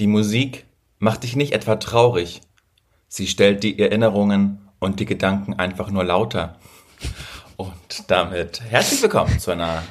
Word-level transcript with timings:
Die 0.00 0.06
Musik 0.06 0.64
macht 0.98 1.24
dich 1.24 1.36
nicht 1.36 1.52
etwa 1.52 1.76
traurig. 1.76 2.40
Sie 3.08 3.26
stellt 3.26 3.62
die 3.62 3.78
Erinnerungen 3.78 4.66
und 4.78 4.98
die 4.98 5.04
Gedanken 5.04 5.52
einfach 5.52 5.90
nur 5.90 6.04
lauter. 6.04 6.56
Und 7.58 8.10
damit 8.10 8.62
herzlich 8.62 9.02
willkommen 9.02 9.38
zu 9.38 9.50
einer 9.50 9.82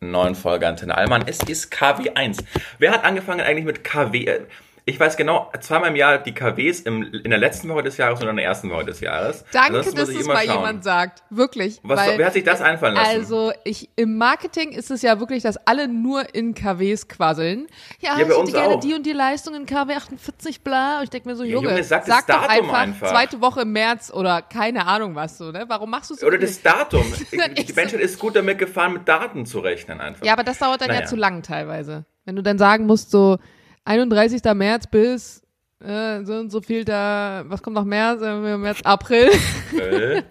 neuen 0.00 0.34
Folge 0.34 0.66
Antenne 0.66 0.96
Allmann. 0.96 1.22
Es 1.24 1.38
ist 1.44 1.72
KW1. 1.72 2.42
Wer 2.80 2.90
hat 2.90 3.04
angefangen 3.04 3.42
eigentlich 3.42 3.64
mit 3.64 3.84
KW? 3.84 4.40
Ich 4.88 4.98
weiß 4.98 5.18
genau, 5.18 5.52
zweimal 5.60 5.90
im 5.90 5.96
Jahr 5.96 6.16
die 6.16 6.32
KWs 6.32 6.80
im, 6.80 7.02
in 7.02 7.28
der 7.28 7.38
letzten 7.38 7.68
Woche 7.68 7.82
des 7.82 7.98
Jahres 7.98 8.22
und 8.22 8.28
in 8.28 8.36
der 8.36 8.44
ersten 8.46 8.70
Woche 8.70 8.86
des 8.86 9.00
Jahres. 9.00 9.44
Danke, 9.52 9.82
dass 9.82 10.08
es 10.08 10.26
mal 10.26 10.38
schauen. 10.38 10.56
jemand 10.56 10.82
sagt. 10.82 11.22
Wirklich. 11.28 11.78
Was, 11.82 12.00
weil, 12.00 12.16
wer 12.16 12.24
hat 12.24 12.32
sich 12.32 12.44
das 12.44 12.62
einfallen 12.62 12.94
lassen? 12.94 13.06
Also, 13.06 13.52
ich, 13.64 13.90
im 13.96 14.16
Marketing 14.16 14.72
ist 14.72 14.90
es 14.90 15.02
ja 15.02 15.20
wirklich, 15.20 15.42
dass 15.42 15.58
alle 15.66 15.88
nur 15.88 16.34
in 16.34 16.54
KWs 16.54 17.06
quasseln. 17.06 17.66
Ja, 18.00 18.16
ja 18.16 18.22
ich 18.22 18.34
hätte 18.34 18.50
gerne 18.50 18.76
auch. 18.76 18.80
die 18.80 18.94
und 18.94 19.04
die 19.04 19.12
Leistung 19.12 19.54
in 19.54 19.66
KW 19.66 19.92
48, 19.92 20.62
bla. 20.62 21.00
Und 21.00 21.04
ich 21.04 21.10
denke 21.10 21.28
mir 21.28 21.36
so, 21.36 21.44
Junge, 21.44 21.66
ja, 21.66 21.72
Junge 21.72 21.84
sag, 21.84 22.06
sag 22.06 22.26
doch 22.26 22.48
einfach, 22.48 22.72
einfach, 22.72 23.10
zweite 23.10 23.42
Woche 23.42 23.60
im 23.60 23.72
März 23.72 24.10
oder 24.10 24.40
keine 24.40 24.86
Ahnung 24.86 25.14
was 25.14 25.36
so, 25.36 25.52
ne? 25.52 25.66
Warum 25.68 25.90
machst 25.90 26.08
du 26.08 26.14
es 26.14 26.20
so? 26.20 26.26
Oder 26.26 26.38
das 26.38 26.62
Datum. 26.62 27.04
die 27.30 27.72
Menschheit 27.74 28.00
ist 28.00 28.18
gut 28.18 28.36
damit 28.36 28.56
gefahren, 28.56 28.94
mit 28.94 29.06
Daten 29.06 29.44
zu 29.44 29.58
rechnen 29.58 30.00
einfach. 30.00 30.24
Ja, 30.24 30.32
aber 30.32 30.44
das 30.44 30.58
dauert 30.58 30.80
dann 30.80 30.88
naja. 30.88 31.02
ja 31.02 31.06
zu 31.06 31.16
lang 31.16 31.42
teilweise. 31.42 32.06
Wenn 32.24 32.36
du 32.36 32.42
dann 32.42 32.56
sagen 32.56 32.86
musst, 32.86 33.10
so 33.10 33.36
31. 33.84 34.42
März 34.54 34.86
bis 34.86 35.42
äh, 35.80 36.24
so 36.24 36.34
und 36.34 36.50
so 36.50 36.60
viel 36.60 36.84
da, 36.84 37.44
was 37.46 37.62
kommt 37.62 37.74
noch 37.74 37.84
März? 37.84 38.22
Äh, 38.22 38.56
März, 38.56 38.82
April. 38.82 39.30
Okay. 39.72 40.22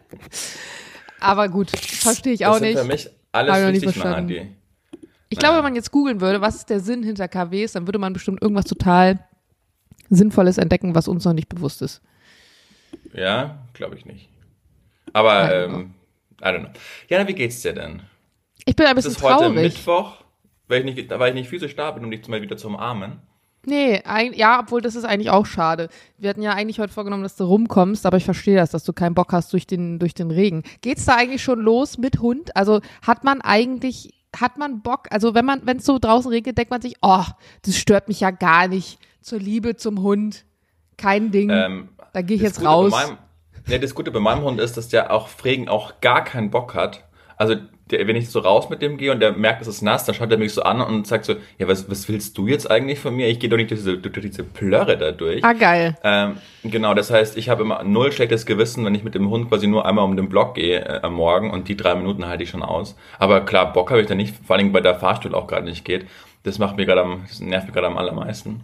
Aber 1.19 1.49
gut, 1.49 1.71
verstehe 1.71 2.33
ich 2.33 2.45
auch 2.45 2.53
das 2.53 2.61
nicht. 2.61 2.77
Für 2.79 2.85
mich 2.85 3.09
alles 3.31 3.67
richtig 3.67 3.95
machen, 4.03 4.27
die. 4.27 4.47
Ich 5.29 5.39
glaube, 5.39 5.57
wenn 5.57 5.63
man 5.63 5.75
jetzt 5.75 5.91
googeln 5.91 6.21
würde, 6.21 6.41
was 6.41 6.55
ist 6.55 6.69
der 6.69 6.79
Sinn 6.79 7.03
hinter 7.03 7.27
KWs, 7.27 7.73
dann 7.73 7.85
würde 7.87 7.99
man 7.99 8.13
bestimmt 8.13 8.41
irgendwas 8.41 8.65
total 8.65 9.19
Sinnvolles 10.09 10.57
entdecken, 10.57 10.95
was 10.95 11.07
uns 11.07 11.25
noch 11.25 11.33
nicht 11.33 11.49
bewusst 11.49 11.81
ist. 11.81 12.01
Ja, 13.13 13.57
glaube 13.73 13.95
ich 13.95 14.05
nicht. 14.05 14.29
Aber, 15.13 15.53
ähm, 15.53 15.93
I 16.41 16.45
don't 16.45 16.59
know. 16.59 16.69
Jana, 17.09 17.27
wie 17.27 17.33
geht's 17.33 17.61
dir 17.61 17.73
denn? 17.73 18.03
Ich 18.65 18.75
bin 18.75 18.85
ein 18.85 18.95
bisschen 18.95 19.15
traurig. 19.15 19.35
Es 19.35 19.41
ist 19.41 19.47
heute 19.49 19.61
Mittwoch, 19.61 20.23
weil 20.67 20.87
ich 20.87 20.95
nicht, 20.95 21.09
weil 21.09 21.29
ich 21.29 21.35
nicht 21.35 21.49
physisch 21.49 21.75
da 21.75 21.91
bin, 21.91 22.05
um 22.05 22.11
dich 22.11 22.25
mal 22.27 22.41
wieder 22.41 22.57
zu 22.57 22.67
umarmen. 22.67 23.19
Nee, 23.67 24.01
ein, 24.05 24.31
ja, 24.31 24.61
obwohl 24.61 24.79
das 24.79 24.95
ist 24.95 25.03
eigentlich 25.03 25.29
auch 25.29 25.45
schade. 25.45 25.89
Wir 26.17 26.29
hatten 26.29 26.41
ja 26.41 26.53
eigentlich 26.53 26.79
heute 26.79 26.93
vorgenommen, 26.93 27.23
dass 27.23 27.35
du 27.35 27.43
rumkommst, 27.43 28.05
aber 28.05 28.15
ich 28.15 28.23
verstehe 28.23 28.55
das, 28.55 28.71
dass 28.71 28.85
du 28.85 28.93
keinen 28.93 29.13
Bock 29.13 29.33
hast 29.33 29.51
durch 29.51 29.67
den, 29.67 29.99
durch 29.99 30.13
den 30.13 30.31
Regen. 30.31 30.63
Geht's 30.79 31.03
da 31.03 31.17
eigentlich 31.17 31.43
schon 31.43 31.59
los 31.59 31.97
mit 31.97 32.19
Hund? 32.19 32.55
Also 32.55 32.79
hat 33.05 33.25
man 33.25 33.41
eigentlich, 33.41 34.13
hat 34.33 34.57
man 34.57 34.81
Bock? 34.83 35.07
Also 35.09 35.35
wenn 35.35 35.43
man, 35.43 35.63
wenn 35.65 35.77
es 35.77 35.85
so 35.85 35.99
draußen 35.99 36.31
regnet, 36.31 36.57
denkt 36.57 36.71
man 36.71 36.81
sich, 36.81 36.95
oh, 37.01 37.25
das 37.63 37.75
stört 37.75 38.07
mich 38.07 38.21
ja 38.21 38.31
gar 38.31 38.69
nicht. 38.69 38.99
Zur 39.21 39.39
Liebe 39.39 39.75
zum 39.75 40.01
Hund. 40.01 40.45
Kein 40.95 41.31
Ding. 41.31 41.49
Ähm, 41.49 41.89
da 42.13 42.21
gehe 42.21 42.37
ich 42.37 42.43
jetzt 42.43 42.59
Gute 42.59 42.69
raus. 42.69 42.91
Meinem, 42.91 43.17
nee, 43.67 43.79
das 43.79 43.93
Gute 43.93 44.11
bei 44.11 44.21
meinem 44.21 44.43
Hund 44.43 44.61
ist, 44.61 44.77
dass 44.77 44.87
der 44.87 45.11
auch 45.11 45.27
Regen 45.43 45.67
auch 45.67 45.99
gar 45.99 46.23
keinen 46.23 46.51
Bock 46.51 46.73
hat. 46.73 47.03
Also 47.37 47.55
der, 47.91 48.07
wenn 48.07 48.15
ich 48.15 48.29
so 48.29 48.39
raus 48.39 48.69
mit 48.69 48.81
dem 48.81 48.97
gehe 48.97 49.11
und 49.11 49.19
der 49.19 49.33
merkt, 49.33 49.61
es 49.61 49.67
ist 49.67 49.81
nass, 49.81 50.05
dann 50.05 50.15
schaut 50.15 50.31
er 50.31 50.37
mich 50.37 50.53
so 50.53 50.63
an 50.63 50.81
und 50.81 51.07
sagt 51.07 51.25
so, 51.25 51.35
ja, 51.57 51.67
was, 51.67 51.89
was 51.89 52.09
willst 52.09 52.37
du 52.37 52.47
jetzt 52.47 52.69
eigentlich 52.69 52.99
von 52.99 53.15
mir? 53.15 53.27
Ich 53.27 53.39
gehe 53.39 53.49
doch 53.49 53.57
nicht 53.57 53.69
durch 53.69 53.79
diese, 53.79 53.97
durch 53.97 54.25
diese 54.25 54.43
Plörre 54.43 54.97
da 54.97 55.11
durch. 55.11 55.43
Ah, 55.43 55.53
geil. 55.53 55.95
Ähm, 56.03 56.37
genau, 56.63 56.93
das 56.93 57.11
heißt, 57.11 57.37
ich 57.37 57.49
habe 57.49 57.63
immer 57.63 57.83
null 57.83 58.11
schlechtes 58.11 58.45
Gewissen, 58.45 58.83
wenn 58.85 58.95
ich 58.95 59.03
mit 59.03 59.15
dem 59.15 59.29
Hund 59.29 59.49
quasi 59.49 59.67
nur 59.67 59.85
einmal 59.85 60.03
um 60.03 60.17
den 60.17 60.29
Block 60.29 60.55
gehe 60.55 60.79
äh, 60.79 61.01
am 61.03 61.13
Morgen 61.13 61.51
und 61.51 61.67
die 61.67 61.77
drei 61.77 61.95
Minuten 61.95 62.25
halte 62.25 62.43
ich 62.43 62.49
schon 62.49 62.63
aus. 62.63 62.95
Aber 63.19 63.41
klar, 63.41 63.71
Bock 63.71 63.91
habe 63.91 64.01
ich 64.01 64.07
da 64.07 64.15
nicht, 64.15 64.35
vor 64.45 64.55
allem 64.55 64.73
weil 64.73 64.81
der 64.81 64.95
Fahrstuhl 64.95 65.35
auch 65.35 65.47
gerade 65.47 65.65
nicht 65.65 65.85
geht. 65.85 66.07
Das 66.43 66.59
macht 66.59 66.77
mir 66.77 66.85
gerade 66.85 67.01
am, 67.01 67.25
das 67.27 67.39
nervt 67.39 67.67
mich 67.67 67.73
gerade 67.73 67.87
am 67.87 67.97
allermeisten. 67.97 68.63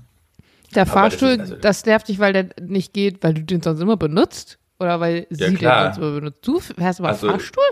Der 0.74 0.86
Fahrstuhl, 0.86 1.38
das, 1.38 1.52
also, 1.52 1.62
das 1.62 1.86
nervt 1.86 2.08
dich, 2.08 2.20
weil 2.20 2.34
der 2.34 2.50
nicht 2.60 2.94
geht, 2.94 3.24
weil 3.24 3.36
du 3.36 3.44
den 3.44 3.62
sonst 3.62 3.80
immer 3.80 3.98
benutzt? 3.98 4.58
Oder 4.80 5.00
weil 5.00 5.28
ja, 5.30 5.50
sie 5.50 5.56
klar. 5.56 5.84
den 5.84 5.94
sonst 5.94 5.98
immer 5.98 6.20
benutzt? 6.20 6.48
Du 6.48 6.60
fährst 6.60 7.00
aber 7.00 7.10
also, 7.10 7.30
Fahrstuhl? 7.30 7.64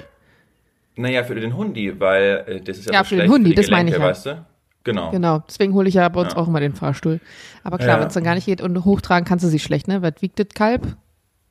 Naja, 1.02 1.24
für 1.24 1.36
den 1.36 1.56
Hundi, 1.56 2.00
weil 2.00 2.44
äh, 2.48 2.62
das 2.62 2.78
ist 2.78 2.86
ja, 2.86 2.94
ja 2.94 3.04
so 3.04 3.16
für 3.16 3.22
den 3.22 3.32
Hundi, 3.32 3.56
das 3.56 3.70
meine 3.70 3.90
ich 3.90 3.98
ja. 3.98 4.04
weißt 4.04 4.26
du? 4.28 4.46
Genau. 4.84 5.12
Genau, 5.12 5.44
deswegen 5.48 5.74
hole 5.74 5.88
ich 5.90 5.96
ja 5.96 6.08
bei 6.10 6.22
uns 6.22 6.34
ja. 6.34 6.40
auch 6.40 6.48
immer 6.48 6.60
den 6.60 6.74
Fahrstuhl. 6.74 7.20
Aber 7.64 7.78
klar, 7.78 7.98
ja. 7.98 8.00
wenn 8.00 8.08
es 8.08 8.14
dann 8.14 8.24
gar 8.24 8.36
nicht 8.36 8.46
geht 8.46 8.62
und 8.62 8.84
hochtragen 8.84 9.28
kannst 9.28 9.46
du 9.46 9.50
sie 9.50 9.60
schlecht, 9.60 9.88
ne? 9.88 10.02
Was 10.02 10.14
wiegt 10.22 10.40
das 10.40 10.48
Kalb? 10.56 10.96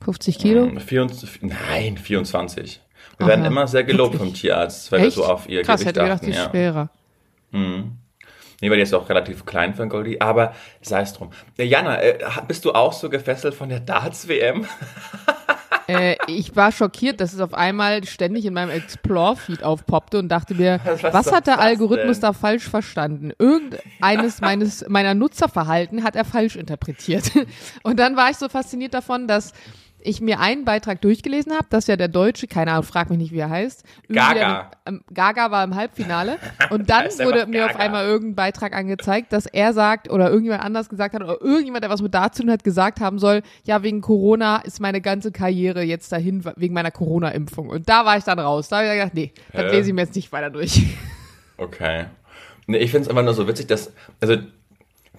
50 0.03 0.39
Kilo? 0.39 0.71
24, 0.79 1.41
hm, 1.41 1.53
nein, 1.69 1.97
24. 1.97 2.81
Wir 3.19 3.25
Aha. 3.25 3.29
werden 3.29 3.45
immer 3.45 3.67
sehr 3.69 3.85
gelobt 3.85 4.17
vom 4.17 4.33
Tierarzt, 4.33 4.91
weil 4.91 5.01
Echt? 5.01 5.17
wir 5.17 5.25
so 5.25 5.31
auf 5.31 5.49
ihr 5.49 5.63
Krass, 5.63 5.81
Gewicht 5.81 5.97
hätte 5.97 6.05
gedacht, 6.05 6.25
die 6.25 6.31
ist 6.31 6.43
schwerer. 6.43 6.91
Mhm. 7.51 7.99
Nee, 8.61 8.69
weil 8.69 8.77
die 8.77 8.83
ist 8.83 8.95
auch 8.95 9.09
relativ 9.09 9.47
klein 9.47 9.75
für 9.75 9.83
ein 9.83 9.89
Goldie, 9.89 10.21
aber 10.21 10.55
sei 10.83 11.01
es 11.03 11.15
drum. 11.15 11.31
Jana, 11.57 12.03
äh, 12.03 12.19
bist 12.47 12.65
du 12.65 12.73
auch 12.73 12.93
so 12.93 13.09
gefesselt 13.09 13.55
von 13.55 13.69
der 13.69 13.81
Darts-WM? 13.81 14.67
äh, 15.91 16.17
ich 16.29 16.55
war 16.55 16.71
schockiert, 16.71 17.21
dass 17.21 17.33
es 17.33 17.41
auf 17.41 17.55
einmal 17.55 18.05
ständig 18.05 18.47
in 18.47 18.55
meinem 18.55 18.71
Explore-Feed 18.71 19.65
aufpoppte 19.65 20.19
und 20.19 20.29
dachte 20.29 20.55
mir, 20.55 20.81
was, 20.85 21.03
was 21.03 21.33
hat 21.33 21.47
der 21.47 21.59
Algorithmus 21.59 22.21
denn? 22.21 22.29
da 22.29 22.33
falsch 22.33 22.69
verstanden? 22.69 23.33
Irgendeines 23.39 24.41
meines, 24.41 24.89
meiner 24.89 25.15
Nutzerverhalten 25.15 26.05
hat 26.05 26.15
er 26.15 26.25
falsch 26.25 26.57
interpretiert. 26.57 27.31
Und 27.83 27.99
dann 27.99 28.17
war 28.17 28.31
ich 28.31 28.37
so 28.37 28.49
fasziniert 28.49 28.95
davon, 28.95 29.27
dass 29.27 29.53
ich 30.03 30.21
mir 30.21 30.41
einen 30.41 30.65
Beitrag 30.65 31.01
durchgelesen 31.01 31.53
habe, 31.53 31.67
dass 31.71 31.87
ja 31.87 31.97
der 31.97 32.09
Deutsche, 32.09 32.47
keine 32.47 32.73
Ahnung, 32.73 32.85
frag 32.85 33.11
mich 33.11 33.19
nicht, 33.19 33.33
wie 33.33 33.39
er 33.39 33.51
heißt. 33.51 33.85
Gaga. 34.09 34.35
Der, 34.35 34.71
ähm, 34.87 35.05
Gaga 35.13 35.51
war 35.51 35.65
im 35.65 35.75
Halbfinale. 35.75 36.39
Und 36.71 36.91
dann 36.91 37.07
wurde 37.19 37.47
mir 37.47 37.67
auf 37.67 37.77
einmal 37.77 38.07
irgendein 38.07 38.35
Beitrag 38.35 38.75
angezeigt, 38.75 39.33
dass 39.33 39.47
er 39.47 39.73
sagt 39.73 40.11
oder 40.11 40.29
irgendjemand 40.29 40.63
anders 40.63 40.89
gesagt 40.89 41.15
hat 41.15 41.23
oder 41.23 41.41
irgendjemand, 41.41 41.85
der 41.85 41.91
was 41.91 42.03
mit 42.03 42.15
dazu 42.15 42.47
hat, 42.49 42.65
gesagt 42.65 43.01
haben 43.01 43.19
soll, 43.19 43.43
ja, 43.65 43.83
wegen 43.83 44.01
Corona 44.01 44.59
ist 44.59 44.81
meine 44.81 45.01
ganze 45.01 45.33
Karriere 45.33 45.83
jetzt 45.83 46.11
dahin, 46.13 46.45
wegen 46.57 46.75
meiner 46.75 46.91
Corona-Impfung. 46.91 47.69
Und 47.69 47.89
da 47.89 48.05
war 48.05 48.17
ich 48.17 48.25
dann 48.25 48.39
raus. 48.39 48.69
Da 48.69 48.79
habe 48.79 48.87
ich 48.87 48.93
gedacht, 48.95 49.15
nee, 49.15 49.33
das 49.53 49.65
äh. 49.65 49.77
lese 49.77 49.89
ich 49.91 49.95
mir 49.95 50.03
jetzt 50.03 50.17
nicht 50.17 50.33
weiter 50.33 50.51
durch. 50.51 50.83
Okay. 51.61 52.07
Nee, 52.67 52.79
ich 52.79 52.91
finde 52.91 53.03
es 53.03 53.09
einfach 53.11 53.23
nur 53.23 53.35
so 53.35 53.47
witzig, 53.47 53.67
dass, 53.67 53.93
also 54.19 54.37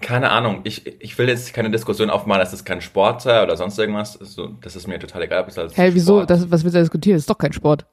keine 0.02 0.30
Ahnung, 0.30 0.60
ich, 0.64 0.86
ich 1.00 1.16
will 1.16 1.28
jetzt 1.28 1.54
keine 1.54 1.70
Diskussion 1.70 2.10
aufmachen, 2.10 2.40
dass 2.40 2.50
das 2.50 2.64
kein 2.64 2.80
Sport 2.82 3.22
sei 3.22 3.42
oder 3.42 3.56
sonst 3.56 3.78
irgendwas. 3.78 4.20
Also, 4.20 4.48
das 4.60 4.76
ist 4.76 4.86
mir 4.86 4.98
total 4.98 5.22
egal, 5.22 5.42
ob 5.42 5.48
es 5.48 5.56
als 5.56 5.76
Hä, 5.76 5.82
hey, 5.82 5.94
wieso? 5.94 6.24
Das, 6.24 6.50
was 6.50 6.64
willst 6.64 6.76
du 6.76 6.80
diskutieren? 6.80 7.16
Das 7.16 7.22
ist 7.22 7.30
doch 7.30 7.38
kein 7.38 7.52
Sport. 7.52 7.86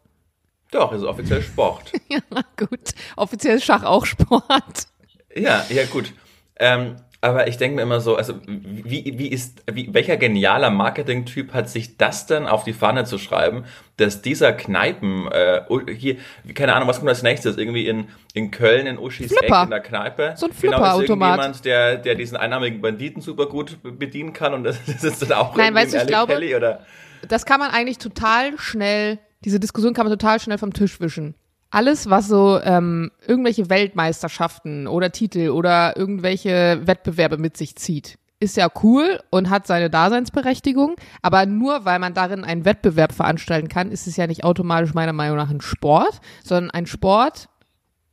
Doch, 0.72 0.92
es 0.92 1.02
ist 1.02 1.08
offiziell 1.08 1.42
Sport. 1.42 1.92
ja, 2.09 2.20
gut. 2.58 2.94
Offiziell 3.16 3.58
ist 3.58 3.66
Schach 3.66 3.84
auch 3.84 4.06
Sport. 4.06 4.88
Ja, 5.36 5.66
ja, 5.70 5.86
gut. 5.86 6.14
Ähm, 6.58 6.97
aber 7.22 7.47
ich 7.47 7.57
denke 7.57 7.75
mir 7.75 7.81
immer 7.81 8.00
so, 8.00 8.16
also 8.16 8.35
wie, 8.46 9.13
wie 9.18 9.28
ist, 9.28 9.63
wie, 9.69 9.94
welcher 9.94 10.16
genialer 10.16 10.69
Marketing-Typ 10.69 11.53
hat 11.53 11.69
sich 11.69 11.97
das 11.97 12.28
denn 12.28 12.47
auf 12.47 12.63
die 12.63 12.72
Fahne 12.72 13.03
zu 13.03 13.18
schreiben, 13.18 13.66
dass 13.97 14.22
dieser 14.22 14.53
Kneipen, 14.53 15.29
äh, 15.29 15.62
hier, 15.94 16.16
keine 16.53 16.74
Ahnung, 16.75 16.88
was 16.88 17.00
kommt 17.00 17.09
als 17.09 17.22
nächstes, 17.22 17.58
irgendwie 17.58 17.88
in, 17.88 18.08
in 18.34 18.52
Köln, 18.52 18.88
in 18.88 18.97
Uschis 18.97 19.34
Eck, 19.34 19.50
in 19.50 19.69
der 19.69 19.81
Kneipe. 19.81 20.34
So 20.38 20.46
ein 20.46 20.53
Flipper-Automat. 20.53 20.79
Genau, 20.88 21.02
ist 21.02 21.09
irgendjemand, 21.09 21.66
der, 21.66 21.97
der 21.97 22.16
diesen 22.16 22.38
einnahmigen 22.38 22.81
Banditen 22.81 23.22
super 23.22 23.47
gut 23.47 23.79
bedienen 23.84 24.31
kann 24.31 24.53
und 24.53 24.63
das, 24.63 24.79
das 24.85 25.03
ist 25.03 25.22
dann 25.22 25.34
auch 25.34 25.58
Nein, 25.58 25.75
weißt 25.75 25.94
du, 25.94 25.97
ich 25.97 26.08
glaube, 26.08 26.34
Kelly, 26.34 26.56
oder? 26.56 26.85
das 27.28 27.46
kann 27.46 27.59
man 27.59 27.72
eigentlich 27.72 27.97
total 27.97 28.58
schnell, 28.58 29.19
diese 29.44 29.59
Diskussion 29.59 29.94
kann 29.94 30.06
man 30.06 30.18
total 30.18 30.40
schnell 30.40 30.58
vom 30.58 30.72
Tisch 30.72 31.02
wischen 31.02 31.35
alles, 31.72 32.09
was 32.09 32.28
so 32.28 32.59
ähm, 32.63 33.12
irgendwelche 33.28 33.69
Weltmeisterschaften 33.69 34.88
oder 34.88 35.12
Titel 35.12 35.50
oder 35.50 35.96
irgendwelche 35.96 36.81
Wettbewerbe 36.85 37.38
mit 37.38 37.57
sich 37.57 37.75
zieht, 37.75 38.18
ist 38.40 38.57
ja 38.57 38.69
cool 38.84 39.19
und 39.30 39.50
hat 39.50 39.68
seine 39.68 39.90
Daseinsberechtigung. 39.90 40.96
Aber 41.22 41.46
nur 41.46 41.85
weil 41.85 42.00
man 42.00 42.13
darin 42.13 42.44
einen 42.44 42.66
Wettbewerb 42.66 43.13
veranstalten 43.13 43.68
kann, 43.68 43.91
ist 43.91 44.08
es 44.08 44.18
ja 44.18 44.28
nicht 44.28 44.44
automatisch 44.44 44.94
meiner 44.94 45.13
Meinung 45.13 45.38
nach 45.38 45.50
ein 45.50 45.62
Sport, 45.62 46.22
sondern 46.44 46.72
ein 46.72 46.85
Sport 46.85 47.50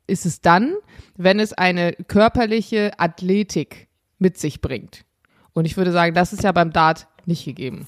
ist 0.06 0.26
es 0.26 0.40
dann, 0.40 0.74
wenn 1.16 1.40
es 1.40 1.52
eine 1.52 1.92
körperliche 1.92 2.92
Athletik 2.98 3.88
mit 4.18 4.38
sich 4.38 4.60
bringt. 4.60 5.04
Und 5.52 5.64
ich 5.64 5.76
würde 5.76 5.92
sagen, 5.92 6.14
das 6.14 6.32
ist 6.32 6.42
ja 6.42 6.52
beim 6.52 6.72
Dart 6.72 7.06
nicht 7.24 7.44
gegeben. 7.44 7.86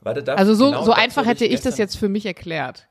Warte, 0.00 0.36
also 0.36 0.54
so, 0.54 0.70
genau 0.70 0.84
so 0.84 0.92
einfach 0.92 1.26
hätte 1.26 1.44
ich 1.44 1.60
das 1.60 1.78
jetzt 1.78 1.96
für 1.96 2.08
mich 2.08 2.26
erklärt. 2.26 2.86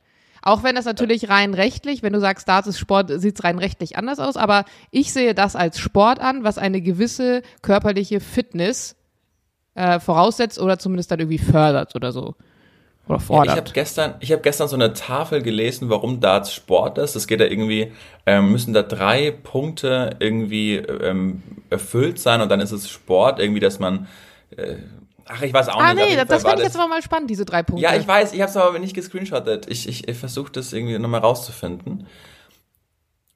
Auch 0.48 0.62
wenn 0.62 0.76
das 0.76 0.86
natürlich 0.86 1.28
rein 1.28 1.56
rechtlich, 1.56 2.04
wenn 2.04 2.14
du 2.14 2.20
sagst, 2.20 2.48
Darts 2.48 2.68
ist 2.68 2.78
Sport, 2.78 3.12
sieht 3.20 3.36
es 3.40 3.44
rein 3.44 3.58
rechtlich 3.58 3.98
anders 3.98 4.20
aus, 4.20 4.38
aber 4.38 4.64
ich 4.92 5.12
sehe 5.12 5.34
das 5.34 5.56
als 5.56 5.80
Sport 5.80 6.20
an, 6.20 6.44
was 6.44 6.60
eine 6.60 6.82
gewisse 6.82 7.42
körperliche 7.64 8.20
Fitness 8.20 8.96
äh, 9.74 10.00
voraussetzt 10.00 10.60
oder 10.60 10.78
zumindest 10.78 11.10
dann 11.10 11.20
irgendwie 11.20 11.40
fördert 11.40 11.96
oder 11.96 12.12
so. 12.12 12.36
Oder 13.08 13.20
fordert. 13.20 13.48
Ja, 13.48 13.54
ich 13.54 13.58
habe 13.60 13.72
gestern, 13.74 14.14
ich 14.20 14.32
habe 14.32 14.44
gestern 14.44 14.68
so 14.68 14.76
eine 14.76 14.94
Tafel 14.94 15.42
gelesen, 15.42 15.90
warum 15.90 16.20
Darts 16.20 16.54
Sport 16.54 17.00
ist. 17.00 17.16
Es 17.16 17.26
geht 17.26 17.40
da 17.40 17.46
irgendwie, 17.46 17.92
ähm, 18.28 18.52
müssen 18.52 18.72
da 18.72 18.84
drei 18.84 19.32
Punkte 19.32 20.16
irgendwie 20.20 20.76
ähm, 20.76 21.42
erfüllt 21.72 22.20
sein 22.20 22.42
und 22.42 22.50
dann 22.50 22.60
ist 22.60 22.72
es 22.72 22.88
Sport, 22.88 23.40
irgendwie, 23.40 23.60
dass 23.62 23.80
man 23.80 24.08
äh, 24.56 24.76
Ach, 25.28 25.42
ich 25.42 25.54
weiß 25.54 25.70
auch 25.70 25.80
ah, 25.80 25.94
nicht. 25.94 26.04
Ah 26.04 26.08
nee, 26.08 26.26
das, 26.26 26.44
fand 26.44 26.60
ich 26.60 26.66
jetzt 26.66 26.78
aber 26.78 26.88
mal 26.88 27.02
spannend, 27.02 27.30
diese 27.30 27.46
drei 27.46 27.64
Punkte. 27.64 27.84
Ja, 27.84 27.96
ich 27.96 28.08
weiß, 28.08 28.34
ich 28.34 28.42
habe 28.42 28.50
es 28.50 28.58
aber 28.58 28.78
nicht 28.78 28.94
gescreenshottet. 28.94 29.68
Ich, 29.70 29.88
ich, 29.88 30.08
ich 30.08 30.18
versuche 30.18 30.52
das 30.52 30.72
irgendwie 30.72 31.00
nochmal 31.00 31.22
rauszufinden. 31.22 32.06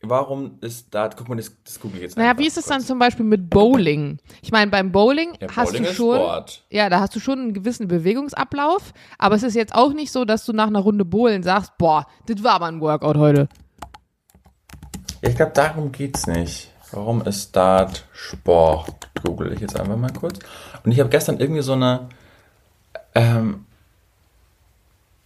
warum 0.02 0.60
ist 0.62 0.94
da, 0.94 1.10
guck 1.10 1.28
mal, 1.30 1.36
das, 1.36 1.52
das 1.64 1.80
google 1.80 1.98
ich 1.98 2.04
jetzt 2.04 2.18
Naja, 2.18 2.38
wie 2.38 2.46
ist 2.46 2.58
es 2.58 2.66
dann 2.66 2.82
zum 2.82 3.00
Beispiel 3.00 3.26
mit 3.26 3.50
Bowling? 3.50 4.20
Ich 4.44 4.52
meine, 4.52 4.70
beim 4.70 4.92
Bowling, 4.92 5.34
Ja, 5.42 5.48
hast 5.56 5.72
Bowling 5.72 5.84
du 5.84 5.94
schon, 5.94 6.16
Sport. 6.16 6.64
ja, 6.70 6.90
da 6.90 7.00
hast 7.00 7.16
du 7.16 7.20
schon 7.20 7.40
einen 7.40 7.54
gewissen 7.54 7.88
Bewegungsablauf, 7.88 8.94
aber 9.18 9.36
es 9.36 9.44
ist 9.44 9.56
jetzt 9.56 9.74
auch 9.74 9.94
nicht 9.94 10.12
so, 10.12 10.26
dass 10.26 10.46
du 10.46 10.54
nach 10.54 10.68
einer 10.68 10.80
Runde 10.80 11.06
Bowlen 11.06 11.42
sagst, 11.42 11.78
boah, 11.80 12.06
das 12.28 12.44
war 12.44 12.54
aber 12.54 12.68
ein 12.68 12.82
Workout 12.82 13.18
heute. 13.18 13.50
Ja, 15.24 15.30
ich 15.30 15.36
glaube, 15.36 15.54
darum 15.54 15.92
geht's 15.92 16.28
nicht. 16.28 16.72
Warum 16.92 17.22
ist 17.24 17.56
Dart 17.56 18.06
Sport? 18.14 19.10
Google 19.24 19.54
ich 19.54 19.60
jetzt 19.60 19.80
einfach 19.80 19.98
mal 19.98 20.12
kurz. 20.12 20.40
Und 20.84 20.92
ich 20.92 21.00
habe 21.00 21.10
gestern 21.10 21.40
irgendwie 21.40 21.62
so 21.62 21.74
eine 21.74 22.08
ähm, 23.16 23.66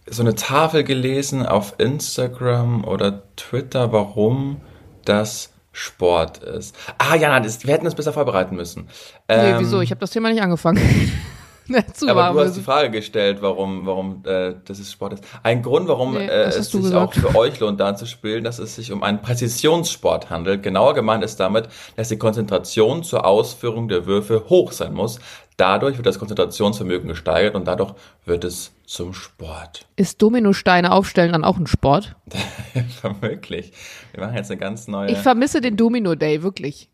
so 0.06 0.22
eine 0.22 0.34
Tafel 0.34 0.84
gelesen 0.84 1.46
auf 1.46 1.74
Instagram 1.78 2.84
oder 2.84 3.22
Twitter, 3.36 3.92
warum 3.92 4.60
das 5.04 5.50
Sport 5.72 6.38
ist. 6.38 6.76
Ah 6.98 7.16
ja, 7.16 7.40
das, 7.40 7.64
wir 7.66 7.74
hätten 7.74 7.84
das 7.84 7.94
besser 7.94 8.12
vorbereiten 8.12 8.54
müssen. 8.54 8.88
Nee, 9.28 9.34
Ähm, 9.34 9.56
wieso? 9.60 9.80
Ich 9.80 9.90
habe 9.90 10.00
das 10.00 10.10
Thema 10.10 10.30
nicht 10.30 10.42
angefangen. 10.42 10.80
Dazu 11.68 12.08
aber 12.10 12.30
du 12.30 12.46
hast 12.46 12.56
die 12.56 12.62
Frage 12.62 12.90
gestellt, 12.90 13.38
warum, 13.40 13.86
warum 13.86 14.22
äh, 14.26 14.54
das 14.66 14.78
ist 14.78 14.92
Sport 14.92 15.14
ist. 15.14 15.24
Ein 15.42 15.62
Grund, 15.62 15.88
warum 15.88 16.12
Nee, 16.12 16.26
äh, 16.26 16.42
es 16.48 16.56
sich 16.56 16.72
gesagt. 16.72 16.94
auch 16.94 17.14
für 17.14 17.34
euch 17.34 17.58
lohnt, 17.58 17.80
da 17.80 17.96
zu 17.96 18.04
spielen, 18.04 18.44
dass 18.44 18.58
es 18.58 18.76
sich 18.76 18.92
um 18.92 19.02
einen 19.02 19.22
Präzisionssport 19.22 20.28
handelt. 20.28 20.62
Genauer 20.62 20.92
gemeint 20.92 21.24
ist 21.24 21.40
damit, 21.40 21.68
dass 21.96 22.10
die 22.10 22.18
Konzentration 22.18 23.02
zur 23.02 23.24
Ausführung 23.24 23.88
der 23.88 24.04
Würfe 24.04 24.44
hoch 24.50 24.72
sein 24.72 24.92
muss. 24.92 25.20
Dadurch 25.56 25.96
wird 25.96 26.06
das 26.06 26.18
Konzentrationsvermögen 26.18 27.08
gesteigert 27.08 27.54
und 27.54 27.66
dadurch 27.66 27.94
wird 28.24 28.42
es 28.42 28.72
zum 28.86 29.14
Sport. 29.14 29.86
Ist 29.94 30.20
Dominosteine 30.20 30.90
aufstellen 30.90 31.32
dann 31.32 31.44
auch 31.44 31.58
ein 31.58 31.68
Sport? 31.68 32.16
Vermöglich. 33.00 33.72
Wir 34.12 34.24
machen 34.24 34.36
jetzt 34.36 34.50
eine 34.50 34.58
ganz 34.58 34.88
neue. 34.88 35.10
Ich 35.12 35.18
vermisse 35.18 35.60
den 35.60 35.76
Domino 35.76 36.16
Day, 36.16 36.42
wirklich. 36.42 36.88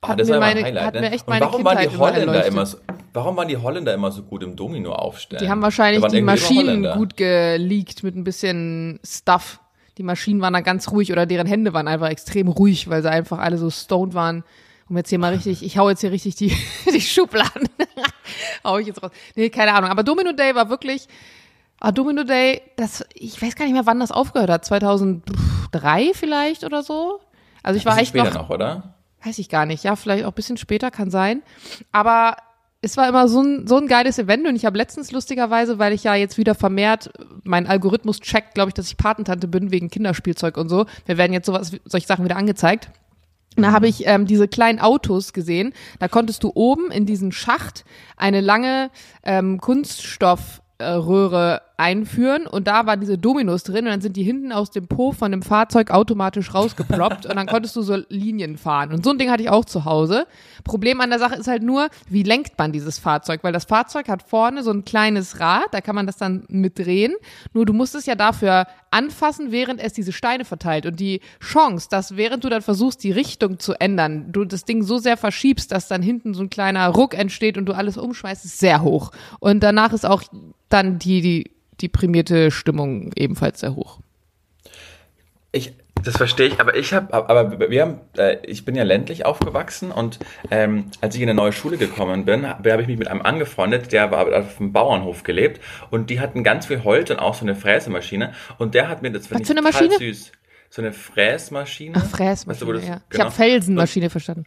Ah, 0.00 0.08
hat 0.08 0.20
das 0.20 0.26
mir 0.26 0.34
war 0.34 0.40
meine- 0.40 0.64
Highlight, 0.64 0.84
hat 0.84 0.94
ne? 0.94 1.00
mir 1.02 1.12
echt 1.12 1.28
meine 1.28 1.44
warum 1.44 1.64
waren 1.64 1.78
die 1.78 1.86
Kindheit 1.86 2.00
Holländer 2.00 2.44
immer 2.44 2.66
so, 2.66 2.78
warum 3.12 3.36
waren 3.36 3.46
die 3.46 3.56
Holländer 3.56 3.94
immer 3.94 4.10
so 4.10 4.24
gut 4.24 4.42
im 4.42 4.56
Domino 4.56 4.92
aufstellen? 4.92 5.44
Die 5.44 5.48
haben 5.48 5.62
wahrscheinlich 5.62 6.04
die 6.06 6.22
Maschinen 6.22 6.84
gut 6.94 7.16
geleakt 7.16 8.02
mit 8.02 8.16
ein 8.16 8.24
bisschen 8.24 8.98
Stuff. 9.06 9.60
Die 9.98 10.02
Maschinen 10.02 10.40
waren 10.40 10.54
da 10.54 10.60
ganz 10.60 10.90
ruhig 10.90 11.12
oder 11.12 11.26
deren 11.26 11.46
Hände 11.46 11.72
waren 11.72 11.86
einfach 11.86 12.08
extrem 12.08 12.48
ruhig, 12.48 12.90
weil 12.90 13.02
sie 13.02 13.10
einfach 13.10 13.38
alle 13.38 13.58
so 13.58 13.70
stoned 13.70 14.14
waren. 14.14 14.42
Um 14.88 14.96
jetzt 14.96 15.08
hier 15.10 15.18
mal 15.18 15.32
richtig, 15.32 15.62
ich 15.62 15.78
hau 15.78 15.88
jetzt 15.88 16.00
hier 16.00 16.12
richtig 16.12 16.36
die, 16.36 16.56
die 16.92 17.00
Schubladen. 17.00 17.68
hau 18.64 18.78
ich 18.78 18.86
jetzt 18.86 19.02
raus. 19.02 19.10
Nee, 19.34 19.50
keine 19.50 19.74
Ahnung. 19.74 19.90
Aber 19.90 20.02
Domino 20.02 20.32
Day 20.32 20.54
war 20.54 20.68
wirklich, 20.68 21.08
ah, 21.80 21.92
Domino 21.92 22.24
Day, 22.24 22.62
das, 22.76 23.04
ich 23.14 23.40
weiß 23.40 23.56
gar 23.56 23.64
nicht 23.64 23.74
mehr, 23.74 23.86
wann 23.86 24.00
das 24.00 24.12
aufgehört 24.12 24.50
hat. 24.50 24.64
2003 24.64 26.12
vielleicht 26.14 26.64
oder 26.64 26.82
so? 26.82 27.20
Also 27.62 27.78
ich 27.78 27.86
war 27.86 27.96
echt 27.98 28.08
später 28.08 28.30
noch, 28.30 28.42
noch, 28.42 28.50
oder? 28.50 28.94
Weiß 29.24 29.38
ich 29.38 29.48
gar 29.48 29.66
nicht. 29.66 29.84
Ja, 29.84 29.96
vielleicht 29.96 30.24
auch 30.24 30.30
ein 30.30 30.34
bisschen 30.34 30.56
später, 30.56 30.90
kann 30.90 31.10
sein. 31.10 31.42
Aber 31.92 32.36
es 32.80 32.96
war 32.96 33.08
immer 33.08 33.28
so 33.28 33.40
ein, 33.40 33.68
so 33.68 33.76
ein 33.76 33.86
geiles 33.86 34.18
Event 34.18 34.46
und 34.46 34.56
ich 34.56 34.64
habe 34.64 34.76
letztens 34.76 35.12
lustigerweise, 35.12 35.78
weil 35.78 35.92
ich 35.92 36.02
ja 36.02 36.16
jetzt 36.16 36.36
wieder 36.36 36.56
vermehrt, 36.56 37.12
mein 37.44 37.68
Algorithmus 37.68 38.18
checkt, 38.18 38.54
glaube 38.54 38.70
ich, 38.70 38.74
dass 38.74 38.88
ich 38.88 38.96
Patentante 38.96 39.46
bin 39.46 39.70
wegen 39.70 39.88
Kinderspielzeug 39.88 40.56
und 40.56 40.68
so. 40.68 40.86
Wir 41.06 41.16
werden 41.16 41.32
jetzt 41.32 41.46
sowas, 41.46 41.70
solche 41.84 42.08
Sachen 42.08 42.24
wieder 42.24 42.36
angezeigt. 42.36 42.90
Da 43.56 43.72
habe 43.72 43.88
ich 43.88 44.06
ähm, 44.06 44.26
diese 44.26 44.48
kleinen 44.48 44.78
Autos 44.78 45.32
gesehen. 45.32 45.72
Da 45.98 46.08
konntest 46.08 46.42
du 46.42 46.52
oben 46.54 46.90
in 46.90 47.06
diesen 47.06 47.32
Schacht 47.32 47.84
eine 48.16 48.40
lange 48.40 48.90
ähm, 49.24 49.60
Kunststoffröhre 49.60 51.62
einführen 51.76 52.46
und 52.46 52.66
da 52.68 52.86
waren 52.86 53.00
diese 53.00 53.18
Dominos 53.18 53.62
drin 53.62 53.86
und 53.86 53.90
dann 53.90 54.00
sind 54.00 54.16
die 54.16 54.22
hinten 54.22 54.52
aus 54.52 54.70
dem 54.70 54.86
Po 54.86 55.12
von 55.12 55.30
dem 55.30 55.42
Fahrzeug 55.42 55.90
automatisch 55.90 56.54
rausgeploppt 56.54 57.26
und 57.26 57.36
dann 57.36 57.46
konntest 57.46 57.74
du 57.76 57.82
so 57.82 57.98
Linien 58.08 58.56
fahren. 58.56 58.92
Und 58.92 59.04
so 59.04 59.10
ein 59.10 59.18
Ding 59.18 59.30
hatte 59.30 59.42
ich 59.42 59.50
auch 59.50 59.64
zu 59.64 59.84
Hause. 59.84 60.26
Problem 60.64 61.00
an 61.00 61.10
der 61.10 61.18
Sache 61.18 61.34
ist 61.34 61.48
halt 61.48 61.62
nur, 61.62 61.88
wie 62.08 62.22
lenkt 62.22 62.58
man 62.58 62.72
dieses 62.72 62.98
Fahrzeug? 62.98 63.42
Weil 63.42 63.52
das 63.52 63.64
Fahrzeug 63.64 64.08
hat 64.08 64.22
vorne 64.22 64.62
so 64.62 64.70
ein 64.70 64.84
kleines 64.84 65.40
Rad, 65.40 65.66
da 65.72 65.80
kann 65.80 65.94
man 65.94 66.06
das 66.06 66.16
dann 66.16 66.44
mitdrehen. 66.48 67.14
Nur 67.52 67.66
du 67.66 67.72
musst 67.72 67.94
es 67.94 68.06
ja 68.06 68.14
dafür 68.14 68.66
anfassen, 68.90 69.50
während 69.50 69.80
es 69.80 69.92
diese 69.92 70.12
Steine 70.12 70.44
verteilt. 70.44 70.86
Und 70.86 71.00
die 71.00 71.20
Chance, 71.40 71.88
dass 71.90 72.16
während 72.16 72.44
du 72.44 72.48
dann 72.48 72.62
versuchst, 72.62 73.02
die 73.02 73.12
Richtung 73.12 73.58
zu 73.58 73.74
ändern, 73.80 74.30
du 74.30 74.44
das 74.44 74.64
Ding 74.64 74.82
so 74.82 74.98
sehr 74.98 75.16
verschiebst, 75.16 75.72
dass 75.72 75.88
dann 75.88 76.02
hinten 76.02 76.34
so 76.34 76.42
ein 76.42 76.50
kleiner 76.50 76.86
Ruck 76.88 77.14
entsteht 77.14 77.58
und 77.58 77.66
du 77.66 77.72
alles 77.72 77.96
umschmeißt, 77.96 78.44
ist 78.44 78.58
sehr 78.58 78.82
hoch. 78.82 79.10
Und 79.40 79.62
danach 79.62 79.92
ist 79.92 80.06
auch 80.06 80.22
dann 80.68 80.98
die, 80.98 81.20
die 81.20 81.50
deprimierte 81.82 82.50
Stimmung 82.50 83.10
ebenfalls 83.16 83.60
sehr 83.60 83.74
hoch. 83.76 83.98
Ich, 85.54 85.74
das 86.02 86.16
verstehe 86.16 86.46
ich, 86.48 86.60
aber 86.60 86.74
ich 86.76 86.94
habe, 86.94 87.12
aber 87.12 87.68
wir 87.70 87.82
haben, 87.82 88.00
äh, 88.16 88.38
ich 88.46 88.64
bin 88.64 88.74
ja 88.74 88.84
ländlich 88.84 89.26
aufgewachsen 89.26 89.90
und 89.92 90.18
ähm, 90.50 90.86
als 91.02 91.14
ich 91.14 91.20
in 91.20 91.28
eine 91.28 91.36
neue 91.36 91.52
Schule 91.52 91.76
gekommen 91.76 92.24
bin, 92.24 92.46
habe 92.48 92.80
ich 92.80 92.86
mich 92.88 92.98
mit 92.98 93.08
einem 93.08 93.20
angefreundet, 93.22 93.92
der 93.92 94.10
war 94.10 94.26
auf 94.34 94.56
dem 94.56 94.72
Bauernhof 94.72 95.22
gelebt 95.24 95.60
und 95.90 96.08
die 96.08 96.20
hatten 96.20 96.42
ganz 96.42 96.66
viel 96.66 96.84
Holz 96.84 97.10
und 97.10 97.18
auch 97.18 97.34
so 97.34 97.42
eine 97.44 97.54
Fräsemaschine 97.54 98.32
und 98.58 98.74
der 98.74 98.88
hat 98.88 99.02
mir 99.02 99.10
das 99.12 99.30
Was 99.30 99.40
ich 99.40 99.46
für 99.46 99.52
eine 99.52 99.60
total 99.62 99.88
Maschine? 99.88 99.98
süß. 100.14 100.32
So 100.70 100.80
eine 100.80 100.94
Fräsmaschine. 100.94 101.92
Ach, 101.98 102.06
Fräsmaschine, 102.06 102.46
Weißt 102.48 102.62
du, 102.62 102.66
wo 102.66 102.72
das- 102.72 102.88
ja. 102.88 102.96
Ich 102.96 103.10
genau. 103.10 103.24
habe 103.26 103.34
Felsenmaschine 103.34 104.08
verstanden. 104.08 104.44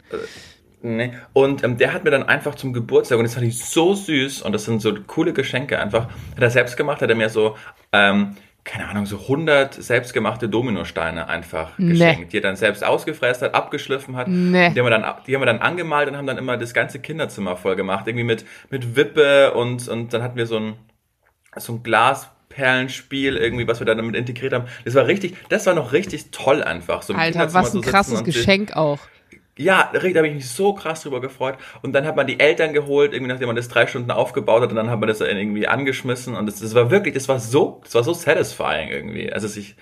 Nee. 0.82 1.12
Und 1.32 1.64
ähm, 1.64 1.78
der 1.78 1.92
hat 1.92 2.04
mir 2.04 2.10
dann 2.10 2.22
einfach 2.24 2.54
zum 2.54 2.72
Geburtstag, 2.72 3.18
und 3.18 3.24
das 3.24 3.34
fand 3.34 3.46
ich 3.46 3.58
so 3.64 3.94
süß, 3.94 4.42
und 4.42 4.52
das 4.52 4.64
sind 4.64 4.80
so 4.80 4.94
coole 5.06 5.32
Geschenke 5.32 5.78
einfach, 5.78 6.04
hat 6.06 6.42
er 6.42 6.50
selbst 6.50 6.76
gemacht, 6.76 7.02
hat 7.02 7.10
er 7.10 7.16
mir 7.16 7.28
so, 7.28 7.56
ähm, 7.92 8.36
keine 8.62 8.88
Ahnung, 8.88 9.06
so 9.06 9.18
100 9.20 9.74
selbstgemachte 9.74 10.48
Dominosteine 10.48 11.28
einfach 11.28 11.70
Nee. 11.78 11.90
geschenkt, 11.92 12.32
die 12.32 12.38
er 12.38 12.42
dann 12.42 12.56
selbst 12.56 12.84
ausgefräst 12.84 13.42
hat, 13.42 13.54
abgeschliffen 13.54 14.16
hat. 14.16 14.26
Nee. 14.28 14.70
Die 14.70 14.80
haben, 14.80 14.86
wir 14.86 14.90
dann, 14.90 15.04
die 15.26 15.34
haben 15.34 15.42
wir 15.42 15.46
dann 15.46 15.60
angemalt 15.60 16.08
und 16.08 16.16
haben 16.16 16.26
dann 16.26 16.36
immer 16.38 16.56
das 16.56 16.74
ganze 16.74 16.98
Kinderzimmer 16.98 17.56
voll 17.56 17.76
gemacht, 17.76 18.06
irgendwie 18.06 18.24
mit, 18.24 18.44
mit 18.70 18.96
Wippe 18.96 19.54
und, 19.54 19.86
und 19.88 20.12
dann 20.12 20.22
hatten 20.22 20.36
wir 20.36 20.46
so 20.46 20.58
ein, 20.58 20.74
so 21.56 21.74
ein 21.74 21.82
Glasperlenspiel 21.84 23.36
irgendwie, 23.36 23.68
was 23.68 23.80
wir 23.80 23.86
dann 23.86 23.98
damit 23.98 24.16
integriert 24.16 24.52
haben. 24.52 24.66
Das 24.84 24.94
war 24.94 25.06
richtig, 25.06 25.36
das 25.48 25.64
war 25.66 25.74
noch 25.74 25.92
richtig 25.92 26.30
toll 26.32 26.62
einfach. 26.62 27.02
So 27.02 27.14
Alter, 27.14 27.54
was 27.54 27.74
ein 27.74 27.82
krasses 27.82 28.24
Geschenk 28.24 28.76
auch. 28.76 28.98
Ja, 29.58 29.90
da 29.92 30.00
habe 30.00 30.28
ich 30.28 30.34
mich 30.34 30.48
so 30.50 30.74
krass 30.74 31.02
drüber 31.02 31.20
gefreut. 31.20 31.56
Und 31.82 31.92
dann 31.92 32.04
hat 32.06 32.16
man 32.16 32.26
die 32.26 32.38
Eltern 32.40 32.72
geholt, 32.72 33.12
irgendwie 33.12 33.32
nachdem 33.32 33.46
man 33.48 33.56
das 33.56 33.68
drei 33.68 33.86
Stunden 33.86 34.10
aufgebaut 34.10 34.62
hat, 34.62 34.70
und 34.70 34.76
dann 34.76 34.90
hat 34.90 35.00
man 35.00 35.08
das 35.08 35.20
irgendwie 35.20 35.66
angeschmissen. 35.66 36.34
Und 36.36 36.46
das, 36.46 36.60
das 36.60 36.74
war 36.74 36.90
wirklich, 36.90 37.14
das 37.14 37.28
war 37.28 37.38
so, 37.40 37.80
das 37.84 37.94
war 37.94 38.04
so 38.04 38.12
satisfying 38.12 38.88
irgendwie. 38.90 39.32
Also 39.32 39.46
ich. 39.58 39.76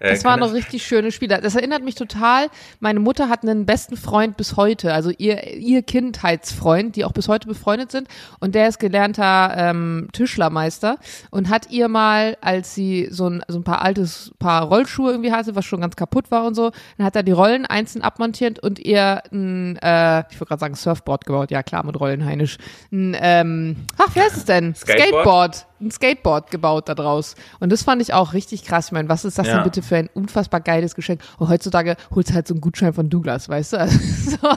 Äh, 0.00 0.10
Das 0.10 0.24
waren 0.24 0.40
noch 0.40 0.52
richtig 0.52 0.86
schöne 0.86 1.12
Spiele. 1.12 1.40
Das 1.40 1.54
erinnert 1.54 1.82
mich 1.82 1.94
total. 1.94 2.48
Meine 2.80 3.00
Mutter 3.00 3.28
hat 3.28 3.42
einen 3.42 3.66
besten 3.66 3.96
Freund 3.96 4.36
bis 4.36 4.56
heute, 4.56 4.92
also 4.92 5.10
ihr, 5.16 5.56
ihr 5.56 5.82
Kindheitsfreund, 5.82 6.96
die 6.96 7.04
auch 7.04 7.12
bis 7.12 7.28
heute 7.28 7.46
befreundet 7.46 7.90
sind. 7.90 8.08
Und 8.40 8.54
der 8.54 8.68
ist 8.68 8.78
gelernter 8.78 9.54
ähm, 9.56 10.08
Tischlermeister 10.12 10.96
und 11.30 11.48
hat 11.48 11.70
ihr 11.70 11.88
mal, 11.88 12.36
als 12.40 12.74
sie 12.74 13.08
so 13.10 13.28
ein, 13.28 13.42
so 13.48 13.58
ein 13.58 13.64
paar 13.64 13.82
altes 13.82 14.32
Paar 14.38 14.64
Rollschuhe 14.64 15.10
irgendwie 15.10 15.32
hatte, 15.32 15.54
was 15.56 15.64
schon 15.64 15.80
ganz 15.80 15.96
kaputt 15.96 16.30
war 16.30 16.44
und 16.44 16.54
so, 16.54 16.70
dann 16.96 17.06
hat 17.06 17.16
er 17.16 17.22
die 17.22 17.32
Rollen 17.32 17.66
einzeln 17.66 18.02
abmontiert 18.02 18.58
und 18.58 18.78
ihr 18.78 19.22
ein, 19.32 19.76
äh, 19.82 20.20
ich 20.30 20.40
wollte 20.40 20.46
gerade 20.46 20.60
sagen 20.60 20.74
Surfboard 20.74 21.24
gebaut. 21.26 21.50
Ja 21.50 21.62
klar, 21.62 21.84
mit 21.84 21.98
Rollen 21.98 22.24
heinisch. 22.24 22.58
Ein, 22.92 23.16
ähm, 23.20 23.76
ach, 23.96 24.14
wie 24.14 24.20
heißt 24.20 24.36
es 24.36 24.44
denn? 24.44 24.74
Skateboard? 24.74 25.08
Skateboard. 25.08 25.66
Ein 25.80 25.90
Skateboard 25.90 26.50
gebaut 26.50 26.88
daraus. 26.88 27.36
Und 27.60 27.70
das 27.70 27.82
fand 27.82 28.02
ich 28.02 28.12
auch 28.12 28.32
richtig 28.32 28.64
krass. 28.64 28.86
Ich 28.86 28.92
meine, 28.92 29.08
was 29.08 29.24
ist 29.24 29.38
das 29.38 29.46
Ja. 29.46 29.54
denn 29.54 29.64
bitte 29.64 29.82
für 29.82 29.96
ein 29.96 30.10
unfassbar 30.12 30.60
geiles 30.60 30.94
Geschenk? 30.94 31.20
Und 31.38 31.48
heutzutage 31.48 31.96
holst 32.14 32.30
du 32.30 32.34
halt 32.34 32.48
so 32.48 32.54
einen 32.54 32.60
Gutschein 32.60 32.92
von 32.92 33.08
Douglas, 33.10 33.48
weißt 33.48 33.74
du? 33.74 33.76
Also, 33.78 33.98
so, 34.30 34.48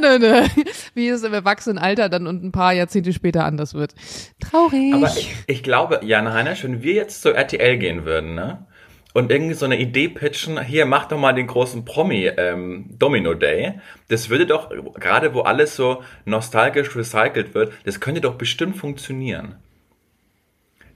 nö, 0.00 0.18
nö, 0.18 0.18
nö. 0.18 0.46
Wie 0.94 1.08
es 1.08 1.22
im 1.22 1.34
Erwachsenenalter 1.34 2.08
dann 2.08 2.26
und 2.26 2.42
ein 2.44 2.52
paar 2.52 2.72
Jahrzehnte 2.72 3.12
später 3.12 3.44
anders 3.44 3.74
wird. 3.74 3.94
Traurig. 4.40 4.94
Aber 4.94 5.08
ich, 5.08 5.34
ich 5.46 5.62
glaube, 5.62 6.00
Jan 6.02 6.32
Heinisch, 6.32 6.64
wenn 6.64 6.82
wir 6.82 6.94
jetzt 6.94 7.22
zu 7.22 7.32
RTL 7.34 7.78
gehen 7.78 8.04
würden, 8.04 8.34
ne? 8.34 8.66
Und 9.12 9.30
irgendwie 9.30 9.54
so 9.54 9.64
eine 9.64 9.78
Idee 9.78 10.08
pitchen, 10.08 10.60
hier 10.60 10.86
mach 10.86 11.06
doch 11.06 11.18
mal 11.18 11.32
den 11.32 11.46
großen 11.46 11.84
Promi 11.84 12.26
ähm, 12.36 12.86
Domino 12.98 13.34
Day. 13.34 13.74
Das 14.08 14.28
würde 14.28 14.44
doch, 14.44 14.70
gerade 14.98 15.34
wo 15.34 15.42
alles 15.42 15.76
so 15.76 16.02
nostalgisch 16.24 16.96
recycelt 16.96 17.54
wird, 17.54 17.72
das 17.84 18.00
könnte 18.00 18.20
doch 18.20 18.34
bestimmt 18.34 18.76
funktionieren. 18.76 19.54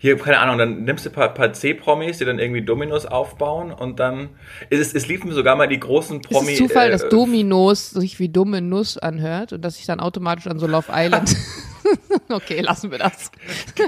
Hier, 0.01 0.17
keine 0.17 0.39
Ahnung, 0.39 0.59
dann 0.59 0.85
nimmst 0.85 1.05
du 1.05 1.11
ein 1.11 1.13
paar, 1.13 1.35
paar 1.35 1.53
C-Promis, 1.53 2.19
die 2.19 2.25
dann 2.25 2.39
irgendwie 2.39 2.63
Dominos 2.63 3.05
aufbauen 3.05 3.73
und 3.73 3.99
dann. 3.99 4.31
Es, 4.71 4.95
es 4.95 5.09
liefen 5.09 5.33
sogar 5.33 5.57
mal 5.57 5.67
die 5.67 5.81
großen 5.81 6.21
ist 6.21 6.29
Promi. 6.29 6.53
es 6.53 6.59
Zufall, 6.59 6.89
äh, 6.89 6.91
dass 6.93 7.09
Dominos 7.09 7.91
sich 7.91 8.21
wie 8.21 8.29
dumme 8.29 8.61
Nuss 8.61 8.97
anhört 8.97 9.53
und 9.53 9.63
dass 9.63 9.77
sich 9.77 9.87
dann 9.87 9.99
automatisch 9.99 10.47
an 10.47 10.61
so 10.61 10.69
Love 10.69 10.93
Island. 10.93 11.35
okay, 12.29 12.61
lassen 12.61 12.93
wir 12.93 12.99
das. 12.99 13.33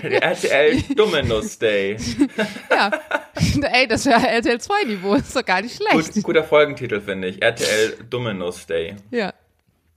Der 0.03 0.23
RTL 0.23 0.83
Dominos 0.97 1.59
Day. 1.59 1.97
Ja. 2.71 2.91
Ey, 3.73 3.87
das 3.87 4.07
wäre 4.07 4.27
RTL 4.27 4.61
2 4.61 4.85
Niveau, 4.85 5.15
ist 5.15 5.35
doch 5.35 5.45
gar 5.45 5.61
nicht 5.61 5.77
schlecht. 5.77 6.15
Gut, 6.15 6.23
guter 6.23 6.45
Folgentitel, 6.45 7.01
finde 7.01 7.29
ich. 7.29 7.43
RTL 7.43 7.97
Dominos 8.09 8.67
Day. 8.67 8.97
Ja. 9.11 9.33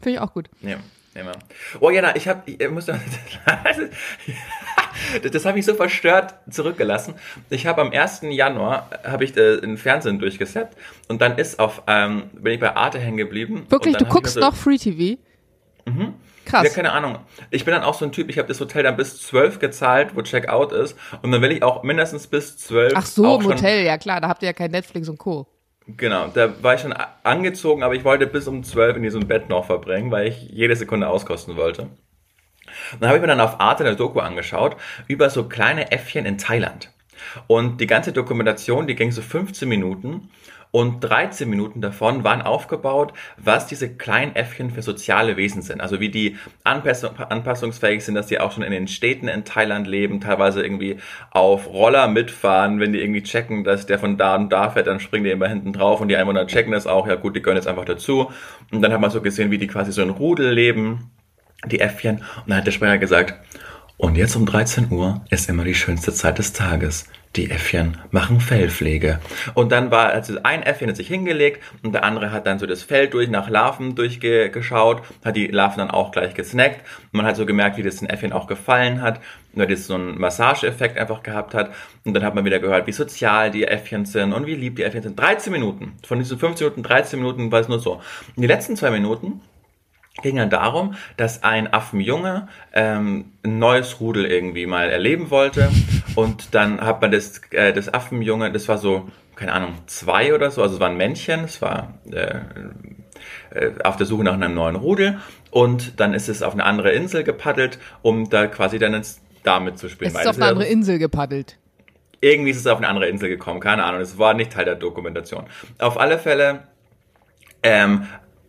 Finde 0.01 0.17
ich 0.17 0.19
auch 0.19 0.33
gut. 0.33 0.49
Ja, 0.61 0.77
immer. 1.15 1.33
Oh 1.79 1.89
ja, 1.89 2.01
na, 2.01 2.15
ich 2.15 2.27
habe, 2.27 2.41
ich 2.51 2.69
muss 2.69 2.87
noch, 2.87 2.95
das, 5.21 5.31
das 5.31 5.45
habe 5.45 5.59
ich 5.59 5.65
so 5.65 5.73
verstört 5.75 6.35
zurückgelassen. 6.49 7.15
Ich 7.49 7.65
habe 7.65 7.81
am 7.81 7.91
1. 7.91 8.21
Januar 8.23 8.89
habe 9.03 9.23
ich 9.23 9.35
äh, 9.37 9.59
den 9.61 9.77
Fernsehen 9.77 10.19
durchgesetzt 10.19 10.77
und 11.07 11.21
dann 11.21 11.37
ist 11.37 11.59
auf, 11.59 11.83
ähm, 11.87 12.29
bin 12.33 12.53
ich 12.53 12.59
bei 12.59 12.75
Arte 12.75 12.99
hängen 12.99 13.17
geblieben. 13.17 13.65
Wirklich, 13.69 13.97
du 13.97 14.05
guckst 14.05 14.35
so- 14.35 14.39
noch 14.39 14.55
Free 14.55 14.77
TV? 14.77 15.19
Mhm. 15.85 16.13
Krass. 16.45 16.63
Ja, 16.65 16.69
keine 16.73 16.91
Ahnung. 16.91 17.19
Ich 17.51 17.63
bin 17.63 17.73
dann 17.73 17.83
auch 17.83 17.93
so 17.93 18.03
ein 18.03 18.11
Typ, 18.11 18.29
ich 18.29 18.37
habe 18.37 18.49
das 18.49 18.59
Hotel 18.59 18.83
dann 18.83 18.97
bis 18.97 19.21
12 19.21 19.59
gezahlt, 19.59 20.09
wo 20.13 20.21
Checkout 20.23 20.73
ist. 20.73 20.97
Und 21.21 21.31
dann 21.31 21.41
will 21.41 21.53
ich 21.53 21.63
auch 21.63 21.83
mindestens 21.83 22.27
bis 22.27 22.57
12. 22.57 22.93
Ach 22.97 23.05
so, 23.05 23.39
im 23.39 23.45
Hotel, 23.45 23.85
ja 23.85 23.97
klar, 23.97 24.19
da 24.19 24.27
habt 24.27 24.43
ihr 24.43 24.47
ja 24.47 24.53
kein 24.53 24.71
Netflix 24.71 25.07
und 25.07 25.17
Co. 25.17 25.47
Genau, 25.87 26.27
da 26.27 26.63
war 26.63 26.75
ich 26.75 26.81
schon 26.81 26.93
angezogen, 27.23 27.83
aber 27.83 27.93
ich 27.93 28.05
wollte 28.05 28.25
bis 28.25 28.47
um 28.47 28.63
12 28.63 28.97
in 28.97 29.03
diesem 29.03 29.27
Bett 29.27 29.49
noch 29.49 29.65
verbringen, 29.65 30.11
weil 30.11 30.27
ich 30.27 30.43
jede 30.43 30.75
Sekunde 30.75 31.09
auskosten 31.09 31.57
wollte. 31.57 31.89
Dann 32.99 33.09
habe 33.09 33.17
ich 33.17 33.21
mir 33.21 33.27
dann 33.27 33.41
auf 33.41 33.59
Arte 33.59 33.83
eine 33.85 33.95
Doku 33.95 34.19
angeschaut 34.19 34.77
über 35.07 35.29
so 35.29 35.47
kleine 35.49 35.91
Äffchen 35.91 36.25
in 36.25 36.37
Thailand. 36.37 36.91
Und 37.47 37.81
die 37.81 37.87
ganze 37.87 38.13
Dokumentation, 38.13 38.87
die 38.87 38.95
ging 38.95 39.11
so 39.11 39.21
15 39.21 39.67
Minuten 39.67 40.29
und 40.73 41.01
13 41.01 41.47
Minuten 41.47 41.81
davon 41.81 42.23
waren 42.23 42.41
aufgebaut, 42.41 43.13
was 43.37 43.67
diese 43.67 43.95
kleinen 43.95 44.35
Äffchen 44.35 44.71
für 44.71 44.81
soziale 44.81 45.37
Wesen 45.37 45.61
sind. 45.61 45.81
Also 45.81 45.99
wie 45.99 46.09
die 46.09 46.35
anpassung, 46.63 47.15
anpassungsfähig 47.15 48.03
sind, 48.03 48.15
dass 48.15 48.25
die 48.25 48.39
auch 48.39 48.51
schon 48.51 48.63
in 48.63 48.71
den 48.71 48.87
Städten 48.87 49.27
in 49.27 49.45
Thailand 49.45 49.85
leben, 49.85 50.19
teilweise 50.19 50.63
irgendwie 50.63 50.97
auf 51.29 51.67
Roller 51.67 52.07
mitfahren, 52.07 52.79
wenn 52.79 52.91
die 52.91 53.01
irgendwie 53.01 53.21
checken, 53.21 53.63
dass 53.63 53.85
der 53.85 53.99
von 53.99 54.17
da 54.17 54.35
und 54.35 54.51
da 54.51 54.71
fährt, 54.71 54.87
dann 54.87 54.99
springen 54.99 55.25
die 55.25 55.29
immer 55.29 55.47
hinten 55.47 55.73
drauf 55.73 56.01
und 56.01 56.07
die 56.07 56.17
Einwohner 56.17 56.47
checken 56.47 56.71
das 56.71 56.87
auch, 56.87 57.07
ja 57.07 57.15
gut, 57.15 57.35
die 57.35 57.43
gehören 57.43 57.57
jetzt 57.57 57.67
einfach 57.67 57.85
dazu. 57.85 58.31
Und 58.71 58.81
dann 58.81 58.91
hat 58.91 58.99
man 58.99 59.11
so 59.11 59.21
gesehen, 59.21 59.51
wie 59.51 59.59
die 59.59 59.67
quasi 59.67 59.91
so 59.91 60.01
in 60.01 60.09
Rudel 60.09 60.51
leben 60.51 61.11
die 61.65 61.81
Äffchen. 61.81 62.17
Und 62.17 62.47
dann 62.47 62.57
hat 62.57 62.65
der 62.65 62.71
Sprecher 62.71 62.97
gesagt, 62.97 63.35
und 63.97 64.15
jetzt 64.15 64.35
um 64.35 64.47
13 64.47 64.91
Uhr 64.91 65.23
ist 65.29 65.49
immer 65.49 65.63
die 65.65 65.75
schönste 65.75 66.11
Zeit 66.13 66.39
des 66.39 66.51
Tages. 66.51 67.05
Die 67.35 67.49
Äffchen 67.49 67.97
machen 68.11 68.39
Fellpflege. 68.39 69.19
Und 69.55 69.71
dann 69.71 69.89
war, 69.89 70.09
also 70.09 70.37
ein 70.43 70.61
Äffchen 70.61 70.87
hat 70.87 70.97
sich 70.97 71.07
hingelegt 71.07 71.63
und 71.81 71.91
der 71.93 72.03
andere 72.03 72.31
hat 72.31 72.45
dann 72.45 72.59
so 72.59 72.67
das 72.67 72.83
Fell 72.83 73.07
durch 73.07 73.27
nach 73.27 73.49
Larven 73.49 73.95
durchgeschaut, 73.95 75.01
hat 75.25 75.35
die 75.35 75.47
Larven 75.47 75.79
dann 75.79 75.89
auch 75.89 76.11
gleich 76.11 76.35
gesnackt. 76.35 76.81
Und 77.11 77.17
man 77.17 77.25
hat 77.25 77.35
so 77.35 77.47
gemerkt, 77.47 77.77
wie 77.77 77.81
das 77.81 77.95
den 77.95 78.07
Äffchen 78.07 78.33
auch 78.33 78.45
gefallen 78.45 79.01
hat, 79.01 79.19
weil 79.53 79.65
das 79.65 79.87
so 79.87 79.95
einen 79.95 80.19
Massageeffekt 80.19 80.95
einfach 80.95 81.23
gehabt 81.23 81.55
hat. 81.55 81.71
Und 82.05 82.13
dann 82.13 82.23
hat 82.23 82.35
man 82.35 82.45
wieder 82.45 82.59
gehört, 82.59 82.85
wie 82.85 82.91
sozial 82.91 83.49
die 83.49 83.63
Äffchen 83.63 84.05
sind 84.05 84.31
und 84.31 84.45
wie 84.45 84.53
lieb 84.53 84.75
die 84.75 84.83
Äffchen 84.83 85.01
sind. 85.01 85.19
13 85.19 85.51
Minuten. 85.51 85.93
Von 86.05 86.19
diesen 86.19 86.37
15 86.37 86.65
Minuten, 86.65 86.83
13 86.83 87.19
Minuten 87.19 87.51
war 87.51 87.61
es 87.61 87.67
nur 87.67 87.79
so. 87.79 87.93
Und 87.93 88.41
die 88.43 88.47
letzten 88.47 88.75
zwei 88.75 88.91
Minuten 88.91 89.41
ging 90.21 90.35
dann 90.35 90.49
darum, 90.49 90.93
dass 91.17 91.43
ein 91.43 91.73
Affenjunge 91.73 92.47
ähm, 92.73 93.31
ein 93.43 93.57
neues 93.57 93.99
Rudel 93.99 94.25
irgendwie 94.25 94.65
mal 94.67 94.89
erleben 94.89 95.31
wollte 95.31 95.71
und 96.15 96.53
dann 96.53 96.81
hat 96.81 97.01
man 97.01 97.11
das, 97.11 97.41
äh, 97.51 97.73
das 97.73 97.91
Affenjunge, 97.93 98.51
das 98.51 98.67
war 98.67 98.77
so, 98.77 99.09
keine 99.35 99.53
Ahnung, 99.53 99.73
zwei 99.87 100.33
oder 100.35 100.51
so, 100.51 100.61
also 100.61 100.75
es 100.75 100.79
war 100.79 100.89
ein 100.89 100.97
Männchen, 100.97 101.45
es 101.45 101.61
war 101.63 101.95
äh, 102.11 102.39
äh, 103.55 103.71
auf 103.83 103.97
der 103.97 104.05
Suche 104.05 104.23
nach 104.23 104.33
einem 104.33 104.53
neuen 104.53 104.75
Rudel 104.75 105.17
und 105.49 105.99
dann 105.99 106.13
ist 106.13 106.29
es 106.29 106.43
auf 106.43 106.53
eine 106.53 106.63
andere 106.65 106.91
Insel 106.91 107.23
gepaddelt, 107.23 107.79
um 108.03 108.29
da 108.29 108.45
quasi 108.45 108.77
dann 108.77 108.93
ins 108.93 109.19
damit 109.43 109.79
zu 109.79 109.89
spielen. 109.89 110.11
Es 110.15 110.21
ist 110.21 110.27
auf 110.27 110.35
eine 110.35 110.45
ja- 110.45 110.51
andere 110.51 110.67
Insel 110.67 110.99
gepaddelt. 110.99 111.57
irgendwie 112.21 112.51
ist 112.51 112.57
es 112.57 112.67
auf 112.67 112.77
eine 112.77 112.87
andere 112.87 113.07
Insel 113.07 113.29
gekommen, 113.29 113.59
keine 113.59 113.83
Ahnung, 113.83 113.99
es 113.99 114.19
war 114.19 114.35
nicht 114.35 114.53
Teil 114.53 114.65
der 114.65 114.75
Dokumentation. 114.75 115.45
Auf 115.79 115.99
alle 115.99 116.19
Fälle 116.19 116.59
ähm, 117.63 118.05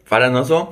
war 0.09 0.21
dann 0.21 0.35
nur 0.35 0.45
so, 0.45 0.69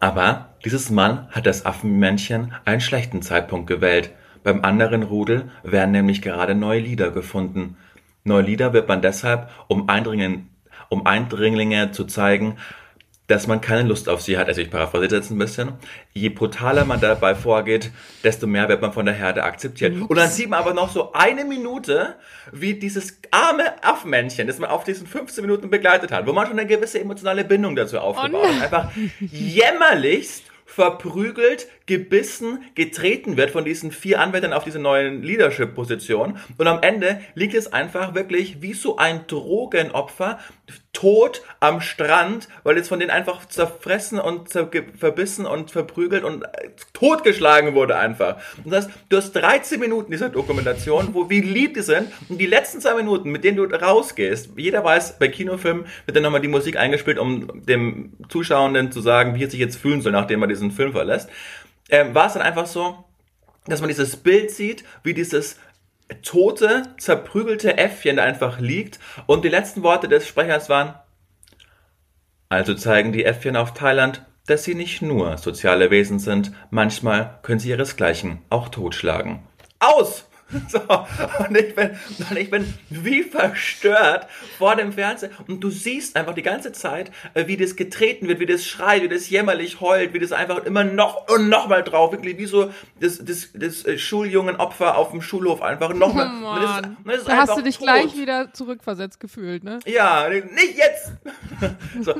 aber 0.00 0.54
dieses 0.64 0.90
Mann 0.90 1.28
hat 1.30 1.46
das 1.46 1.66
Affenmännchen 1.66 2.52
einen 2.64 2.80
schlechten 2.80 3.22
Zeitpunkt 3.22 3.66
gewählt. 3.66 4.10
Beim 4.42 4.64
anderen 4.64 5.02
Rudel 5.02 5.50
werden 5.62 5.90
nämlich 5.90 6.22
gerade 6.22 6.54
neue 6.54 6.80
Lieder 6.80 7.10
gefunden. 7.10 7.76
Neue 8.24 8.42
Lieder 8.42 8.72
wird 8.72 8.88
man 8.88 9.02
deshalb, 9.02 9.50
um, 9.68 9.88
Eindringen, 9.88 10.50
um 10.88 11.06
Eindringlinge 11.06 11.90
zu 11.92 12.04
zeigen, 12.04 12.56
dass 13.28 13.46
man 13.46 13.60
keine 13.60 13.86
Lust 13.86 14.08
auf 14.08 14.22
sie 14.22 14.38
hat. 14.38 14.48
Also 14.48 14.62
ich 14.62 14.70
paraphrasiere 14.70 15.16
jetzt 15.16 15.30
ein 15.30 15.38
bisschen. 15.38 15.74
Je 16.14 16.30
brutaler 16.30 16.86
man 16.86 16.98
dabei 16.98 17.34
vorgeht, 17.34 17.92
desto 18.24 18.46
mehr 18.46 18.68
wird 18.68 18.80
man 18.80 18.92
von 18.92 19.04
der 19.04 19.14
Herde 19.14 19.44
akzeptiert. 19.44 19.94
Und 20.00 20.16
dann 20.16 20.30
sieht 20.30 20.48
man 20.48 20.58
aber 20.58 20.72
noch 20.72 20.90
so 20.90 21.12
eine 21.12 21.44
Minute, 21.44 22.16
wie 22.52 22.74
dieses 22.74 23.20
arme 23.30 23.82
Affenmännchen, 23.84 24.46
das 24.46 24.58
man 24.58 24.70
auf 24.70 24.82
diesen 24.82 25.06
15 25.06 25.42
Minuten 25.42 25.68
begleitet 25.68 26.10
hat, 26.10 26.26
wo 26.26 26.32
man 26.32 26.46
schon 26.46 26.58
eine 26.58 26.66
gewisse 26.66 27.00
emotionale 27.00 27.44
Bindung 27.44 27.76
dazu 27.76 27.98
aufgebaut 28.00 28.46
hat, 28.46 28.62
einfach 28.62 28.90
jämmerlichst 29.20 30.44
verprügelt, 30.78 31.66
gebissen, 31.86 32.62
getreten 32.76 33.36
wird 33.36 33.50
von 33.50 33.64
diesen 33.64 33.90
vier 33.90 34.20
Anwälten 34.20 34.52
auf 34.52 34.62
diese 34.62 34.78
neuen 34.78 35.24
Leadership-Position. 35.24 36.38
Und 36.56 36.66
am 36.68 36.82
Ende 36.82 37.20
liegt 37.34 37.54
es 37.54 37.72
einfach 37.72 38.14
wirklich 38.14 38.62
wie 38.62 38.74
so 38.74 38.96
ein 38.96 39.26
Drogenopfer 39.26 40.38
tot 40.92 41.42
am 41.60 41.80
Strand, 41.80 42.48
weil 42.64 42.76
es 42.76 42.88
von 42.88 42.98
denen 42.98 43.10
einfach 43.10 43.46
zerfressen 43.46 44.18
und 44.18 44.48
zerge- 44.48 44.96
verbissen 44.96 45.46
und 45.46 45.70
verprügelt 45.70 46.24
und 46.24 46.42
äh, 46.42 46.70
totgeschlagen 46.92 47.74
wurde 47.74 47.96
einfach. 47.96 48.36
Und 48.64 48.72
das, 48.72 48.88
du 49.08 49.16
hast 49.16 49.32
13 49.32 49.78
Minuten 49.78 50.10
dieser 50.10 50.28
Dokumentation, 50.28 51.10
wo 51.12 51.30
wie 51.30 51.40
lieb 51.40 51.74
die 51.74 51.82
sind 51.82 52.08
und 52.28 52.38
die 52.38 52.46
letzten 52.46 52.80
zwei 52.80 52.94
Minuten, 52.94 53.30
mit 53.30 53.44
denen 53.44 53.56
du 53.56 53.64
rausgehst, 53.64 54.50
jeder 54.56 54.82
weiß, 54.82 55.18
bei 55.18 55.28
Kinofilmen 55.28 55.86
wird 56.06 56.16
dann 56.16 56.22
nochmal 56.22 56.40
die 56.40 56.48
Musik 56.48 56.76
eingespielt, 56.76 57.18
um 57.18 57.64
dem 57.64 58.12
Zuschauenden 58.28 58.90
zu 58.90 59.00
sagen, 59.00 59.34
wie 59.34 59.44
er 59.44 59.50
sich 59.50 59.60
jetzt 59.60 59.76
fühlen 59.76 60.00
soll, 60.00 60.12
nachdem 60.12 60.42
er 60.42 60.48
diesen 60.48 60.67
Film 60.70 60.92
verlässt, 60.92 61.28
ähm, 61.90 62.14
war 62.14 62.26
es 62.26 62.34
dann 62.34 62.42
einfach 62.42 62.66
so, 62.66 63.04
dass 63.66 63.80
man 63.80 63.88
dieses 63.88 64.16
Bild 64.16 64.50
sieht, 64.50 64.84
wie 65.02 65.14
dieses 65.14 65.58
tote, 66.22 66.82
zerprügelte 66.98 67.76
Äffchen 67.76 68.16
da 68.16 68.24
einfach 68.24 68.60
liegt 68.60 68.98
und 69.26 69.44
die 69.44 69.50
letzten 69.50 69.82
Worte 69.82 70.08
des 70.08 70.26
Sprechers 70.26 70.68
waren, 70.68 70.94
also 72.48 72.74
zeigen 72.74 73.12
die 73.12 73.24
Äffchen 73.24 73.56
auf 73.56 73.74
Thailand, 73.74 74.24
dass 74.46 74.64
sie 74.64 74.74
nicht 74.74 75.02
nur 75.02 75.36
soziale 75.36 75.90
Wesen 75.90 76.18
sind, 76.18 76.52
manchmal 76.70 77.38
können 77.42 77.60
sie 77.60 77.68
ihresgleichen 77.68 78.40
auch 78.48 78.70
totschlagen. 78.70 79.40
Aus! 79.78 80.27
So, 80.68 80.80
und 80.80 81.56
ich 81.58 81.74
bin, 81.74 81.90
und 82.30 82.36
ich 82.38 82.50
bin 82.50 82.72
wie 82.88 83.22
verstört 83.22 84.26
vor 84.56 84.76
dem 84.76 84.92
Fernseher 84.92 85.30
und 85.46 85.60
du 85.60 85.68
siehst 85.70 86.16
einfach 86.16 86.34
die 86.34 86.42
ganze 86.42 86.72
Zeit, 86.72 87.10
äh, 87.34 87.46
wie 87.46 87.56
das 87.58 87.76
getreten 87.76 88.28
wird, 88.28 88.40
wie 88.40 88.46
das 88.46 88.64
schreit, 88.64 89.02
wie 89.02 89.08
das 89.08 89.28
jämmerlich 89.28 89.80
heult, 89.80 90.14
wie 90.14 90.18
das 90.18 90.32
einfach 90.32 90.64
immer 90.64 90.84
noch 90.84 91.28
und 91.28 91.48
noch 91.50 91.68
mal 91.68 91.82
drauf, 91.82 92.12
wirklich 92.12 92.38
wie 92.38 92.46
so 92.46 92.70
das, 93.00 93.18
das, 93.22 93.50
das 93.52 93.84
äh, 93.84 93.98
Schuljungen-Opfer 93.98 94.96
auf 94.96 95.10
dem 95.10 95.20
Schulhof 95.20 95.60
einfach 95.62 95.92
noch 95.92 96.14
mal. 96.14 96.28
Oh 96.48 96.54
das 97.04 97.18
ist- 97.18 97.28
Da 97.28 97.36
hast 97.36 97.56
du 97.56 97.62
dich 97.62 97.76
tot. 97.76 97.84
gleich 97.84 98.16
wieder 98.16 98.52
zurückversetzt 98.52 99.20
gefühlt, 99.20 99.64
ne? 99.64 99.80
Ja, 99.86 100.28
nicht 100.28 100.76
jetzt! 100.76 101.12
so, 102.00 102.14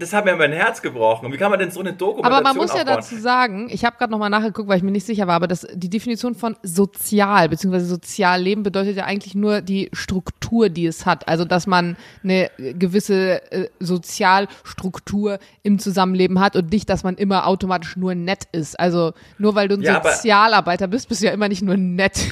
das 0.00 0.12
hat 0.12 0.24
mir 0.24 0.34
mein 0.36 0.52
Herz 0.52 0.82
gebrochen. 0.82 1.32
Wie 1.32 1.36
kann 1.36 1.50
man 1.50 1.60
denn 1.60 1.70
so 1.70 1.80
eine 1.80 1.92
Dokumentation 1.92 2.32
Aber 2.34 2.42
man 2.42 2.56
muss 2.56 2.74
ja 2.74 2.80
aufbauen? 2.80 2.96
dazu 2.96 3.16
sagen, 3.16 3.68
ich 3.70 3.84
habe 3.84 3.96
gerade 3.98 4.10
nochmal 4.10 4.30
nachgeguckt, 4.30 4.68
weil 4.68 4.78
ich 4.78 4.82
mir 4.82 4.90
nicht 4.90 5.06
sicher 5.06 5.26
war, 5.26 5.34
aber 5.36 5.46
das, 5.46 5.66
die 5.72 5.90
Definition 5.90 6.34
von 6.34 6.56
sozial 6.62 7.48
bzw. 7.48 7.78
Sozialleben 7.80 8.62
bedeutet 8.64 8.96
ja 8.96 9.04
eigentlich 9.04 9.34
nur 9.34 9.60
die 9.60 9.90
Struktur, 9.92 10.68
die 10.70 10.86
es 10.86 11.06
hat. 11.06 11.28
Also 11.28 11.44
dass 11.44 11.66
man 11.66 11.96
eine 12.24 12.50
gewisse 12.58 13.42
äh, 13.52 13.68
Sozialstruktur 13.78 15.38
im 15.62 15.78
Zusammenleben 15.78 16.40
hat 16.40 16.56
und 16.56 16.70
nicht, 16.72 16.88
dass 16.88 17.02
man 17.04 17.16
immer 17.16 17.46
automatisch 17.46 17.96
nur 17.96 18.14
nett 18.14 18.44
ist. 18.52 18.78
Also 18.78 19.12
nur 19.38 19.54
weil 19.54 19.68
du 19.68 19.76
ein 19.76 19.82
Ja, 19.82 20.02
Sozialarbeiter 20.02 20.88
bist, 20.88 21.08
bist 21.08 21.22
du 21.22 21.26
ja 21.26 21.32
immer 21.32 21.48
nicht 21.48 21.62
nur 21.62 21.76
nett. 21.76 22.18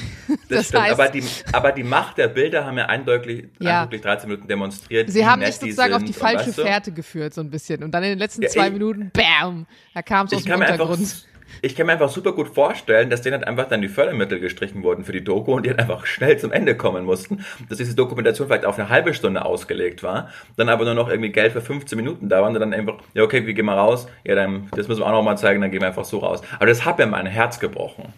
Das, 0.47 0.59
Das, 0.59 0.67
stimmt, 0.67 0.83
heißt, 0.83 0.93
aber, 0.93 1.09
die, 1.09 1.23
aber 1.53 1.71
die 1.71 1.83
Macht 1.83 2.19
der 2.19 2.27
Bilder 2.27 2.63
haben 2.63 2.77
ja 2.77 2.85
eindeutig, 2.85 3.47
Ja. 3.59 3.81
eindeutig 3.81 4.01
13 4.01 4.29
Minuten 4.29 4.47
demonstriert. 4.47 5.09
sie 5.09 5.25
haben 5.25 5.41
dich 5.41 5.55
sozusagen 5.55 5.93
auf 5.95 6.03
die 6.03 6.13
falsche? 6.13 6.53
Fährte 6.53 6.91
geführt, 6.91 7.33
so 7.33 7.41
ein 7.41 7.49
bisschen. 7.49 7.58
Und 7.83 7.91
dann 7.91 8.03
in 8.03 8.09
den 8.09 8.19
letzten 8.19 8.41
Ja, 8.43 8.49
zwei 8.49 8.67
ich- 8.67 8.73
Minuten, 8.73 9.11
bam, 9.13 9.65
da 9.93 10.01
kam 10.01 10.25
es 10.27 10.33
aus 10.33 10.43
dem 10.43 10.49
kann, 10.51 10.59
mir 10.59 10.65
einfach, 10.67 10.85
Untergrund. 10.89 11.25
ich 11.61 11.75
kann 11.75 11.85
mir 11.87 11.93
einfach 11.93 12.09
super 12.09 12.31
gut 12.33 12.47
vorstellen, 12.53 13.09
dass 13.09 13.21
denen 13.21 13.37
halt 13.39 13.47
einfach 13.47 13.67
dann 13.67 13.81
die 13.81 13.87
Fördermittel 13.89 14.39
gestrichen 14.39 14.83
wurden 14.83 15.03
für 15.03 15.11
die 15.11 15.23
Doku 15.23 15.53
und 15.53 15.65
die 15.65 15.69
halt 15.69 15.79
einfach 15.79 16.05
schnell 16.05 16.37
zum 16.37 16.51
Ende 16.51 16.75
kommen 16.77 17.05
mussten. 17.05 17.43
Dass 17.67 17.77
diese 17.79 17.95
Dokumentation 17.95 18.47
vielleicht 18.47 18.65
auf 18.65 18.77
eine 18.79 18.89
halbe 18.89 19.13
Stunde 19.13 19.43
ausgelegt 19.43 20.03
war, 20.03 20.29
dann 20.57 20.69
aber 20.69 20.85
nur 20.85 20.93
noch 20.93 21.09
irgendwie 21.09 21.31
Geld 21.31 21.51
für 21.53 21.61
15 21.61 21.95
Minuten 21.97 22.29
da 22.29 22.41
war 22.41 22.47
und 22.49 22.53
dann 22.53 22.73
einfach, 22.73 22.97
ja 23.13 23.23
okay, 23.23 23.45
wir 23.45 23.53
gehen 23.53 23.65
mal 23.65 23.77
raus, 23.77 24.07
ja 24.23 24.35
dann, 24.35 24.67
das 24.75 24.87
müssen 24.87 25.01
wir 25.01 25.07
auch 25.07 25.11
noch 25.11 25.23
mal 25.23 25.37
zeigen, 25.37 25.61
dann 25.61 25.71
gehen 25.71 25.81
wir 25.81 25.87
einfach 25.87 26.05
so 26.05 26.19
raus. 26.19 26.41
Aber 26.57 26.65
das 26.67 26.85
hat 26.85 26.97
mir 26.97 27.07
mein 27.07 27.25
Herz 27.25 27.59
gebrochen. 27.59 28.13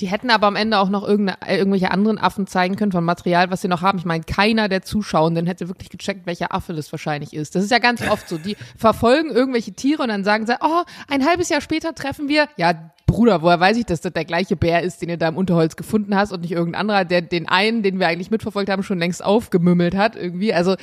Die 0.00 0.06
hätten 0.06 0.30
aber 0.30 0.46
am 0.46 0.56
Ende 0.56 0.78
auch 0.78 0.88
noch 0.88 1.08
äh, 1.08 1.56
irgendwelche 1.56 1.90
anderen 1.90 2.18
Affen 2.18 2.46
zeigen 2.46 2.76
können 2.76 2.92
von 2.92 3.04
Material, 3.04 3.50
was 3.50 3.62
sie 3.62 3.68
noch 3.68 3.82
haben. 3.82 3.98
Ich 3.98 4.04
meine, 4.04 4.24
keiner 4.24 4.68
der 4.68 4.82
Zuschauenden 4.82 5.46
hätte 5.46 5.68
wirklich 5.68 5.90
gecheckt, 5.90 6.26
welcher 6.26 6.54
Affe 6.54 6.74
das 6.74 6.92
wahrscheinlich 6.92 7.32
ist. 7.32 7.54
Das 7.54 7.64
ist 7.64 7.70
ja 7.70 7.78
ganz 7.78 8.06
oft 8.08 8.28
so. 8.28 8.38
Die 8.38 8.56
verfolgen 8.76 9.30
irgendwelche 9.30 9.72
Tiere 9.72 10.02
und 10.02 10.08
dann 10.08 10.24
sagen 10.24 10.46
sie, 10.46 10.56
oh, 10.60 10.82
ein 11.08 11.26
halbes 11.26 11.48
Jahr 11.48 11.60
später 11.60 11.94
treffen 11.94 12.28
wir, 12.28 12.48
ja, 12.56 12.74
Bruder, 13.06 13.40
woher 13.40 13.60
weiß 13.60 13.76
ich, 13.76 13.86
dass 13.86 14.00
das 14.00 14.12
der 14.12 14.24
gleiche 14.24 14.56
Bär 14.56 14.82
ist, 14.82 15.00
den 15.00 15.08
ihr 15.08 15.16
da 15.16 15.28
im 15.28 15.36
Unterholz 15.36 15.76
gefunden 15.76 16.16
hast 16.16 16.32
und 16.32 16.40
nicht 16.40 16.52
irgendein 16.52 16.80
anderer, 16.80 17.04
der 17.04 17.22
den 17.22 17.48
einen, 17.48 17.82
den 17.82 18.00
wir 18.00 18.08
eigentlich 18.08 18.32
mitverfolgt 18.32 18.68
haben, 18.68 18.82
schon 18.82 18.98
längst 18.98 19.24
aufgemümmelt 19.24 19.96
hat 19.96 20.16
irgendwie. 20.16 20.52
Also, 20.52 20.74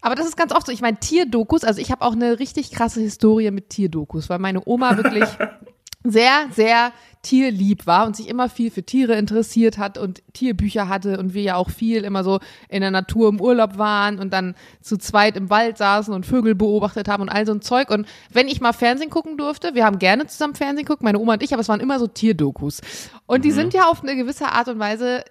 aber 0.00 0.14
das 0.14 0.26
ist 0.26 0.36
ganz 0.36 0.52
oft 0.52 0.66
so. 0.66 0.72
Ich 0.72 0.80
meine, 0.80 0.98
Tierdokus, 0.98 1.64
also 1.64 1.80
ich 1.80 1.90
habe 1.90 2.04
auch 2.04 2.14
eine 2.14 2.38
richtig 2.38 2.72
krasse 2.72 3.00
Historie 3.00 3.50
mit 3.50 3.68
Tierdokus, 3.68 4.30
weil 4.30 4.38
meine 4.38 4.62
Oma 4.64 4.96
wirklich 4.96 5.28
sehr, 6.04 6.46
sehr 6.52 6.92
tierlieb 7.26 7.88
war 7.88 8.06
und 8.06 8.14
sich 8.14 8.28
immer 8.28 8.48
viel 8.48 8.70
für 8.70 8.84
Tiere 8.84 9.14
interessiert 9.16 9.78
hat 9.78 9.98
und 9.98 10.22
Tierbücher 10.32 10.88
hatte 10.88 11.18
und 11.18 11.34
wir 11.34 11.42
ja 11.42 11.56
auch 11.56 11.70
viel 11.70 12.04
immer 12.04 12.22
so 12.22 12.38
in 12.68 12.82
der 12.82 12.92
Natur 12.92 13.28
im 13.28 13.40
Urlaub 13.40 13.78
waren 13.78 14.20
und 14.20 14.32
dann 14.32 14.54
zu 14.80 14.96
zweit 14.96 15.36
im 15.36 15.50
Wald 15.50 15.76
saßen 15.76 16.14
und 16.14 16.24
Vögel 16.24 16.54
beobachtet 16.54 17.08
haben 17.08 17.22
und 17.22 17.28
all 17.28 17.44
so 17.44 17.52
ein 17.52 17.62
Zeug. 17.62 17.90
Und 17.90 18.06
wenn 18.32 18.46
ich 18.46 18.60
mal 18.60 18.72
Fernsehen 18.72 19.10
gucken 19.10 19.36
durfte, 19.36 19.74
wir 19.74 19.84
haben 19.84 19.98
gerne 19.98 20.28
zusammen 20.28 20.54
Fernsehen 20.54 20.84
geguckt, 20.84 21.02
meine 21.02 21.18
Oma 21.18 21.32
und 21.32 21.42
ich, 21.42 21.52
aber 21.52 21.62
es 21.62 21.68
waren 21.68 21.80
immer 21.80 21.98
so 21.98 22.06
Tierdokus. 22.06 22.80
Und 23.26 23.44
die 23.44 23.50
sind 23.50 23.74
ja 23.74 23.88
auf 23.88 24.04
eine 24.04 24.14
gewisse 24.14 24.46
Art 24.46 24.68
und 24.68 24.78
Weise 24.78 25.24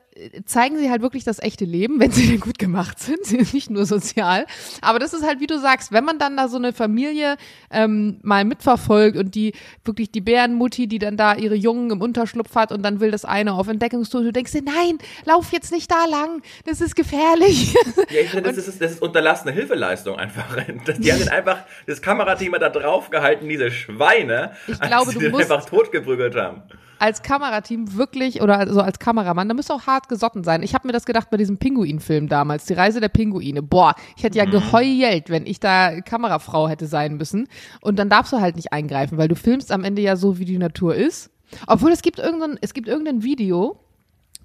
zeigen 0.46 0.78
sie 0.78 0.90
halt 0.90 1.02
wirklich 1.02 1.26
das 1.26 1.40
echte 1.40 1.66
Leben, 1.66 2.00
wenn 2.00 2.12
sie 2.12 2.28
denn 2.28 2.40
gut 2.40 2.58
gemacht 2.58 3.00
sind, 3.00 3.26
sie 3.26 3.36
sind 3.38 3.54
nicht 3.54 3.70
nur 3.70 3.86
sozial. 3.86 4.46
Aber 4.82 5.00
das 5.00 5.14
ist 5.14 5.24
halt, 5.26 5.40
wie 5.40 5.48
du 5.48 5.60
sagst, 5.60 5.92
wenn 5.92 6.06
man 6.06 6.20
dann 6.20 6.38
da 6.38 6.48
so 6.48 6.58
eine 6.58 6.74
Familie 6.74 7.36
ähm, 7.70 8.20
mal 8.22 8.46
mitverfolgt 8.46 9.18
und 9.18 9.36
die 9.36 9.54
wirklich 9.84 10.12
die 10.12 10.22
Bärenmutti, 10.22 10.88
die 10.88 11.00
dann 11.00 11.18
da 11.18 11.36
ihre 11.36 11.56
Jungen 11.56 11.92
im 11.92 12.02
Unterschlupf 12.02 12.56
hat 12.56 12.72
und 12.72 12.82
dann 12.84 13.00
will 13.00 13.12
das 13.12 13.26
eine 13.26 13.54
auf 13.54 13.68
Entdeckungstour, 13.68 14.24
du 14.24 14.32
denkst 14.32 14.54
dir, 14.54 14.64
nein, 14.64 15.00
lauf 15.26 15.52
jetzt 15.52 15.72
nicht 15.72 15.92
da 15.92 16.06
lang, 16.10 16.42
das 16.66 16.82
ist 16.82 16.96
gefährlich. 16.96 17.76
Ja, 18.10 18.22
ich 18.22 18.30
finde, 18.30 18.50
das 18.50 18.68
ist, 18.68 18.82
das 18.82 18.92
ist 18.92 19.02
unterlassene 19.02 19.52
Hilfeleistung 19.52 20.18
einfach. 20.18 20.46
Die 20.98 21.12
haben 21.12 21.28
einfach 21.30 21.64
das 21.88 22.02
Kamerateam 22.02 22.54
da 22.60 22.70
draufgehalten, 22.70 23.50
diese 23.50 23.72
Schweine, 23.72 24.52
ich 24.68 24.80
glaube, 24.80 24.96
als 24.96 25.06
du 25.08 25.20
die 25.20 25.26
den 25.26 25.32
musst 25.32 25.52
einfach 25.52 25.66
totgeprügelt 25.66 26.36
haben. 26.36 26.64
Als 27.00 27.22
Kamerateam 27.24 27.96
wirklich 27.96 28.42
oder 28.42 28.58
also 28.60 28.82
als 28.82 29.00
Kameramann, 29.00 29.48
da 29.48 29.54
müsst 29.54 29.72
ihr 29.72 29.76
auch 29.76 29.88
hart 29.88 30.10
gesotten 30.10 30.44
sein. 30.44 30.64
Ich 30.64 30.74
habe 30.74 30.88
mir 30.88 30.94
das 30.94 31.06
gedacht 31.06 31.30
bei 31.30 31.38
diesem 31.38 31.58
Pinguin-Film 31.58 32.28
damals, 32.28 32.66
die 32.66 32.74
Reise 32.74 33.00
der 33.00 33.10
Pinguine. 33.10 33.62
Boah, 33.62 33.96
ich 34.16 34.24
hätte 34.24 34.38
ja 34.38 34.46
geheult, 34.46 35.30
wenn 35.30 35.46
ich 35.46 35.60
da 35.60 36.02
Kamerafrau 36.02 36.68
hätte 36.68 36.88
sein 36.88 37.18
müssen. 37.18 37.48
Und 37.82 38.00
dann 38.00 38.10
darfst 38.10 38.34
du 38.34 38.42
halt 38.42 38.56
nicht 38.56 38.74
eingreifen, 38.74 39.18
weil 39.18 39.28
du 39.28 39.36
filmst 39.36 39.72
am 39.72 39.84
Ende 39.84 40.02
ja 40.02 40.16
so, 40.16 40.40
wie 40.40 40.46
die 40.46 40.58
Natur 40.58 40.96
ist. 40.96 41.32
Obwohl 41.68 41.92
es 41.92 42.02
gibt 42.02 42.20
irgendein, 42.20 42.58
es 42.62 42.74
gibt 42.74 42.88
irgendein 42.88 43.24
Video, 43.24 43.80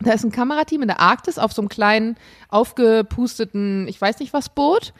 da 0.01 0.13
ist 0.13 0.25
ein 0.25 0.33
Kamerateam 0.33 0.83
in 0.83 0.89
der 0.89 1.01
Arktis 1.01 1.39
auf 1.39 1.53
so 1.53 1.61
einem 1.63 1.69
kleinen, 1.69 2.17
aufgepusteten, 2.49 3.87
ich 3.87 4.01
weiß 4.01 4.19
nicht 4.21 4.33
was, 4.33 4.49
Boot. 4.49 4.95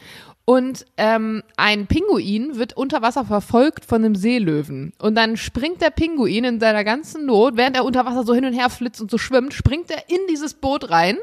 Und 0.51 0.85
ähm, 0.97 1.45
ein 1.57 1.87
Pinguin 1.87 2.57
wird 2.57 2.77
unter 2.77 3.03
Wasser 3.03 3.25
verfolgt 3.25 3.85
von 3.85 4.05
einem 4.05 4.17
Seelöwen. 4.17 4.93
Und 4.99 5.15
dann 5.15 5.37
springt 5.37 5.81
der 5.81 5.91
Pinguin 5.91 6.43
in 6.43 6.59
seiner 6.59 6.83
ganzen 6.83 7.25
Not, 7.25 7.57
während 7.57 7.77
er 7.77 7.85
unter 7.85 8.05
Wasser 8.05 8.25
so 8.25 8.35
hin 8.35 8.45
und 8.45 8.53
her 8.53 8.69
flitzt 8.69 9.01
und 9.01 9.13
so 9.13 9.17
schwimmt, 9.17 9.55
springt 9.55 9.93
er 9.93 10.03
in 10.09 10.19
dieses 10.29 10.55
Boot 10.55 10.91
rein. 10.91 11.19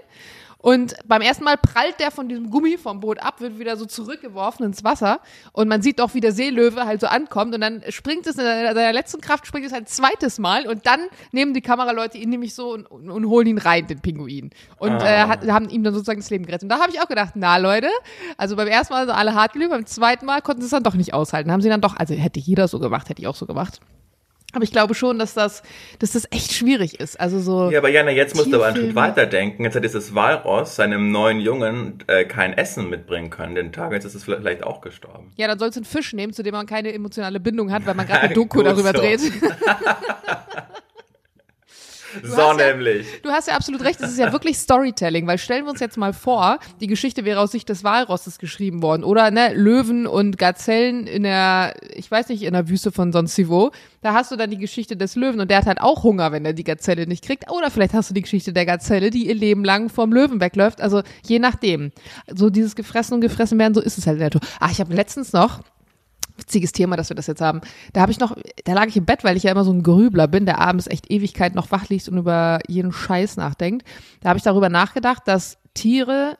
Und 0.59 0.95
beim 1.05 1.21
ersten 1.21 1.43
Mal 1.43 1.55
prallt 1.55 1.99
der 1.99 2.09
von 2.11 2.27
diesem 2.27 2.49
Gummi 2.49 2.77
vom 2.77 2.99
Boot 2.99 3.19
ab, 3.19 3.41
wird 3.41 3.59
wieder 3.59 3.77
so 3.77 3.85
zurückgeworfen 3.85 4.65
ins 4.65 4.83
Wasser. 4.83 5.19
Und 5.53 5.67
man 5.67 5.81
sieht 5.81 6.01
auch, 6.01 6.13
wie 6.15 6.19
der 6.19 6.31
Seelöwe 6.31 6.85
halt 6.85 6.99
so 6.99 7.07
ankommt. 7.07 7.53
Und 7.53 7.61
dann 7.61 7.83
springt 7.89 8.25
es 8.25 8.37
in 8.37 8.43
seiner 8.43 8.91
letzten 8.93 9.21
Kraft, 9.21 9.45
springt 9.45 9.65
es 9.67 9.73
ein 9.73 9.85
zweites 9.85 10.39
Mal. 10.39 10.67
Und 10.67 10.85
dann 10.87 10.99
nehmen 11.31 11.53
die 11.53 11.61
Kameraleute 11.61 12.17
ihn 12.17 12.29
nämlich 12.29 12.55
so 12.55 12.73
und, 12.73 12.85
und, 12.87 13.09
und 13.11 13.25
holen 13.27 13.47
ihn 13.47 13.57
rein, 13.59 13.85
den 13.87 13.99
Pinguin. 14.01 14.49
Und 14.79 14.91
Ah. 14.93 15.05
äh, 15.05 15.27
hat, 15.27 15.47
haben 15.47 15.69
ihm 15.69 15.83
dann 15.83 15.93
sozusagen 15.93 16.19
das 16.19 16.29
Leben 16.31 16.45
gerettet. 16.45 16.63
Und 16.63 16.69
da 16.69 16.79
habe 16.79 16.91
ich 16.91 16.99
auch 17.01 17.07
gedacht, 17.07 17.33
na 17.35 17.57
Leute, 17.57 17.89
also 18.37 18.55
beim 18.55 18.67
ersten 18.67 18.93
Mal 18.93 19.05
so 19.05 19.13
alle 19.13 19.35
hart 19.35 19.53
gelügt, 19.53 19.71
beim 19.71 19.85
zweiten 19.85 20.25
Mal 20.25 20.41
konnten 20.41 20.61
sie 20.61 20.65
es 20.65 20.71
dann 20.71 20.83
doch 20.83 20.95
nicht 20.95 21.13
aushalten. 21.13 21.51
Haben 21.51 21.61
sie 21.61 21.69
dann 21.69 21.81
doch, 21.81 21.95
also 21.95 22.15
hätte 22.15 22.39
jeder 22.39 22.67
so 22.67 22.79
gemacht, 22.79 23.09
hätte 23.09 23.21
ich 23.21 23.27
auch 23.27 23.35
so 23.35 23.45
gemacht. 23.45 23.79
Aber 24.57 24.63
ich 24.63 24.71
glaube 24.71 24.95
schon, 24.95 25.19
dass 25.19 25.35
das, 25.35 25.61
dass 25.99 26.13
das 26.13 26.25
echt 26.31 26.51
schwierig 26.51 26.99
ist. 26.99 27.19
Also 27.19 27.39
so. 27.39 27.69
Ja, 27.69 27.77
aber 27.77 27.89
Jana, 27.89 28.09
jetzt 28.09 28.35
musst 28.35 28.51
du 28.51 28.55
aber 28.55 28.65
einen 28.65 28.75
Schritt 28.75 28.95
weiterdenken. 28.95 29.63
Jetzt 29.63 29.75
hat 29.75 29.83
dieses 29.83 30.15
Walross 30.15 30.75
seinem 30.75 31.11
neuen 31.11 31.39
Jungen 31.39 31.99
äh, 32.07 32.25
kein 32.25 32.53
Essen 32.53 32.89
mitbringen 32.89 33.29
können 33.29 33.53
den 33.53 33.71
Tag. 33.71 33.91
Jetzt 33.91 34.05
ist 34.05 34.15
es 34.15 34.23
vielleicht 34.23 34.63
auch 34.63 34.81
gestorben. 34.81 35.31
Ja, 35.35 35.47
dann 35.47 35.59
sollst 35.59 35.75
du 35.75 35.81
einen 35.81 35.85
Fisch 35.85 36.11
nehmen, 36.13 36.33
zu 36.33 36.41
dem 36.41 36.53
man 36.53 36.65
keine 36.65 36.91
emotionale 36.91 37.39
Bindung 37.39 37.71
hat, 37.71 37.85
weil 37.85 37.93
man 37.93 38.07
gerade 38.07 38.21
eine 38.21 38.33
Doku 38.33 38.63
darüber 38.63 38.93
so. 38.93 38.97
dreht. 38.99 39.21
So 42.23 42.37
hast 42.37 42.59
ja- 42.59 42.67
nämlich. 42.73 43.05
Du 43.23 43.29
hast 43.29 43.47
ja 43.47 43.55
absolut 43.55 43.83
recht, 43.83 43.99
es 44.01 44.11
ist 44.11 44.19
ja 44.19 44.31
wirklich 44.31 44.57
Storytelling, 44.57 45.27
weil 45.27 45.37
stellen 45.37 45.65
wir 45.65 45.71
uns 45.71 45.79
jetzt 45.79 45.97
mal 45.97 46.13
vor, 46.13 46.59
die 46.79 46.87
Geschichte 46.87 47.25
wäre 47.25 47.39
aus 47.39 47.51
Sicht 47.51 47.69
des 47.69 47.83
Walrosses 47.83 48.39
geschrieben 48.39 48.81
worden 48.81 49.03
oder 49.03 49.31
ne, 49.31 49.53
Löwen 49.53 50.07
und 50.07 50.37
Gazellen 50.37 51.07
in 51.07 51.23
der, 51.23 51.73
ich 51.95 52.09
weiß 52.09 52.29
nicht, 52.29 52.43
in 52.43 52.53
der 52.53 52.69
Wüste 52.69 52.91
von 52.91 53.11
sonst 53.11 53.37
wo. 53.47 53.71
Da 54.01 54.13
hast 54.13 54.31
du 54.31 54.35
dann 54.35 54.49
die 54.49 54.57
Geschichte 54.57 54.95
des 54.95 55.15
Löwen 55.15 55.39
und 55.39 55.49
der 55.51 55.57
hat 55.57 55.65
halt 55.65 55.81
auch 55.81 56.03
Hunger, 56.03 56.31
wenn 56.31 56.45
er 56.45 56.53
die 56.53 56.63
Gazelle 56.63 57.07
nicht 57.07 57.23
kriegt. 57.23 57.51
Oder 57.51 57.69
vielleicht 57.69 57.93
hast 57.93 58.09
du 58.09 58.13
die 58.13 58.21
Geschichte 58.21 58.53
der 58.53 58.65
Gazelle, 58.65 59.09
die 59.09 59.27
ihr 59.27 59.35
Leben 59.35 59.63
lang 59.63 59.89
vom 59.89 60.11
Löwen 60.13 60.39
wegläuft. 60.39 60.81
Also 60.81 61.01
je 61.25 61.39
nachdem. 61.39 61.91
So 62.33 62.49
dieses 62.49 62.75
gefressen 62.75 63.15
und 63.15 63.21
gefressen 63.21 63.59
werden, 63.59 63.73
so 63.73 63.81
ist 63.81 63.97
es 63.97 64.07
halt 64.07 64.15
in 64.15 64.19
der 64.19 64.27
Natur. 64.27 64.41
Ah, 64.59 64.69
ich 64.71 64.79
habe 64.79 64.93
letztens 64.93 65.33
noch 65.33 65.61
witziges 66.37 66.71
Thema, 66.71 66.95
dass 66.95 67.09
wir 67.09 67.15
das 67.15 67.27
jetzt 67.27 67.41
haben. 67.41 67.61
Da 67.93 68.01
habe 68.01 68.11
ich 68.11 68.19
noch, 68.19 68.35
da 68.65 68.73
lag 68.73 68.87
ich 68.87 68.97
im 68.97 69.05
Bett, 69.05 69.23
weil 69.23 69.37
ich 69.37 69.43
ja 69.43 69.51
immer 69.51 69.63
so 69.63 69.71
ein 69.71 69.83
Grübler 69.83 70.27
bin, 70.27 70.45
der 70.45 70.59
abends 70.59 70.87
echt 70.87 71.11
Ewigkeit 71.11 71.55
noch 71.55 71.71
wach 71.71 71.89
liegt 71.89 72.07
und 72.09 72.17
über 72.17 72.59
jeden 72.67 72.91
Scheiß 72.91 73.37
nachdenkt. 73.37 73.87
Da 74.21 74.29
habe 74.29 74.37
ich 74.37 74.43
darüber 74.43 74.69
nachgedacht, 74.69 75.23
dass 75.25 75.57
Tiere, 75.73 76.37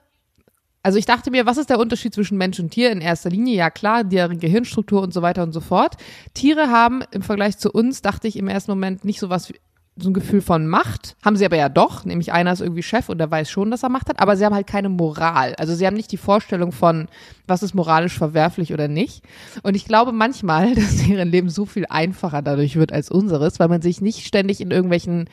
also 0.83 0.97
ich 0.97 1.05
dachte 1.05 1.31
mir, 1.31 1.45
was 1.45 1.57
ist 1.57 1.69
der 1.69 1.79
Unterschied 1.79 2.13
zwischen 2.13 2.37
Mensch 2.37 2.59
und 2.59 2.71
Tier 2.71 2.91
in 2.91 3.01
erster 3.01 3.29
Linie? 3.29 3.55
Ja 3.55 3.69
klar, 3.69 4.03
deren 4.03 4.39
Gehirnstruktur 4.39 5.01
und 5.01 5.13
so 5.13 5.21
weiter 5.21 5.43
und 5.43 5.53
so 5.53 5.61
fort. 5.61 5.97
Tiere 6.33 6.69
haben 6.69 7.03
im 7.11 7.21
Vergleich 7.21 7.57
zu 7.57 7.71
uns, 7.71 8.01
dachte 8.01 8.27
ich 8.27 8.37
im 8.37 8.47
ersten 8.47 8.71
Moment 8.71 9.05
nicht 9.05 9.19
so 9.19 9.29
was 9.29 9.49
wie 9.49 9.55
so 9.99 10.09
ein 10.09 10.13
Gefühl 10.13 10.41
von 10.41 10.67
Macht, 10.67 11.15
haben 11.23 11.35
sie 11.35 11.45
aber 11.45 11.57
ja 11.57 11.69
doch, 11.69 12.05
nämlich 12.05 12.31
einer 12.31 12.53
ist 12.53 12.61
irgendwie 12.61 12.83
Chef 12.83 13.09
und 13.09 13.17
der 13.17 13.31
weiß 13.31 13.49
schon, 13.49 13.71
dass 13.71 13.83
er 13.83 13.89
Macht 13.89 14.09
hat, 14.09 14.19
aber 14.19 14.37
sie 14.37 14.45
haben 14.45 14.53
halt 14.53 14.67
keine 14.67 14.89
Moral. 14.89 15.55
Also 15.55 15.73
sie 15.75 15.85
haben 15.87 15.95
nicht 15.95 16.11
die 16.11 16.17
Vorstellung 16.17 16.71
von, 16.71 17.07
was 17.47 17.63
ist 17.63 17.73
moralisch 17.73 18.17
verwerflich 18.17 18.73
oder 18.73 18.87
nicht. 18.87 19.23
Und 19.63 19.75
ich 19.75 19.85
glaube 19.85 20.11
manchmal, 20.11 20.75
dass 20.75 21.07
deren 21.07 21.29
Leben 21.29 21.49
so 21.49 21.65
viel 21.65 21.85
einfacher 21.87 22.41
dadurch 22.41 22.75
wird 22.75 22.93
als 22.93 23.09
unseres, 23.09 23.59
weil 23.59 23.69
man 23.69 23.81
sich 23.81 24.01
nicht 24.01 24.25
ständig 24.25 24.61
in 24.61 24.71
irgendwelchen 24.71 25.29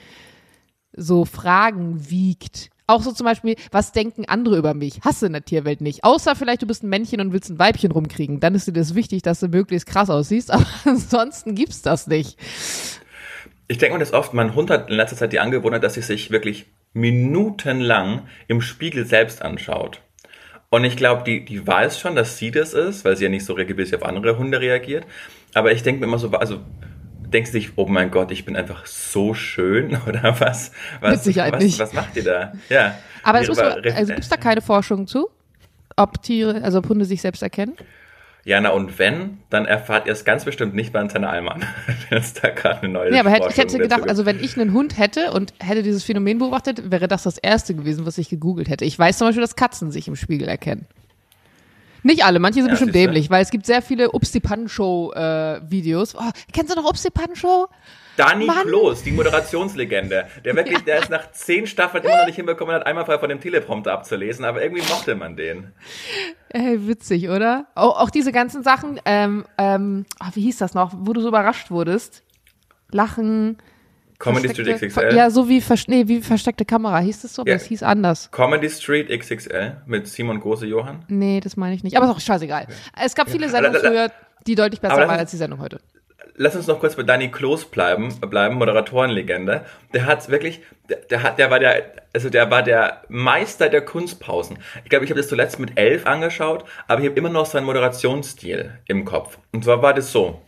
so 0.97 1.25
Fragen 1.25 2.11
wiegt. 2.11 2.71
Auch 2.87 3.03
so 3.03 3.13
zum 3.13 3.25
Beispiel, 3.25 3.57
was 3.71 3.93
denken 3.93 4.27
andere 4.27 4.59
über 4.59 4.75
mich? 4.75 5.01
Hast 5.03 5.23
du 5.23 5.27
in 5.27 5.33
der 5.33 5.45
Tierwelt 5.45 5.81
nicht. 5.81 6.05
Außer 6.05 6.37
vielleicht 6.37 6.63
du 6.63 6.67
bist 6.67 6.83
ein 6.83 6.91
Männchen 6.91 7.21
und 7.21 7.33
willst 7.33 7.51
ein 7.51 7.59
Weibchen 7.59 7.91
rumkriegen. 7.91 8.41
Dann 8.41 8.55
ist 8.55 8.67
dir 8.67 8.73
das 8.73 8.95
wichtig, 8.95 9.23
dass 9.23 9.41
du 9.41 9.49
möglichst 9.49 9.87
krass 9.87 10.11
aussiehst, 10.11 10.51
aber 10.53 10.67
ansonsten 10.85 11.55
gibt's 11.55 11.83
das 11.83 12.07
nicht. 12.07 12.39
Ich 13.67 13.79
denke 13.79 13.95
mir 13.95 14.01
das 14.01 14.13
oft, 14.13 14.35
mein 14.35 14.55
Hund 14.55 14.71
hat 14.71 14.91
in 14.91 14.97
letzter 14.97 15.17
Zeit 15.17 15.33
die 15.33 15.41
Angewohnheit, 15.41 15.83
dass 15.83 15.97
er 15.97 16.03
sich 16.03 16.31
wirklich 16.31 16.67
minutenlang 16.93 18.23
im 18.47 18.61
Spiegel 18.61 19.07
selbst 19.07 19.43
anschaut. 19.43 20.01
Und 20.71 20.85
ich 20.85 20.97
glaube, 20.97 21.23
die, 21.25 21.45
die 21.45 21.67
weiß 21.67 22.01
schon, 22.01 22.17
dass 22.17 22.37
sie 22.39 22.51
das 22.51 22.75
ist, 22.75 23.05
weil 23.05 23.17
sie 23.17 23.25
ja 23.25 23.31
nicht 23.31 23.45
so 23.45 23.53
regelmäßig 23.53 23.97
auf 23.97 24.05
andere 24.05 24.39
Hunde 24.39 24.61
reagiert. 24.61 25.05
Aber 25.55 25.73
ich 25.73 25.83
denke 25.83 26.01
mir 26.01 26.07
immer 26.07 26.19
so, 26.19 26.31
also 26.31 26.61
denkst 27.35 27.53
du 27.53 27.59
dich, 27.59 27.73
oh 27.77 27.87
mein 27.87 28.11
Gott, 28.11 28.31
ich 28.31 28.45
bin 28.45 28.57
einfach 28.57 28.87
so 28.87 29.35
schön 29.35 29.97
oder 30.09 30.41
was? 30.41 30.73
was 31.01 31.13
Mit 31.13 31.23
Sicherheit 31.23 31.55
was, 31.55 31.63
nicht. 31.63 31.79
Was 31.79 31.93
macht 31.93 32.17
ihr 32.17 32.25
da? 32.25 32.53
Ja. 32.69 32.99
Aber 33.23 33.41
es 33.41 33.57
Re- 33.57 33.95
also 33.95 34.15
gibt's 34.15 34.29
da 34.29 34.37
keine 34.37 34.61
Forschung 34.61 35.07
zu? 35.07 35.29
Ob 35.97 36.23
Tiere, 36.23 36.63
also 36.63 36.79
ob 36.79 36.89
Hunde 36.89 37.05
sich 37.05 37.21
selbst 37.21 37.43
erkennen? 37.43 37.75
Ja, 38.45 38.61
na 38.61 38.71
und 38.71 38.99
wenn, 38.99 39.39
dann 39.49 39.65
erfahrt 39.65 40.07
ihr 40.07 40.13
es 40.13 40.27
ganz 40.27 40.45
bestimmt 40.45 40.75
nicht 40.75 40.93
bei 40.93 41.01
Antenne 41.01 41.31
Allmann. 41.31 41.65
Wenn 42.11 42.19
es 42.19 42.35
da 42.35 42.51
gerade 42.51 42.83
eine 42.83 42.93
neue 42.93 43.11
Nee, 43.11 43.19
aber 43.19 43.31
hätte, 43.31 43.49
ich 43.49 43.57
hätte 43.57 43.79
gedacht, 43.79 44.01
gibt. 44.01 44.11
also 44.11 44.27
wenn 44.27 44.43
ich 44.43 44.61
einen 44.61 44.75
Hund 44.75 44.99
hätte 44.99 45.33
und 45.33 45.55
hätte 45.61 45.83
dieses 45.83 46.05
Phänomen 46.05 46.39
beobachtet, 46.39 46.91
wäre 46.91 47.09
das 47.09 47.23
das 47.23 47.39
erste 47.39 47.75
gewesen, 47.75 48.05
was 48.05 48.19
ich 48.19 48.29
gegoogelt 48.29 48.69
hätte. 48.69 48.85
Ich 48.85 48.99
weiß 48.99 49.17
zum 49.17 49.29
Beispiel, 49.29 49.41
dass 49.41 49.57
Katzen 49.57 49.91
sich 49.91 50.09
im 50.09 50.17
Spiegel 50.17 50.47
erkennen. 50.47 50.87
Nicht 52.03 52.27
alle, 52.27 52.39
manche 52.39 52.57
sind 52.57 52.67
Ja, 52.67 52.73
bestimmt 52.73 52.95
dämlich, 52.95 53.31
weil 53.31 53.43
es 53.43 53.51
gibt 53.51 53.65
sehr 53.65 53.81
viele 53.81 54.13
Upsi 54.13 54.41
Pan 54.41 54.69
Show 54.69 55.13
äh. 55.15 55.61
Oh, 56.15 56.31
kennst 56.53 56.71
du 56.71 56.79
noch 56.79 56.89
Upsi 56.89 57.09
Pan 57.09 57.35
Show? 57.35 57.69
Dani 58.17 58.47
Mann. 58.47 58.67
Die 59.05 59.13
Moderationslegende. 59.13 60.27
Der 60.45 60.57
wirklich, 60.57 60.79
der 60.85 60.99
ist 61.01 61.11
nach 61.11 61.31
zehn 61.33 61.67
Staffeln 61.67 62.05
immer 62.05 62.19
noch 62.19 62.27
nicht 62.27 62.37
hinbekommen 62.37 62.75
hat, 62.75 62.87
einmal 62.87 63.05
frei 63.05 63.19
von 63.19 63.29
dem 63.29 63.41
Teleprompter 63.41 63.93
abzulesen, 63.93 64.45
aber 64.45 64.63
irgendwie 64.63 64.83
mochte 64.83 65.15
man 65.15 65.37
den. 65.37 65.73
Ey, 66.51 66.87
witzig, 66.87 67.29
oder? 67.29 67.67
Auch, 67.75 68.01
auch 68.01 68.11
diese 68.11 68.33
ganzen 68.33 68.63
Sachen, 68.63 69.01
ähm, 69.05 69.45
ähm, 69.59 70.07
oh, 70.23 70.29
wie 70.35 70.43
hieß 70.43 70.59
das 70.59 70.75
noch, 70.75 70.93
wo 70.97 71.13
du 71.13 71.21
so 71.21 71.29
überrascht 71.29 71.71
wurdest? 71.71 72.23
Lachen. 72.91 73.59
Comedy 74.21 74.49
Street 74.51 74.81
XXL. 74.81 75.15
Ja, 75.15 75.29
so 75.29 75.49
wie, 75.49 75.63
nee, 75.89 76.07
wie 76.07 76.23
versteckte 76.23 76.65
Kamera. 76.65 77.01
Hieß 77.01 77.25
es 77.25 77.35
so? 77.35 77.43
Aber 77.43 77.51
Ja. 77.51 77.57
es 77.57 77.65
hieß 77.65 77.83
anders. 77.83 78.31
Comedy 78.31 78.71
Street 78.71 79.09
XXL 79.11 79.83
mit 79.87 80.07
Simon 80.07 80.39
Große 80.41 80.67
Johann. 80.67 81.05
Nee, 81.09 81.41
das 81.41 81.57
meine 81.57 81.75
ich 81.75 81.83
nicht. 81.83 81.97
Aber 81.97 82.07
ist 82.07 82.13
auch 82.13 82.21
scheißegal. 82.21 82.69
Es 83.03 83.15
gab 83.15 83.29
viele 83.29 83.49
Sendungen 83.49 83.81
früher, 83.81 84.11
die 84.47 84.55
deutlich 84.55 84.81
besser 84.81 84.97
waren 84.97 85.19
als 85.19 85.33
die 85.33 85.37
Sendung 85.37 85.59
heute. 85.61 85.81
Lass 86.37 86.57
uns 86.57 86.67
noch 86.67 86.81
kurz 86.81 86.97
bei 86.97 87.05
Dani 87.05 87.31
Kloß 87.31 87.67
bleiben, 87.67 88.13
bleiben, 88.21 88.57
Moderatorenlegende. 88.57 89.65
Der 89.93 90.07
hat 90.07 90.29
wirklich, 90.29 90.63
der, 90.89 90.97
der 90.99 91.23
hat, 91.23 91.39
der 91.39 91.51
war 91.51 91.61
der, 91.61 91.93
also 92.13 92.29
der 92.29 92.51
war 92.51 92.65
der 92.65 93.03
Meister 93.09 93.69
der 93.69 93.85
Kunstpausen. 93.85 94.59
Ich 94.83 94.91
glaube, 94.91 95.05
ich 95.05 95.11
habe 95.13 95.21
das 95.21 95.29
zuletzt 95.29 95.61
mit 95.61 95.79
elf 95.79 96.07
angeschaut, 96.07 96.65
aber 96.89 97.03
ich 97.03 97.09
habe 97.09 97.17
immer 97.17 97.29
noch 97.29 97.47
seinen 97.47 97.67
Moderationsstil 97.67 98.79
im 98.89 99.05
Kopf. 99.05 99.39
Und 99.53 99.63
zwar 99.63 99.81
war 99.81 99.95
das 99.95 100.11
so. 100.11 100.43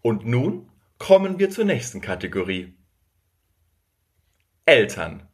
Und 0.00 0.26
nun 0.26 0.70
kommen 0.98 1.38
wir 1.38 1.50
zur 1.50 1.66
nächsten 1.66 2.00
Kategorie. 2.00 2.74
Eltern. 4.64 5.28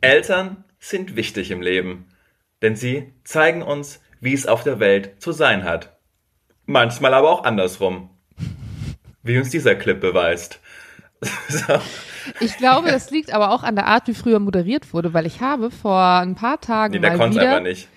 Eltern 0.00 0.64
sind 0.80 1.14
wichtig 1.14 1.52
im 1.52 1.62
Leben, 1.62 2.08
denn 2.62 2.74
sie 2.74 3.12
zeigen 3.22 3.62
uns, 3.62 4.00
wie 4.20 4.34
es 4.34 4.46
auf 4.46 4.64
der 4.64 4.80
Welt 4.80 5.22
zu 5.22 5.30
sein 5.30 5.62
hat. 5.62 5.95
Manchmal 6.66 7.14
aber 7.14 7.30
auch 7.30 7.44
andersrum. 7.44 8.10
Wie 9.22 9.38
uns 9.38 9.50
dieser 9.50 9.74
Clip 9.74 10.00
beweist. 10.00 10.60
so. 11.48 11.78
Ich 12.40 12.56
glaube, 12.56 12.90
das 12.90 13.12
liegt 13.12 13.32
aber 13.32 13.52
auch 13.52 13.62
an 13.62 13.76
der 13.76 13.86
Art, 13.86 14.08
wie 14.08 14.14
früher 14.14 14.40
moderiert 14.40 14.92
wurde, 14.92 15.14
weil 15.14 15.26
ich 15.26 15.40
habe 15.40 15.70
vor 15.70 16.02
ein 16.02 16.34
paar 16.34 16.60
Tagen. 16.60 16.94
Nee, 16.94 16.98
der 16.98 17.16
konnte 17.16 17.40
einfach 17.40 17.62
nicht. 17.62 17.88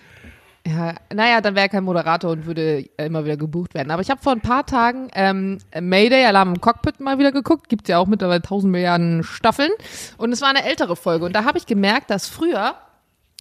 Ja, 0.68 0.96
naja, 1.12 1.42
dann 1.42 1.56
wäre 1.56 1.66
er 1.66 1.70
kein 1.70 1.84
Moderator 1.84 2.32
und 2.32 2.46
würde 2.46 2.86
immer 2.98 3.26
wieder 3.26 3.38
gebucht 3.38 3.74
werden. 3.74 3.92
Aber 3.92 4.02
ich 4.02 4.10
habe 4.10 4.22
vor 4.22 4.34
ein 4.34 4.42
paar 4.42 4.66
Tagen 4.66 5.10
ähm, 5.14 5.58
Mayday, 5.80 6.26
Alarm 6.26 6.50
im 6.50 6.62
Cockpit 6.62 7.00
mal 7.00 7.18
wieder 7.18 7.32
geguckt. 7.32 7.70
Gibt 7.70 7.88
ja 7.88 7.98
auch 7.98 8.08
mittlerweile 8.08 8.44
1000 8.44 8.72
Milliarden 8.72 9.24
Staffeln. 9.24 9.72
Und 10.18 10.32
es 10.32 10.42
war 10.42 10.50
eine 10.50 10.64
ältere 10.64 10.96
Folge. 10.96 11.26
Und 11.26 11.36
da 11.36 11.44
habe 11.46 11.58
ich 11.58 11.66
gemerkt, 11.66 12.12
dass 12.12 12.28
früher 12.28 12.76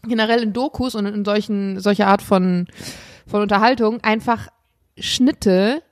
generell 0.05 0.43
in 0.43 0.53
Dokus 0.53 0.95
und 0.95 1.07
in 1.07 1.25
solchen, 1.25 1.81
solcher 1.81 2.07
Art 2.07 2.23
von, 2.23 2.67
von 3.27 3.43
Unterhaltung 3.43 4.03
einfach 4.03 4.49
Schnitte, 5.01 5.83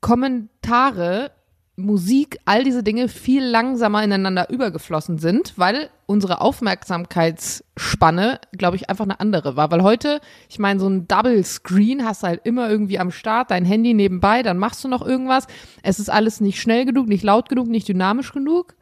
Kommentare 0.00 1.30
Musik, 1.76 2.38
all 2.44 2.62
diese 2.62 2.84
Dinge 2.84 3.08
viel 3.08 3.44
langsamer 3.44 4.04
ineinander 4.04 4.48
übergeflossen 4.48 5.18
sind, 5.18 5.54
weil 5.56 5.90
unsere 6.06 6.40
Aufmerksamkeitsspanne, 6.40 8.38
glaube 8.52 8.76
ich, 8.76 8.88
einfach 8.88 9.02
eine 9.04 9.18
andere 9.18 9.56
war. 9.56 9.72
Weil 9.72 9.82
heute, 9.82 10.20
ich 10.48 10.60
meine, 10.60 10.78
so 10.78 10.88
ein 10.88 11.08
Double 11.08 11.42
Screen 11.42 12.04
hast 12.04 12.22
du 12.22 12.28
halt 12.28 12.42
immer 12.44 12.70
irgendwie 12.70 13.00
am 13.00 13.10
Start, 13.10 13.50
dein 13.50 13.64
Handy 13.64 13.92
nebenbei, 13.92 14.44
dann 14.44 14.56
machst 14.56 14.84
du 14.84 14.88
noch 14.88 15.04
irgendwas. 15.04 15.48
Es 15.82 15.98
ist 15.98 16.10
alles 16.10 16.40
nicht 16.40 16.60
schnell 16.60 16.84
genug, 16.84 17.08
nicht 17.08 17.24
laut 17.24 17.48
genug, 17.48 17.66
nicht 17.66 17.88
dynamisch 17.88 18.32
genug. 18.32 18.76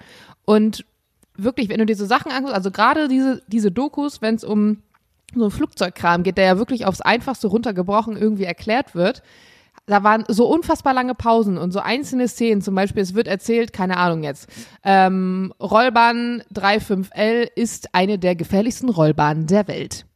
Und 0.45 0.85
wirklich, 1.35 1.71
wenn 1.71 1.79
du 1.79 1.87
diese 1.87 2.05
Sachen 2.05 2.31
anguckst, 2.31 2.55
also 2.55 2.71
gerade 2.71 3.09
diese, 3.09 3.43
diese 3.47 3.71
Dokus, 3.71 4.21
wenn 4.21 4.35
es 4.35 4.45
um 4.45 4.83
so 5.35 5.47
ein 5.47 5.51
Flugzeugkram 5.51 6.25
geht, 6.25 6.37
der 6.37 6.45
ja 6.45 6.59
wirklich 6.59 6.85
aufs 6.85 7.01
Einfachste 7.01 7.47
runtergebrochen 7.47 8.19
irgendwie 8.19 8.45
erklärt 8.45 8.95
wird, 8.95 9.23
da 9.87 10.05
waren 10.05 10.25
so 10.29 10.47
unfassbar 10.49 10.95
lange 10.95 11.15
Pausen 11.15 11.59
und 11.59 11.73
so 11.73 11.81
einzelne 11.81 12.29
Szenen, 12.29 12.63
zum 12.63 12.75
Beispiel, 12.75 13.03
es 13.03 13.15
wird 13.15 13.27
erzählt, 13.27 13.73
keine 13.73 13.97
Ahnung 13.97 14.23
jetzt, 14.23 14.49
ähm, 14.85 15.53
Rollbahn 15.61 16.43
35L 16.55 17.49
ist 17.57 17.95
eine 17.95 18.19
der 18.19 18.37
gefährlichsten 18.37 18.89
Rollbahnen 18.89 19.47
der 19.47 19.67
Welt. 19.69 20.07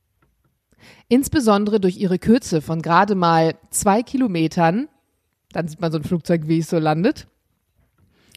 Insbesondere 1.09 1.81
durch 1.81 1.97
ihre 1.97 2.19
Kürze 2.19 2.61
von 2.63 2.83
gerade 2.83 3.15
mal 3.15 3.55
zwei 3.71 4.03
Kilometern, 4.03 4.89
dann 5.53 5.69
sieht 5.69 5.81
man 5.81 5.93
so 5.93 5.99
ein 5.99 6.05
Flugzeug, 6.05 6.43
wie 6.47 6.59
es 6.59 6.71
so 6.71 6.79
landet, 6.79 7.27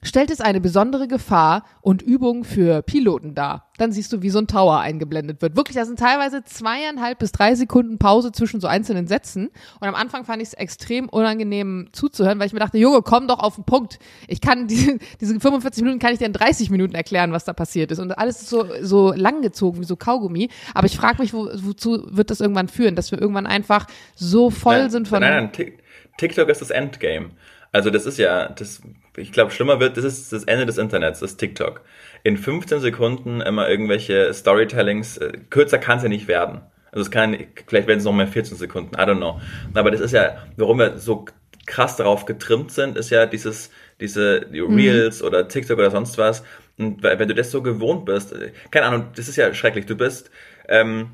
stellt 0.04 0.32
es 0.32 0.42
eine 0.42 0.62
besondere 0.62 1.08
Gefahr 1.08 1.64
und 1.82 2.02
Übung 2.02 2.44
für 2.44 2.82
Piloten 2.82 3.36
dar. 3.36 3.70
Dann 3.78 3.92
siehst 3.92 4.12
du, 4.12 4.22
wie 4.22 4.30
so 4.30 4.40
ein 4.40 4.48
Tower 4.48 4.80
eingeblendet 4.80 5.42
wird. 5.42 5.56
Wirklich, 5.56 5.78
da 5.78 5.86
sind 5.86 6.00
teilweise 6.00 6.44
zweieinhalb 6.44 7.20
bis 7.20 7.32
drei 7.32 7.56
Sekunden 7.56 7.98
Pause 7.98 8.32
zwischen 8.32 8.60
so 8.60 8.68
einzelnen 8.68 9.08
Sätzen. 9.08 9.50
Und 9.80 9.88
am 9.88 9.96
Anfang 9.96 10.26
fand 10.26 10.42
ich 10.42 10.50
es 10.50 10.54
extrem 10.54 11.08
unangenehm 11.10 11.90
zuzuhören, 11.92 12.40
weil 12.40 12.48
ich 12.48 12.54
mir 12.54 12.60
dachte, 12.60 12.78
Junge, 12.78 13.02
komm 13.02 13.28
doch 13.28 13.40
auf 13.40 13.56
den 13.56 13.64
Punkt. 13.64 14.00
Ich 14.28 14.42
kann 14.42 14.68
diese, 14.68 15.00
diese 15.22 15.40
45 15.40 15.84
Minuten 15.84 16.00
kann 16.00 16.14
ich 16.14 16.20
dir 16.20 16.26
in 16.26 16.34
30 16.34 16.70
Minuten 16.70 16.96
erklären, 16.96 17.32
was 17.32 17.46
da 17.46 17.54
passiert 17.54 17.92
ist. 17.92 18.00
Und 18.00 18.12
alles 18.12 18.42
ist 18.42 18.50
so, 18.50 18.66
so 18.82 19.14
langgezogen 19.14 19.82
wie 19.82 19.86
so 19.86 19.96
Kaugummi. 19.96 20.50
Aber 20.74 20.88
ich 20.88 20.98
frage 20.98 21.22
mich, 21.22 21.34
wo, 21.34 21.50
wozu 21.54 22.08
wird 22.10 22.30
das 22.30 22.42
irgendwann 22.42 22.68
führen, 22.68 22.96
dass 22.96 23.12
wir 23.12 23.22
irgendwann 23.22 23.48
einfach 23.48 23.88
so 24.16 24.50
voll 24.50 24.80
nein, 24.80 24.90
sind 24.90 25.08
von. 25.08 25.22
Nein, 25.22 25.52
nein, 25.58 25.74
TikTok 26.18 26.50
ist 26.50 26.62
das 26.62 26.70
Endgame. 26.70 27.32
Also 27.72 27.90
das 27.92 28.06
ist 28.06 28.18
ja, 28.18 28.50
das 28.50 28.82
ich 29.18 29.32
glaube, 29.32 29.52
schlimmer 29.52 29.80
wird, 29.80 29.98
das 29.98 30.06
ist 30.06 30.32
das 30.32 30.44
Ende 30.46 30.66
des 30.66 30.78
Internets, 30.78 31.20
das 31.20 31.38
TikTok. 31.38 31.82
In 32.24 32.38
15 32.38 32.80
Sekunden 32.80 33.42
immer 33.42 33.70
irgendwelche 33.70 34.34
Storytellings, 34.34 35.18
äh, 35.18 35.34
kürzer 35.50 35.78
kann 35.78 35.98
es 35.98 36.04
ja 36.04 36.10
nicht 36.10 36.28
werden. 36.28 36.62
Also 36.92 37.04
es 37.04 37.12
kann, 37.12 37.38
vielleicht 37.68 37.88
werden 37.88 38.00
es 38.00 38.06
noch 38.06 38.14
mehr 38.14 38.28
14 38.28 38.58
Sekunden, 38.58 38.96
I 38.96 39.00
don't 39.00 39.18
know. 39.18 39.40
Aber 39.74 39.92
das 39.92 40.02
ist 40.02 40.12
ja, 40.12 40.38
warum 40.58 40.80
wir 40.80 40.98
so 40.98 41.26
krass 41.66 41.96
darauf 41.96 42.26
getrimmt 42.26 42.72
sind, 42.72 42.98
ist 42.98 43.12
ja 43.12 43.26
dieses, 43.28 43.70
diese 44.00 44.42
die. 44.42 44.60
Reels 44.60 45.22
mhm. 45.22 45.28
oder 45.28 45.48
TikTok 45.48 45.78
oder 45.78 45.92
sonst 45.92 46.18
was. 46.18 46.44
Und 46.78 47.04
wenn 47.04 47.28
du 47.28 47.36
das 47.36 47.52
so 47.52 47.62
gewohnt 47.62 48.06
bist, 48.06 48.34
keine 48.72 48.88
Ahnung, 48.88 49.08
das 49.16 49.28
ist 49.28 49.36
ja 49.36 49.54
schrecklich. 49.54 49.86
Du 49.86 49.96
bist, 49.96 50.32
ähm, 50.68 51.12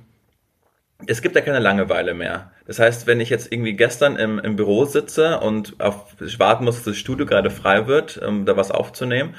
es 1.08 1.22
gibt 1.22 1.36
ja 1.36 1.42
keine 1.42 1.60
Langeweile 1.60 2.14
mehr. 2.14 2.52
Das 2.66 2.80
heißt, 2.80 3.06
wenn 3.06 3.20
ich 3.20 3.30
jetzt 3.30 3.52
irgendwie 3.52 3.74
gestern 3.74 4.16
im, 4.16 4.40
im 4.40 4.56
Büro 4.56 4.86
sitze 4.86 5.40
und 5.40 5.80
auf, 5.80 6.16
warten 6.40 6.66
muss, 6.66 6.76
dass 6.76 6.86
das 6.86 6.98
Studio 6.98 7.26
gerade 7.26 7.52
frei 7.52 7.88
wird, 7.88 8.18
um 8.18 8.46
da 8.46 8.58
was 8.58 8.72
aufzunehmen, 8.72 9.36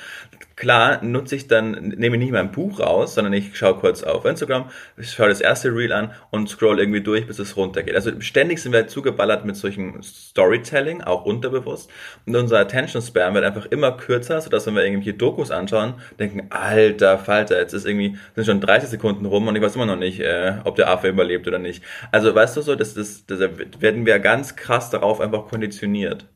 klar 0.57 1.05
nutze 1.05 1.37
ich 1.37 1.49
dann, 1.49 1.73
nehme 1.73 2.17
ich 2.17 2.23
nicht 2.23 2.33
mein 2.33 2.51
Buch 2.51 2.81
raus, 2.81 3.15
sondern 3.15 3.35
ich 3.35 3.57
schaue 3.57 3.75
kurz 3.75 4.03
auf 4.03 4.25
Instagram, 4.25 4.71
ich 4.97 5.11
schaue 5.11 5.29
das 5.29 5.43
erste 5.43 5.69
Reel 5.69 5.93
an 5.93 6.13
und 6.31 6.49
scroll 6.49 6.81
irgendwie 6.81 7.03
durch, 7.03 7.27
bis 7.27 7.39
es 7.39 7.57
runtergeht. 7.57 7.95
Also 7.95 8.13
ständig 8.21 8.63
sind 8.63 8.73
wir 8.73 8.87
zugeballert 8.87 9.45
mit 9.45 9.57
solchen 9.57 10.03
Storytelling, 10.03 11.03
auch 11.03 11.25
unterbewusst. 11.25 11.91
Und 12.25 12.35
unser 12.37 12.59
Attention 12.59 13.03
Span 13.03 13.35
wird 13.35 13.45
einfach 13.45 13.67
immer 13.67 13.93
kürzer, 13.93 14.41
sodass 14.41 14.67
wenn 14.67 14.75
wir 14.75 14.85
irgendwelche 14.85 15.15
Dokus 15.15 15.51
anschauen, 15.51 15.95
denken, 16.19 16.47
alter 16.51 17.19
Falter, 17.19 17.59
jetzt 17.59 17.75
ist 17.75 17.87
irgendwie, 17.87 18.17
sind 18.35 18.47
schon 18.47 18.61
30 18.61 18.89
Sekunden 18.89 19.27
rum 19.27 19.49
und 19.49 19.57
ich 19.57 19.63
weiß 19.63 19.75
immer 19.77 19.87
noch 19.87 19.97
nicht, 19.97 20.21
äh, 20.21 20.55
ob 20.65 20.77
der 20.77 20.89
Affe 20.89 21.09
überlebt 21.09 21.47
oder 21.47 21.59
nicht. 21.59 21.83
Also 22.13 22.35
weißt 22.35 22.57
du 22.57 22.63
so, 22.63 22.75
das, 22.77 22.95
das 23.25 23.41
werden 23.81 24.05
wir 24.05 24.19
ganz 24.19 24.57
krass 24.57 24.91
darauf 24.91 25.21
einfach 25.21 25.47
konditioniert. 25.47 26.29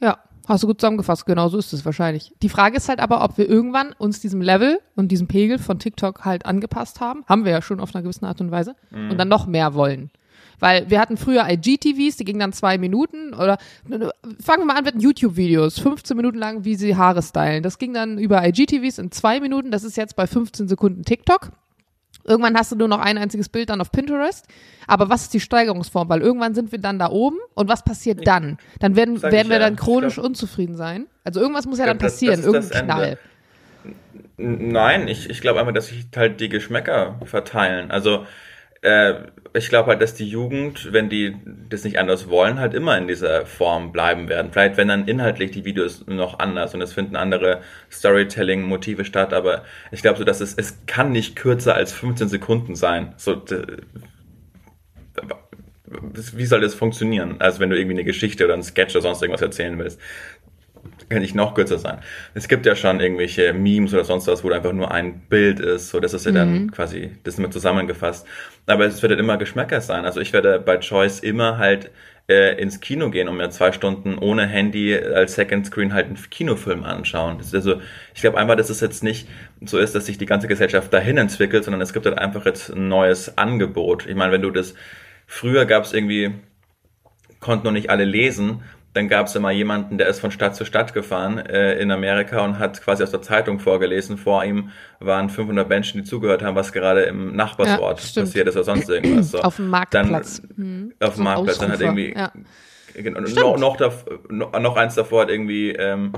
Ja. 0.00 0.18
Hast 0.48 0.64
du 0.64 0.66
gut 0.66 0.80
zusammengefasst, 0.80 1.24
genau 1.24 1.48
so 1.48 1.58
ist 1.58 1.72
es 1.72 1.84
wahrscheinlich. 1.84 2.32
Die 2.42 2.48
Frage 2.48 2.76
ist 2.76 2.88
halt 2.88 2.98
aber, 2.98 3.22
ob 3.22 3.38
wir 3.38 3.48
irgendwann 3.48 3.92
uns 3.92 4.18
diesem 4.18 4.40
Level 4.40 4.80
und 4.96 5.08
diesem 5.08 5.28
Pegel 5.28 5.58
von 5.58 5.78
TikTok 5.78 6.24
halt 6.24 6.46
angepasst 6.46 7.00
haben. 7.00 7.24
Haben 7.26 7.44
wir 7.44 7.52
ja 7.52 7.62
schon 7.62 7.78
auf 7.78 7.94
einer 7.94 8.02
gewissen 8.02 8.24
Art 8.24 8.40
und 8.40 8.50
Weise. 8.50 8.74
Mhm. 8.90 9.12
Und 9.12 9.18
dann 9.18 9.28
noch 9.28 9.46
mehr 9.46 9.74
wollen. 9.74 10.10
Weil 10.58 10.90
wir 10.90 11.00
hatten 11.00 11.16
früher 11.16 11.48
IGTVs, 11.48 12.16
die 12.16 12.24
gingen 12.24 12.40
dann 12.40 12.52
zwei 12.52 12.78
Minuten 12.78 13.34
oder 13.34 13.58
fangen 14.40 14.62
wir 14.62 14.64
mal 14.64 14.76
an 14.76 14.84
mit 14.84 15.00
YouTube-Videos, 15.00 15.78
15 15.80 16.16
Minuten 16.16 16.38
lang, 16.38 16.64
wie 16.64 16.76
sie 16.76 16.96
Haare 16.96 17.22
stylen. 17.22 17.62
Das 17.62 17.78
ging 17.78 17.92
dann 17.92 18.18
über 18.18 18.46
IGTVs 18.46 18.98
in 18.98 19.10
zwei 19.10 19.40
Minuten, 19.40 19.70
das 19.70 19.84
ist 19.84 19.96
jetzt 19.96 20.14
bei 20.14 20.26
15 20.26 20.68
Sekunden 20.68 21.02
TikTok. 21.02 21.50
Irgendwann 22.24 22.56
hast 22.56 22.72
du 22.72 22.76
nur 22.76 22.88
noch 22.88 23.00
ein 23.00 23.18
einziges 23.18 23.48
Bild 23.48 23.70
dann 23.70 23.80
auf 23.80 23.90
Pinterest. 23.90 24.46
Aber 24.86 25.08
was 25.08 25.22
ist 25.22 25.34
die 25.34 25.40
Steigerungsform? 25.40 26.08
Weil 26.08 26.20
irgendwann 26.20 26.54
sind 26.54 26.72
wir 26.72 26.78
dann 26.78 26.98
da 26.98 27.10
oben 27.10 27.38
und 27.54 27.68
was 27.68 27.84
passiert 27.84 28.26
dann? 28.26 28.58
Dann 28.80 28.96
werden, 28.96 29.22
werden 29.22 29.48
wir 29.48 29.58
ja. 29.58 29.58
dann 29.58 29.76
chronisch 29.76 30.14
glaub, 30.14 30.26
unzufrieden 30.26 30.76
sein. 30.76 31.06
Also 31.24 31.40
irgendwas 31.40 31.66
muss 31.66 31.78
ja 31.78 31.86
dann 31.86 31.98
passieren, 31.98 32.42
das, 32.42 32.52
das 32.52 32.70
irgendein 32.70 32.84
Knall. 32.84 33.18
Nein, 34.36 35.08
ich, 35.08 35.30
ich 35.30 35.40
glaube 35.40 35.60
einfach, 35.60 35.72
dass 35.72 35.88
sich 35.88 36.06
halt 36.16 36.40
die 36.40 36.48
Geschmäcker 36.48 37.20
verteilen. 37.24 37.90
Also 37.90 38.26
äh, 38.82 39.14
ich 39.54 39.68
glaube 39.68 39.90
halt, 39.90 40.02
dass 40.02 40.14
die 40.14 40.28
Jugend, 40.28 40.92
wenn 40.92 41.08
die 41.08 41.36
das 41.68 41.84
nicht 41.84 41.98
anders 41.98 42.28
wollen, 42.28 42.58
halt 42.58 42.74
immer 42.74 42.96
in 42.98 43.06
dieser 43.06 43.46
Form 43.46 43.92
bleiben 43.92 44.28
werden. 44.28 44.50
Vielleicht 44.52 44.76
wenn 44.76 44.88
dann 44.88 45.06
inhaltlich 45.06 45.50
die 45.50 45.64
Videos 45.64 46.06
noch 46.06 46.38
anders 46.38 46.74
und 46.74 46.82
es 46.82 46.92
finden 46.92 47.16
andere 47.16 47.60
Storytelling-Motive 47.90 49.04
statt, 49.04 49.32
aber 49.32 49.64
ich 49.90 50.02
glaube 50.02 50.18
so, 50.18 50.24
dass 50.24 50.40
es, 50.40 50.54
es 50.54 50.84
kann 50.86 51.12
nicht 51.12 51.36
kürzer 51.36 51.74
als 51.74 51.92
15 51.92 52.28
Sekunden 52.28 52.74
sein. 52.74 53.14
So, 53.18 53.42
wie 56.34 56.46
soll 56.46 56.60
das 56.62 56.74
funktionieren? 56.74 57.36
Also 57.40 57.60
wenn 57.60 57.70
du 57.70 57.76
irgendwie 57.76 57.96
eine 57.96 58.04
Geschichte 58.04 58.44
oder 58.44 58.54
ein 58.54 58.62
Sketch 58.62 58.94
oder 58.94 59.02
sonst 59.02 59.22
irgendwas 59.22 59.42
erzählen 59.42 59.78
willst 59.78 60.00
kann 61.08 61.22
nicht 61.22 61.34
noch 61.34 61.54
kürzer 61.54 61.78
sein. 61.78 61.98
Es 62.34 62.48
gibt 62.48 62.66
ja 62.66 62.74
schon 62.74 63.00
irgendwelche 63.00 63.52
Memes 63.52 63.92
oder 63.92 64.04
sonst 64.04 64.26
was, 64.26 64.42
wo 64.44 64.50
einfach 64.50 64.72
nur 64.72 64.90
ein 64.90 65.20
Bild 65.28 65.60
ist. 65.60 65.90
So, 65.90 66.00
das 66.00 66.14
ist 66.14 66.26
ja 66.26 66.32
mhm. 66.32 66.36
dann 66.36 66.70
quasi, 66.70 67.12
das 67.24 67.34
ist 67.34 67.38
immer 67.38 67.50
zusammengefasst. 67.50 68.26
Aber 68.66 68.86
es 68.86 69.02
wird 69.02 69.10
halt 69.10 69.20
immer 69.20 69.36
Geschmäcker 69.36 69.80
sein. 69.80 70.04
Also 70.04 70.20
ich 70.20 70.32
werde 70.32 70.58
bei 70.58 70.78
Choice 70.78 71.20
immer 71.20 71.58
halt 71.58 71.90
äh, 72.28 72.60
ins 72.60 72.80
Kino 72.80 73.10
gehen 73.10 73.28
und 73.28 73.36
mir 73.36 73.50
zwei 73.50 73.72
Stunden 73.72 74.16
ohne 74.18 74.46
Handy 74.46 74.96
als 74.96 75.34
Second 75.34 75.66
Screen 75.66 75.92
halt 75.92 76.06
einen 76.06 76.18
Kinofilm 76.30 76.84
anschauen. 76.84 77.38
Also, 77.52 77.80
ich 78.14 78.20
glaube 78.20 78.38
einfach, 78.38 78.56
dass 78.56 78.70
es 78.70 78.80
jetzt 78.80 79.02
nicht 79.02 79.28
so 79.64 79.78
ist, 79.78 79.94
dass 79.94 80.06
sich 80.06 80.18
die 80.18 80.26
ganze 80.26 80.48
Gesellschaft 80.48 80.92
dahin 80.92 81.18
entwickelt, 81.18 81.64
sondern 81.64 81.80
es 81.80 81.92
gibt 81.92 82.06
halt 82.06 82.18
einfach 82.18 82.46
jetzt 82.46 82.70
ein 82.70 82.88
neues 82.88 83.36
Angebot. 83.38 84.06
Ich 84.06 84.14
meine, 84.14 84.32
wenn 84.32 84.42
du 84.42 84.50
das, 84.50 84.74
früher 85.26 85.66
gab 85.66 85.84
es 85.84 85.92
irgendwie, 85.92 86.32
konnten 87.40 87.66
noch 87.66 87.72
nicht 87.72 87.90
alle 87.90 88.04
lesen 88.04 88.62
dann 88.94 89.08
gab 89.08 89.26
es 89.26 89.34
immer 89.34 89.50
jemanden, 89.50 89.96
der 89.96 90.06
ist 90.08 90.20
von 90.20 90.30
Stadt 90.30 90.54
zu 90.54 90.64
Stadt 90.64 90.92
gefahren 90.92 91.38
äh, 91.38 91.78
in 91.78 91.90
Amerika 91.90 92.44
und 92.44 92.58
hat 92.58 92.82
quasi 92.82 93.02
aus 93.02 93.10
der 93.10 93.22
Zeitung 93.22 93.58
vorgelesen. 93.58 94.18
Vor 94.18 94.44
ihm 94.44 94.70
waren 95.00 95.30
500 95.30 95.68
Menschen, 95.68 96.02
die 96.02 96.04
zugehört 96.04 96.42
haben, 96.42 96.56
was 96.56 96.72
gerade 96.72 97.02
im 97.02 97.34
Nachbarsort 97.34 98.14
ja, 98.14 98.22
passiert 98.22 98.48
ist 98.48 98.56
oder 98.56 98.64
sonst 98.64 98.90
irgendwas. 98.90 99.30
So. 99.30 99.40
Auf 99.40 99.56
dem 99.56 99.70
Marktplatz. 99.70 100.42
Dann, 100.42 100.56
mhm. 100.56 100.92
Auf 101.00 101.14
dem 101.14 101.24
Marktplatz. 101.24 101.58
Dann 101.58 101.72
hat 101.72 101.80
irgendwie 101.80 102.14
ja. 102.14 102.32
genau, 102.94 103.56
noch, 103.56 103.78
noch, 103.78 104.04
noch, 104.28 104.60
noch 104.60 104.76
eins 104.76 104.94
davor 104.94 105.22
hat 105.22 105.30
irgendwie 105.30 105.70
ähm, 105.70 106.12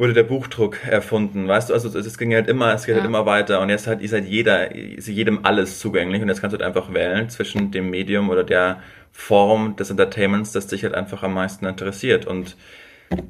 wurde 0.00 0.14
der 0.14 0.22
Buchdruck 0.24 0.78
erfunden, 0.86 1.46
weißt 1.46 1.68
du, 1.68 1.74
also 1.74 1.96
es 1.96 2.16
ging 2.16 2.32
halt 2.32 2.48
immer, 2.48 2.72
es 2.72 2.86
geht 2.86 2.94
halt 2.94 3.04
ja. 3.04 3.10
halt 3.10 3.22
immer 3.22 3.26
weiter 3.26 3.60
und 3.60 3.68
jetzt 3.68 3.86
hat, 3.86 4.00
ist 4.00 4.14
halt 4.14 4.24
jeder, 4.24 4.74
ist 4.74 5.08
jedem 5.08 5.44
alles 5.44 5.78
zugänglich 5.78 6.22
und 6.22 6.28
jetzt 6.28 6.40
kannst 6.40 6.56
du 6.56 6.58
halt 6.58 6.66
einfach 6.66 6.94
wählen 6.94 7.28
zwischen 7.28 7.70
dem 7.70 7.90
Medium 7.90 8.30
oder 8.30 8.42
der 8.42 8.82
Form 9.12 9.76
des 9.76 9.90
Entertainments, 9.90 10.52
das 10.52 10.66
dich 10.66 10.84
halt 10.84 10.94
einfach 10.94 11.22
am 11.22 11.34
meisten 11.34 11.66
interessiert. 11.66 12.26
Und 12.26 12.56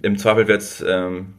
im 0.02 0.18
Zweifel 0.18 0.48
wird's, 0.48 0.84
ähm, 0.86 1.34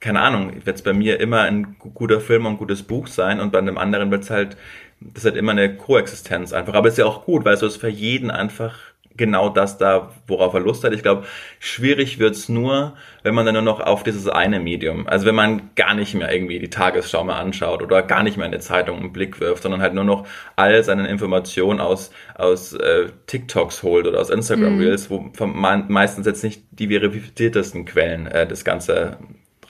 keine 0.00 0.20
Ahnung, 0.20 0.52
wird's 0.64 0.82
bei 0.82 0.92
mir 0.92 1.20
immer 1.20 1.42
ein 1.42 1.76
guter 1.78 2.20
Film 2.20 2.46
und 2.46 2.54
ein 2.54 2.58
gutes 2.58 2.82
Buch 2.82 3.06
sein 3.06 3.38
und 3.38 3.52
bei 3.52 3.58
einem 3.58 3.76
anderen 3.76 4.10
wird's 4.10 4.30
halt, 4.30 4.56
das 5.00 5.24
ist 5.24 5.24
halt 5.24 5.36
immer 5.36 5.52
eine 5.52 5.76
Koexistenz 5.76 6.52
einfach, 6.52 6.74
aber 6.74 6.88
ist 6.88 6.98
ja 6.98 7.04
auch 7.04 7.24
gut, 7.24 7.44
weil 7.44 7.56
so 7.56 7.66
ist 7.66 7.76
für 7.76 7.88
jeden 7.88 8.30
einfach 8.30 8.78
genau 9.20 9.50
das 9.50 9.76
da, 9.76 10.10
worauf 10.26 10.54
er 10.54 10.60
Lust 10.60 10.82
hat. 10.82 10.94
Ich 10.94 11.02
glaube, 11.02 11.26
schwierig 11.60 12.18
wird's 12.18 12.48
nur, 12.48 12.94
wenn 13.22 13.34
man 13.34 13.44
dann 13.44 13.54
nur 13.54 13.62
noch 13.62 13.80
auf 13.80 14.02
dieses 14.02 14.26
eine 14.26 14.58
Medium, 14.58 15.06
also 15.06 15.26
wenn 15.26 15.34
man 15.34 15.70
gar 15.76 15.94
nicht 15.94 16.14
mehr 16.14 16.32
irgendwie 16.32 16.58
die 16.58 16.70
Tagesschau 16.70 17.22
mehr 17.22 17.36
anschaut 17.36 17.82
oder 17.82 18.02
gar 18.02 18.22
nicht 18.22 18.38
mehr 18.38 18.46
in 18.46 18.52
eine 18.54 18.62
Zeitung 18.62 18.98
einen 18.98 19.12
Blick 19.12 19.38
wirft, 19.38 19.62
sondern 19.62 19.82
halt 19.82 19.92
nur 19.92 20.04
noch 20.04 20.26
all 20.56 20.82
seine 20.82 21.06
Informationen 21.06 21.80
aus, 21.80 22.10
aus 22.34 22.72
äh, 22.72 23.10
TikToks 23.26 23.82
holt 23.82 24.06
oder 24.06 24.18
aus 24.18 24.30
Instagram 24.30 24.78
Reels, 24.78 25.10
wo 25.10 25.30
meistens 25.46 26.26
jetzt 26.26 26.42
nicht 26.42 26.62
die 26.70 26.88
verifiziertesten 26.88 27.84
Quellen 27.84 28.26
äh, 28.26 28.46
das 28.46 28.64
Ganze 28.64 29.18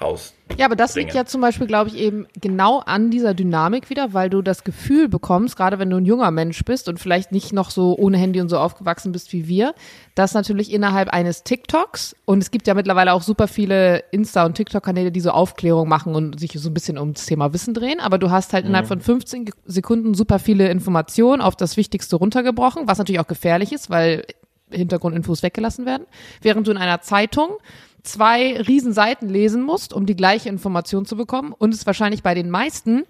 raus. 0.01 0.35
Ja, 0.59 0.67
aber 0.67 0.77
das 0.77 0.97
liegt 0.97 1.15
ja 1.15 1.25
zum 1.25 1.41
Beispiel, 1.41 1.67
glaube 1.67 1.91
ich, 1.91 1.97
eben 1.97 2.27
genau 2.41 2.81
an 2.81 3.11
dieser 3.11 3.35
Dynamik 3.35 3.89
wieder, 3.89 4.13
weil 4.15 4.31
du 4.31 4.43
das 4.43 4.65
Gefühl 4.65 5.09
bekommst, 5.09 5.57
gerade 5.57 5.79
wenn 5.79 5.91
du 5.91 5.97
ein 5.97 6.05
junger 6.05 6.31
Mensch 6.31 6.65
bist 6.65 6.89
und 6.89 6.99
vielleicht 6.99 7.33
nicht 7.33 7.53
noch 7.53 7.71
so 7.71 7.97
ohne 7.97 8.19
Handy 8.19 8.41
und 8.41 8.49
so 8.49 8.59
aufgewachsen 8.59 9.13
bist 9.13 9.33
wie 9.33 9.47
wir, 9.47 9.75
dass 10.15 10.35
natürlich 10.35 10.73
innerhalb 10.73 11.11
eines 11.11 11.45
TikToks 11.45 12.17
und 12.25 12.43
es 12.43 12.51
gibt 12.51 12.67
ja 12.67 12.75
mittlerweile 12.75 13.13
auch 13.13 13.23
super 13.23 13.47
viele 13.47 14.03
Insta- 14.13 14.45
und 14.45 14.55
TikTok-Kanäle, 14.55 15.13
die 15.13 15.21
so 15.21 15.31
Aufklärung 15.31 15.89
machen 15.89 16.15
und 16.15 16.41
sich 16.41 16.53
so 16.53 16.69
ein 16.69 16.75
bisschen 16.75 16.99
um 16.99 17.15
das 17.15 17.27
Thema 17.27 17.53
Wissen 17.53 17.75
drehen, 17.75 18.01
aber 18.01 18.19
du 18.19 18.31
hast 18.31 18.53
halt 18.53 18.65
mhm. 18.65 18.71
innerhalb 18.71 18.89
von 18.89 19.01
15 19.01 19.51
Sekunden 19.65 20.15
super 20.15 20.39
viele 20.39 20.69
Informationen 20.69 21.43
auf 21.43 21.55
das 21.55 21.77
Wichtigste 21.77 22.17
runtergebrochen, 22.17 22.89
was 22.89 22.99
natürlich 22.99 23.21
auch 23.21 23.29
gefährlich 23.29 23.73
ist, 23.73 23.89
weil 23.89 24.25
Hintergrundinfos 24.71 25.43
weggelassen 25.43 25.87
werden, 25.87 26.07
während 26.43 26.67
du 26.67 26.71
in 26.71 26.77
einer 26.77 27.01
Zeitung 27.01 27.59
zwei 28.03 28.61
Riesenseiten 28.61 29.29
lesen 29.29 29.63
musst, 29.63 29.93
um 29.93 30.07
die 30.07 30.17
gleiche 30.17 30.49
Information 30.49 31.07
zu 31.07 31.17
bekommen 31.17 31.53
und 31.57 31.75
es 31.75 31.87
wahrscheinlich 31.87 32.23
bei 32.23 32.35
den 32.35 32.51
meisten 32.51 33.05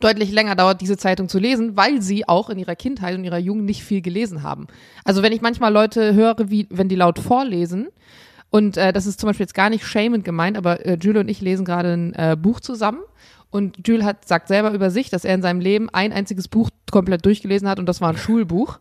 deutlich 0.00 0.30
länger 0.30 0.56
dauert, 0.56 0.80
diese 0.80 0.96
Zeitung 0.96 1.28
zu 1.28 1.38
lesen, 1.38 1.76
weil 1.76 2.02
sie 2.02 2.28
auch 2.28 2.50
in 2.50 2.58
ihrer 2.58 2.76
Kindheit 2.76 3.16
und 3.16 3.24
ihrer 3.24 3.38
Jugend 3.38 3.64
nicht 3.64 3.82
viel 3.82 4.02
gelesen 4.02 4.42
haben. 4.42 4.66
Also 5.04 5.22
wenn 5.22 5.32
ich 5.32 5.40
manchmal 5.40 5.72
Leute 5.72 6.14
höre, 6.14 6.50
wie 6.50 6.66
wenn 6.70 6.88
die 6.88 6.96
laut 6.96 7.18
vorlesen, 7.18 7.88
und 8.50 8.76
äh, 8.76 8.92
das 8.92 9.06
ist 9.06 9.20
zum 9.20 9.28
Beispiel 9.28 9.44
jetzt 9.44 9.54
gar 9.54 9.70
nicht 9.70 9.84
shamend 9.86 10.24
gemeint, 10.24 10.56
aber 10.56 10.84
äh, 10.86 10.96
Jules 11.00 11.20
und 11.20 11.28
ich 11.28 11.40
lesen 11.40 11.64
gerade 11.64 11.92
ein 11.92 12.14
äh, 12.14 12.36
Buch 12.40 12.60
zusammen. 12.60 13.00
Und 13.50 13.86
Jules 13.86 14.04
hat, 14.04 14.26
sagt 14.26 14.48
selber 14.48 14.72
über 14.72 14.90
sich, 14.90 15.10
dass 15.10 15.24
er 15.24 15.34
in 15.34 15.42
seinem 15.42 15.60
Leben 15.60 15.88
ein 15.90 16.12
einziges 16.12 16.48
Buch 16.48 16.70
komplett 16.90 17.24
durchgelesen 17.24 17.68
hat 17.68 17.78
und 17.78 17.86
das 17.86 18.00
war 18.00 18.10
ein 18.10 18.16
Schulbuch. 18.16 18.78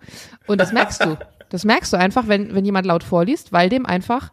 Und 0.48 0.60
das 0.60 0.72
merkst 0.72 1.04
du. 1.04 1.18
Das 1.50 1.64
merkst 1.64 1.94
du 1.94 1.98
einfach, 1.98 2.28
wenn, 2.28 2.56
wenn 2.56 2.66
jemand 2.66 2.88
laut 2.88 3.04
vorliest, 3.04 3.54
weil 3.54 3.70
dem 3.70 3.86
einfach 3.86 4.32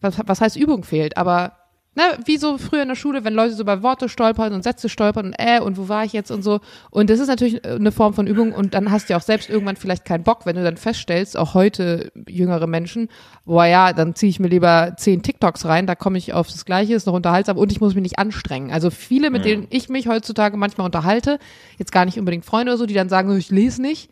was, 0.00 0.20
was 0.26 0.40
heißt 0.40 0.56
Übung 0.56 0.84
fehlt, 0.84 1.16
aber 1.16 1.52
ne, 1.96 2.18
wie 2.24 2.36
so 2.36 2.56
früher 2.58 2.82
in 2.82 2.88
der 2.88 2.94
Schule, 2.94 3.24
wenn 3.24 3.34
Leute 3.34 3.54
so 3.54 3.64
bei 3.64 3.82
Worte 3.82 4.08
stolpern 4.08 4.52
und 4.52 4.62
Sätze 4.62 4.88
stolpern 4.88 5.26
und 5.26 5.34
äh 5.38 5.60
und 5.60 5.76
wo 5.76 5.88
war 5.88 6.04
ich 6.04 6.12
jetzt 6.12 6.30
und 6.30 6.42
so. 6.42 6.60
Und 6.90 7.10
das 7.10 7.18
ist 7.18 7.28
natürlich 7.28 7.64
eine 7.64 7.92
Form 7.92 8.14
von 8.14 8.26
Übung 8.26 8.52
und 8.52 8.74
dann 8.74 8.90
hast 8.90 9.08
du 9.08 9.12
ja 9.12 9.18
auch 9.18 9.22
selbst 9.22 9.50
irgendwann 9.50 9.76
vielleicht 9.76 10.04
keinen 10.04 10.24
Bock, 10.24 10.46
wenn 10.46 10.56
du 10.56 10.62
dann 10.62 10.76
feststellst, 10.76 11.36
auch 11.36 11.54
heute 11.54 12.12
jüngere 12.28 12.66
Menschen, 12.66 13.08
boah 13.44 13.66
ja, 13.66 13.92
dann 13.92 14.14
ziehe 14.14 14.30
ich 14.30 14.40
mir 14.40 14.48
lieber 14.48 14.94
zehn 14.96 15.22
TikToks 15.22 15.64
rein, 15.66 15.86
da 15.86 15.94
komme 15.94 16.18
ich 16.18 16.32
auf 16.32 16.48
das 16.48 16.64
Gleiche, 16.64 16.94
ist 16.94 17.06
noch 17.06 17.14
unterhaltsam 17.14 17.58
und 17.58 17.72
ich 17.72 17.80
muss 17.80 17.94
mich 17.94 18.02
nicht 18.02 18.18
anstrengen. 18.18 18.70
Also 18.70 18.90
viele, 18.90 19.30
mit 19.30 19.44
ja. 19.44 19.52
denen 19.52 19.66
ich 19.70 19.88
mich 19.88 20.08
heutzutage 20.08 20.56
manchmal 20.56 20.86
unterhalte, 20.86 21.38
jetzt 21.78 21.92
gar 21.92 22.04
nicht 22.04 22.18
unbedingt 22.18 22.44
Freunde 22.44 22.72
oder 22.72 22.78
so, 22.78 22.86
die 22.86 22.94
dann 22.94 23.08
sagen, 23.08 23.36
ich 23.36 23.50
lese 23.50 23.82
nicht, 23.82 24.10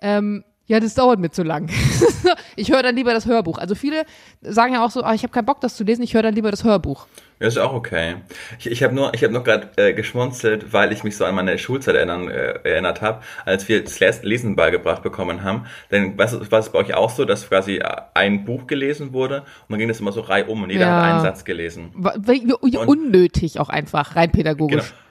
ähm, 0.00 0.44
ja, 0.66 0.80
das 0.80 0.94
dauert 0.94 1.18
mir 1.18 1.30
zu 1.30 1.42
lang. 1.42 1.68
ich 2.56 2.70
höre 2.70 2.82
dann 2.82 2.94
lieber 2.94 3.12
das 3.12 3.26
Hörbuch. 3.26 3.58
Also 3.58 3.74
viele 3.74 4.04
sagen 4.42 4.74
ja 4.74 4.84
auch 4.84 4.90
so, 4.90 5.02
ah, 5.02 5.12
ich 5.12 5.22
habe 5.22 5.32
keinen 5.32 5.44
Bock, 5.44 5.60
das 5.60 5.76
zu 5.76 5.84
lesen, 5.84 6.02
ich 6.02 6.14
höre 6.14 6.22
dann 6.22 6.34
lieber 6.34 6.50
das 6.50 6.62
Hörbuch. 6.62 7.06
Ja, 7.40 7.48
ist 7.48 7.58
auch 7.58 7.72
okay. 7.72 8.16
Ich, 8.60 8.70
ich 8.70 8.82
habe 8.84 8.94
nur, 8.94 9.12
ich 9.14 9.24
habe 9.24 9.32
noch 9.32 9.42
gerade 9.42 9.70
äh, 9.76 9.92
geschmunzelt, 9.92 10.72
weil 10.72 10.92
ich 10.92 11.02
mich 11.02 11.16
so 11.16 11.24
an 11.24 11.34
meine 11.34 11.58
Schulzeit 11.58 11.96
erinnern, 11.96 12.28
äh, 12.28 12.60
erinnert 12.62 13.02
habe, 13.02 13.22
als 13.44 13.68
wir 13.68 13.82
das 13.82 14.22
Lesen 14.22 14.54
beigebracht 14.54 15.02
bekommen 15.02 15.42
haben. 15.42 15.66
Denn 15.90 16.16
was 16.16 16.52
war 16.52 16.60
es 16.60 16.70
bei 16.70 16.78
euch 16.78 16.94
auch 16.94 17.10
so, 17.10 17.24
dass 17.24 17.48
quasi 17.48 17.82
ein 18.14 18.44
Buch 18.44 18.68
gelesen 18.68 19.12
wurde 19.12 19.40
und 19.40 19.70
dann 19.70 19.80
ging 19.80 19.88
das 19.88 19.98
immer 19.98 20.12
so 20.12 20.20
reihum 20.20 20.62
und 20.62 20.70
jeder 20.70 20.86
ja. 20.86 21.02
hat 21.02 21.12
einen 21.12 21.22
Satz 21.22 21.44
gelesen. 21.44 21.90
Wie 21.94 22.76
unnötig 22.76 23.58
auch 23.58 23.68
einfach, 23.68 24.14
rein 24.14 24.30
pädagogisch. 24.30 24.90
Genau. 24.90 25.02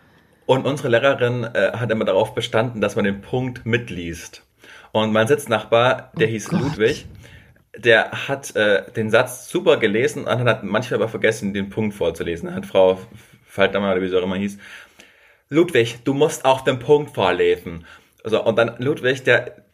Und 0.45 0.65
unsere 0.65 0.89
Lehrerin 0.89 1.43
äh, 1.43 1.73
hat 1.73 1.91
immer 1.91 2.05
darauf 2.05 2.33
bestanden, 2.33 2.79
dass 2.79 2.95
man 2.95 3.05
den 3.05 3.21
Punkt 3.21 3.65
mitliest. 3.65 4.43
Und 4.91 5.13
mein 5.13 5.27
Sitznachbar, 5.27 6.11
der 6.15 6.27
oh 6.27 6.31
hieß 6.31 6.49
Gott. 6.49 6.61
Ludwig, 6.61 7.05
der 7.77 8.27
hat 8.27 8.55
äh, 8.55 8.91
den 8.91 9.09
Satz 9.09 9.49
super 9.49 9.77
gelesen 9.77 10.25
und 10.25 10.45
hat 10.45 10.63
manchmal 10.63 10.99
aber 10.99 11.09
vergessen, 11.09 11.53
den 11.53 11.69
Punkt 11.69 11.95
vorzulesen. 11.95 12.53
Hat 12.53 12.65
Frau 12.65 12.99
Faltermann 13.45 13.91
oder 13.91 14.01
wie 14.01 14.07
sie 14.07 14.17
auch 14.17 14.23
immer 14.23 14.35
hieß, 14.35 14.57
Ludwig, 15.49 15.99
du 16.05 16.13
musst 16.13 16.45
auch 16.45 16.61
den 16.61 16.79
Punkt 16.79 17.13
vorlesen. 17.13 17.85
Also, 18.23 18.43
und 18.43 18.57
dann 18.57 18.75
Ludwig, 18.77 19.23
der, 19.23 19.65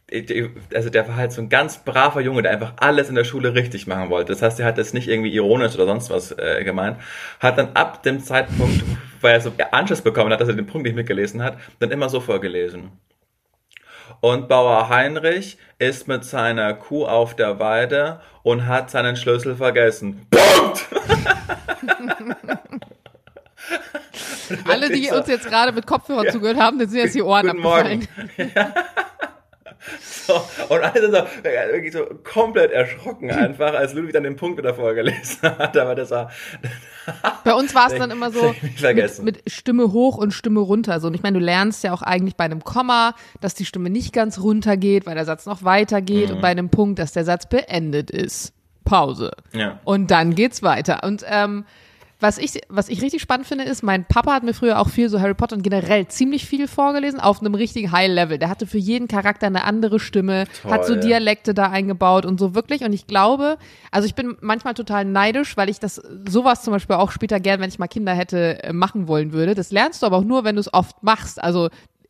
also 0.73 0.89
der 0.89 1.07
war 1.07 1.15
halt 1.15 1.31
so 1.31 1.41
ein 1.41 1.49
ganz 1.49 1.83
braver 1.83 2.21
Junge, 2.21 2.41
der 2.41 2.51
einfach 2.51 2.73
alles 2.77 3.09
in 3.09 3.15
der 3.15 3.25
Schule 3.25 3.53
richtig 3.53 3.85
machen 3.85 4.09
wollte. 4.09 4.33
Das 4.33 4.41
heißt, 4.41 4.59
er 4.59 4.65
hat 4.65 4.77
das 4.77 4.93
nicht 4.93 5.07
irgendwie 5.07 5.33
ironisch 5.33 5.75
oder 5.75 5.85
sonst 5.85 6.09
was 6.09 6.31
äh, 6.31 6.63
gemeint. 6.63 6.97
Hat 7.39 7.57
dann 7.57 7.73
ab 7.73 8.01
dem 8.03 8.19
Zeitpunkt, 8.19 8.83
weil 9.21 9.33
er 9.33 9.41
so 9.41 9.51
Anschluss 9.71 10.01
bekommen 10.01 10.31
hat, 10.31 10.41
dass 10.41 10.47
er 10.47 10.55
den 10.55 10.65
Punkt 10.65 10.87
nicht 10.87 10.95
mitgelesen 10.95 11.43
hat, 11.43 11.57
dann 11.79 11.91
immer 11.91 12.09
so 12.09 12.19
vorgelesen. 12.21 12.91
Und 14.19 14.47
Bauer 14.47 14.89
Heinrich 14.89 15.57
ist 15.79 16.07
mit 16.07 16.25
seiner 16.25 16.73
Kuh 16.73 17.05
auf 17.05 17.35
der 17.35 17.59
Weide 17.59 18.19
und 18.43 18.67
hat 18.67 18.89
seinen 18.89 19.15
Schlüssel 19.15 19.55
vergessen. 19.55 20.27
Punkt! 20.29 20.85
Alle, 24.65 24.89
die 24.89 25.09
uns 25.09 25.27
jetzt 25.27 25.47
gerade 25.47 25.71
mit 25.71 25.85
Kopfhörern 25.85 26.25
ja. 26.25 26.31
zugehört 26.31 26.57
haben, 26.57 26.77
denen 26.79 26.89
sind 26.89 27.01
jetzt 27.01 27.15
die 27.15 27.21
Ohren 27.21 27.47
Guten 27.47 27.65
abgefallen. 27.65 28.07
Morgen. 28.37 28.51
Ja. 28.55 28.73
So, 30.01 30.41
und 30.69 30.81
alle 30.81 31.09
so, 31.09 31.43
wirklich 31.43 31.93
so 31.93 32.05
komplett 32.23 32.71
erschrocken 32.71 33.31
einfach, 33.31 33.73
als 33.73 33.93
Ludwig 33.93 34.13
dann 34.13 34.23
den 34.23 34.35
Punkt 34.35 34.57
wieder 34.57 34.73
vorgelesen 34.73 35.41
hat. 35.43 35.77
Aber 35.77 35.95
das 35.95 36.11
war. 36.11 36.29
Bei 37.43 37.53
uns 37.53 37.73
war 37.73 37.91
es 37.91 37.97
dann 37.97 38.11
immer 38.17 38.31
so 38.31 38.53
mit, 38.81 39.23
mit, 39.23 39.43
Stimme 39.51 39.93
hoch 39.93 40.17
und 40.17 40.31
Stimme 40.31 40.59
runter. 40.59 40.99
So. 40.99 41.07
Und 41.07 41.13
ich 41.13 41.23
meine, 41.23 41.39
du 41.39 41.45
lernst 41.45 41.83
ja 41.83 41.93
auch 41.93 42.01
eigentlich 42.01 42.35
bei 42.35 42.43
einem 42.43 42.63
Komma, 42.63 43.15
dass 43.39 43.55
die 43.55 43.65
Stimme 43.65 43.89
nicht 43.89 44.13
ganz 44.13 44.39
runter 44.39 44.75
geht, 44.75 45.05
weil 45.05 45.15
der 45.15 45.25
Satz 45.25 45.45
noch 45.45 45.63
weitergeht 45.63 46.29
mhm. 46.29 46.35
und 46.35 46.41
bei 46.41 46.49
einem 46.49 46.69
Punkt, 46.69 46.99
dass 46.99 47.13
der 47.13 47.23
Satz 47.23 47.47
beendet 47.47 48.11
ist. 48.11 48.53
Pause. 48.83 49.31
Ja. 49.53 49.79
Und 49.83 50.11
dann 50.11 50.35
geht's 50.35 50.63
weiter. 50.63 51.03
Und 51.03 51.23
ähm, 51.29 51.65
was 52.19 52.39
ich, 52.39 52.61
was 52.69 52.89
ich 52.89 53.01
richtig 53.01 53.21
spannend 53.21 53.45
finde, 53.45 53.63
ist, 53.65 53.83
mein 53.83 54.05
Papa 54.05 54.33
hat 54.33 54.43
mir 54.43 54.53
früher 54.53 54.79
auch 54.79 54.89
viel 54.89 55.07
so 55.07 55.19
Harry 55.19 55.35
Potter 55.35 55.55
und 55.55 55.61
generell 55.61 56.07
ziemlich 56.07 56.45
viel 56.47 56.67
vorgelesen 56.67 57.19
auf 57.19 57.41
einem 57.41 57.53
richtigen 57.53 57.91
High-Level. 57.91 58.39
Der 58.39 58.49
hatte 58.49 58.65
für 58.65 58.79
jeden 58.79 59.07
Charakter 59.07 59.45
eine 59.45 59.65
andere 59.65 59.99
Stimme, 59.99 60.45
Toll, 60.61 60.71
hat 60.71 60.85
so 60.85 60.95
Dialekte 60.95 61.53
da 61.53 61.69
eingebaut 61.69 62.25
und 62.25 62.39
so 62.39 62.55
wirklich. 62.55 62.83
Und 62.83 62.93
ich 62.93 63.05
glaube, 63.05 63.57
also 63.91 64.07
ich 64.07 64.15
bin 64.15 64.35
manchmal 64.41 64.73
total 64.73 65.05
neidisch, 65.05 65.57
weil 65.57 65.69
ich 65.69 65.79
das 65.79 66.01
sowas 66.27 66.63
zum 66.63 66.73
Beispiel 66.73 66.95
auch 66.95 67.11
später 67.11 67.39
gern, 67.39 67.59
wenn 67.59 67.69
ich 67.69 67.77
mal 67.77 67.87
Kinder 67.87 68.13
hätte, 68.13 68.63
äh, 68.63 68.73
machen 68.73 69.07
wollen 69.07 69.31
würde. 69.31 69.53
Das 69.53 69.71
lernst 69.71 70.01
du 70.01 70.07
aber 70.07 70.17
auch 70.17 70.23
nur, 70.23 70.43
wenn 70.43 70.55
du 70.55 70.61
es 70.61 70.73
oft 70.73 71.03
machst. 71.03 71.41
Also 71.41 71.69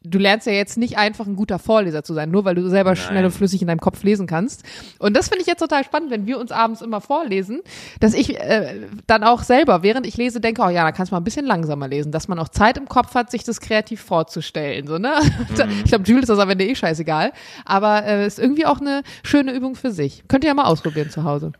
du 0.10 0.18
lernst 0.18 0.48
ja 0.48 0.54
jetzt 0.54 0.78
nicht 0.78 0.98
einfach 0.98 1.26
ein 1.26 1.36
guter 1.36 1.60
Vorleser 1.60 2.04
zu 2.04 2.14
sein, 2.14 2.32
nur 2.32 2.46
weil 2.46 2.56
du 2.56 2.68
selber 2.70 2.92
Nein. 2.92 2.98
schnell 2.98 3.26
und 3.26 3.32
flüssig 3.32 3.62
in 3.62 3.68
deinem 3.68 3.80
Kopf 3.80 4.04
lesen 4.04 4.28
kannst. 4.28 4.64
Und 5.00 5.16
das 5.16 5.30
finde 5.30 5.42
ich 5.42 5.48
jetzt 5.48 5.60
total 5.60 5.84
spannend, 5.84 6.12
wenn 6.12 6.26
wir 6.26 6.40
uns 6.40 6.52
abends 6.52 6.82
immer 6.82 7.02
vorlesen, 7.02 7.62
dass 8.00 8.14
ich 8.14 8.40
äh, 8.40 8.82
dann 9.08 9.24
auch 9.24 9.44
selber, 9.44 9.84
während 9.84 10.06
ich 10.06 10.18
lese, 10.18 10.40
denke, 10.40 10.62
oh 10.62 10.70
ja, 10.70 10.84
da 10.84 10.92
kannst 10.92 11.12
du 11.12 11.16
mal 11.16 11.22
ein 11.22 11.24
bisschen 11.24 11.46
langsamer 11.46 11.88
lesen, 11.88 12.12
dass 12.12 12.28
man 12.28 12.40
auch 12.40 12.50
Zeit 12.50 12.78
im 12.78 12.88
Kopf 12.88 13.16
hat, 13.16 13.32
sich 13.32 13.44
das 13.44 13.62
kreativ 13.62 14.02
vorzustellen. 14.02 14.88
So, 14.88 14.98
ne? 14.98 15.14
Mhm. 15.58 15.82
Ich 15.84 15.90
glaube, 15.90 16.04
Jules 16.06 16.24
ist 16.24 16.30
das 16.30 16.40
am 16.40 16.50
Ende 16.50 16.66
eh 16.66 16.76
scheißegal. 16.76 17.32
Aber 17.66 18.06
äh, 18.06 18.28
ist 18.28 18.38
irgendwie 18.38 18.66
auch 18.66 18.80
eine 18.80 19.02
schöne 19.24 19.54
Übung 19.54 19.76
für 19.76 19.92
sich. 19.92 20.24
Könnt 20.28 20.44
ihr 20.44 20.50
ja 20.50 20.54
mal 20.54 20.66
ausprobieren 20.66 21.10
zu 21.10 21.24
Hause. 21.24 21.52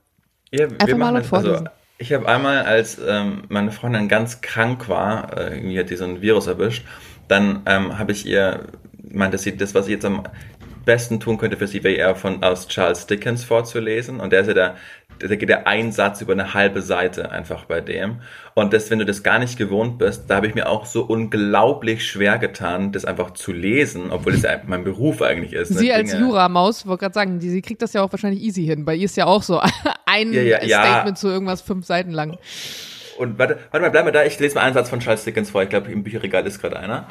Ja, 0.52 0.68
Einfach 0.68 0.98
mal 0.98 1.14
das, 1.14 1.28
vorlesen. 1.28 1.68
Also 1.68 1.70
ich 2.00 2.14
habe 2.14 2.28
einmal, 2.28 2.64
als 2.64 3.00
ähm, 3.06 3.44
meine 3.50 3.72
Freundin 3.72 4.08
ganz 4.08 4.42
krank 4.42 4.88
war, 4.88 5.36
äh, 5.36 5.56
irgendwie 5.56 5.80
hat 5.80 5.90
die 5.90 5.96
so 5.96 6.06
ein 6.06 6.22
Virus 6.22 6.46
erwischt, 6.48 6.86
dann 7.28 7.62
ähm, 7.66 7.98
habe 7.98 8.12
ich 8.12 8.26
ihr, 8.26 8.68
meinte 9.10 9.38
sie, 9.38 9.56
das, 9.56 9.76
was 9.76 9.88
ich 9.88 9.94
jetzt 9.94 10.06
am 10.06 10.24
besten 10.86 11.20
tun 11.20 11.38
könnte 11.38 11.58
für 11.58 11.68
sie, 11.68 11.84
wäre 11.84 11.96
eher 11.96 12.16
von 12.16 12.44
aus 12.44 12.68
Charles 12.68 13.06
Dickens 13.08 13.44
vorzulesen. 13.44 14.20
Und 14.20 14.32
der 14.32 14.42
ist 14.42 14.48
ja 14.48 14.54
der, 14.54 14.76
da 15.20 15.36
geht 15.36 15.50
der 15.50 15.68
ein 15.68 15.92
Satz 15.92 16.22
über 16.22 16.34
eine 16.34 16.54
halbe 16.54 16.82
Seite 16.82 17.32
einfach 17.32 17.66
bei 17.66 17.82
dem. 17.82 18.22
Und 18.56 18.74
das, 18.74 18.90
wenn 18.90 19.00
du 19.00 19.06
das 19.06 19.22
gar 19.22 19.38
nicht 19.38 19.58
gewohnt 19.58 19.98
bist, 19.98 20.24
da 20.30 20.38
habe 20.38 20.48
ich 20.48 20.56
mir 20.56 20.70
auch 20.70 20.86
so 20.86 21.04
unglaublich 21.04 22.08
schwer 22.08 22.38
getan, 22.38 22.92
das 22.92 23.06
einfach 23.06 23.32
zu 23.32 23.52
lesen, 23.52 24.12
obwohl 24.12 24.34
es 24.34 24.44
ja 24.44 24.60
mein 24.66 24.84
Beruf 24.84 25.22
eigentlich 25.22 25.54
ist. 25.54 25.72
Ne? 25.72 25.78
Sie 25.78 25.94
als 25.94 26.14
Jura-Maus, 26.14 26.88
wollte 26.88 27.02
gerade 27.02 27.14
sagen, 27.14 27.40
die, 27.40 27.50
sie 27.50 27.62
kriegt 27.62 27.82
das 27.82 27.94
ja 27.94 28.02
auch 28.02 28.12
wahrscheinlich 28.12 28.42
easy 28.42 28.66
hin. 28.66 28.86
Bei 28.86 28.96
ihr 28.96 29.06
ist 29.06 29.18
ja 29.18 29.26
auch 29.26 29.44
so 29.44 29.60
ein 30.06 30.34
ja, 30.34 30.42
ja, 30.42 30.60
Statement 30.60 31.18
ja. 31.18 31.22
zu 31.22 31.28
irgendwas 31.28 31.62
fünf 31.62 31.86
Seiten 31.86 32.12
lang. 32.12 32.38
Und 33.18 33.40
warte, 33.40 33.60
warte 33.72 33.82
mal, 33.82 33.92
bleib 33.92 34.06
mal 34.06 34.12
da. 34.12 34.24
Ich 34.24 34.40
lese 34.40 34.56
mal 34.56 34.62
einen 34.62 34.74
Satz 34.74 34.90
von 34.90 35.00
Charles 35.00 35.24
Dickens 35.24 35.50
vor. 35.50 35.64
Ich 35.64 35.70
glaube, 35.70 35.92
im 35.92 36.04
Bücherregal 36.04 36.46
ist 36.46 36.60
gerade 36.60 36.78
einer. 36.80 37.08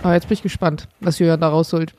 Aber 0.00 0.10
oh, 0.10 0.12
jetzt 0.12 0.28
bin 0.28 0.34
ich 0.34 0.42
gespannt, 0.42 0.88
was 1.00 1.18
Julian 1.18 1.40
da 1.40 1.48
rausholt. 1.48 1.94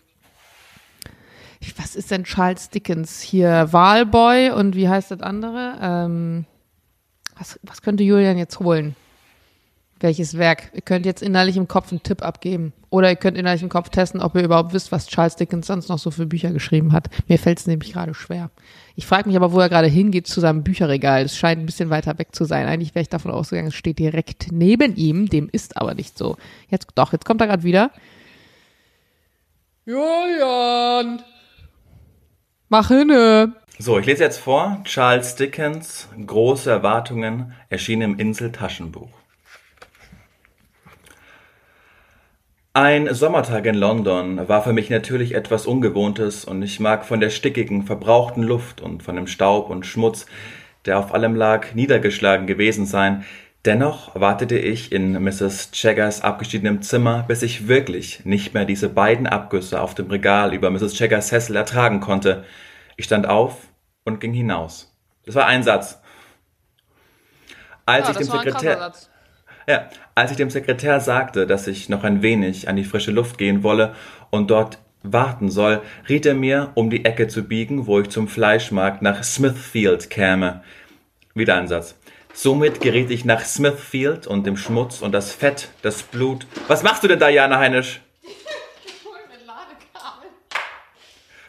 Was 1.78 1.96
ist 1.96 2.12
denn 2.12 2.24
Charles 2.24 2.70
Dickens? 2.70 3.22
Hier 3.22 3.68
Wahlboy 3.72 4.52
und 4.52 4.76
wie 4.76 4.88
heißt 4.88 5.10
das 5.10 5.22
andere? 5.22 5.78
Ähm, 5.82 6.46
was, 7.38 7.60
was 7.64 7.82
könnte 7.82 8.04
Julian 8.04 8.38
jetzt 8.38 8.60
holen? 8.60 8.96
Welches 10.02 10.38
Werk? 10.38 10.72
Ihr 10.74 10.82
könnt 10.82 11.06
jetzt 11.06 11.24
innerlich 11.24 11.56
im 11.56 11.70
Kopf 11.70 11.92
einen 11.92 12.04
Tipp 12.04 12.22
abgeben. 12.22 12.74
Oder 12.90 13.10
ihr 13.10 13.16
könnt 13.16 13.38
innerlich 13.38 13.64
im 13.64 13.70
Kopf 13.70 13.90
testen, 13.90 14.22
ob 14.22 14.36
ihr 14.36 14.44
überhaupt 14.44 14.74
wisst, 14.74 14.92
was 14.92 15.08
Charles 15.08 15.38
Dickens 15.38 15.68
sonst 15.68 15.88
noch 15.88 16.00
so 16.00 16.12
für 16.12 16.26
Bücher 16.26 16.52
geschrieben 16.52 16.92
hat. 16.92 17.08
Mir 17.28 17.40
fällt 17.40 17.60
es 17.60 17.68
nämlich 17.68 17.94
gerade 17.94 18.14
schwer. 18.14 18.52
Ich 18.96 19.06
frage 19.06 19.30
mich 19.30 19.38
aber, 19.38 19.54
wo 19.54 19.60
er 19.60 19.70
gerade 19.70 19.88
hingeht 19.88 20.28
zu 20.28 20.42
seinem 20.42 20.64
Bücherregal. 20.64 21.24
Es 21.24 21.38
scheint 21.38 21.62
ein 21.62 21.66
bisschen 21.66 21.90
weiter 21.90 22.18
weg 22.20 22.36
zu 22.36 22.44
sein. 22.44 22.68
Eigentlich 22.68 22.94
wäre 22.94 23.04
ich 23.04 23.10
davon 23.10 23.32
ausgegangen, 23.32 23.70
es 23.70 23.76
steht 23.76 24.00
direkt 24.00 24.52
neben 24.52 24.96
ihm. 24.98 25.30
Dem 25.30 25.48
ist 25.50 25.78
aber 25.78 25.94
nicht 25.94 26.18
so. 26.18 26.36
Jetzt 26.70 26.88
doch, 26.96 27.14
jetzt 27.14 27.26
kommt 27.26 27.40
er 27.40 27.48
gerade 27.48 27.64
wieder. 27.64 27.92
Julian! 29.86 31.22
Mach 32.68 32.88
hinne! 32.90 33.56
So, 33.78 34.00
ich 34.00 34.06
lese 34.06 34.24
jetzt 34.24 34.40
vor. 34.40 34.82
Charles 34.84 35.36
Dickens, 35.36 36.10
Große 36.26 36.70
Erwartungen, 36.70 37.54
erschien 37.70 38.02
im 38.02 38.18
Insel-Taschenbuch. 38.18 39.25
Ein 42.78 43.14
Sommertag 43.14 43.66
in 43.68 43.76
London 43.76 44.50
war 44.50 44.62
für 44.62 44.74
mich 44.74 44.90
natürlich 44.90 45.34
etwas 45.34 45.66
Ungewohntes 45.66 46.44
und 46.44 46.62
ich 46.62 46.82
mag 46.82 47.06
von 47.06 47.22
der 47.22 47.30
stickigen, 47.30 47.84
verbrauchten 47.84 48.44
Luft 48.44 48.82
und 48.82 49.02
von 49.02 49.16
dem 49.16 49.28
Staub 49.28 49.70
und 49.70 49.86
Schmutz, 49.86 50.26
der 50.84 51.00
auf 51.00 51.14
allem 51.14 51.36
lag, 51.36 51.74
niedergeschlagen 51.74 52.48
gewesen 52.48 52.86
sein. 52.86 53.24
Dennoch 53.64 54.14
wartete 54.20 54.58
ich 54.60 54.92
in 54.92 55.14
Mrs. 55.14 55.70
Jaggers 55.72 56.20
abgeschiedenem 56.20 56.82
Zimmer, 56.82 57.24
bis 57.26 57.44
ich 57.44 57.70
wirklich 57.70 58.26
nicht 58.26 58.54
mehr 58.54 58.66
diese 58.66 58.90
beiden 58.90 59.26
Abgüsse 59.26 59.80
auf 59.80 59.96
dem 59.96 60.12
Regal 60.12 60.54
über 60.54 60.70
Mrs. 60.70 61.00
Jaggers 61.00 61.30
Sessel 61.30 61.56
ertragen 61.56 62.02
konnte. 62.02 62.44
Ich 62.98 63.06
stand 63.06 63.26
auf 63.26 63.56
und 64.04 64.20
ging 64.20 64.34
hinaus. 64.34 64.94
Das 65.26 65.36
war 65.36 65.46
ein 65.46 65.64
Satz. 65.64 66.02
Als 67.86 68.08
Ja, 68.08 68.12
ich 68.12 68.18
dem 68.18 68.28
Sekretär. 68.28 68.92
Ja, 69.68 69.90
als 70.14 70.32
ich 70.32 70.38
dem 70.38 70.50
Sekretär 70.50 71.00
sagte, 71.00 71.48
dass 71.48 71.68
ich 71.68 71.90
noch 71.90 72.04
ein 72.04 72.22
wenig 72.22 72.70
an 72.70 72.76
die 72.76 72.84
frische 72.84 73.12
Luft 73.12 73.38
gehen 73.38 73.64
wolle 73.64 73.94
und 74.30 74.52
dort 74.52 74.80
warten 75.04 75.50
soll, 75.50 75.82
riet 76.10 76.26
er 76.26 76.34
mir, 76.34 76.72
um 76.76 76.90
die 76.90 77.06
Ecke 77.06 77.28
zu 77.28 77.44
biegen, 77.44 77.88
wo 77.88 78.00
ich 78.00 78.10
zum 78.10 78.28
Fleischmarkt 78.28 79.02
nach 79.02 79.24
Smithfield 79.24 80.10
käme. 80.10 80.64
Wieder 81.34 81.56
ein 81.56 81.68
Satz. 81.68 81.96
Somit 82.34 82.82
geriet 82.82 83.12
ich 83.12 83.24
nach 83.24 83.46
Smithfield 83.46 84.28
und 84.28 84.46
dem 84.46 84.58
Schmutz 84.58 85.02
und 85.02 85.12
das 85.14 85.32
Fett, 85.32 85.70
das 85.82 86.04
Blut. 86.04 86.46
Was 86.68 86.84
machst 86.84 87.04
du 87.04 87.08
denn 87.08 87.20
da, 87.20 87.30
Jana 87.30 87.60
Heinisch? 87.60 88.02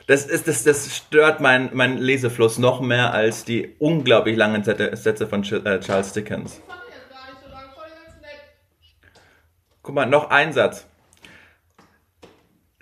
Das, 0.06 0.24
ist, 0.24 0.46
das, 0.46 0.62
das 0.62 0.94
stört 0.94 1.40
meinen 1.40 1.70
mein 1.72 1.98
Lesefluss 1.98 2.58
noch 2.58 2.80
mehr 2.80 3.12
als 3.12 3.44
die 3.44 3.74
unglaublich 3.80 4.36
langen 4.36 4.62
Sätze 4.62 5.26
von 5.26 5.42
äh, 5.42 5.80
Charles 5.80 6.12
Dickens. 6.12 6.62
Guck 9.86 9.94
mal, 9.94 10.06
noch 10.06 10.30
ein 10.30 10.52
Satz. 10.52 10.84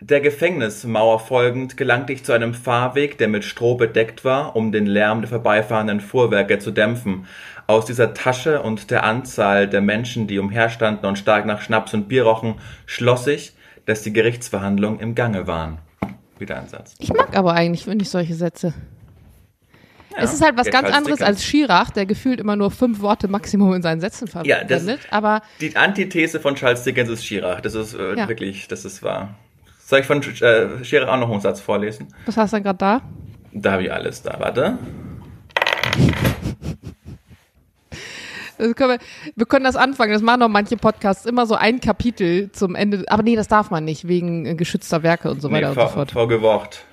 Der 0.01 0.23
Gefängnismauer 0.23 1.21
folgend 1.21 1.77
gelangte 1.77 2.15
ich 2.15 2.25
zu 2.25 2.33
einem 2.33 2.55
Fahrweg, 2.55 3.19
der 3.19 3.29
mit 3.29 3.45
Stroh 3.45 3.75
bedeckt 3.75 4.25
war, 4.25 4.57
um 4.57 4.73
den 4.73 4.87
Lärm 4.87 5.21
der 5.21 5.29
vorbeifahrenden 5.29 6.01
Fuhrwerke 6.01 6.61
zu 6.61 6.71
dämpfen. 6.71 7.27
Aus 7.67 7.85
dieser 7.85 8.15
Tasche 8.15 8.63
und 8.63 8.91
der 8.91 9.05
Anzahl 9.05 9.69
der 9.69 9.83
Menschen, 9.83 10.27
die 10.27 10.39
umherstanden 10.39 11.05
und 11.05 11.19
stark 11.19 11.45
nach 11.45 11.61
Schnaps 11.61 11.93
und 11.93 12.09
Bier 12.09 12.25
rochen, 12.25 12.55
schloss 12.87 13.27
ich, 13.27 13.53
dass 13.85 14.01
die 14.01 14.15
Gerichtsverhandlungen 14.15 14.99
im 14.99 15.15
Gange 15.15 15.47
waren. 15.47 15.77
Wieder 16.39 16.59
ein 16.59 16.69
Satz. 16.69 16.95
Ich 17.01 17.13
mag 17.13 17.37
aber 17.37 17.53
eigentlich 17.53 17.87
nicht 17.87 18.09
solche 18.09 18.35
Sätze. 18.35 18.73
Ja, 20.17 20.23
es 20.23 20.33
ist 20.33 20.43
halt 20.43 20.57
was 20.57 20.65
der 20.65 20.73
ganz 20.73 20.91
anderes 20.95 21.21
als 21.23 21.45
Schirach, 21.45 21.91
der 21.91 22.07
gefühlt 22.07 22.41
immer 22.41 22.57
nur 22.57 22.71
fünf 22.71 23.01
Worte 23.01 23.29
Maximum 23.29 23.75
in 23.75 23.83
seinen 23.83 24.01
Sätzen 24.01 24.27
Ja, 24.45 24.57
verwendet. 24.59 24.71
das- 24.71 25.13
aber 25.13 25.43
Die 25.61 25.75
Antithese 25.77 26.41
von 26.41 26.55
Charles 26.55 26.83
Dickens 26.85 27.09
ist 27.11 27.25
Schirach. 27.27 27.61
Das 27.61 27.75
ist 27.75 27.95
äh, 27.95 28.15
Ja. 28.17 28.29
wirklich, 28.29 28.69
das 28.69 28.85
ist 28.85 29.03
wahr. 29.03 29.35
Soll 29.79 30.01
ich 30.01 30.07
von 30.07 30.23
äh, 30.23 30.85
Schirach 30.85 31.09
auch 31.13 31.19
noch 31.19 31.31
einen 31.31 31.41
Satz 31.41 31.61
vorlesen? 31.61 32.09
was 32.27 32.37
hast 32.37 32.53
du 32.53 32.57
denn 32.57 32.65
gerade 32.65 32.79
da? 32.79 33.01
Da 33.53 33.73
habe 33.73 33.83
ich 33.85 33.93
alles 33.93 34.23
da. 34.23 34.37
Warte. 34.39 34.79
Das 38.57 38.75
können 38.77 38.91
wir, 38.91 38.99
wir 39.35 39.47
können 39.47 39.65
das 39.65 39.75
anfangen. 39.77 40.13
Das 40.13 40.23
machen 40.23 40.41
doch 40.41 40.49
manche 40.49 40.77
Podcasts 40.77 41.27
immer 41.27 41.45
so 41.47 41.55
ein 41.57 41.81
Kapitel 41.81 42.53
zum 42.53 42.77
Ende. 42.77 43.05
Aber 43.09 43.23
nee, 43.25 43.35
das 43.37 43.49
darf 43.49 43.71
man 43.71 43.85
nicht, 43.85 44.07
wegen 44.07 44.47
äh, 44.47 44.55
geschützter 44.55 45.03
Werke 45.03 45.31
und 45.31 45.43
so 45.43 45.51
weiter 45.51 45.69
und 45.71 45.75
so 45.75 45.81
vor, 45.81 45.91
fort. 45.91 46.13
vorgeworcht. 46.13 46.85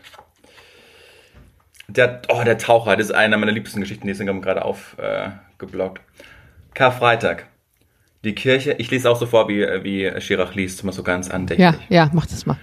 Der, 1.95 2.21
oh, 2.29 2.41
der 2.43 2.57
Taucher, 2.57 2.95
das 2.95 3.07
ist 3.07 3.11
eine 3.15 3.37
meiner 3.37 3.51
liebsten 3.51 3.81
Geschichten, 3.81 4.07
die 4.07 4.13
sind 4.13 4.27
gerade 4.41 4.63
aufgeblockt. 4.63 5.99
Äh. 5.99 6.23
Karfreitag. 6.73 7.47
Die 8.23 8.33
Kirche, 8.33 8.73
ich 8.73 8.91
lese 8.91 9.09
auch 9.09 9.19
so 9.19 9.25
vor, 9.25 9.49
wie, 9.49 9.61
wie 9.83 10.21
Schirach 10.21 10.53
liest, 10.53 10.83
immer 10.83 10.93
so 10.93 11.03
ganz 11.03 11.29
andächtig. 11.29 11.63
Ja, 11.63 11.75
ja, 11.89 12.09
mach 12.13 12.27
das 12.27 12.45
mal. 12.45 12.57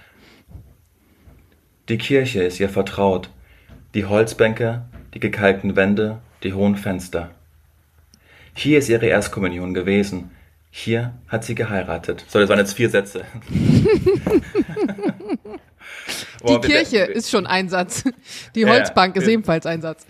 Die 1.89 1.97
Kirche 1.97 2.43
ist 2.43 2.59
ihr 2.59 2.69
vertraut. 2.69 3.29
Die 3.93 4.05
Holzbänke, 4.05 4.83
die 5.13 5.19
gekalkten 5.19 5.75
Wände, 5.75 6.19
die 6.43 6.53
hohen 6.53 6.75
Fenster. 6.75 7.31
Hier 8.53 8.79
ist 8.79 8.89
ihre 8.89 9.07
Erstkommunion 9.07 9.73
gewesen. 9.73 10.31
Hier 10.71 11.13
hat 11.27 11.43
sie 11.43 11.55
geheiratet. 11.55 12.25
So, 12.27 12.39
das 12.39 12.47
waren 12.49 12.59
jetzt 12.59 12.73
vier 12.73 12.89
Sätze. 12.89 13.25
Die 16.41 16.53
Boah, 16.53 16.61
Kirche 16.61 16.91
wir- 17.07 17.09
ist 17.09 17.29
schon 17.29 17.45
ein 17.47 17.69
Satz. 17.69 18.03
Die 18.55 18.61
Ja, 18.61 18.67
ja. 18.67 18.73
Holzbank 18.73 19.15
ist 19.15 19.25
Wir- 19.27 19.33
ebenfalls 19.33 19.65
ein 19.65 19.81
Satz. 19.81 20.05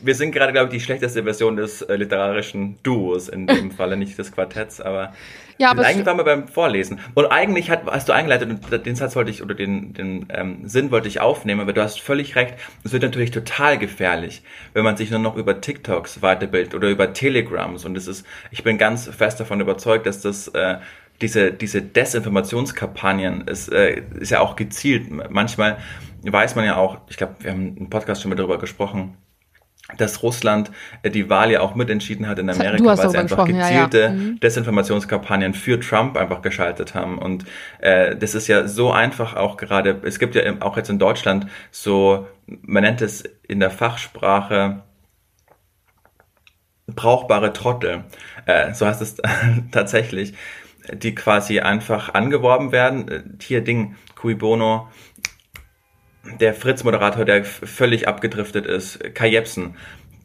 Wir 0.00 0.14
sind 0.14 0.30
gerade, 0.30 0.52
glaube 0.52 0.68
ich, 0.68 0.74
die 0.74 0.80
schlechteste 0.84 1.24
Version 1.24 1.56
des 1.56 1.82
äh, 1.82 1.96
literarischen 1.96 2.78
Duos 2.84 3.28
in 3.28 3.48
dem 3.48 3.70
Falle, 3.76 3.96
nicht 3.96 4.16
des 4.16 4.30
Quartetts, 4.30 4.80
aber, 4.80 5.12
Ja, 5.58 5.72
aber 5.72 5.84
eigentlich 5.84 6.06
waren 6.06 6.16
wir 6.18 6.22
beim 6.24 6.46
Vorlesen. 6.46 7.00
Und 7.14 7.26
eigentlich 7.26 7.68
hat, 7.68 7.84
hast 7.86 8.08
du 8.08 8.12
eingeleitet 8.12 8.48
und 8.48 8.86
den 8.86 8.94
Satz 8.94 9.16
wollte 9.16 9.32
ich, 9.32 9.42
oder 9.42 9.56
den, 9.56 9.94
den 9.94 10.26
ähm, 10.32 10.68
Sinn 10.68 10.92
wollte 10.92 11.08
ich 11.08 11.20
aufnehmen, 11.20 11.60
aber 11.60 11.72
du 11.72 11.82
hast 11.82 12.00
völlig 12.00 12.36
recht. 12.36 12.54
Es 12.84 12.92
wird 12.92 13.02
natürlich 13.02 13.32
total 13.32 13.76
gefährlich, 13.76 14.42
wenn 14.72 14.84
man 14.84 14.96
sich 14.96 15.10
nur 15.10 15.18
noch 15.18 15.34
über 15.34 15.60
TikToks 15.60 16.22
weiterbildet 16.22 16.76
oder 16.76 16.88
über 16.90 17.12
Telegrams. 17.12 17.84
Und 17.84 17.96
es 17.98 18.06
ist, 18.06 18.24
ich 18.52 18.62
bin 18.62 18.78
ganz 18.78 19.08
fest 19.08 19.40
davon 19.40 19.60
überzeugt, 19.60 20.06
dass 20.06 20.20
das 20.20 20.46
äh, 20.46 20.76
diese, 21.20 21.52
diese 21.52 21.82
Desinformationskampagnen 21.82 23.48
ist, 23.48 23.72
äh, 23.72 24.02
ist 24.20 24.30
ja 24.30 24.40
auch 24.40 24.56
gezielt. 24.56 25.10
Manchmal 25.30 25.78
weiß 26.22 26.54
man 26.54 26.64
ja 26.64 26.76
auch, 26.76 26.98
ich 27.08 27.16
glaube, 27.16 27.36
wir 27.40 27.50
haben 27.50 27.76
im 27.76 27.90
Podcast 27.90 28.22
schon 28.22 28.30
mal 28.30 28.36
darüber 28.36 28.58
gesprochen, 28.58 29.16
dass 29.96 30.22
Russland 30.22 30.70
äh, 31.02 31.10
die 31.10 31.30
Wahl 31.30 31.50
ja 31.50 31.60
auch 31.60 31.74
mitentschieden 31.74 32.28
hat 32.28 32.38
in 32.38 32.50
Amerika, 32.50 32.84
weil 32.84 33.10
sie 33.10 33.18
einfach 33.18 33.46
gesprochen, 33.46 33.56
ja, 33.56 33.70
ja. 33.70 33.84
gezielte 33.86 34.10
Mhm. 34.10 34.40
Desinformationskampagnen 34.40 35.54
für 35.54 35.80
Trump 35.80 36.16
einfach 36.16 36.42
geschaltet 36.42 36.94
haben. 36.94 37.18
Und 37.18 37.46
äh, 37.80 38.14
das 38.14 38.34
ist 38.34 38.48
ja 38.48 38.68
so 38.68 38.92
einfach 38.92 39.34
auch 39.34 39.56
gerade, 39.56 40.00
es 40.04 40.18
gibt 40.18 40.34
ja 40.34 40.42
auch 40.60 40.76
jetzt 40.76 40.90
in 40.90 40.98
Deutschland 40.98 41.46
so, 41.70 42.26
man 42.46 42.82
nennt 42.82 43.00
es 43.00 43.24
in 43.46 43.60
der 43.60 43.70
Fachsprache 43.70 44.82
brauchbare 46.94 47.52
Trottel, 47.52 48.04
äh, 48.46 48.72
so 48.74 48.86
heißt 48.86 49.02
es 49.02 49.16
tatsächlich, 49.72 50.34
die 50.92 51.14
quasi 51.14 51.60
einfach 51.60 52.14
angeworben 52.14 52.72
werden. 52.72 53.08
Äh, 53.08 53.22
Hier 53.40 53.62
Ding, 53.62 53.96
Cui 54.14 54.34
Bono, 54.34 54.88
der 56.40 56.54
Fritz-Moderator, 56.54 57.24
der 57.24 57.44
völlig 57.44 58.08
abgedriftet 58.08 58.66
ist, 58.66 59.14
Kai 59.14 59.28
Jepsen. 59.28 59.76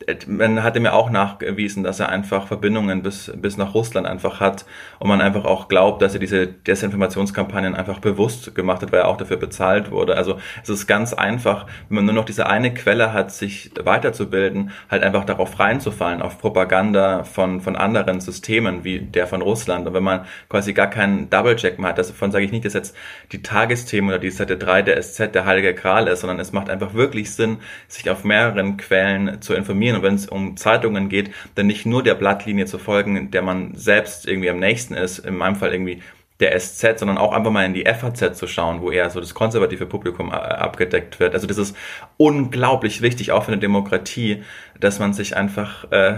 Äh, 0.07 0.15
Man 0.27 0.63
hatte 0.63 0.79
mir 0.79 0.93
auch 0.93 1.09
nachgewiesen, 1.09 1.83
dass 1.83 1.99
er 1.99 2.09
einfach 2.09 2.47
Verbindungen 2.47 3.03
bis, 3.03 3.31
bis 3.35 3.57
nach 3.57 3.73
Russland 3.73 4.07
einfach 4.07 4.39
hat 4.39 4.65
und 4.99 5.07
man 5.07 5.21
einfach 5.21 5.45
auch 5.45 5.67
glaubt, 5.67 6.01
dass 6.01 6.13
er 6.13 6.19
diese 6.19 6.47
Desinformationskampagnen 6.47 7.75
einfach 7.75 7.99
bewusst 7.99 8.55
gemacht 8.55 8.81
hat, 8.81 8.91
weil 8.91 8.99
er 9.01 9.07
auch 9.07 9.17
dafür 9.17 9.37
bezahlt 9.37 9.91
wurde. 9.91 10.15
Also 10.15 10.37
es 10.61 10.69
ist 10.69 10.87
ganz 10.87 11.13
einfach, 11.13 11.65
wenn 11.89 11.97
man 11.97 12.05
nur 12.05 12.15
noch 12.15 12.25
diese 12.25 12.47
eine 12.47 12.73
Quelle 12.73 13.13
hat, 13.13 13.31
sich 13.31 13.71
weiterzubilden, 13.81 14.71
halt 14.89 15.03
einfach 15.03 15.25
darauf 15.25 15.59
reinzufallen, 15.59 16.21
auf 16.21 16.39
Propaganda 16.39 17.23
von, 17.23 17.61
von 17.61 17.75
anderen 17.75 18.21
Systemen 18.21 18.83
wie 18.83 18.99
der 18.99 19.27
von 19.27 19.41
Russland. 19.41 19.87
Und 19.87 19.93
wenn 19.93 20.03
man 20.03 20.25
quasi 20.49 20.73
gar 20.73 20.87
keinen 20.87 21.29
Double-Check 21.29 21.79
mehr 21.79 21.89
hat, 21.89 21.97
davon 21.97 22.31
sage 22.31 22.45
ich 22.45 22.51
nicht, 22.51 22.65
dass 22.65 22.73
jetzt 22.73 22.95
die 23.31 23.41
Tagesthemen 23.41 24.09
oder 24.09 24.19
die 24.19 24.31
Seite 24.31 24.57
3 24.57 24.81
der 24.83 25.01
SZ 25.01 25.33
der 25.33 25.45
heilige 25.45 25.73
Gral 25.73 26.07
ist, 26.07 26.21
sondern 26.21 26.39
es 26.39 26.51
macht 26.51 26.69
einfach 26.69 26.93
wirklich 26.93 27.31
Sinn, 27.33 27.57
sich 27.87 28.09
auf 28.09 28.23
mehreren 28.23 28.77
Quellen 28.77 29.41
zu 29.41 29.53
informieren. 29.53 29.92
Und 29.95 30.03
wenn 30.03 30.15
es 30.15 30.27
um 30.27 30.57
Zeitungen 30.57 31.09
geht, 31.09 31.31
dann 31.55 31.67
nicht 31.67 31.85
nur 31.85 32.03
der 32.03 32.15
Blattlinie 32.15 32.65
zu 32.65 32.77
folgen, 32.77 33.31
der 33.31 33.41
man 33.41 33.75
selbst 33.75 34.27
irgendwie 34.27 34.49
am 34.49 34.59
nächsten 34.59 34.93
ist, 34.93 35.19
in 35.19 35.37
meinem 35.37 35.55
Fall 35.55 35.73
irgendwie 35.73 36.01
der 36.39 36.59
SZ, 36.59 36.99
sondern 36.99 37.17
auch 37.17 37.31
einfach 37.31 37.51
mal 37.51 37.65
in 37.65 37.73
die 37.73 37.85
FAZ 37.85 38.37
zu 38.37 38.47
schauen, 38.47 38.81
wo 38.81 38.91
eher 38.91 39.09
so 39.09 39.19
das 39.19 39.33
konservative 39.33 39.85
Publikum 39.85 40.29
äh, 40.29 40.33
abgedeckt 40.33 41.19
wird. 41.19 41.33
Also 41.33 41.47
das 41.47 41.57
ist 41.57 41.75
unglaublich 42.17 43.01
wichtig, 43.01 43.31
auch 43.31 43.43
für 43.43 43.51
eine 43.51 43.61
Demokratie, 43.61 44.43
dass 44.83 44.99
man 44.99 45.13
sich 45.13 45.37
einfach 45.37 45.89
äh, 45.91 46.17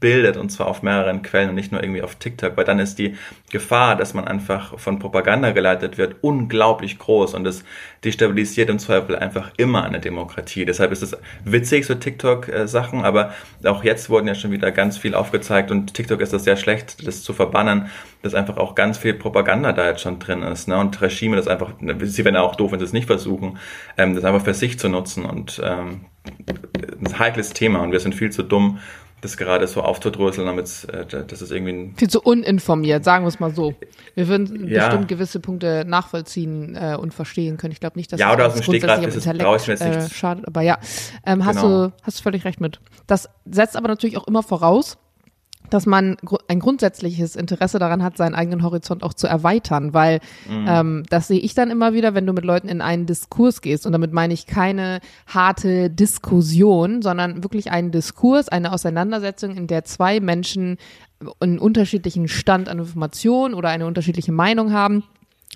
bildet 0.00 0.36
und 0.36 0.50
zwar 0.50 0.66
auf 0.66 0.82
mehreren 0.82 1.22
Quellen 1.22 1.48
und 1.48 1.54
nicht 1.54 1.72
nur 1.72 1.82
irgendwie 1.82 2.02
auf 2.02 2.16
TikTok, 2.16 2.58
weil 2.58 2.66
dann 2.66 2.78
ist 2.78 2.98
die 2.98 3.16
Gefahr, 3.50 3.96
dass 3.96 4.12
man 4.12 4.28
einfach 4.28 4.78
von 4.78 4.98
Propaganda 4.98 5.52
geleitet 5.52 5.96
wird, 5.96 6.16
unglaublich 6.20 6.98
groß 6.98 7.32
und 7.32 7.46
es 7.46 7.64
destabilisiert 8.04 8.68
im 8.68 8.78
Zweifel 8.78 9.16
einfach 9.16 9.52
immer 9.56 9.82
eine 9.84 9.98
Demokratie. 9.98 10.66
Deshalb 10.66 10.92
ist 10.92 11.02
es 11.02 11.16
witzig, 11.44 11.86
so 11.86 11.94
TikTok-Sachen, 11.94 13.02
aber 13.02 13.32
auch 13.64 13.82
jetzt 13.82 14.10
wurden 14.10 14.28
ja 14.28 14.34
schon 14.34 14.50
wieder 14.50 14.72
ganz 14.72 14.98
viel 14.98 15.14
aufgezeigt 15.14 15.70
und 15.70 15.94
TikTok 15.94 16.20
ist 16.20 16.34
das 16.34 16.44
sehr 16.44 16.56
schlecht, 16.56 17.06
das 17.06 17.22
zu 17.22 17.32
verbannen, 17.32 17.86
dass 18.20 18.34
einfach 18.34 18.58
auch 18.58 18.74
ganz 18.74 18.98
viel 18.98 19.14
Propaganda 19.14 19.72
da 19.72 19.88
jetzt 19.88 20.02
schon 20.02 20.18
drin 20.18 20.42
ist 20.42 20.68
ne? 20.68 20.78
und 20.78 21.00
Regime 21.00 21.36
das 21.36 21.48
einfach, 21.48 21.72
sie 22.02 22.24
werden 22.26 22.36
auch 22.36 22.56
doof, 22.56 22.72
wenn 22.72 22.78
sie 22.78 22.84
es 22.84 22.92
nicht 22.92 23.06
versuchen, 23.06 23.58
ähm, 23.96 24.14
das 24.14 24.24
einfach 24.24 24.44
für 24.44 24.52
sich 24.52 24.78
zu 24.78 24.90
nutzen 24.90 25.24
und 25.24 25.62
ähm, 25.64 26.04
ein 26.26 27.18
heikles 27.18 27.52
Thema 27.52 27.80
und 27.80 27.92
wir 27.92 28.00
sind 28.00 28.14
viel 28.14 28.30
zu 28.30 28.42
dumm, 28.42 28.78
das 29.20 29.36
gerade 29.36 29.66
so 29.66 29.82
aufzudröseln, 29.82 30.46
damit 30.46 30.86
äh, 30.92 31.24
das 31.26 31.42
ist 31.42 31.50
irgendwie 31.50 31.72
ein 31.72 31.94
viel 31.96 32.08
zu 32.08 32.22
uninformiert, 32.22 33.04
sagen 33.04 33.24
wir 33.24 33.28
es 33.28 33.38
mal 33.38 33.54
so. 33.54 33.74
Wir 34.14 34.28
würden 34.28 34.66
ja. 34.68 34.86
bestimmt 34.86 35.08
gewisse 35.08 35.40
Punkte 35.40 35.84
nachvollziehen 35.86 36.74
äh, 36.74 36.96
und 36.98 37.12
verstehen 37.12 37.56
können. 37.56 37.72
Ich 37.72 37.80
glaube 37.80 37.98
nicht, 37.98 38.12
dass 38.12 38.20
ja, 38.20 38.32
oder 38.32 38.46
aus 38.46 38.54
dem 38.54 38.62
Stegreif 38.62 39.06
ist 39.06 39.26
Intellekt 39.26 39.68
äh, 39.70 40.08
schadet, 40.08 40.46
aber 40.46 40.62
ja, 40.62 40.78
ähm, 41.26 41.44
hast 41.44 41.60
genau. 41.60 41.86
du 41.88 41.92
hast 42.02 42.18
du 42.18 42.22
völlig 42.22 42.44
recht 42.44 42.60
mit. 42.60 42.80
Das 43.06 43.28
setzt 43.44 43.76
aber 43.76 43.88
natürlich 43.88 44.16
auch 44.16 44.26
immer 44.26 44.42
voraus, 44.42 44.98
dass 45.70 45.86
man 45.86 46.16
ein 46.48 46.60
grundsätzliches 46.60 47.36
Interesse 47.36 47.78
daran 47.78 48.02
hat, 48.02 48.16
seinen 48.16 48.34
eigenen 48.34 48.62
Horizont 48.62 49.02
auch 49.02 49.14
zu 49.14 49.26
erweitern, 49.26 49.94
weil 49.94 50.20
mhm. 50.48 50.66
ähm, 50.68 51.02
das 51.08 51.28
sehe 51.28 51.40
ich 51.40 51.54
dann 51.54 51.70
immer 51.70 51.92
wieder, 51.92 52.14
wenn 52.14 52.26
du 52.26 52.32
mit 52.32 52.44
Leuten 52.44 52.68
in 52.68 52.80
einen 52.80 53.06
Diskurs 53.06 53.60
gehst 53.60 53.86
und 53.86 53.92
damit 53.92 54.12
meine 54.12 54.34
ich 54.34 54.46
keine 54.46 55.00
harte 55.26 55.90
Diskussion, 55.90 57.02
sondern 57.02 57.42
wirklich 57.42 57.70
einen 57.70 57.90
Diskurs, 57.90 58.48
eine 58.48 58.72
Auseinandersetzung, 58.72 59.56
in 59.56 59.66
der 59.66 59.84
zwei 59.84 60.20
Menschen 60.20 60.76
einen 61.38 61.58
unterschiedlichen 61.58 62.28
Stand 62.28 62.68
an 62.68 62.78
Informationen 62.78 63.54
oder 63.54 63.68
eine 63.68 63.86
unterschiedliche 63.86 64.32
Meinung 64.32 64.72
haben 64.72 65.04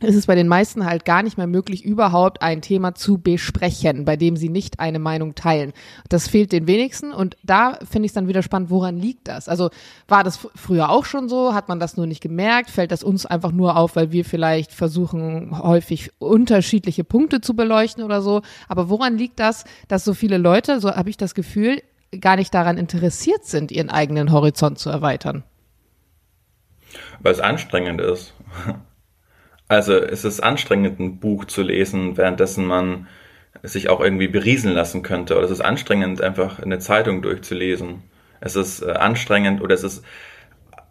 ist 0.01 0.17
es 0.17 0.27
bei 0.27 0.35
den 0.35 0.49
meisten 0.49 0.85
halt 0.85 1.05
gar 1.05 1.23
nicht 1.23 1.39
mehr 1.39 1.47
möglich, 1.47 1.85
überhaupt 1.85 2.43
ein 2.43 2.63
Thema 2.63 2.95
zu 2.95 3.19
besprechen, 3.19 4.05
bei 4.05 4.17
dem 4.17 4.37
sie 4.37 4.49
nicht 4.49 4.81
eine 4.81 4.99
Meinung 4.99 5.37
teilen. 5.37 5.73
Das 6.09 6.27
fehlt 6.27 6.51
den 6.51 6.67
wenigsten 6.67 7.13
und 7.13 7.37
da 7.45 7.79
finde 7.89 8.07
ich 8.07 8.11
es 8.11 8.15
dann 8.15 8.27
wieder 8.27 8.43
spannend, 8.43 8.71
woran 8.71 8.99
liegt 8.99 9.29
das? 9.29 9.49
Also 9.49 9.71
war 10.09 10.25
das 10.25 10.49
früher 10.57 10.91
auch 10.91 11.05
schon 11.05 11.29
so? 11.29 11.55
Hat 11.55 11.69
man 11.69 11.79
das 11.79 11.97
nur 11.97 12.07
nicht 12.07 12.21
gemerkt? 12.21 12.71
Fällt 12.71 12.91
das 12.91 13.05
uns 13.05 13.25
einfach 13.25 13.53
nur 13.53 13.77
auf, 13.77 13.95
weil 13.95 14.11
wir 14.11 14.25
vielleicht 14.25 14.73
versuchen, 14.73 15.57
häufig 15.63 16.11
unterschiedliche 16.19 17.05
Punkte 17.05 17.41
zu 17.41 17.55
beleuchten 17.55 18.03
oder 18.03 18.21
so? 18.21 18.43
Aber 18.69 18.89
woran 18.89 19.17
liegt 19.17 19.39
das, 19.39 19.65
dass 19.87 20.05
so 20.05 20.13
viele 20.13 20.39
Leute, 20.39 20.81
so 20.81 20.91
habe 20.91 21.11
ich 21.11 21.17
das 21.17 21.35
Gefühl, 21.35 21.81
gar 22.21 22.35
nicht 22.35 22.53
daran 22.53 22.79
interessiert 22.79 23.45
sind, 23.45 23.71
ihren 23.71 23.91
eigenen 23.91 24.33
Horizont 24.33 24.81
zu 24.81 24.91
erweitern? 24.91 25.45
Weil 27.21 27.33
es 27.33 27.41
anstrengend 27.41 28.01
ist. 28.01 28.35
Also 29.69 29.95
es 29.95 30.25
ist 30.25 30.41
anstrengend, 30.41 31.01
ein 31.01 31.19
Buch 31.19 31.47
zu 31.47 31.63
lesen, 31.63 32.17
währenddessen 32.17 32.67
man 32.67 33.07
sich 33.63 33.89
auch 33.89 34.01
irgendwie 34.01 34.29
berieseln 34.29 34.75
lassen 34.75 35.03
könnte. 35.03 35.37
Oder 35.37 35.45
es 35.45 35.51
ist 35.51 35.61
anstrengend, 35.61 36.21
einfach 36.21 36.61
eine 36.61 36.79
Zeitung 36.79 37.23
durchzulesen. 37.23 38.03
Es 38.41 38.57
ist 38.57 38.83
äh, 38.83 38.93
anstrengend 38.93 39.63
oder 39.63 39.75
es 39.75 39.85
ist 39.85 40.05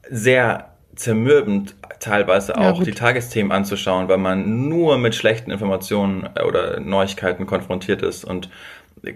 sehr 0.10 0.70
zermürbend, 0.96 1.76
teilweise 2.00 2.58
auch 2.58 2.80
ja, 2.80 2.84
die 2.84 2.92
Tagesthemen 2.92 3.52
anzuschauen, 3.52 4.08
weil 4.08 4.18
man 4.18 4.70
nur 4.70 4.98
mit 4.98 5.16
schlechten 5.16 5.52
Informationen 5.52 6.30
äh, 6.36 6.44
oder 6.44 6.80
Neuigkeiten 6.80 7.46
konfrontiert 7.46 8.02
ist. 8.02 8.26
Und 8.26 8.50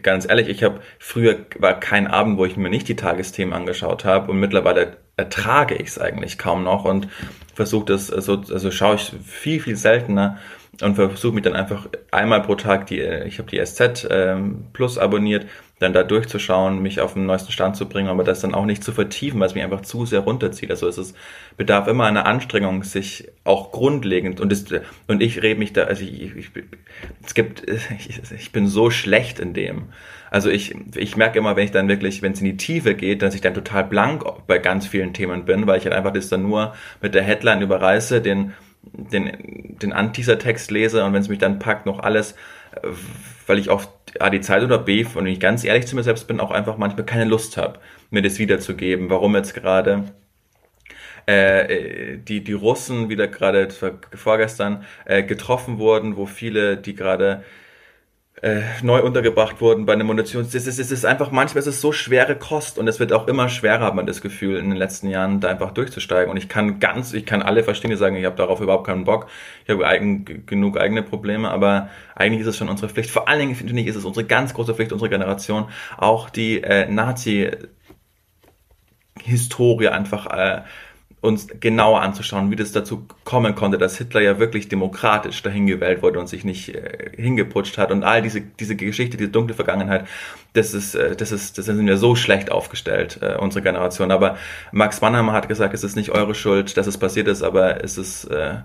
ganz 0.02 0.28
ehrlich, 0.28 0.50
ich 0.50 0.64
habe 0.64 0.82
früher 1.00 1.38
war 1.58 1.80
kein 1.80 2.08
Abend, 2.08 2.38
wo 2.38 2.46
ich 2.46 2.58
mir 2.58 2.70
nicht 2.70 2.88
die 2.88 2.96
Tagesthemen 2.96 3.54
angeschaut 3.54 4.06
habe 4.06 4.32
und 4.32 4.40
mittlerweile 4.40 4.98
ertrage 5.16 5.76
ich 5.76 5.88
es 5.88 6.00
eigentlich 6.00 6.38
kaum 6.38 6.64
noch 6.64 6.86
und 6.86 7.08
versuche 7.58 7.86
das, 7.86 8.12
also, 8.12 8.44
also 8.54 8.70
schaue 8.70 8.96
ich 8.96 9.12
viel, 9.26 9.60
viel 9.60 9.76
seltener 9.76 10.38
und 10.84 10.94
versuche 10.94 11.34
mich 11.34 11.44
dann 11.44 11.56
einfach 11.56 11.90
einmal 12.12 12.44
pro 12.44 12.54
Tag 12.54 12.86
die, 12.86 13.02
ich 13.02 13.40
habe 13.40 13.50
die 13.50 13.60
SZ 13.66 14.08
ähm, 14.12 14.66
Plus 14.74 15.00
abonniert, 15.00 15.48
dann 15.80 15.92
da 15.92 16.04
durchzuschauen, 16.04 16.84
mich 16.84 17.02
auf 17.02 17.14
den 17.14 17.26
neuesten 17.26 17.52
Stand 17.52 17.76
zu 17.76 17.90
bringen, 17.90 18.10
aber 18.10 18.24
das 18.24 18.42
dann 18.42 18.54
auch 18.54 18.66
nicht 18.66 18.84
zu 18.84 18.92
vertiefen, 18.92 19.40
weil 19.40 19.48
es 19.48 19.56
mich 19.56 19.64
einfach 19.64 19.82
zu 19.82 20.06
sehr 20.06 20.20
runterzieht. 20.20 20.70
Also 20.70 20.88
es 20.88 21.00
ist, 21.00 21.16
bedarf 21.58 21.88
immer 21.88 22.06
einer 22.06 22.28
Anstrengung, 22.28 22.84
sich 22.84 23.28
auch 23.44 23.72
grundlegend 23.72 24.40
und 24.40 24.52
es, 24.52 24.66
und 25.08 25.24
ich 25.24 25.42
rede 25.42 25.60
mich 25.60 25.74
da, 25.74 25.86
also 25.86 26.04
ich, 26.04 26.36
ich, 26.36 26.52
es 27.26 27.34
gibt, 27.34 27.68
ich, 27.98 28.22
ich 28.32 28.52
bin 28.52 28.68
so 28.68 28.92
schlecht 28.92 29.40
in 29.40 29.56
dem. 29.56 29.86
Also 30.30 30.50
ich, 30.50 30.76
ich 30.96 31.16
merke 31.16 31.40
immer, 31.40 31.56
wenn 31.56 31.66
ich 31.66 31.72
dann 31.72 31.88
wirklich, 31.88 32.22
wenn 32.22 32.34
es 32.34 32.40
in 32.40 32.46
die 32.46 32.58
Tiefe 32.58 32.96
geht, 32.96 33.22
dass 33.22 33.36
ich 33.36 33.42
dann 33.42 33.54
total 33.54 33.84
blank 33.86 34.24
bei 34.48 34.58
ganz 34.58 34.88
vielen 34.88 35.14
Themen 35.14 35.46
bin, 35.46 35.68
weil 35.68 35.78
ich 35.78 35.86
halt 35.86 35.96
einfach 35.96 36.12
das 36.12 36.30
dann 36.30 36.44
nur 36.44 36.74
mit 37.02 37.16
der 37.16 37.24
Headline 37.24 37.62
überreiße, 37.62 38.22
den, 38.22 38.54
den, 38.84 39.78
den 39.82 39.94
Anteaser-Text 39.94 40.72
lese 40.72 41.04
und 41.04 41.14
wenn 41.14 41.22
es 41.22 41.30
mich 41.30 41.40
dann 41.40 41.60
packt, 41.60 41.86
noch 41.86 42.00
alles, 42.00 42.36
weil 43.46 43.60
ich 43.60 43.70
auf 43.70 43.90
A, 44.20 44.30
die 44.30 44.42
Zeit 44.42 44.64
oder 44.64 44.78
B, 44.78 45.04
und 45.04 45.16
wenn 45.16 45.28
ich 45.28 45.40
ganz 45.40 45.64
ehrlich 45.64 45.88
zu 45.88 45.96
mir 45.96 46.04
selbst 46.04 46.28
bin, 46.28 46.40
auch 46.40 46.52
einfach 46.52 46.78
manchmal 46.78 47.06
keine 47.06 47.26
Lust 47.26 47.58
habe, 47.58 47.80
mir 48.10 48.22
das 48.22 48.40
wiederzugeben, 48.40 49.10
warum 49.10 49.36
jetzt 49.36 49.54
gerade? 49.54 50.06
Äh, 51.26 52.20
die, 52.20 52.42
die 52.42 52.54
Russen 52.54 53.10
wieder 53.10 53.28
gerade 53.28 53.68
vorgestern 54.16 54.86
äh, 55.04 55.24
getroffen 55.24 55.78
wurden, 55.78 56.16
wo 56.16 56.26
viele, 56.26 56.78
die 56.78 56.96
gerade 56.96 57.44
äh, 58.42 58.62
neu 58.84 59.02
untergebracht 59.02 59.62
wurden 59.62 59.86
bei 59.86 59.94
einer 59.94 60.04
Munition. 60.04 60.44
Es 60.44 60.54
ist, 60.54 60.68
es 60.68 60.92
ist 60.92 61.06
einfach, 61.06 61.32
manchmal 61.32 61.60
ist 61.62 61.68
es 61.68 61.82
so 61.82 61.92
schwere 61.92 62.36
Kost 62.36 62.78
und 62.78 62.88
es 62.88 63.00
wird 63.00 63.12
auch 63.12 63.28
immer 63.28 63.50
schwerer, 63.50 63.86
hat 63.86 63.96
man 63.96 64.06
das 64.06 64.22
Gefühl, 64.22 64.58
in 64.58 64.70
den 64.70 64.78
letzten 64.78 65.10
Jahren 65.10 65.40
da 65.40 65.48
einfach 65.50 65.72
durchzusteigen. 65.72 66.30
Und 66.30 66.38
ich 66.38 66.48
kann 66.48 66.80
ganz, 66.80 67.14
ich 67.14 67.26
kann 67.26 67.42
alle 67.42 67.64
verstehen, 67.64 67.90
die 67.90 67.98
sagen, 67.98 68.16
ich 68.16 68.26
habe 68.26 68.36
darauf 68.36 68.62
überhaupt 68.62 68.86
keinen 68.86 69.06
Bock, 69.06 69.28
ich 69.64 69.70
habe 69.72 69.88
eigen, 69.88 70.46
genug 70.46 70.78
eigene 70.78 71.02
Probleme, 71.04 71.50
aber 71.50 71.90
eigentlich 72.16 72.42
ist 72.42 72.48
es 72.48 72.58
schon 72.58 72.70
unsere 72.70 72.90
Pflicht. 72.90 73.10
Vor 73.10 73.28
allen 73.28 73.40
Dingen, 73.40 73.56
finde 73.56 73.82
ich, 73.82 73.88
ist 73.88 73.96
es 73.96 74.06
unsere 74.06 74.26
ganz 74.26 74.54
große 74.54 74.76
Pflicht, 74.76 74.92
unsere 74.92 75.10
Generation, 75.10 75.70
auch 75.98 76.30
die 76.30 76.62
äh, 76.62 76.88
Nazi- 76.90 77.52
Historie 79.24 79.88
einfach 79.88 80.28
äh, 80.28 80.62
uns 81.20 81.48
genauer 81.60 82.02
anzuschauen, 82.02 82.52
wie 82.52 82.56
das 82.56 82.72
dazu 82.72 83.08
kommen 83.24 83.56
konnte, 83.56 83.78
dass 83.78 83.98
Hitler 83.98 84.22
ja 84.22 84.38
wirklich 84.38 84.70
demokratisch 84.70 85.42
dahin 85.42 85.66
gewählt 85.66 86.04
wurde 86.04 86.20
und 86.20 86.28
sich 86.28 86.44
nicht 86.44 86.76
äh, 86.76 87.12
hingeputscht 87.16 87.78
hat 87.78 87.92
und 87.92 88.04
all 88.04 88.22
diese 88.22 88.42
diese 88.42 88.76
Geschichte, 88.76 89.18
diese 89.18 89.30
dunkle 89.30 89.56
Vergangenheit, 89.56 90.08
das 90.54 90.74
ist 90.74 90.94
äh, 90.94 91.16
das 91.16 91.32
ist 91.32 91.58
das 91.58 91.66
sind 91.66 91.86
wir 91.86 91.98
so 91.98 92.16
schlecht 92.16 92.52
aufgestellt 92.52 93.20
äh, 93.22 93.36
unsere 93.38 93.64
Generation. 93.64 94.12
Aber 94.12 94.38
Max 94.72 95.02
Mannheimer 95.02 95.34
hat 95.34 95.48
gesagt, 95.48 95.74
es 95.74 95.84
ist 95.84 95.96
nicht 95.96 96.12
eure 96.12 96.36
Schuld, 96.36 96.78
dass 96.78 96.86
es 96.86 96.98
passiert 96.98 97.28
ist, 97.28 97.42
aber 97.42 97.84
es 97.84 97.98
ist 97.98 98.26
äh, 98.26 98.58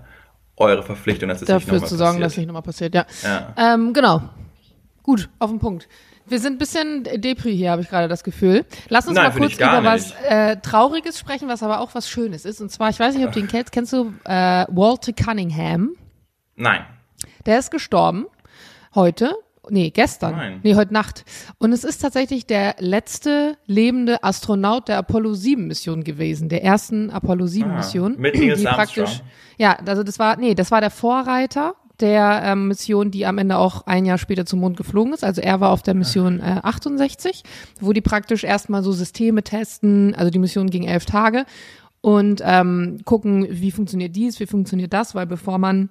eure 0.55 0.83
Verpflichtung, 0.83 1.29
dass 1.29 1.41
es 1.41 1.47
dafür 1.47 1.73
nicht 1.73 1.73
nochmal 1.73 1.89
zu 1.89 1.95
sorgen, 1.95 2.11
passiert. 2.11 2.25
dass 2.25 2.33
es 2.33 2.37
nicht 2.37 2.47
nochmal 2.47 2.61
passiert. 2.61 2.93
Ja, 2.93 3.05
ja. 3.23 3.73
Ähm, 3.73 3.93
genau. 3.93 4.21
Gut, 5.01 5.29
auf 5.39 5.49
den 5.49 5.59
Punkt. 5.59 5.87
Wir 6.33 6.39
sind 6.39 6.53
ein 6.53 6.57
bisschen 6.57 7.03
Depri 7.03 7.55
hier, 7.55 7.69
habe 7.69 7.83
ich 7.83 7.89
gerade 7.89 8.07
das 8.07 8.23
Gefühl. 8.23 8.65
Lass 8.89 9.05
uns 9.05 9.17
Nein, 9.17 9.31
mal 9.31 9.37
kurz 9.37 9.53
über 9.53 9.83
was 9.83 10.15
äh, 10.27 10.57
Trauriges 10.57 11.19
sprechen, 11.19 11.47
was 11.47 11.61
aber 11.61 11.79
auch 11.79 11.93
was 11.93 12.09
Schönes 12.09 12.43
ist. 12.43 12.59
Und 12.59 12.71
zwar, 12.71 12.89
ich 12.89 12.99
weiß 12.99 13.13
nicht, 13.13 13.27
ob 13.27 13.33
du 13.33 13.39
ihn 13.39 13.47
kennst. 13.47 13.71
Kennst 13.71 13.93
du 13.93 14.15
äh, 14.23 14.65
Walter 14.67 15.13
Cunningham? 15.13 15.91
Nein. 16.55 16.87
Der 17.45 17.59
ist 17.59 17.69
gestorben 17.69 18.25
heute. 18.95 19.35
Nee, 19.69 19.91
gestern. 19.91 20.35
Nein. 20.35 20.59
Nee, 20.63 20.73
heute 20.73 20.91
Nacht. 20.91 21.23
Und 21.59 21.71
es 21.71 21.83
ist 21.83 21.99
tatsächlich 21.99 22.47
der 22.47 22.77
letzte 22.79 23.55
lebende 23.67 24.23
Astronaut 24.23 24.87
der 24.87 24.97
Apollo 24.97 25.35
7 25.35 25.67
Mission 25.67 26.03
gewesen, 26.03 26.49
der 26.49 26.63
ersten 26.63 27.11
Apollo 27.11 27.45
7 27.45 27.69
ah, 27.69 27.75
Mission. 27.75 28.15
Mit 28.17 28.33
Neil 28.33 28.55
die 28.55 28.63
praktisch, 28.63 29.21
Ja, 29.59 29.77
also 29.85 30.01
das 30.01 30.17
war, 30.17 30.37
nee, 30.37 30.55
das 30.55 30.71
war 30.71 30.81
der 30.81 30.89
Vorreiter 30.89 31.75
der 31.99 32.41
ähm, 32.43 32.67
Mission, 32.67 33.11
die 33.11 33.25
am 33.25 33.37
Ende 33.37 33.57
auch 33.57 33.85
ein 33.85 34.05
Jahr 34.05 34.17
später 34.17 34.45
zum 34.45 34.59
Mond 34.59 34.77
geflogen 34.77 35.13
ist. 35.13 35.23
Also 35.23 35.41
er 35.41 35.59
war 35.59 35.71
auf 35.71 35.83
der 35.83 35.93
Mission 35.93 36.39
äh, 36.39 36.59
68, 36.63 37.43
wo 37.79 37.93
die 37.93 38.01
praktisch 38.01 38.43
erstmal 38.43 38.83
so 38.83 38.91
Systeme 38.91 39.43
testen. 39.43 40.15
Also 40.15 40.31
die 40.31 40.39
Mission 40.39 40.69
ging 40.69 40.83
elf 40.83 41.05
Tage 41.05 41.45
und 42.01 42.41
ähm, 42.43 42.99
gucken, 43.05 43.47
wie 43.49 43.71
funktioniert 43.71 44.15
dies, 44.15 44.39
wie 44.39 44.45
funktioniert 44.45 44.91
das, 44.91 45.15
weil 45.15 45.27
bevor 45.27 45.57
man 45.57 45.89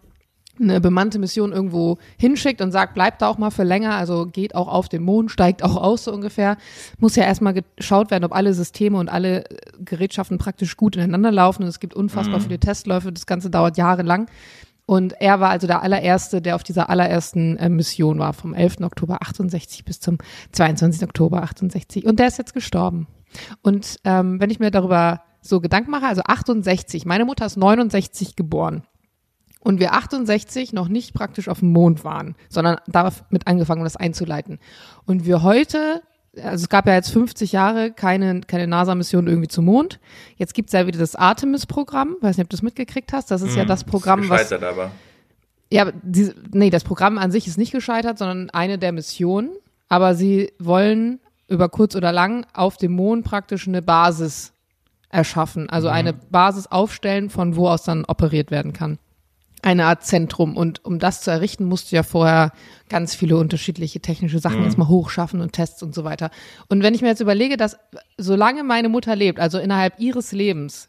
eine 0.60 0.80
bemannte 0.80 1.18
Mission 1.18 1.52
irgendwo 1.52 1.98
hinschickt 2.18 2.60
und 2.60 2.72
sagt, 2.72 2.94
bleibt 2.94 3.22
da 3.22 3.28
auch 3.28 3.38
mal 3.38 3.50
für 3.50 3.62
länger, 3.62 3.94
also 3.94 4.26
geht 4.26 4.54
auch 4.54 4.68
auf 4.68 4.88
den 4.88 5.02
Mond, 5.02 5.30
steigt 5.30 5.62
auch 5.62 5.76
aus 5.76 6.04
so 6.04 6.12
ungefähr, 6.12 6.58
muss 6.98 7.16
ja 7.16 7.24
erstmal 7.24 7.54
geschaut 7.54 8.10
werden, 8.10 8.24
ob 8.24 8.34
alle 8.34 8.52
Systeme 8.52 8.98
und 8.98 9.08
alle 9.08 9.44
Gerätschaften 9.82 10.36
praktisch 10.36 10.76
gut 10.76 10.96
ineinander 10.96 11.32
laufen 11.32 11.62
und 11.62 11.68
es 11.68 11.80
gibt 11.80 11.94
unfassbar 11.94 12.38
mhm. 12.38 12.42
viele 12.44 12.60
Testläufe, 12.60 13.12
das 13.12 13.26
Ganze 13.26 13.48
dauert 13.48 13.78
jahrelang. 13.78 14.26
Und 14.86 15.14
er 15.20 15.40
war 15.40 15.50
also 15.50 15.66
der 15.66 15.82
allererste, 15.82 16.42
der 16.42 16.56
auf 16.56 16.62
dieser 16.62 16.90
allerersten 16.90 17.56
äh, 17.56 17.68
Mission 17.68 18.18
war, 18.18 18.32
vom 18.32 18.52
11. 18.52 18.80
Oktober 18.82 19.18
68 19.22 19.84
bis 19.84 20.00
zum 20.00 20.18
22. 20.52 21.04
Oktober 21.04 21.42
68. 21.42 22.04
Und 22.04 22.18
der 22.18 22.26
ist 22.26 22.38
jetzt 22.38 22.54
gestorben. 22.54 23.06
Und 23.62 23.98
ähm, 24.04 24.40
wenn 24.40 24.50
ich 24.50 24.58
mir 24.58 24.70
darüber 24.70 25.22
so 25.40 25.60
Gedanken 25.60 25.90
mache, 25.90 26.06
also 26.06 26.22
68, 26.24 27.06
meine 27.06 27.24
Mutter 27.24 27.46
ist 27.46 27.56
69 27.56 28.36
geboren. 28.36 28.82
Und 29.60 29.78
wir 29.78 29.94
68 29.94 30.72
noch 30.72 30.88
nicht 30.88 31.14
praktisch 31.14 31.48
auf 31.48 31.60
dem 31.60 31.70
Mond 31.70 32.02
waren, 32.02 32.34
sondern 32.48 32.78
damit 32.88 33.46
angefangen, 33.46 33.84
das 33.84 33.96
einzuleiten. 33.96 34.58
Und 35.06 35.24
wir 35.24 35.42
heute 35.42 36.02
also 36.36 36.62
es 36.62 36.68
gab 36.68 36.86
ja 36.86 36.94
jetzt 36.94 37.10
50 37.10 37.52
Jahre 37.52 37.90
keine, 37.92 38.40
keine 38.40 38.66
NASA-Mission 38.66 39.26
irgendwie 39.26 39.48
zum 39.48 39.66
Mond. 39.66 40.00
Jetzt 40.36 40.54
gibt's 40.54 40.72
ja 40.72 40.86
wieder 40.86 40.98
das 40.98 41.14
Artemis-Programm. 41.14 42.16
Weiß 42.20 42.36
nicht, 42.38 42.44
ob 42.46 42.50
du 42.50 42.56
das 42.56 42.62
mitgekriegt 42.62 43.12
hast. 43.12 43.30
Das 43.30 43.42
ist 43.42 43.54
ja 43.54 43.62
Hm, 43.62 43.68
das 43.68 43.84
Programm, 43.84 44.22
ist 44.22 44.30
was. 44.30 44.42
gescheitert 44.42 44.64
aber. 44.64 44.90
Ja, 45.70 45.90
diese, 46.02 46.34
nee, 46.52 46.70
das 46.70 46.84
Programm 46.84 47.18
an 47.18 47.30
sich 47.30 47.46
ist 47.46 47.58
nicht 47.58 47.72
gescheitert, 47.72 48.18
sondern 48.18 48.50
eine 48.50 48.78
der 48.78 48.92
Missionen. 48.92 49.50
Aber 49.88 50.14
sie 50.14 50.52
wollen 50.58 51.20
über 51.48 51.68
kurz 51.68 51.94
oder 51.96 52.12
lang 52.12 52.46
auf 52.54 52.76
dem 52.78 52.92
Mond 52.92 53.24
praktisch 53.24 53.68
eine 53.68 53.82
Basis 53.82 54.52
erschaffen. 55.10 55.68
Also 55.68 55.88
eine 55.88 56.14
Basis 56.14 56.66
aufstellen, 56.66 57.28
von 57.28 57.56
wo 57.56 57.68
aus 57.68 57.82
dann 57.82 58.04
operiert 58.06 58.50
werden 58.50 58.72
kann. 58.72 58.98
Eine 59.62 59.86
Art 59.86 60.04
Zentrum. 60.04 60.56
Und 60.56 60.84
um 60.84 60.98
das 60.98 61.22
zu 61.22 61.30
errichten, 61.30 61.64
musst 61.64 61.92
du 61.92 61.96
ja 61.96 62.02
vorher 62.02 62.52
ganz 62.88 63.14
viele 63.14 63.36
unterschiedliche 63.36 64.00
technische 64.00 64.40
Sachen 64.40 64.64
erstmal 64.64 64.88
hochschaffen 64.88 65.40
und 65.40 65.52
Tests 65.52 65.82
und 65.82 65.94
so 65.94 66.04
weiter. 66.04 66.30
Und 66.68 66.82
wenn 66.82 66.94
ich 66.94 67.02
mir 67.02 67.08
jetzt 67.08 67.20
überlege, 67.20 67.56
dass 67.56 67.78
solange 68.18 68.64
meine 68.64 68.88
Mutter 68.88 69.14
lebt, 69.14 69.38
also 69.38 69.58
innerhalb 69.58 70.00
ihres 70.00 70.32
Lebens, 70.32 70.88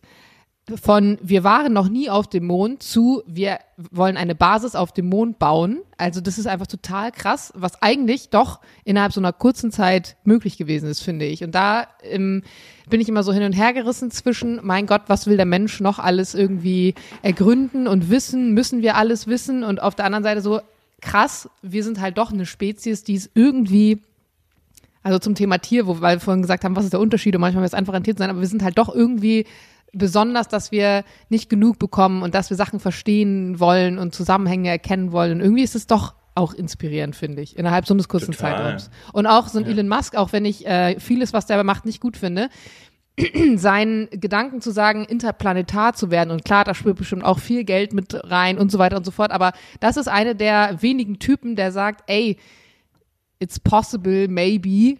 von 0.81 1.17
wir 1.21 1.43
waren 1.43 1.73
noch 1.73 1.89
nie 1.89 2.09
auf 2.09 2.27
dem 2.27 2.45
Mond 2.45 2.83
zu 2.83 3.21
wir 3.27 3.59
wollen 3.91 4.15
eine 4.15 4.33
Basis 4.33 4.75
auf 4.75 4.93
dem 4.93 5.07
Mond 5.09 5.37
bauen. 5.37 5.81
Also 5.97 6.21
das 6.21 6.37
ist 6.37 6.47
einfach 6.47 6.67
total 6.67 7.11
krass, 7.11 7.51
was 7.55 7.81
eigentlich 7.81 8.29
doch 8.29 8.61
innerhalb 8.85 9.11
so 9.11 9.19
einer 9.19 9.33
kurzen 9.33 9.71
Zeit 9.71 10.15
möglich 10.23 10.57
gewesen 10.57 10.87
ist, 10.87 11.01
finde 11.01 11.25
ich. 11.25 11.43
Und 11.43 11.53
da 11.53 11.87
ähm, 12.03 12.43
bin 12.89 13.01
ich 13.01 13.09
immer 13.09 13.23
so 13.23 13.33
hin 13.33 13.43
und 13.43 13.53
her 13.53 13.73
gerissen 13.73 14.09
zwischen, 14.09 14.61
mein 14.63 14.85
Gott, 14.85 15.03
was 15.07 15.27
will 15.27 15.35
der 15.35 15.45
Mensch 15.45 15.81
noch 15.81 15.99
alles 15.99 16.33
irgendwie 16.33 16.95
ergründen 17.23 17.87
und 17.87 18.09
wissen, 18.09 18.53
müssen 18.53 18.81
wir 18.81 18.95
alles 18.95 19.27
wissen? 19.27 19.63
Und 19.63 19.81
auf 19.81 19.95
der 19.95 20.05
anderen 20.05 20.23
Seite 20.23 20.41
so, 20.41 20.61
krass, 21.01 21.49
wir 21.61 21.83
sind 21.83 21.99
halt 21.99 22.17
doch 22.17 22.31
eine 22.31 22.45
Spezies, 22.45 23.03
die 23.03 23.15
es 23.15 23.29
irgendwie 23.33 24.01
also 25.03 25.19
zum 25.19 25.35
Thema 25.35 25.57
Tier, 25.57 25.85
wo 25.85 25.99
weil 25.99 26.15
wir 26.15 26.21
vorhin 26.21 26.41
gesagt 26.41 26.63
haben, 26.63 26.77
was 26.77 26.85
ist 26.85 26.93
der 26.93 27.01
Unterschied 27.01 27.35
und 27.35 27.41
manchmal 27.41 27.63
wird 27.63 27.73
es 27.73 27.77
einfach 27.77 27.93
ein 27.93 28.05
Tier 28.05 28.15
sein, 28.17 28.29
aber 28.29 28.39
wir 28.39 28.47
sind 28.47 28.63
halt 28.63 28.77
doch 28.77 28.93
irgendwie 28.93 29.45
besonders, 29.93 30.47
dass 30.47 30.71
wir 30.71 31.03
nicht 31.29 31.49
genug 31.49 31.79
bekommen 31.79 32.23
und 32.23 32.35
dass 32.35 32.49
wir 32.49 32.57
Sachen 32.57 32.79
verstehen 32.79 33.59
wollen 33.59 33.97
und 33.97 34.13
Zusammenhänge 34.13 34.69
erkennen 34.69 35.11
wollen. 35.11 35.33
Und 35.33 35.41
irgendwie 35.41 35.63
ist 35.63 35.75
es 35.75 35.87
doch 35.87 36.15
auch 36.35 36.53
inspirierend, 36.53 37.15
finde 37.15 37.41
ich, 37.41 37.57
innerhalb 37.57 37.85
so 37.85 37.93
eines 37.93 38.09
kurzen 38.09 38.31
Total. 38.31 38.55
Zeitraums. 38.55 38.89
Und 39.13 39.27
auch 39.27 39.47
so 39.47 39.59
ein 39.59 39.65
Elon 39.65 39.87
Musk, 39.87 40.15
auch 40.15 40.33
wenn 40.33 40.45
ich 40.45 40.65
äh, 40.65 40.99
vieles, 40.99 41.31
was 41.31 41.45
der 41.45 41.63
macht, 41.63 41.85
nicht 41.85 42.01
gut 42.01 42.17
finde, 42.17 42.49
seinen 43.55 44.09
Gedanken 44.09 44.61
zu 44.61 44.71
sagen, 44.71 45.05
interplanetar 45.05 45.93
zu 45.93 46.09
werden. 46.09 46.31
Und 46.31 46.43
klar, 46.43 46.63
da 46.63 46.73
spielt 46.73 46.95
bestimmt 46.95 47.23
auch 47.23 47.37
viel 47.37 47.63
Geld 47.63 47.93
mit 47.93 48.15
rein 48.23 48.57
und 48.57 48.71
so 48.71 48.79
weiter 48.79 48.97
und 48.97 49.05
so 49.05 49.11
fort. 49.11 49.31
Aber 49.31 49.53
das 49.79 49.97
ist 49.97 50.07
eine 50.07 50.35
der 50.35 50.81
wenigen 50.81 51.19
Typen, 51.19 51.55
der 51.55 51.71
sagt, 51.71 52.03
ey, 52.07 52.37
it's 53.39 53.59
possible, 53.59 54.27
maybe, 54.27 54.97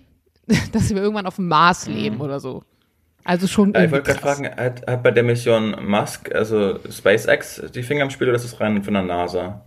dass 0.72 0.92
wir 0.92 1.02
irgendwann 1.02 1.26
auf 1.26 1.38
dem 1.38 1.48
Mars 1.48 1.88
leben 1.88 2.22
oder 2.22 2.40
so. 2.40 2.64
Also 3.24 3.48
schon. 3.48 3.74
Äh, 3.74 3.86
Ich 3.86 3.92
wollte 3.92 4.12
gerade 4.12 4.20
fragen, 4.20 4.46
hat, 4.46 4.86
hat 4.86 5.04
bei 5.04 5.12
der 5.12 5.24
Mission 5.24 5.76
Musk, 5.86 6.34
also 6.34 6.80
SpaceX, 6.90 7.62
die 7.74 7.84
Finger 7.84 8.04
im 8.04 8.10
Spiel 8.10 8.28
oder 8.28 8.36
ist 8.36 8.46
das 8.46 8.60
rein 8.60 8.84
von 8.84 8.94
der 8.94 9.04
NASA? 9.04 9.66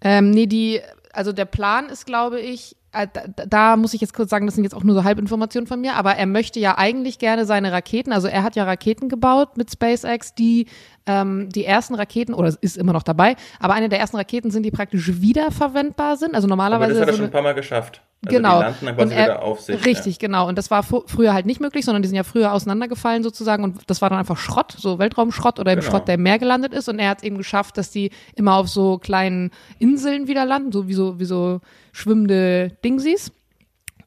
Ähm, 0.00 0.30
nee, 0.30 0.46
die, 0.46 0.80
also 1.12 1.32
der 1.32 1.44
Plan 1.44 1.88
ist, 1.88 2.06
glaube 2.06 2.40
ich, 2.40 2.76
äh, 2.92 3.06
da, 3.12 3.46
da 3.46 3.76
muss 3.76 3.94
ich 3.94 4.00
jetzt 4.00 4.14
kurz 4.14 4.30
sagen, 4.30 4.46
das 4.46 4.54
sind 4.54 4.64
jetzt 4.64 4.74
auch 4.74 4.84
nur 4.84 4.94
so 4.94 5.04
Halbinformationen 5.04 5.66
von 5.66 5.80
mir, 5.80 5.94
aber 5.94 6.16
er 6.16 6.26
möchte 6.26 6.60
ja 6.60 6.76
eigentlich 6.76 7.18
gerne 7.18 7.46
seine 7.46 7.72
Raketen, 7.72 8.12
also 8.12 8.28
er 8.28 8.42
hat 8.42 8.56
ja 8.56 8.64
Raketen 8.64 9.08
gebaut 9.08 9.56
mit 9.56 9.70
SpaceX, 9.70 10.34
die 10.34 10.66
ähm, 11.06 11.48
die 11.50 11.64
ersten 11.64 11.94
Raketen, 11.94 12.32
oder 12.34 12.54
ist 12.60 12.76
immer 12.76 12.92
noch 12.92 13.02
dabei, 13.02 13.36
aber 13.60 13.74
eine 13.74 13.88
der 13.88 13.98
ersten 13.98 14.16
Raketen 14.16 14.50
sind, 14.50 14.62
die 14.62 14.70
praktisch 14.70 15.20
wiederverwendbar 15.20 16.16
sind. 16.16 16.34
Also 16.34 16.46
Aber 16.46 16.50
normalerweise 16.50 16.92
das 16.94 17.00
hat 17.02 17.08
er 17.08 17.12
so 17.14 17.16
schon 17.18 17.26
ein 17.26 17.32
paar 17.32 17.42
Mal 17.42 17.54
geschafft. 17.54 18.02
Also 18.24 18.36
genau. 18.36 18.58
Die 18.58 18.64
landen 18.64 18.86
dann 18.86 18.96
quasi 18.96 19.14
er- 19.14 19.24
wieder 19.24 19.42
auf 19.42 19.60
sich. 19.60 19.84
Richtig, 19.84 20.18
genau. 20.20 20.46
Und 20.48 20.56
das 20.56 20.70
war 20.70 20.84
früher 20.84 21.34
halt 21.34 21.44
nicht 21.44 21.60
möglich, 21.60 21.84
sondern 21.84 22.02
die 22.02 22.08
sind 22.08 22.14
ja 22.16 22.22
früher 22.22 22.52
auseinandergefallen 22.52 23.24
sozusagen 23.24 23.64
und 23.64 23.80
das 23.90 24.00
war 24.00 24.10
dann 24.10 24.18
einfach 24.20 24.36
Schrott, 24.36 24.72
so 24.78 25.00
Weltraumschrott 25.00 25.58
oder 25.58 25.72
im 25.72 25.80
Genau. 25.80 25.90
Schrott, 25.90 26.06
der 26.06 26.14
im 26.14 26.22
Meer 26.22 26.38
gelandet 26.38 26.72
ist. 26.72 26.88
Und 26.88 27.00
er 27.00 27.08
hat 27.10 27.18
es 27.18 27.24
eben 27.24 27.36
geschafft, 27.36 27.78
dass 27.78 27.90
die 27.90 28.10
immer 28.36 28.54
auf 28.54 28.68
so 28.68 28.98
kleinen 28.98 29.50
Inseln 29.80 30.28
wieder 30.28 30.44
landen, 30.44 30.70
so 30.70 30.86
wie 30.86 30.94
so, 30.94 31.18
wie 31.18 31.24
so 31.24 31.60
schwimmende 31.90 32.68
Dingsies. 32.84 33.32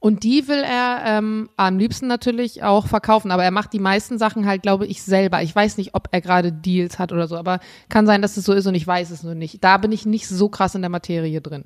Und 0.05 0.21
die 0.21 0.47
will 0.47 0.63
er 0.63 1.01
ähm, 1.03 1.49
am 1.57 1.79
liebsten 1.79 2.05
natürlich 2.05 2.61
auch 2.61 2.85
verkaufen, 2.85 3.31
aber 3.31 3.43
er 3.43 3.49
macht 3.49 3.73
die 3.73 3.79
meisten 3.79 4.19
Sachen 4.19 4.45
halt, 4.45 4.61
glaube 4.61 4.85
ich, 4.85 5.01
selber. 5.01 5.41
Ich 5.41 5.55
weiß 5.55 5.79
nicht, 5.79 5.95
ob 5.95 6.09
er 6.11 6.21
gerade 6.21 6.51
Deals 6.51 6.99
hat 6.99 7.11
oder 7.11 7.27
so, 7.27 7.35
aber 7.35 7.59
kann 7.89 8.05
sein, 8.05 8.21
dass 8.21 8.37
es 8.37 8.45
so 8.45 8.53
ist 8.53 8.67
und 8.67 8.75
ich 8.75 8.85
weiß 8.85 9.09
es 9.09 9.23
nur 9.23 9.33
nicht. 9.33 9.63
Da 9.63 9.77
bin 9.77 9.91
ich 9.91 10.05
nicht 10.05 10.27
so 10.27 10.47
krass 10.47 10.75
in 10.75 10.83
der 10.83 10.91
Materie 10.91 11.41
drin. 11.41 11.63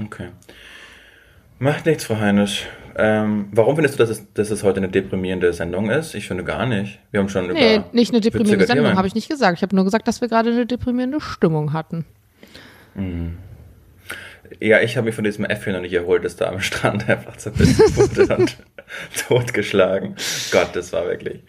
Okay. 0.00 0.28
Macht 1.58 1.86
nichts, 1.86 2.04
Frau 2.04 2.18
Heinisch. 2.20 2.68
Ähm, 2.94 3.48
warum 3.50 3.74
findest 3.74 3.96
du, 3.96 3.98
dass 3.98 4.10
es, 4.10 4.32
dass 4.32 4.52
es 4.52 4.62
heute 4.62 4.76
eine 4.76 4.88
deprimierende 4.88 5.52
Sendung 5.52 5.90
ist? 5.90 6.14
Ich 6.14 6.28
finde 6.28 6.44
gar 6.44 6.66
nicht. 6.66 7.00
Wir 7.10 7.18
haben 7.18 7.28
schon 7.28 7.48
Nee, 7.48 7.78
über. 7.78 7.84
nicht 7.90 8.12
eine 8.12 8.20
deprimierende 8.20 8.68
Sendung, 8.68 8.94
habe 8.94 9.08
ich 9.08 9.16
nicht 9.16 9.28
gesagt. 9.28 9.58
Ich 9.58 9.62
habe 9.64 9.74
nur 9.74 9.84
gesagt, 9.84 10.06
dass 10.06 10.20
wir 10.20 10.28
gerade 10.28 10.52
eine 10.52 10.66
deprimierende 10.66 11.20
Stimmung 11.20 11.72
hatten. 11.72 12.04
Ja, 14.58 14.80
ich 14.80 14.96
habe 14.96 15.06
mich 15.06 15.14
von 15.14 15.24
diesem 15.24 15.44
Äffchen 15.44 15.72
noch 15.72 15.80
nicht 15.80 15.92
erholt, 15.92 16.24
das 16.24 16.36
da 16.36 16.46
am 16.46 16.60
Strand 16.60 17.08
einfach 17.08 17.36
zerbissen 17.36 17.96
wurde 17.96 18.34
und 18.36 18.56
totgeschlagen. 19.28 20.16
Gott, 20.50 20.70
das 20.74 20.92
war 20.92 21.06
wirklich. 21.06 21.42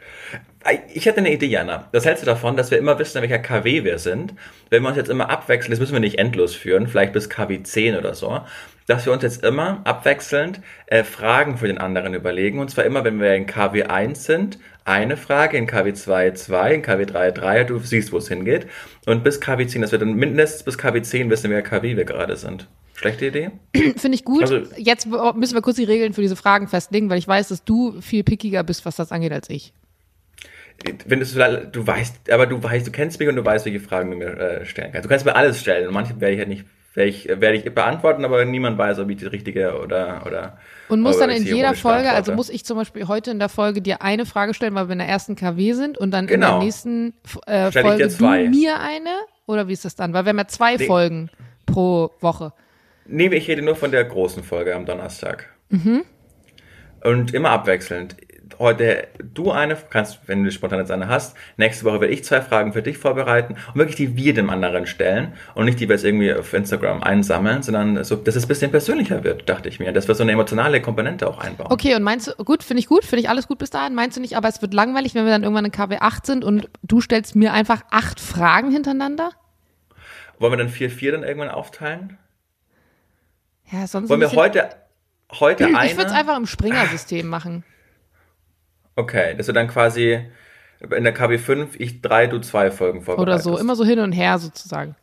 Ich 0.94 1.08
hätte 1.08 1.18
eine 1.18 1.34
Idee, 1.34 1.48
Jana. 1.48 1.90
Was 1.92 2.06
hältst 2.06 2.22
du 2.22 2.28
davon, 2.28 2.56
dass 2.56 2.70
wir 2.70 2.78
immer 2.78 3.00
wissen, 3.00 3.18
in 3.18 3.24
welcher 3.24 3.40
KW 3.40 3.84
wir 3.84 3.98
sind? 3.98 4.36
Wenn 4.70 4.84
wir 4.84 4.90
uns 4.90 4.98
jetzt 4.98 5.10
immer 5.10 5.32
abwechseln, 5.32 5.72
das 5.72 5.80
müssen 5.80 5.94
wir 5.94 6.00
nicht 6.00 6.20
endlos 6.20 6.54
führen, 6.54 6.88
vielleicht 6.88 7.14
bis 7.14 7.30
KW 7.30 7.64
10 7.64 7.98
oder 7.98 8.14
so, 8.14 8.42
dass 8.86 9.08
wir 9.08 9.14
uns 9.14 9.24
jetzt 9.24 9.44
immer 9.44 9.82
abwechselnd 9.86 10.62
äh, 10.86 11.04
Fragen 11.04 11.58
für 11.58 11.68
den 11.68 11.80
anderen 11.80 12.14
überlegen. 12.14 12.60
Und 12.60 12.70
zwar 12.70 12.84
immer, 12.84 13.04
wenn 13.04 13.20
wir 13.20 13.34
in 13.34 13.48
KW 13.48 13.84
1 13.84 14.24
sind, 14.24 14.60
eine 14.86 15.18
Frage, 15.18 15.58
in 15.58 15.66
KW 15.66 15.94
2 15.94 16.32
2, 16.32 16.74
in 16.76 16.82
KW 16.84 17.06
3 17.06 17.32
3, 17.32 17.64
du 17.64 17.80
siehst, 17.80 18.12
wo 18.12 18.18
es 18.18 18.28
hingeht. 18.28 18.68
Und 19.08 19.24
bis 19.24 19.42
KW 19.42 19.66
10, 19.66 19.82
dass 19.82 19.92
wir 19.92 20.00
dann 20.00 20.14
mindestens 20.14 20.64
bis 20.64 20.78
KW 20.78 21.02
10 21.02 21.30
wissen, 21.32 21.48
in 21.48 21.54
welcher 21.54 21.70
KW 21.70 21.98
wir 21.98 22.06
gerade 22.06 22.36
sind. 22.36 22.68
Schlechte 23.02 23.26
Idee? 23.26 23.52
Finde 23.98 24.14
ich 24.16 24.24
gut. 24.24 24.44
Also- 24.44 24.62
Jetzt 24.78 25.08
müssen 25.08 25.56
wir 25.56 25.62
kurz 25.62 25.78
die 25.78 25.84
Regeln 25.84 26.14
für 26.14 26.22
diese 26.22 26.36
Fragen 26.36 26.68
festlegen, 26.68 27.10
weil 27.10 27.18
ich 27.18 27.28
weiß, 27.28 27.48
dass 27.48 27.64
du 27.64 28.00
viel 28.00 28.24
pickiger 28.24 28.64
bist, 28.64 28.86
was 28.86 28.96
das 28.96 29.12
angeht, 29.12 29.32
als 29.34 29.50
ich. 29.50 29.74
Wenn 31.06 31.20
du, 31.20 31.26
du 31.72 31.88
weißt, 31.88 32.32
aber 32.32 32.48
du 32.48 32.62
weißt, 32.62 32.88
du 32.88 32.92
kennst 32.92 33.20
mich 33.20 33.28
und 33.30 33.36
du 33.36 33.46
weißt, 33.46 33.66
welche 33.66 33.80
Fragen 33.80 34.12
du 34.12 34.18
mir 34.18 34.38
äh, 34.38 34.66
stellen 34.66 34.92
kannst. 34.92 35.06
Du 35.06 35.10
kannst 35.10 35.26
mir 35.26 35.36
alles 35.36 35.60
stellen 35.60 35.88
und 35.88 35.94
manche 35.94 36.20
werde 36.22 36.34
ich 36.34 36.40
ja 36.40 36.46
nicht, 36.46 36.66
werde 36.96 37.10
ich, 37.10 37.28
werde 37.28 37.54
ich 37.56 37.66
beantworten, 37.74 38.26
aber 38.26 38.46
niemand 38.46 38.78
weiß, 38.80 38.98
ob 39.00 39.10
ich 39.10 39.18
die 39.18 39.26
richtige 39.28 39.80
oder 39.80 40.24
oder. 40.26 40.58
Und 40.90 41.02
muss 41.02 41.18
dann 41.20 41.30
in 41.30 41.44
jeder 41.46 41.74
Folge, 41.76 42.12
also 42.12 42.34
muss 42.34 42.50
ich 42.50 42.66
zum 42.66 42.78
Beispiel 42.78 43.08
heute 43.08 43.30
in 43.32 43.38
der 43.40 43.50
Folge 43.50 43.82
dir 43.82 44.02
eine 44.02 44.26
Frage 44.26 44.54
stellen, 44.56 44.74
weil 44.76 44.88
wir 44.90 44.94
in 44.94 45.00
der 45.00 45.08
ersten 45.08 45.36
KW 45.36 45.74
sind 45.74 45.98
und 46.00 46.12
dann 46.12 46.26
in 46.26 46.30
Genau. 46.36 46.58
der 46.58 46.66
nächsten 46.66 47.14
äh, 47.46 47.72
Folge 47.72 48.08
du 48.08 48.26
mir 48.26 48.80
eine? 48.80 49.10
Oder 49.46 49.68
wie 49.68 49.74
ist 49.74 49.86
das 49.86 49.96
dann? 49.96 50.14
Weil 50.14 50.26
wir 50.26 50.30
haben 50.30 50.38
ja 50.40 50.48
zwei 50.48 50.76
Nee. 50.78 50.86
Folgen 50.88 51.30
pro 51.68 52.12
Woche. 52.22 52.54
Nee, 53.12 53.28
ich 53.28 53.48
rede 53.50 53.62
nur 53.62 53.76
von 53.76 53.92
der 53.92 54.06
großen 54.06 54.44
Folge 54.44 54.74
am 54.74 54.86
Donnerstag. 54.86 55.50
Mhm. 55.70 56.04
Und 57.04 57.34
immer 57.34 57.50
abwechselnd. 57.50 58.16
Heute 58.58 59.08
du 59.34 59.52
eine, 59.52 59.76
kannst, 59.90 60.20
wenn 60.28 60.44
du 60.44 60.52
spontan 60.52 60.80
jetzt 60.80 60.92
eine 60.92 61.08
hast. 61.08 61.36
Nächste 61.58 61.86
Woche 61.86 62.02
werde 62.02 62.14
ich 62.14 62.24
zwei 62.24 62.42
Fragen 62.42 62.74
für 62.74 62.82
dich 62.82 62.98
vorbereiten 62.98 63.56
und 63.68 63.76
wirklich 63.76 63.96
die 63.96 64.16
wir 64.16 64.34
dem 64.34 64.50
anderen 64.50 64.86
stellen 64.86 65.34
und 65.56 65.66
nicht 65.66 65.80
die 65.80 65.90
wir 65.90 65.96
jetzt 65.96 66.06
irgendwie 66.06 66.34
auf 66.34 66.54
Instagram 66.54 67.02
einsammeln, 67.02 67.64
sondern 67.64 68.04
so, 68.04 68.16
dass 68.16 68.36
es 68.36 68.46
ein 68.46 68.48
bisschen 68.48 68.72
persönlicher 68.72 69.24
wird, 69.24 69.50
dachte 69.50 69.68
ich 69.68 69.80
mir. 69.80 69.92
Dass 69.92 70.08
wir 70.08 70.16
so 70.16 70.24
eine 70.24 70.34
emotionale 70.34 70.82
Komponente 70.82 71.28
auch 71.28 71.40
einbauen. 71.40 71.72
Okay, 71.72 71.96
und 71.96 72.04
meinst 72.04 72.28
du, 72.28 72.44
gut, 72.44 72.64
finde 72.64 72.80
ich 72.80 72.88
gut, 72.88 73.04
finde 73.04 73.22
ich 73.22 73.30
alles 73.30 73.48
gut 73.48 73.58
bis 73.58 73.72
dahin. 73.72 73.96
Meinst 73.96 74.18
du 74.18 74.22
nicht, 74.22 74.38
aber 74.38 74.48
es 74.48 74.62
wird 74.62 74.74
langweilig, 74.74 75.16
wenn 75.16 75.26
wir 75.26 75.32
dann 75.32 75.44
irgendwann 75.44 75.66
in 75.66 75.72
KW 75.72 75.98
8 76.00 76.26
sind 76.26 76.46
und 76.46 76.70
du 76.84 77.02
stellst 77.02 77.36
mir 77.36 77.52
einfach 77.52 77.82
acht 77.90 78.20
Fragen 78.20 78.72
hintereinander? 78.72 79.32
Wollen 80.40 80.54
wir 80.54 80.58
dann 80.58 80.70
4-4 80.70 81.12
dann 81.12 81.24
irgendwann 81.24 81.50
aufteilen? 81.50 82.18
Ja, 83.72 83.88
sonst 83.88 84.10
Wollen 84.10 84.22
wir 84.22 84.32
heute, 84.34 84.70
heute 85.40 85.66
eine? 85.76 85.86
Ich 85.86 85.98
würde 85.98 86.08
es 86.10 86.16
einfach 86.16 86.38
im 86.38 86.46
Springer-System 86.46 87.28
machen. 87.28 87.64
Okay, 88.96 89.36
dass 89.36 89.46
du 89.48 89.54
dann 89.54 89.68
quasi 89.68 90.20
in 90.82 91.04
der 91.04 91.16
KW5 91.16 91.70
ich 91.78 92.02
drei, 92.02 92.28
du 92.28 92.40
zwei 92.40 92.72
Folgen 92.72 93.00
Oder 93.00 93.06
vorbereitest. 93.06 93.44
so, 93.46 93.58
immer 93.58 93.76
so 93.76 93.86
hin 93.86 94.00
und 94.00 94.12
her 94.12 94.38
sozusagen. 94.40 94.96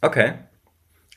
Okay. 0.00 0.34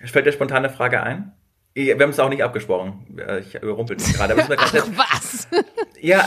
Fällt 0.06 0.26
dir 0.26 0.32
spontane 0.32 0.70
Frage 0.70 1.02
ein? 1.02 1.32
Ich- 1.74 1.88
Wir 1.88 2.00
haben 2.00 2.10
es 2.10 2.20
auch 2.20 2.30
nicht 2.30 2.44
abgesprochen. 2.44 3.18
Äh, 3.18 3.40
Ich 3.40 3.56
überrumpel 3.56 3.96
mich 3.98 4.14
gerade. 4.14 4.34
Aber 4.34 4.44
Ach 4.58 4.72
gerade- 4.72 4.98
was? 4.98 5.48
ja, 6.00 6.20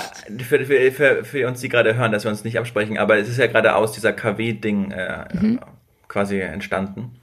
für, 0.48 0.64
für, 0.64 0.90
für, 0.92 1.24
für 1.24 1.46
uns, 1.46 1.60
die 1.60 1.68
gerade 1.68 1.94
hören, 1.96 2.10
dass 2.12 2.24
wir 2.24 2.30
uns 2.30 2.42
nicht 2.44 2.58
absprechen, 2.58 2.98
aber 2.98 3.18
es 3.18 3.28
ist 3.28 3.36
ja 3.38 3.46
gerade 3.46 3.74
aus 3.76 3.92
dieser 3.92 4.12
KW-Ding 4.12 4.90
äh, 4.90 5.24
Mhm. 5.34 5.60
quasi 6.08 6.40
entstanden. 6.40 7.19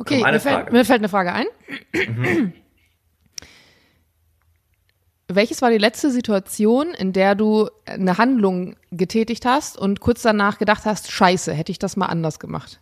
Okay, 0.00 0.24
mir 0.24 0.40
fällt, 0.40 0.72
mir 0.72 0.84
fällt 0.86 1.00
eine 1.00 1.10
Frage 1.10 1.34
ein. 1.34 1.44
Welches 5.28 5.60
war 5.60 5.70
die 5.70 5.76
letzte 5.76 6.10
Situation, 6.10 6.94
in 6.94 7.12
der 7.12 7.34
du 7.34 7.68
eine 7.84 8.16
Handlung 8.16 8.76
getätigt 8.90 9.44
hast 9.44 9.76
und 9.76 10.00
kurz 10.00 10.22
danach 10.22 10.56
gedacht 10.56 10.86
hast, 10.86 11.12
scheiße, 11.12 11.52
hätte 11.52 11.70
ich 11.70 11.78
das 11.78 11.98
mal 11.98 12.06
anders 12.06 12.38
gemacht? 12.38 12.80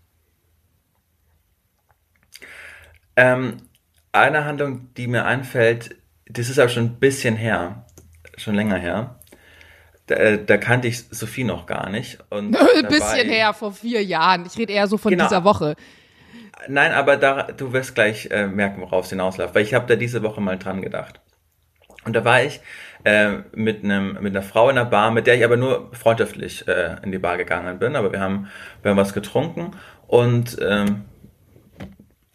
Ähm, 3.16 3.56
eine 4.12 4.44
Handlung, 4.44 4.94
die 4.94 5.08
mir 5.08 5.24
einfällt, 5.24 5.96
das 6.26 6.48
ist 6.48 6.60
aber 6.60 6.68
schon 6.68 6.84
ein 6.84 7.00
bisschen 7.00 7.34
her, 7.34 7.84
schon 8.36 8.54
länger 8.54 8.76
her. 8.76 9.18
Da, 10.06 10.14
äh, 10.14 10.44
da 10.44 10.56
kannte 10.56 10.86
ich 10.86 11.00
Sophie 11.10 11.42
noch 11.42 11.66
gar 11.66 11.90
nicht. 11.90 12.18
Und 12.30 12.56
ein 12.76 12.86
bisschen 12.86 13.28
her, 13.28 13.52
vor 13.54 13.72
vier 13.72 14.04
Jahren. 14.04 14.46
Ich 14.46 14.56
rede 14.56 14.72
eher 14.72 14.86
so 14.86 14.98
von 14.98 15.10
genau. 15.10 15.24
dieser 15.24 15.42
Woche. 15.42 15.74
Nein, 16.66 16.92
aber 16.92 17.16
da, 17.16 17.44
du 17.44 17.72
wirst 17.72 17.94
gleich 17.94 18.30
äh, 18.30 18.46
merken, 18.46 18.80
worauf 18.80 19.04
es 19.04 19.10
hinausläuft, 19.10 19.54
weil 19.54 19.62
ich 19.62 19.74
habe 19.74 19.86
da 19.86 19.96
diese 19.96 20.22
Woche 20.22 20.40
mal 20.40 20.58
dran 20.58 20.82
gedacht. 20.82 21.20
Und 22.04 22.14
da 22.14 22.24
war 22.24 22.42
ich 22.42 22.60
äh, 23.04 23.38
mit 23.52 23.84
einem 23.84 24.14
mit 24.20 24.34
einer 24.34 24.42
Frau 24.42 24.68
in 24.70 24.76
der 24.76 24.84
Bar, 24.84 25.10
mit 25.10 25.26
der 25.26 25.36
ich 25.36 25.44
aber 25.44 25.56
nur 25.56 25.90
freundschaftlich 25.94 26.66
äh, 26.66 26.96
in 27.02 27.12
die 27.12 27.18
Bar 27.18 27.36
gegangen 27.36 27.78
bin, 27.78 27.96
aber 27.96 28.12
wir 28.12 28.20
haben 28.20 28.48
wir 28.82 28.90
haben 28.90 28.98
was 28.98 29.14
getrunken 29.14 29.72
und 30.06 30.56
ähm, 30.60 31.04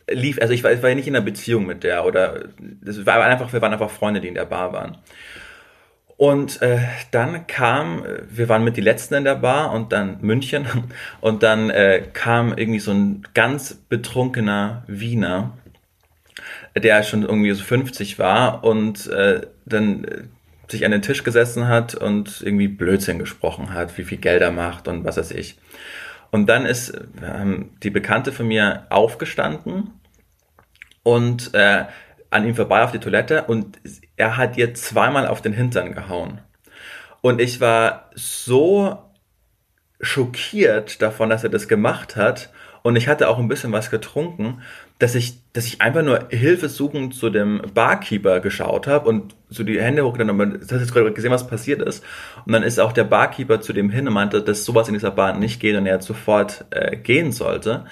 lief, 0.09 0.39
also 0.41 0.53
ich 0.53 0.63
war, 0.63 0.71
ich 0.71 0.81
war 0.81 0.89
ja 0.89 0.95
nicht 0.95 1.07
in 1.07 1.15
einer 1.15 1.25
Beziehung 1.25 1.65
mit 1.65 1.83
der 1.83 2.05
oder 2.05 2.45
das 2.59 3.05
war 3.05 3.23
einfach, 3.23 3.51
wir 3.53 3.61
waren 3.61 3.73
einfach 3.73 3.89
Freunde, 3.89 4.21
die 4.21 4.27
in 4.27 4.35
der 4.35 4.45
Bar 4.45 4.73
waren. 4.73 4.97
Und 6.17 6.61
äh, 6.61 6.79
dann 7.11 7.47
kam, 7.47 8.03
wir 8.29 8.47
waren 8.47 8.63
mit 8.63 8.77
die 8.77 8.81
Letzten 8.81 9.15
in 9.15 9.23
der 9.23 9.35
Bar 9.35 9.71
und 9.71 9.91
dann 9.91 10.19
München 10.21 10.65
und 11.21 11.43
dann 11.43 11.69
äh, 11.69 12.03
kam 12.13 12.53
irgendwie 12.55 12.79
so 12.79 12.91
ein 12.91 13.27
ganz 13.33 13.75
betrunkener 13.89 14.83
Wiener, 14.87 15.57
der 16.77 17.03
schon 17.03 17.23
irgendwie 17.23 17.51
so 17.51 17.63
50 17.63 18.19
war 18.19 18.63
und 18.63 19.07
äh, 19.07 19.41
dann 19.65 20.03
äh, 20.03 20.23
sich 20.69 20.85
an 20.85 20.91
den 20.91 21.01
Tisch 21.01 21.23
gesessen 21.23 21.67
hat 21.67 21.95
und 21.95 22.41
irgendwie 22.41 22.67
Blödsinn 22.67 23.19
gesprochen 23.19 23.73
hat, 23.73 23.97
wie 23.97 24.03
viel 24.03 24.17
Geld 24.17 24.41
er 24.41 24.51
macht 24.51 24.87
und 24.87 25.03
was 25.03 25.17
weiß 25.17 25.31
ich. 25.31 25.57
Und 26.31 26.47
dann 26.47 26.65
ist 26.65 26.93
ähm, 27.23 27.71
die 27.83 27.91
Bekannte 27.91 28.31
von 28.31 28.47
mir 28.47 28.87
aufgestanden 28.89 29.91
und 31.03 31.53
äh, 31.53 31.85
an 32.31 32.47
ihm 32.47 32.55
vorbei 32.55 32.83
auf 32.83 32.91
die 32.91 32.99
Toilette 32.99 33.43
und 33.43 33.77
er 34.15 34.37
hat 34.37 34.57
ihr 34.57 34.73
zweimal 34.73 35.27
auf 35.27 35.41
den 35.41 35.53
Hintern 35.53 35.93
gehauen. 35.93 36.39
Und 37.21 37.39
ich 37.39 37.61
war 37.61 38.09
so 38.15 38.99
schockiert 40.01 41.01
davon, 41.01 41.29
dass 41.29 41.43
er 41.43 41.49
das 41.49 41.67
gemacht 41.67 42.15
hat. 42.15 42.51
Und 42.81 42.97
ich 42.97 43.07
hatte 43.07 43.29
auch 43.29 43.39
ein 43.39 43.47
bisschen 43.47 43.71
was 43.71 43.89
getrunken, 43.89 44.61
dass 44.99 45.15
ich, 45.15 45.39
dass 45.53 45.65
ich 45.65 45.81
einfach 45.81 46.03
nur 46.03 46.27
hilfesuchend 46.29 47.15
zu 47.15 47.29
dem 47.29 47.61
Barkeeper 47.73 48.41
geschaut 48.41 48.87
habe 48.87 49.07
und 49.07 49.35
so 49.49 49.63
die 49.63 49.81
Hände 49.81 50.05
hochgenommen 50.05 50.49
habe. 50.49 50.59
Das 50.59 50.71
hast 50.73 50.81
jetzt 50.81 50.93
gerade 50.93 51.13
gesehen, 51.13 51.31
was 51.31 51.47
passiert 51.47 51.81
ist. 51.81 52.03
Und 52.45 52.51
dann 52.51 52.63
ist 52.63 52.79
auch 52.79 52.91
der 52.91 53.05
Barkeeper 53.05 53.61
zu 53.61 53.71
dem 53.71 53.89
hin 53.89 54.07
und 54.07 54.13
meinte, 54.13 54.41
dass 54.41 54.65
sowas 54.65 54.89
in 54.89 54.93
dieser 54.93 55.11
Bar 55.11 55.37
nicht 55.37 55.61
geht 55.61 55.77
und 55.77 55.85
er 55.85 56.01
sofort 56.01 56.65
äh, 56.71 56.97
gehen 56.97 57.31
sollte. 57.31 57.85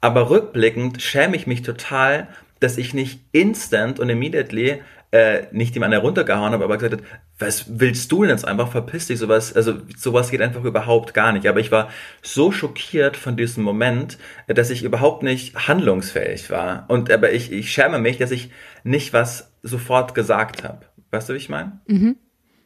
Aber 0.00 0.28
rückblickend 0.30 1.00
schäme 1.00 1.36
ich 1.36 1.46
mich 1.46 1.62
total, 1.62 2.28
dass 2.60 2.76
ich 2.76 2.92
nicht 2.92 3.20
instant 3.32 4.00
und 4.00 4.08
immediately 4.08 4.82
äh, 5.14 5.46
nicht 5.52 5.74
jemand 5.74 5.94
heruntergehauen 5.94 6.52
habe, 6.52 6.64
aber 6.64 6.76
gesagt 6.76 6.94
hat, 6.94 7.02
was 7.38 7.78
willst 7.78 8.10
du 8.10 8.22
denn 8.22 8.30
jetzt 8.30 8.44
einfach, 8.44 8.72
verpiss 8.72 9.06
dich, 9.06 9.20
sowas, 9.20 9.54
also 9.54 9.74
sowas 9.96 10.28
geht 10.32 10.42
einfach 10.42 10.64
überhaupt 10.64 11.14
gar 11.14 11.30
nicht. 11.30 11.46
Aber 11.46 11.60
ich 11.60 11.70
war 11.70 11.88
so 12.20 12.50
schockiert 12.50 13.16
von 13.16 13.36
diesem 13.36 13.62
Moment, 13.62 14.18
dass 14.48 14.70
ich 14.70 14.82
überhaupt 14.82 15.22
nicht 15.22 15.68
handlungsfähig 15.68 16.50
war. 16.50 16.86
Und 16.88 17.12
aber 17.12 17.30
ich, 17.30 17.52
ich 17.52 17.70
schäme 17.70 18.00
mich, 18.00 18.18
dass 18.18 18.32
ich 18.32 18.50
nicht 18.82 19.12
was 19.12 19.52
sofort 19.62 20.16
gesagt 20.16 20.64
habe. 20.64 20.80
Weißt 21.12 21.28
du, 21.28 21.34
wie 21.34 21.38
ich 21.38 21.48
meine? 21.48 21.80
Mhm. 21.86 22.16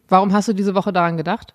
Warum 0.08 0.32
hast 0.32 0.48
du 0.48 0.54
diese 0.54 0.74
Woche 0.74 0.90
daran 0.90 1.18
gedacht? 1.18 1.54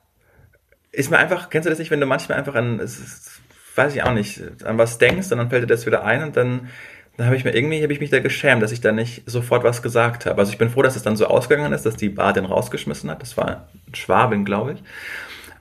Ist 0.92 1.10
mir 1.10 1.18
einfach, 1.18 1.50
kennst 1.50 1.66
du 1.66 1.72
das 1.72 1.80
nicht, 1.80 1.90
wenn 1.90 2.02
du 2.02 2.06
manchmal 2.06 2.38
einfach 2.38 2.54
an, 2.54 2.78
ist, 2.78 3.42
weiß 3.74 3.96
ich 3.96 4.04
auch 4.04 4.14
nicht, 4.14 4.64
an 4.64 4.78
was 4.78 5.00
denkst 5.00 5.32
und 5.32 5.40
dann 5.40 5.50
fällt 5.50 5.64
dir 5.64 5.68
das 5.68 5.88
wieder 5.88 6.06
ein 6.06 6.22
und 6.22 6.38
dann 6.38 6.70
da 7.18 7.26
habe 7.26 7.36
ich 7.36 7.44
mir 7.44 7.54
irgendwie 7.54 7.84
habe 7.84 7.94
ich 7.94 8.00
mich 8.00 8.10
da 8.10 8.20
geschämt, 8.20 8.64
dass 8.64 8.72
ich 8.72 8.82
da 8.82 8.92
nicht 8.92 9.24
sofort 9.30 9.64
was 9.64 9.82
gesagt 9.82 10.26
habe. 10.26 10.40
Also 10.40 10.52
ich 10.52 10.58
bin 10.58 10.70
froh, 10.70 10.82
dass 10.82 10.96
es 10.96 11.04
dann 11.04 11.16
so 11.16 11.28
ausgegangen 11.28 11.74
ist, 11.74 11.86
dass 11.86 11.96
die 11.96 12.10
Bar 12.10 12.34
den 12.34 12.46
rausgeschmissen 12.46 13.10
hat. 13.10 13.22
Das 13.22 13.38
war 13.38 13.48
ein 13.48 13.96
Schwabin, 13.96 14.46
glaube 14.46 14.74
ich. 14.74 14.84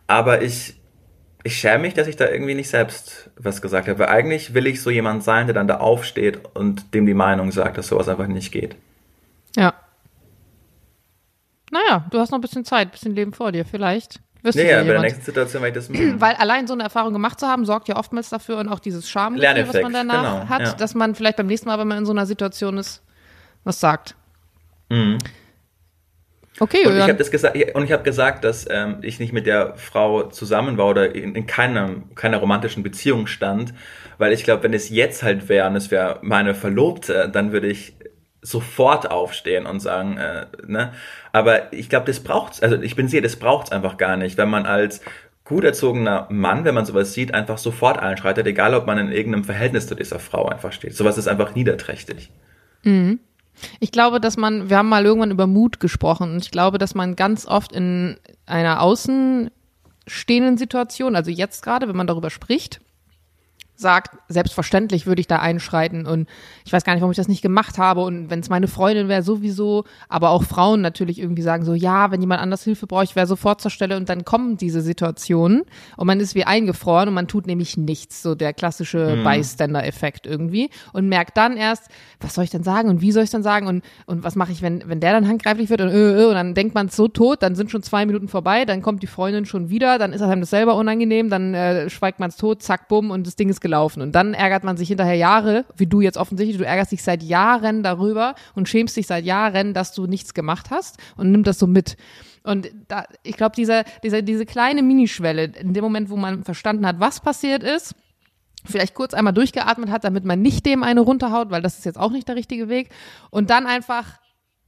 Aber 0.06 0.42
ich 0.42 0.76
ich 1.44 1.58
schäme 1.58 1.80
mich, 1.80 1.94
dass 1.94 2.06
ich 2.06 2.16
da 2.16 2.28
irgendwie 2.28 2.54
nicht 2.54 2.68
selbst 2.68 3.30
was 3.36 3.62
gesagt 3.62 3.88
habe. 3.88 3.98
Weil 3.98 4.08
eigentlich 4.08 4.54
will 4.54 4.66
ich 4.66 4.80
so 4.80 4.90
jemand 4.90 5.24
sein, 5.24 5.46
der 5.46 5.54
dann 5.54 5.68
da 5.68 5.78
aufsteht 5.78 6.40
und 6.54 6.94
dem 6.94 7.06
die 7.06 7.14
Meinung 7.14 7.50
sagt, 7.50 7.78
dass 7.78 7.88
sowas 7.88 8.08
einfach 8.08 8.28
nicht 8.28 8.52
geht. 8.52 8.76
Ja. 9.56 9.74
Naja, 11.70 12.06
du 12.10 12.18
hast 12.18 12.30
noch 12.30 12.38
ein 12.38 12.42
bisschen 12.42 12.64
Zeit, 12.64 12.88
ein 12.88 12.90
bisschen 12.90 13.14
Leben 13.14 13.32
vor 13.32 13.50
dir. 13.50 13.64
Vielleicht 13.64 14.20
wirst 14.42 14.56
nee, 14.56 14.64
du 14.64 14.70
ja, 14.70 14.82
bei 14.82 14.92
der 14.92 15.00
nächsten 15.00 15.22
Situation 15.22 15.62
werde 15.62 15.78
ich 15.78 15.86
das 15.86 15.94
machen. 15.94 16.14
Weil 16.20 16.34
allein 16.34 16.66
so 16.66 16.74
eine 16.74 16.82
Erfahrung 16.82 17.12
gemacht 17.12 17.38
zu 17.38 17.46
haben, 17.46 17.64
sorgt 17.64 17.88
ja 17.88 17.96
oftmals 17.96 18.28
dafür 18.28 18.58
und 18.58 18.68
auch 18.68 18.80
dieses 18.80 19.08
Schamgefühl, 19.08 19.68
was 19.68 19.82
man 19.82 19.92
danach 19.92 20.40
genau, 20.40 20.48
hat, 20.48 20.62
ja. 20.62 20.72
dass 20.74 20.94
man 20.94 21.14
vielleicht 21.14 21.36
beim 21.36 21.46
nächsten 21.46 21.68
Mal, 21.68 21.78
wenn 21.78 21.88
man 21.88 21.98
in 21.98 22.06
so 22.06 22.12
einer 22.12 22.26
Situation 22.26 22.78
ist, 22.78 23.02
was 23.64 23.80
sagt. 23.80 24.16
Mhm. 24.88 25.18
Okay, 26.60 26.86
und 26.86 26.96
ich 26.96 27.02
habe 27.02 27.14
gesagt 27.14 27.56
und 27.74 27.84
ich 27.84 27.92
habe 27.92 28.02
gesagt, 28.02 28.44
dass 28.44 28.68
ähm, 28.70 28.98
ich 29.02 29.18
nicht 29.18 29.32
mit 29.32 29.46
der 29.46 29.74
Frau 29.76 30.24
zusammen 30.24 30.76
war 30.76 30.86
oder 30.86 31.14
in, 31.14 31.34
in 31.34 31.46
keiner, 31.46 31.96
keiner 32.14 32.36
romantischen 32.36 32.82
Beziehung 32.82 33.26
stand, 33.26 33.72
weil 34.18 34.32
ich 34.32 34.44
glaube, 34.44 34.62
wenn 34.62 34.74
es 34.74 34.90
jetzt 34.90 35.22
halt 35.22 35.48
wäre 35.48 35.66
und 35.68 35.76
es 35.76 35.90
wäre 35.90 36.18
meine 36.22 36.54
Verlobte, 36.54 37.30
dann 37.32 37.52
würde 37.52 37.68
ich 37.68 37.94
sofort 38.42 39.10
aufstehen 39.10 39.66
und 39.66 39.80
sagen, 39.80 40.18
äh, 40.18 40.46
ne? 40.66 40.92
Aber 41.32 41.72
ich 41.72 41.88
glaube, 41.88 42.06
das 42.06 42.20
braucht's, 42.20 42.60
also 42.60 42.80
ich 42.80 42.96
bin 42.96 43.08
sicher, 43.08 43.22
das 43.22 43.36
braucht's 43.36 43.72
einfach 43.72 43.96
gar 43.96 44.16
nicht, 44.16 44.36
wenn 44.36 44.50
man 44.50 44.66
als 44.66 45.00
gut 45.44 45.64
erzogener 45.64 46.26
Mann, 46.30 46.64
wenn 46.64 46.74
man 46.74 46.84
sowas 46.84 47.14
sieht, 47.14 47.34
einfach 47.34 47.58
sofort 47.58 47.98
einschreitet, 47.98 48.46
egal 48.46 48.74
ob 48.74 48.86
man 48.86 48.98
in 48.98 49.12
irgendeinem 49.12 49.44
Verhältnis 49.44 49.86
zu 49.86 49.94
dieser 49.94 50.18
Frau 50.18 50.46
einfach 50.48 50.72
steht. 50.72 50.94
Sowas 50.94 51.18
ist 51.18 51.28
einfach 51.28 51.54
niederträchtig. 51.54 52.30
Mhm. 52.82 53.20
Ich 53.80 53.92
glaube, 53.92 54.20
dass 54.20 54.36
man, 54.36 54.70
wir 54.70 54.78
haben 54.78 54.88
mal 54.88 55.04
irgendwann 55.04 55.30
über 55.30 55.46
Mut 55.46 55.78
gesprochen 55.78 56.32
und 56.32 56.42
ich 56.42 56.50
glaube, 56.50 56.78
dass 56.78 56.94
man 56.94 57.16
ganz 57.16 57.46
oft 57.46 57.72
in 57.72 58.16
einer 58.46 58.80
außenstehenden 58.80 60.56
Situation, 60.56 61.16
also 61.16 61.30
jetzt 61.30 61.62
gerade, 61.62 61.86
wenn 61.86 61.96
man 61.96 62.06
darüber 62.06 62.30
spricht, 62.30 62.80
sagt, 63.82 64.16
selbstverständlich 64.28 65.06
würde 65.06 65.20
ich 65.20 65.26
da 65.26 65.36
einschreiten 65.36 66.06
und 66.06 66.28
ich 66.64 66.72
weiß 66.72 66.84
gar 66.84 66.94
nicht, 66.94 67.02
warum 67.02 67.10
ich 67.10 67.16
das 67.16 67.28
nicht 67.28 67.42
gemacht 67.42 67.76
habe 67.78 68.00
und 68.00 68.30
wenn 68.30 68.40
es 68.40 68.48
meine 68.48 68.68
Freundin 68.68 69.08
wäre, 69.08 69.22
sowieso, 69.22 69.84
aber 70.08 70.30
auch 70.30 70.44
Frauen 70.44 70.80
natürlich 70.80 71.18
irgendwie 71.20 71.42
sagen 71.42 71.64
so, 71.64 71.74
ja, 71.74 72.10
wenn 72.10 72.20
jemand 72.20 72.40
anders 72.40 72.64
Hilfe 72.64 72.86
braucht, 72.86 73.04
ich 73.04 73.16
wäre 73.16 73.26
sofort 73.26 73.60
zur 73.60 73.70
Stelle 73.70 73.96
und 73.96 74.08
dann 74.08 74.24
kommen 74.24 74.56
diese 74.56 74.80
Situationen 74.80 75.64
und 75.96 76.06
man 76.06 76.20
ist 76.20 76.34
wie 76.34 76.44
eingefroren 76.44 77.08
und 77.08 77.14
man 77.14 77.28
tut 77.28 77.46
nämlich 77.46 77.76
nichts, 77.76 78.22
so 78.22 78.34
der 78.34 78.54
klassische 78.54 79.16
mhm. 79.16 79.24
Bystander-Effekt 79.24 80.26
irgendwie 80.26 80.70
und 80.92 81.08
merkt 81.08 81.36
dann 81.36 81.56
erst, 81.56 81.88
was 82.20 82.34
soll 82.34 82.44
ich 82.44 82.50
denn 82.50 82.62
sagen 82.62 82.88
und 82.88 83.00
wie 83.00 83.12
soll 83.12 83.24
ich 83.24 83.30
dann 83.30 83.42
sagen 83.42 83.66
und, 83.66 83.84
und 84.06 84.24
was 84.24 84.36
mache 84.36 84.52
ich, 84.52 84.62
wenn, 84.62 84.82
wenn 84.86 85.00
der 85.00 85.12
dann 85.12 85.28
handgreiflich 85.28 85.68
wird 85.68 85.80
und, 85.80 85.88
äh, 85.88 86.22
äh, 86.22 86.26
und 86.26 86.34
dann 86.34 86.54
denkt 86.54 86.74
man 86.74 86.88
so 86.88 87.08
tot, 87.08 87.42
dann 87.42 87.54
sind 87.54 87.70
schon 87.70 87.82
zwei 87.82 88.06
Minuten 88.06 88.28
vorbei, 88.28 88.64
dann 88.64 88.80
kommt 88.80 89.02
die 89.02 89.08
Freundin 89.08 89.44
schon 89.44 89.68
wieder, 89.68 89.98
dann 89.98 90.12
ist 90.12 90.22
einem 90.22 90.40
das 90.40 90.50
selber 90.50 90.76
unangenehm, 90.76 91.28
dann 91.28 91.54
äh, 91.54 91.90
schweigt 91.90 92.20
man 92.20 92.30
es 92.30 92.36
tot, 92.36 92.62
zack, 92.62 92.88
bumm 92.88 93.10
und 93.10 93.26
das 93.26 93.36
Ding 93.36 93.48
ist 93.48 93.60
gelaufen 93.60 93.71
gelaufen. 93.72 94.02
Und 94.02 94.12
dann 94.12 94.34
ärgert 94.34 94.64
man 94.64 94.76
sich 94.76 94.88
hinterher 94.88 95.14
Jahre, 95.14 95.64
wie 95.76 95.86
du 95.86 96.02
jetzt 96.02 96.18
offensichtlich, 96.18 96.58
du 96.58 96.66
ärgerst 96.66 96.92
dich 96.92 97.02
seit 97.02 97.22
Jahren 97.22 97.82
darüber 97.82 98.34
und 98.54 98.68
schämst 98.68 98.96
dich 98.96 99.06
seit 99.06 99.24
Jahren, 99.24 99.72
dass 99.72 99.94
du 99.94 100.06
nichts 100.06 100.34
gemacht 100.34 100.70
hast 100.70 100.98
und 101.16 101.32
nimm 101.32 101.42
das 101.42 101.58
so 101.58 101.66
mit. 101.66 101.96
Und 102.44 102.70
da, 102.88 103.04
ich 103.22 103.36
glaube, 103.36 103.54
diese, 103.56 103.84
diese, 104.02 104.22
diese 104.22 104.44
kleine 104.44 104.82
Minischwelle, 104.82 105.44
in 105.44 105.72
dem 105.72 105.82
Moment, 105.82 106.10
wo 106.10 106.16
man 106.16 106.44
verstanden 106.44 106.86
hat, 106.86 107.00
was 107.00 107.20
passiert 107.20 107.62
ist, 107.62 107.94
vielleicht 108.64 108.94
kurz 108.94 109.14
einmal 109.14 109.32
durchgeatmet 109.32 109.90
hat, 109.90 110.04
damit 110.04 110.24
man 110.24 110.42
nicht 110.42 110.66
dem 110.66 110.82
eine 110.82 111.00
runterhaut, 111.00 111.50
weil 111.50 111.62
das 111.62 111.78
ist 111.78 111.86
jetzt 111.86 111.98
auch 111.98 112.10
nicht 112.10 112.28
der 112.28 112.36
richtige 112.36 112.68
Weg. 112.68 112.90
Und 113.30 113.48
dann 113.48 113.66
einfach 113.66 114.18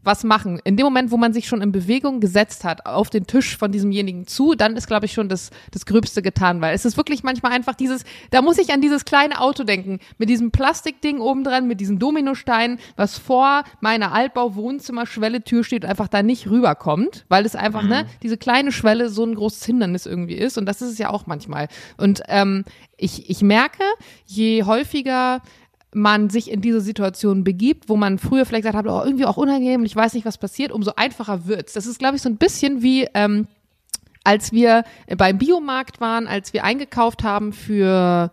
was 0.04 0.24
machen. 0.24 0.60
In 0.64 0.76
dem 0.76 0.84
Moment, 0.84 1.10
wo 1.10 1.16
man 1.16 1.32
sich 1.32 1.48
schon 1.48 1.62
in 1.62 1.72
Bewegung 1.72 2.20
gesetzt 2.20 2.64
hat, 2.64 2.86
auf 2.86 3.10
den 3.10 3.26
Tisch 3.26 3.56
von 3.56 3.72
diesemjenigen 3.72 4.26
zu, 4.26 4.54
dann 4.54 4.76
ist, 4.76 4.86
glaube 4.86 5.06
ich, 5.06 5.12
schon 5.12 5.28
das, 5.28 5.50
das 5.72 5.86
Gröbste 5.86 6.22
getan, 6.22 6.60
weil 6.60 6.74
es 6.74 6.84
ist 6.84 6.96
wirklich 6.96 7.22
manchmal 7.22 7.52
einfach 7.52 7.74
dieses, 7.74 8.04
da 8.30 8.42
muss 8.42 8.58
ich 8.58 8.72
an 8.72 8.80
dieses 8.80 9.04
kleine 9.04 9.40
Auto 9.40 9.64
denken, 9.64 9.98
mit 10.18 10.28
diesem 10.28 10.50
Plastikding 10.50 11.20
oben 11.20 11.44
dran, 11.44 11.66
mit 11.66 11.80
diesen 11.80 11.98
Dominosteinen, 11.98 12.78
was 12.96 13.18
vor 13.18 13.64
meiner 13.80 14.12
Altbau-Wohnzimmer-Schwelle-Tür 14.12 15.64
steht 15.64 15.84
und 15.84 15.90
einfach 15.90 16.08
da 16.08 16.22
nicht 16.22 16.48
rüberkommt, 16.48 17.24
weil 17.28 17.46
es 17.46 17.56
einfach, 17.56 17.82
ne, 17.82 17.88
mhm. 17.88 17.90
ne, 17.90 18.06
diese 18.22 18.36
kleine 18.36 18.72
Schwelle 18.72 19.08
so 19.08 19.24
ein 19.24 19.34
großes 19.34 19.64
Hindernis 19.64 20.06
irgendwie 20.06 20.34
ist 20.34 20.58
und 20.58 20.66
das 20.66 20.82
ist 20.82 20.90
es 20.90 20.98
ja 20.98 21.10
auch 21.10 21.26
manchmal. 21.26 21.68
Und 21.96 22.22
ähm, 22.28 22.64
ich, 22.96 23.28
ich 23.30 23.42
merke, 23.42 23.82
je 24.26 24.64
häufiger 24.64 25.42
man 25.94 26.30
sich 26.30 26.50
in 26.50 26.60
diese 26.60 26.80
Situation 26.80 27.44
begibt, 27.44 27.88
wo 27.88 27.96
man 27.96 28.18
früher 28.18 28.44
vielleicht 28.44 28.64
gesagt 28.64 28.76
hat, 28.76 28.86
oh, 28.86 29.04
irgendwie 29.04 29.26
auch 29.26 29.36
unangenehm, 29.36 29.84
ich 29.84 29.96
weiß 29.96 30.14
nicht, 30.14 30.26
was 30.26 30.38
passiert, 30.38 30.72
umso 30.72 30.92
einfacher 30.96 31.46
wird's. 31.46 31.72
Das 31.72 31.86
ist, 31.86 31.98
glaube 31.98 32.16
ich, 32.16 32.22
so 32.22 32.28
ein 32.28 32.36
bisschen 32.36 32.82
wie 32.82 33.08
ähm, 33.14 33.46
als 34.24 34.52
wir 34.52 34.84
beim 35.16 35.38
Biomarkt 35.38 36.00
waren, 36.00 36.26
als 36.26 36.52
wir 36.52 36.64
eingekauft 36.64 37.22
haben 37.22 37.52
für 37.52 38.32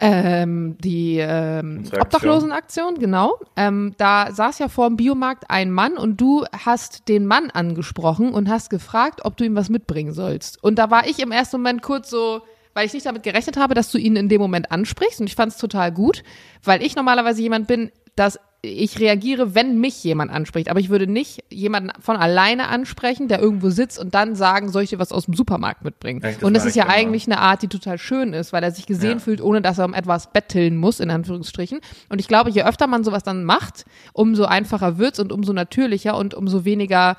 ähm, 0.00 0.76
die 0.78 1.18
ähm, 1.18 1.82
Obdachlosenaktion, 2.00 3.00
genau. 3.00 3.40
Ähm, 3.56 3.94
da 3.98 4.32
saß 4.32 4.60
ja 4.60 4.68
vor 4.68 4.86
dem 4.86 4.96
Biomarkt 4.96 5.50
ein 5.50 5.72
Mann 5.72 5.98
und 5.98 6.20
du 6.20 6.44
hast 6.52 7.08
den 7.08 7.26
Mann 7.26 7.50
angesprochen 7.50 8.32
und 8.32 8.48
hast 8.48 8.70
gefragt, 8.70 9.24
ob 9.24 9.36
du 9.36 9.44
ihm 9.44 9.56
was 9.56 9.68
mitbringen 9.68 10.12
sollst. 10.12 10.62
Und 10.62 10.78
da 10.78 10.90
war 10.90 11.08
ich 11.08 11.18
im 11.18 11.32
ersten 11.32 11.56
Moment 11.56 11.82
kurz 11.82 12.08
so, 12.08 12.42
weil 12.78 12.86
ich 12.86 12.92
nicht 12.94 13.06
damit 13.06 13.24
gerechnet 13.24 13.56
habe, 13.56 13.74
dass 13.74 13.90
du 13.90 13.98
ihn 13.98 14.14
in 14.14 14.28
dem 14.28 14.40
Moment 14.40 14.70
ansprichst 14.70 15.20
und 15.20 15.26
ich 15.26 15.34
fand 15.34 15.50
es 15.50 15.58
total 15.58 15.90
gut, 15.90 16.22
weil 16.62 16.80
ich 16.80 16.94
normalerweise 16.94 17.42
jemand 17.42 17.66
bin, 17.66 17.90
dass 18.14 18.38
ich 18.62 19.00
reagiere, 19.00 19.56
wenn 19.56 19.80
mich 19.80 20.04
jemand 20.04 20.30
anspricht, 20.30 20.68
aber 20.70 20.78
ich 20.78 20.88
würde 20.88 21.08
nicht 21.08 21.42
jemanden 21.50 21.90
von 22.00 22.16
alleine 22.16 22.68
ansprechen, 22.68 23.26
der 23.26 23.40
irgendwo 23.40 23.70
sitzt 23.70 23.98
und 23.98 24.14
dann 24.14 24.36
sagen, 24.36 24.68
soll 24.70 24.84
ich 24.84 24.90
dir 24.90 25.00
was 25.00 25.10
aus 25.10 25.24
dem 25.24 25.34
Supermarkt 25.34 25.82
mitbringen? 25.84 26.22
Echt, 26.22 26.36
das 26.38 26.44
und 26.44 26.54
das 26.54 26.64
ist 26.64 26.76
ja 26.76 26.84
immer. 26.84 26.92
eigentlich 26.92 27.26
eine 27.26 27.40
Art, 27.40 27.62
die 27.62 27.68
total 27.68 27.98
schön 27.98 28.32
ist, 28.32 28.52
weil 28.52 28.62
er 28.62 28.70
sich 28.70 28.86
gesehen 28.86 29.18
Ja. 29.18 29.24
fühlt, 29.24 29.40
ohne 29.40 29.60
dass 29.60 29.78
er 29.78 29.84
um 29.84 29.94
etwas 29.94 30.32
betteln 30.32 30.76
muss, 30.76 31.00
in 31.00 31.10
Anführungsstrichen. 31.10 31.80
Und 32.10 32.20
ich 32.20 32.28
glaube, 32.28 32.50
je 32.50 32.62
öfter 32.62 32.86
man 32.86 33.02
sowas 33.02 33.24
dann 33.24 33.42
macht, 33.44 33.86
umso 34.12 34.44
einfacher 34.44 34.98
wird's 34.98 35.18
und 35.18 35.32
umso 35.32 35.52
natürlicher 35.52 36.16
und 36.16 36.32
umso 36.34 36.64
weniger, 36.64 37.16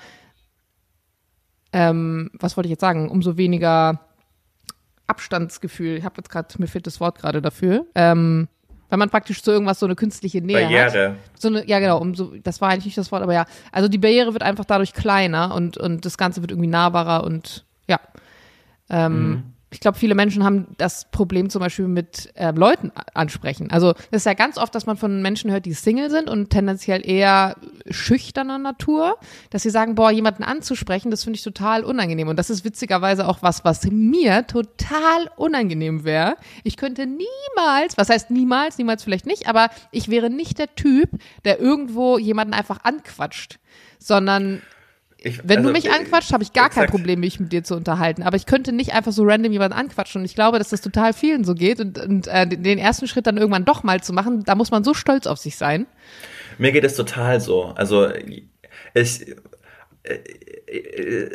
ähm, 1.73 2.31
was 2.33 2.55
wollte 2.55 2.67
ich 2.67 2.71
jetzt 2.71 2.81
sagen, 2.81 3.09
umso 3.09 3.35
weniger 3.35 4.05
Abstandsgefühl. 5.09 5.97
Ich 5.97 6.05
habe 6.05 6.15
jetzt 6.17 6.29
gerade, 6.29 6.47
mir 6.57 6.67
fehlt 6.67 6.87
das 6.87 6.99
Wort 6.99 7.19
gerade 7.19 7.41
dafür. 7.41 7.85
Ähm, 7.95 8.47
weil 8.89 8.97
man 8.97 9.09
praktisch 9.09 9.43
zu 9.43 9.51
irgendwas 9.51 9.79
so 9.79 9.85
eine 9.85 9.95
künstliche 9.95 10.41
Nähe 10.41 10.65
hat. 10.65 10.93
Barriere. 10.93 11.15
So 11.37 11.47
eine, 11.47 11.67
ja, 11.67 11.79
genau, 11.79 11.99
um 11.99 12.15
so, 12.15 12.33
das 12.43 12.59
war 12.59 12.69
eigentlich 12.69 12.85
nicht 12.85 12.97
das 12.97 13.11
Wort, 13.11 13.21
aber 13.21 13.33
ja. 13.33 13.45
Also 13.71 13.87
die 13.87 13.99
Barriere 13.99 14.33
wird 14.33 14.43
einfach 14.43 14.65
dadurch 14.65 14.93
kleiner 14.93 15.53
und, 15.53 15.77
und 15.77 16.05
das 16.05 16.17
Ganze 16.17 16.41
wird 16.41 16.51
irgendwie 16.51 16.69
nahbarer 16.69 17.23
und 17.23 17.65
ja. 17.87 17.99
Ähm, 18.89 19.43
Ich 19.71 19.79
glaube, 19.79 19.97
viele 19.97 20.15
Menschen 20.15 20.43
haben 20.43 20.67
das 20.77 21.09
Problem 21.11 21.49
zum 21.49 21.59
Beispiel 21.59 21.87
mit 21.87 22.31
ähm, 22.35 22.55
Leuten 22.55 22.91
ansprechen. 23.13 23.69
Also 23.69 23.93
das 23.93 24.21
ist 24.21 24.25
ja 24.25 24.33
ganz 24.33 24.57
oft, 24.57 24.73
dass 24.73 24.87
man 24.87 24.97
von 24.97 25.21
Menschen 25.21 25.51
hört, 25.51 25.65
die 25.65 25.73
Single 25.73 26.09
sind 26.09 26.27
und 26.27 26.49
tendenziell 26.49 27.07
eher 27.07 27.55
schüchterner 27.89 28.57
Natur, 28.57 29.17
dass 29.51 29.61
sie 29.61 29.69
sagen, 29.69 29.93
boah, 29.93 30.09
jemanden 30.09 30.43
anzusprechen, 30.43 31.11
das 31.11 31.23
finde 31.23 31.37
ich 31.37 31.43
total 31.43 31.83
unangenehm. 31.83 32.27
Und 32.27 32.37
das 32.37 32.49
ist 32.49 32.65
witzigerweise 32.65 33.27
auch 33.27 33.43
was, 33.43 33.63
was 33.63 33.85
mir 33.85 34.47
total 34.47 35.29
unangenehm 35.35 36.03
wäre. 36.03 36.35
Ich 36.63 36.75
könnte 36.75 37.05
niemals, 37.05 37.95
was 37.97 38.09
heißt 38.09 38.31
niemals, 38.31 38.79
niemals 38.79 39.03
vielleicht 39.03 39.27
nicht, 39.27 39.47
aber 39.47 39.69
ich 39.91 40.09
wäre 40.09 40.31
nicht 40.31 40.57
der 40.57 40.73
Typ, 40.75 41.09
der 41.45 41.59
irgendwo 41.59 42.17
jemanden 42.17 42.55
einfach 42.55 42.83
anquatscht, 42.83 43.59
sondern 43.99 44.63
Ich, 45.21 45.39
wenn 45.43 45.63
du 45.63 45.69
also, 45.69 45.71
mich 45.71 45.85
äh, 45.85 45.89
anquatscht, 45.89 46.31
habe 46.31 46.43
ich 46.43 46.53
gar 46.53 46.69
kein 46.69 46.83
exakt. 46.83 46.91
Problem, 46.91 47.19
mich 47.19 47.39
mit 47.39 47.51
dir 47.51 47.63
zu 47.63 47.75
unterhalten. 47.75 48.23
Aber 48.23 48.37
ich 48.37 48.45
könnte 48.45 48.71
nicht 48.71 48.93
einfach 48.93 49.11
so 49.11 49.23
random 49.23 49.51
jemanden 49.51 49.77
anquatschen. 49.77 50.21
Und 50.21 50.25
ich 50.25 50.35
glaube, 50.35 50.59
dass 50.59 50.69
das 50.69 50.81
total 50.81 51.13
vielen 51.13 51.43
so 51.43 51.55
geht. 51.55 51.81
Und, 51.81 51.97
und 51.99 52.27
äh, 52.27 52.47
den 52.47 52.77
ersten 52.77 53.07
Schritt 53.07 53.27
dann 53.27 53.37
irgendwann 53.37 53.65
doch 53.65 53.83
mal 53.83 54.01
zu 54.01 54.13
machen, 54.13 54.43
da 54.45 54.55
muss 54.55 54.71
man 54.71 54.83
so 54.83 54.93
stolz 54.93 55.27
auf 55.27 55.37
sich 55.37 55.57
sein. 55.57 55.87
Mir 56.57 56.71
geht 56.71 56.85
es 56.85 56.95
total 56.95 57.41
so. 57.41 57.65
Also 57.75 58.09
ich, 58.93 59.25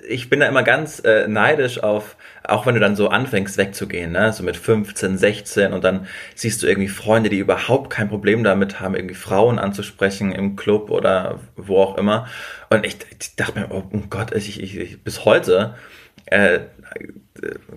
ich 0.08 0.30
bin 0.30 0.40
da 0.40 0.46
immer 0.46 0.62
ganz 0.62 1.00
äh, 1.00 1.26
neidisch 1.26 1.82
auf, 1.82 2.16
auch 2.46 2.66
wenn 2.66 2.74
du 2.74 2.80
dann 2.80 2.94
so 2.94 3.08
anfängst 3.08 3.56
wegzugehen, 3.56 4.12
ne? 4.12 4.32
so 4.32 4.42
mit 4.44 4.56
15, 4.56 5.18
16 5.18 5.72
und 5.72 5.82
dann 5.82 6.06
siehst 6.34 6.62
du 6.62 6.66
irgendwie 6.66 6.88
Freunde, 6.88 7.30
die 7.30 7.38
überhaupt 7.38 7.90
kein 7.90 8.08
Problem 8.08 8.44
damit 8.44 8.80
haben, 8.80 8.94
irgendwie 8.94 9.14
Frauen 9.14 9.58
anzusprechen 9.58 10.32
im 10.32 10.56
Club 10.56 10.90
oder 10.90 11.40
wo 11.56 11.78
auch 11.78 11.98
immer. 11.98 12.28
Und 12.70 12.86
ich, 12.86 12.96
ich 13.20 13.34
dachte 13.36 13.58
mir, 13.58 13.70
oh, 13.70 13.82
Gott, 14.08 14.32
ich, 14.34 14.60
ich, 14.62 14.76
ich, 14.76 15.02
bis 15.02 15.24
heute, 15.24 15.74
äh, 16.26 16.60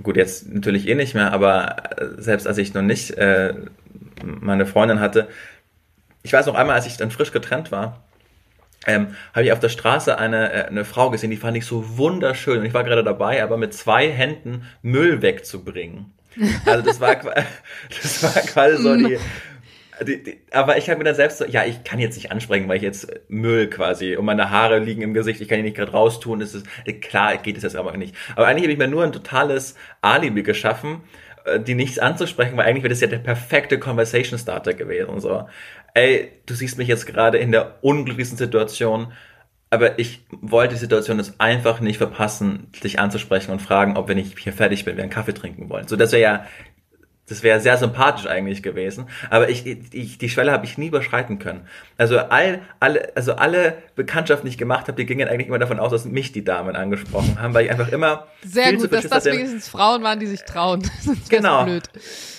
gut, 0.03 0.15
jetzt 0.15 0.47
natürlich 0.47 0.87
eh 0.87 0.95
nicht 0.95 1.15
mehr, 1.15 1.33
aber 1.33 1.99
äh, 1.99 2.21
selbst 2.21 2.47
als 2.47 2.57
ich 2.57 2.73
noch 2.73 2.83
nicht 2.83 3.11
äh, 3.11 3.53
meine 4.23 4.65
Freundin 4.65 4.99
hatte, 4.99 5.27
ich 6.21 6.33
weiß 6.33 6.45
noch 6.45 6.55
einmal, 6.55 6.75
als 6.75 6.85
ich 6.85 6.97
dann 6.97 7.11
frisch 7.11 7.31
getrennt 7.31 7.71
war, 7.71 8.03
ähm, 8.87 9.15
habe 9.33 9.45
ich 9.45 9.51
auf 9.51 9.59
der 9.59 9.69
Straße 9.69 10.17
eine, 10.17 10.51
äh, 10.51 10.65
eine 10.65 10.85
Frau 10.85 11.11
gesehen, 11.11 11.29
die 11.29 11.37
fand 11.37 11.55
ich 11.57 11.65
so 11.65 11.97
wunderschön. 11.97 12.59
Und 12.59 12.65
ich 12.65 12.73
war 12.73 12.83
gerade 12.83 13.03
dabei, 13.03 13.43
aber 13.43 13.57
mit 13.57 13.73
zwei 13.73 14.09
Händen 14.09 14.63
Müll 14.81 15.21
wegzubringen. 15.21 16.13
Also 16.65 16.83
das 16.83 16.99
war, 16.99 17.15
das 17.89 18.23
war 18.23 18.41
quasi 18.43 18.81
so 18.81 18.95
die, 18.95 19.17
die, 20.05 20.23
die 20.23 20.37
aber 20.51 20.77
ich 20.77 20.89
habe 20.89 20.99
mir 20.99 21.03
dann 21.03 21.15
selbst 21.15 21.39
so, 21.39 21.45
ja, 21.45 21.65
ich 21.65 21.83
kann 21.83 21.99
jetzt 21.99 22.15
nicht 22.15 22.31
ansprechen, 22.31 22.67
weil 22.67 22.77
ich 22.77 22.83
jetzt 22.83 23.11
Müll 23.27 23.69
quasi 23.69 24.15
und 24.15 24.25
meine 24.25 24.51
Haare 24.51 24.79
liegen 24.79 25.01
im 25.01 25.13
Gesicht, 25.13 25.41
ich 25.41 25.47
kann 25.47 25.57
die 25.57 25.63
nicht 25.63 25.77
gerade 25.77 25.91
raustun. 25.91 26.39
Das 26.39 26.53
ist, 26.53 26.65
klar 27.01 27.37
geht 27.37 27.57
es 27.57 27.63
jetzt 27.63 27.75
aber 27.75 27.95
nicht. 27.97 28.15
Aber 28.35 28.47
eigentlich 28.47 28.63
habe 28.63 28.71
ich 28.73 28.79
mir 28.79 28.87
nur 28.87 29.03
ein 29.03 29.11
totales 29.11 29.75
Alibi 30.01 30.43
geschaffen, 30.43 31.01
äh, 31.45 31.59
die 31.59 31.75
nichts 31.75 31.99
anzusprechen, 31.99 32.57
weil 32.57 32.67
eigentlich 32.67 32.83
wäre 32.83 32.93
das 32.93 33.01
ja 33.01 33.07
der 33.07 33.19
perfekte 33.19 33.79
Conversation 33.79 34.37
Starter 34.37 34.73
gewesen. 34.73 35.19
So, 35.19 35.47
ey, 35.97 36.31
du 36.45 36.53
siehst 36.53 36.77
mich 36.77 36.87
jetzt 36.87 37.07
gerade 37.07 37.37
in 37.37 37.51
der 37.51 37.83
unglücklichsten 37.83 38.37
Situation, 38.37 39.11
aber 39.69 39.99
ich 39.99 40.25
wollte 40.29 40.75
die 40.75 40.79
Situation 40.79 41.17
jetzt 41.17 41.41
einfach 41.41 41.81
nicht 41.81 41.97
verpassen, 41.97 42.71
dich 42.83 42.99
anzusprechen 42.99 43.51
und 43.51 43.61
fragen, 43.61 43.97
ob 43.97 44.07
wenn 44.07 44.17
ich 44.17 44.37
hier 44.37 44.53
fertig 44.53 44.85
bin, 44.85 44.95
wir 44.95 45.03
einen 45.03 45.11
Kaffee 45.11 45.33
trinken 45.33 45.69
wollen. 45.69 45.87
So, 45.87 45.97
das 45.97 46.13
wäre 46.13 46.21
ja, 46.21 46.45
das 47.29 47.43
wäre 47.43 47.59
sehr 47.59 47.75
sympathisch 47.77 48.25
eigentlich 48.25 48.63
gewesen. 48.63 49.07
Aber 49.29 49.49
ich, 49.49 49.65
ich 49.65 50.17
die 50.17 50.29
Schwelle 50.29 50.53
habe 50.53 50.65
ich 50.65 50.77
nie 50.77 50.87
überschreiten 50.87 51.39
können. 51.39 51.67
Also 51.97 52.19
all, 52.19 52.61
alle, 52.79 53.11
also 53.15 53.33
alle 53.33 53.77
Bekanntschaften, 53.95 54.45
die 54.45 54.51
ich 54.51 54.57
gemacht 54.57 54.87
habe, 54.87 54.93
die 54.93 55.05
gingen 55.05 55.27
eigentlich 55.27 55.47
immer 55.47 55.59
davon 55.59 55.79
aus, 55.79 55.91
dass 55.91 56.05
mich 56.05 56.31
die 56.31 56.45
Damen 56.45 56.77
angesprochen 56.77 57.41
haben, 57.41 57.53
weil 57.53 57.65
ich 57.65 57.71
einfach 57.71 57.89
immer 57.89 58.27
Sehr 58.45 58.67
viel 58.67 58.77
zu 58.77 58.87
gut, 58.87 58.93
dass 58.93 59.01
verschüchtert 59.01 59.25
das 59.25 59.33
wenigstens 59.33 59.67
Frauen 59.67 60.03
waren, 60.03 60.19
die 60.19 60.27
sich 60.27 60.43
trauen. 60.43 60.83
Wär's 61.03 61.27
Genau. 61.27 61.65
blöd. 61.65 61.89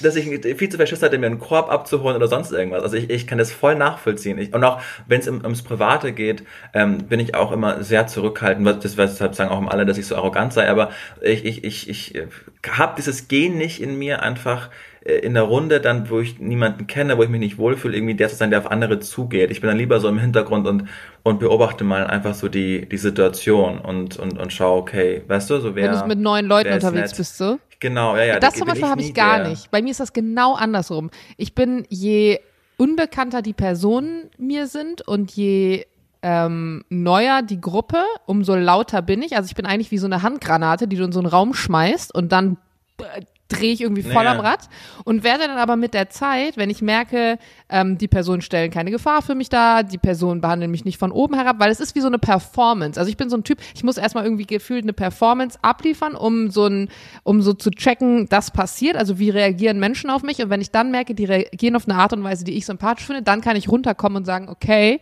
dass 0.01 0.16
ich 0.16 0.24
viel 0.57 0.68
zu 0.70 0.78
verschissen 0.78 1.05
hatte, 1.05 1.18
mir 1.18 1.26
einen 1.26 1.39
Korb 1.39 1.70
abzuholen 1.70 2.16
oder 2.16 2.28
sonst 2.28 2.53
irgendwas. 2.53 2.82
Also 2.82 2.97
ich, 2.97 3.11
ich 3.11 3.26
kann 3.26 3.36
das 3.36 3.53
voll 3.53 3.74
nachvollziehen. 3.74 4.39
Ich, 4.39 4.55
und 4.55 4.64
auch 4.64 4.80
wenn 5.07 5.20
es 5.20 5.28
um, 5.28 5.43
ums 5.43 5.62
Private 5.62 6.12
geht, 6.12 6.45
ähm, 6.72 6.99
bin 6.99 7.20
ich 7.20 7.34
auch 7.34 7.53
immer 7.53 7.82
sehr 7.82 8.07
zurückhaltend. 8.07 8.66
Das 8.82 8.97
weshalb 8.97 9.34
sagen 9.34 9.51
auch 9.51 9.59
immer 9.59 9.72
alle, 9.72 9.84
dass 9.84 9.99
ich 9.99 10.07
so 10.07 10.16
arrogant 10.16 10.55
sei. 10.55 10.68
Aber 10.70 10.91
ich, 11.20 11.45
ich, 11.45 11.64
ich, 11.64 11.91
ich 11.91 12.14
äh, 12.14 12.28
habe 12.66 12.95
dieses 12.97 13.28
Gen 13.28 13.59
nicht 13.59 13.82
in 13.82 13.99
mir, 13.99 14.22
einfach 14.22 14.70
in 15.16 15.34
der 15.34 15.44
Runde, 15.44 15.80
dann, 15.80 16.11
wo 16.11 16.20
ich 16.20 16.38
niemanden 16.38 16.86
kenne, 16.86 17.16
wo 17.16 17.22
ich 17.22 17.28
mich 17.28 17.40
nicht 17.40 17.59
wohlfühle, 17.59 17.96
irgendwie 17.96 18.14
der 18.14 18.28
zu 18.28 18.36
sein, 18.36 18.50
der 18.50 18.61
auf 18.61 18.70
andere 18.70 19.00
zugeht. 19.00 19.50
Ich 19.50 19.61
bin 19.61 19.68
dann 19.68 19.78
lieber 19.78 20.00
so 20.00 20.09
im 20.09 20.18
Hintergrund 20.18 20.66
und, 20.66 20.84
und 21.22 21.40
beobachte 21.40 21.84
mal 21.84 22.06
einfach 22.06 22.34
so 22.34 22.48
die, 22.48 22.86
die 22.88 22.98
Situation 22.98 23.78
und, 23.78 24.18
und, 24.18 24.38
und 24.38 24.52
schaue, 24.52 24.80
okay, 24.80 25.22
weißt 25.26 25.50
du, 25.50 25.61
so 25.61 25.74
wer. 25.74 25.90
Wenn 25.90 25.98
du 26.00 26.06
mit 26.06 26.18
neuen 26.18 26.46
Leuten 26.46 26.72
unterwegs 26.72 27.11
nett? 27.11 27.16
bist, 27.16 27.38
so. 27.38 27.59
Genau, 27.80 28.16
ja, 28.16 28.24
ja. 28.24 28.40
das 28.40 28.54
da 28.54 28.59
zum 28.59 28.68
Beispiel 28.68 28.88
habe 28.88 29.00
ich 29.00 29.14
gar 29.14 29.38
der- 29.38 29.48
nicht. 29.48 29.70
Bei 29.70 29.80
mir 29.82 29.90
ist 29.90 30.00
das 30.00 30.12
genau 30.12 30.54
andersrum. 30.54 31.11
Ich 31.36 31.54
bin, 31.54 31.86
je 31.88 32.40
unbekannter 32.76 33.42
die 33.42 33.52
Personen 33.52 34.30
mir 34.36 34.66
sind 34.66 35.06
und 35.06 35.30
je 35.32 35.86
ähm, 36.22 36.84
neuer 36.88 37.42
die 37.42 37.61
Gruppe, 37.61 38.02
umso 38.26 38.56
lauter 38.56 39.02
bin 39.02 39.22
ich. 39.22 39.36
Also 39.36 39.46
ich 39.46 39.54
bin 39.54 39.66
eigentlich 39.66 39.90
wie 39.90 39.98
so 39.98 40.06
eine 40.06 40.22
Handgranate, 40.22 40.88
die 40.88 40.96
du 40.96 41.04
in 41.04 41.12
so 41.12 41.20
einen 41.20 41.28
Raum 41.28 41.54
schmeißt 41.54 42.14
und 42.14 42.32
dann 42.32 42.56
äh, 42.98 43.22
drehe 43.49 43.72
ich 43.72 43.80
irgendwie 43.80 44.03
voll 44.03 44.24
Ja. 44.24 44.32
am 44.32 44.40
Rad 44.40 44.68
und 45.05 45.24
werde 45.24 45.46
dann 45.49 45.57
aber 45.59 45.76
mit 45.76 45.94
der 45.94 46.11
Zeit, 46.11 46.57
wenn 46.59 46.68
ich 46.68 46.82
merke, 46.82 47.38
ähm, 47.70 47.96
die 47.99 48.07
Personen 48.09 48.42
stellen 48.42 48.70
keine 48.70 48.90
Gefahr 48.90 49.22
für 49.22 49.34
mich 49.34 49.49
dar, 49.49 49.82
die 49.84 49.96
Personen 49.99 50.40
behandeln 50.40 50.70
mich 50.70 50.84
nicht 50.84 50.99
von 50.99 51.11
oben 51.12 51.34
herab, 51.34 51.57
weil 51.59 51.70
es 51.70 51.80
ist 51.80 51.94
wie 51.94 52.01
so 52.01 52.07
eine 52.09 52.18
Performance. 52.18 52.99
Also 53.01 53.11
ich 53.11 53.16
bin 53.16 53.30
so 53.30 53.36
ein 53.36 53.44
Typ, 53.44 53.59
ich 53.74 53.82
muss 53.82 53.96
erstmal 53.96 54.24
irgendwie 54.24 54.46
gefühlt 54.46 54.82
eine 54.84 54.92
Performance 54.92 55.59
abliefern, 55.62 56.14
um 56.14 56.51
so 56.51 56.66
ein, 56.66 56.90
um 57.24 57.40
so 57.40 57.55
zu 57.55 57.70
checken, 57.70 58.28
das 58.28 58.51
passiert, 58.51 58.96
also 58.96 59.18
wie 59.18 59.30
reagieren 59.30 59.78
Menschen 59.80 60.11
auf 60.11 60.22
mich 60.22 60.42
und 60.42 60.51
wenn 60.51 60.61
ich 60.61 60.70
dann 60.70 60.90
merke, 60.90 61.14
die 61.14 61.24
reagieren 61.24 61.74
auf 61.76 61.88
eine 61.88 61.99
Art 61.99 62.12
und 62.12 62.22
Weise, 62.22 62.44
die 62.44 62.57
ich 62.57 62.66
sympathisch 62.66 63.07
finde, 63.07 63.22
dann 63.22 63.40
kann 63.40 63.57
ich 63.57 63.68
runterkommen 63.70 64.18
und 64.18 64.24
sagen, 64.26 64.49
okay, 64.49 65.01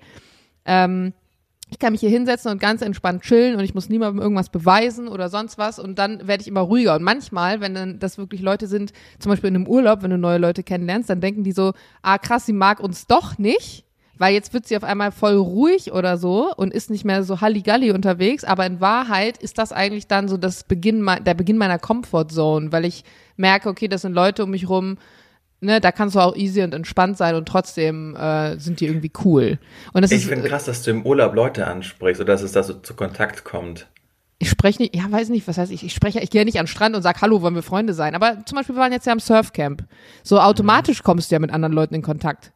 ähm, 0.64 1.12
ich 1.68 1.78
kann 1.80 1.92
mich 1.92 2.00
hier 2.00 2.10
hinsetzen 2.10 2.50
und 2.52 2.60
ganz 2.60 2.80
entspannt 2.80 3.22
chillen 3.22 3.56
und 3.56 3.64
ich 3.64 3.74
muss 3.74 3.88
niemandem 3.88 4.22
irgendwas 4.22 4.50
beweisen 4.50 5.08
oder 5.08 5.28
sonst 5.28 5.58
was 5.58 5.78
und 5.78 5.98
dann 5.98 6.26
werde 6.26 6.42
ich 6.42 6.48
immer 6.48 6.60
ruhiger. 6.60 6.94
Und 6.94 7.02
manchmal, 7.02 7.60
wenn 7.60 7.74
dann 7.74 7.98
das 7.98 8.18
wirklich 8.18 8.40
Leute 8.40 8.68
sind, 8.68 8.92
zum 9.18 9.30
Beispiel 9.30 9.48
in 9.48 9.56
einem 9.56 9.66
Urlaub, 9.66 10.02
wenn 10.02 10.10
du 10.10 10.18
neue 10.18 10.38
Leute 10.38 10.62
kennenlernst, 10.62 11.10
dann 11.10 11.20
denken 11.20 11.42
die 11.42 11.52
so, 11.52 11.72
ah 12.02 12.18
krass, 12.18 12.46
sie 12.46 12.52
mag 12.52 12.78
uns 12.78 13.08
doch 13.08 13.36
nicht, 13.38 13.84
weil 14.16 14.32
jetzt 14.32 14.54
wird 14.54 14.66
sie 14.66 14.76
auf 14.76 14.84
einmal 14.84 15.10
voll 15.10 15.34
ruhig 15.34 15.92
oder 15.92 16.18
so 16.18 16.54
und 16.54 16.72
ist 16.72 16.88
nicht 16.88 17.04
mehr 17.04 17.24
so 17.24 17.40
Halligalli 17.40 17.90
unterwegs, 17.90 18.44
aber 18.44 18.64
in 18.64 18.80
Wahrheit 18.80 19.36
ist 19.38 19.58
das 19.58 19.72
eigentlich 19.72 20.06
dann 20.06 20.28
so 20.28 20.36
das 20.36 20.62
Beginn, 20.64 21.04
der 21.24 21.34
Beginn 21.34 21.58
meiner 21.58 21.80
Comfortzone, 21.80 22.70
weil 22.70 22.84
ich 22.84 23.02
merke, 23.36 23.68
okay, 23.68 23.88
das 23.88 24.02
sind 24.02 24.12
Leute 24.12 24.44
um 24.44 24.50
mich 24.50 24.68
rum, 24.68 24.98
ne, 25.66 25.80
da 25.80 25.92
kannst 25.92 26.14
du 26.14 26.20
auch 26.20 26.34
easy 26.34 26.62
und 26.62 26.72
entspannt 26.72 27.18
sein 27.18 27.34
und 27.34 27.46
trotzdem 27.46 28.16
äh, 28.16 28.58
sind 28.58 28.80
die 28.80 28.86
irgendwie 28.86 29.12
cool. 29.24 29.58
Und 29.92 30.02
das 30.02 30.12
Ich 30.12 30.26
finde 30.26 30.48
krass, 30.48 30.64
dass 30.64 30.82
du 30.82 30.90
im 30.90 31.04
Urlaub 31.04 31.34
Leute 31.34 31.66
ansprichst 31.66 32.20
oder 32.20 32.32
dass 32.32 32.42
es 32.42 32.52
da 32.52 32.62
so 32.62 32.74
zu 32.74 32.94
Kontakt 32.94 33.44
kommt. 33.44 33.86
ich 34.38 34.48
spreche 34.48 34.82
nicht, 34.82 34.96
ja, 34.96 35.10
weiß 35.10 35.28
nicht, 35.28 35.46
was 35.48 35.58
heißt 35.58 35.72
ich, 35.72 35.84
ich 35.84 35.92
spreche, 35.92 36.20
ich 36.20 36.30
gehe 36.30 36.44
nicht 36.44 36.58
an 36.58 36.64
den 36.64 36.70
Strand 36.70 36.96
und 36.96 37.02
sag, 37.02 37.20
hallo, 37.20 37.42
wollen 37.42 37.54
wir 37.54 37.62
Freunde 37.62 37.92
sein. 37.92 38.14
Aber 38.14 38.44
zum 38.46 38.56
Beispiel, 38.56 38.76
wir 38.76 38.80
waren 38.80 38.92
jetzt 38.92 39.06
ja 39.06 39.12
am 39.12 39.20
Surfcamp. 39.20 39.84
So 40.22 40.40
automatisch 40.40 41.02
kommst 41.02 41.30
du 41.30 41.34
ja 41.34 41.38
mit 41.38 41.50
anderen 41.50 41.74
Leuten 41.74 41.94
in 41.94 42.02
Kontakt. 42.02 42.52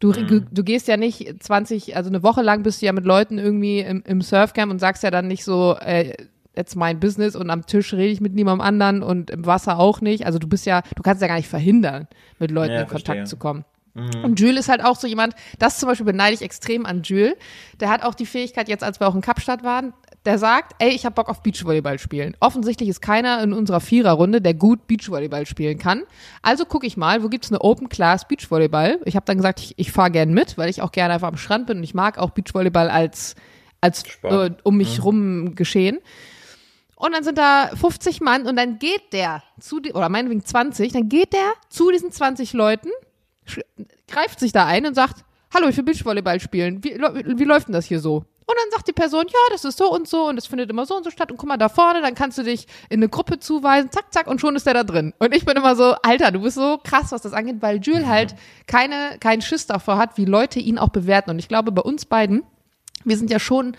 Du, 0.00 0.12
du, 0.12 0.40
du 0.40 0.62
gehst 0.62 0.86
ja 0.86 0.96
nicht 0.96 1.42
20, 1.42 1.96
also 1.96 2.08
eine 2.08 2.22
Woche 2.22 2.42
lang 2.42 2.62
bist 2.62 2.80
du 2.80 2.86
ja 2.86 2.92
mit 2.92 3.04
Leuten 3.04 3.36
irgendwie 3.36 3.80
im, 3.80 4.02
im 4.06 4.20
Surfcamp 4.22 4.70
und 4.70 4.78
sagst 4.78 5.02
ja 5.02 5.10
dann 5.10 5.26
nicht 5.26 5.42
so, 5.42 5.76
äh, 5.80 6.12
jetzt 6.58 6.76
mein 6.76 7.00
Business 7.00 7.34
und 7.34 7.48
am 7.48 7.64
Tisch 7.64 7.94
rede 7.94 8.12
ich 8.12 8.20
mit 8.20 8.34
niemandem 8.34 8.60
anderen 8.60 9.02
und 9.02 9.30
im 9.30 9.46
Wasser 9.46 9.78
auch 9.78 10.00
nicht. 10.02 10.26
Also 10.26 10.38
du 10.38 10.48
bist 10.48 10.66
ja, 10.66 10.82
du 10.94 11.02
kannst 11.02 11.22
ja 11.22 11.28
gar 11.28 11.36
nicht 11.36 11.48
verhindern, 11.48 12.08
mit 12.38 12.50
Leuten 12.50 12.74
Ja, 12.74 12.80
in 12.80 12.86
Kontakt 12.86 13.06
verstehe. 13.06 13.24
zu 13.24 13.36
kommen. 13.36 13.64
Und 14.22 14.38
Jules 14.38 14.60
ist 14.60 14.68
halt 14.68 14.84
auch 14.84 14.94
so 14.94 15.08
jemand, 15.08 15.34
das 15.58 15.80
zum 15.80 15.88
Beispiel 15.88 16.06
beneide 16.06 16.32
ich 16.32 16.42
extrem 16.42 16.86
an 16.86 17.02
Jules. 17.02 17.34
Der 17.80 17.90
hat 17.90 18.04
auch 18.04 18.14
die 18.14 18.26
Fähigkeit, 18.26 18.68
jetzt 18.68 18.84
als 18.84 19.00
wir 19.00 19.08
auch 19.08 19.14
in 19.14 19.22
Kapstadt 19.22 19.64
waren, 19.64 19.92
der 20.24 20.38
sagt, 20.38 20.74
ey, 20.78 20.90
ich 20.90 21.04
hab 21.04 21.16
Bock 21.16 21.28
auf 21.28 21.42
Beachvolleyball 21.42 21.98
spielen. 21.98 22.36
Offensichtlich 22.38 22.88
ist 22.88 23.00
keiner 23.00 23.42
in 23.42 23.52
unserer 23.52 23.80
Viererrunde, 23.80 24.40
der 24.40 24.54
gut 24.54 24.86
Beachvolleyball 24.86 25.46
spielen 25.46 25.78
kann. 25.78 26.02
Also 26.42 26.64
gucke 26.64 26.86
ich 26.86 26.96
mal, 26.96 27.24
wo 27.24 27.28
gibt's 27.28 27.50
eine 27.50 27.60
Open 27.60 27.88
Class 27.88 28.28
Beachvolleyball? 28.28 29.00
Ich 29.04 29.16
habe 29.16 29.26
dann 29.26 29.38
gesagt, 29.38 29.60
ich, 29.60 29.74
ich 29.78 29.90
fahre 29.90 30.12
gern 30.12 30.32
mit, 30.32 30.58
weil 30.58 30.68
ich 30.68 30.80
auch 30.82 30.92
gerne 30.92 31.14
einfach 31.14 31.28
am 31.28 31.36
Strand 31.36 31.66
bin 31.66 31.78
und 31.78 31.84
ich 31.84 31.94
mag 31.94 32.18
auch 32.18 32.30
Beachvolleyball 32.30 32.90
als 32.90 33.34
als 33.80 34.02
äh, 34.22 34.50
um 34.64 34.76
mich 34.76 34.98
mhm. 34.98 35.02
rum 35.02 35.54
geschehen. 35.54 35.98
Und 36.98 37.12
dann 37.12 37.22
sind 37.22 37.38
da 37.38 37.70
50 37.76 38.20
Mann 38.20 38.46
und 38.46 38.56
dann 38.56 38.80
geht 38.80 39.12
der 39.12 39.44
zu, 39.60 39.78
die, 39.78 39.92
oder 39.92 40.08
meinetwegen 40.08 40.44
20, 40.44 40.92
dann 40.92 41.08
geht 41.08 41.32
der 41.32 41.52
zu 41.68 41.92
diesen 41.92 42.10
20 42.10 42.52
Leuten, 42.54 42.88
greift 44.08 44.40
sich 44.40 44.50
da 44.50 44.66
ein 44.66 44.84
und 44.84 44.94
sagt, 44.94 45.24
hallo, 45.54 45.68
ich 45.68 45.76
will 45.76 45.84
Beachvolleyball 45.84 46.40
spielen. 46.40 46.82
Wie, 46.82 46.98
wie 46.98 47.44
läuft 47.44 47.68
denn 47.68 47.72
das 47.72 47.86
hier 47.86 48.00
so? 48.00 48.16
Und 48.16 48.56
dann 48.56 48.70
sagt 48.72 48.88
die 48.88 48.92
Person, 48.92 49.26
ja, 49.28 49.38
das 49.52 49.64
ist 49.64 49.78
so 49.78 49.92
und 49.92 50.08
so 50.08 50.26
und 50.26 50.34
das 50.34 50.48
findet 50.48 50.70
immer 50.70 50.86
so 50.86 50.96
und 50.96 51.04
so 51.04 51.10
statt 51.10 51.30
und 51.30 51.36
guck 51.36 51.48
mal 51.48 51.56
da 51.56 51.68
vorne, 51.68 52.00
dann 52.00 52.16
kannst 52.16 52.36
du 52.36 52.42
dich 52.42 52.66
in 52.88 52.98
eine 52.98 53.08
Gruppe 53.08 53.38
zuweisen, 53.38 53.92
zack, 53.92 54.12
zack 54.12 54.26
und 54.26 54.40
schon 54.40 54.56
ist 54.56 54.66
der 54.66 54.74
da 54.74 54.82
drin. 54.82 55.14
Und 55.20 55.36
ich 55.36 55.44
bin 55.44 55.56
immer 55.56 55.76
so, 55.76 55.94
Alter, 56.02 56.32
du 56.32 56.40
bist 56.40 56.56
so 56.56 56.80
krass, 56.82 57.12
was 57.12 57.22
das 57.22 57.32
angeht, 57.32 57.56
weil 57.60 57.78
Jules 57.78 58.06
halt 58.06 58.34
keine, 58.66 59.18
keinen 59.20 59.42
Schiss 59.42 59.66
davor 59.66 59.98
hat, 59.98 60.16
wie 60.16 60.24
Leute 60.24 60.58
ihn 60.58 60.78
auch 60.78 60.88
bewerten. 60.88 61.30
Und 61.30 61.38
ich 61.38 61.46
glaube, 61.46 61.70
bei 61.70 61.82
uns 61.82 62.06
beiden, 62.06 62.42
wir 63.04 63.16
sind 63.16 63.30
ja 63.30 63.38
schon 63.38 63.76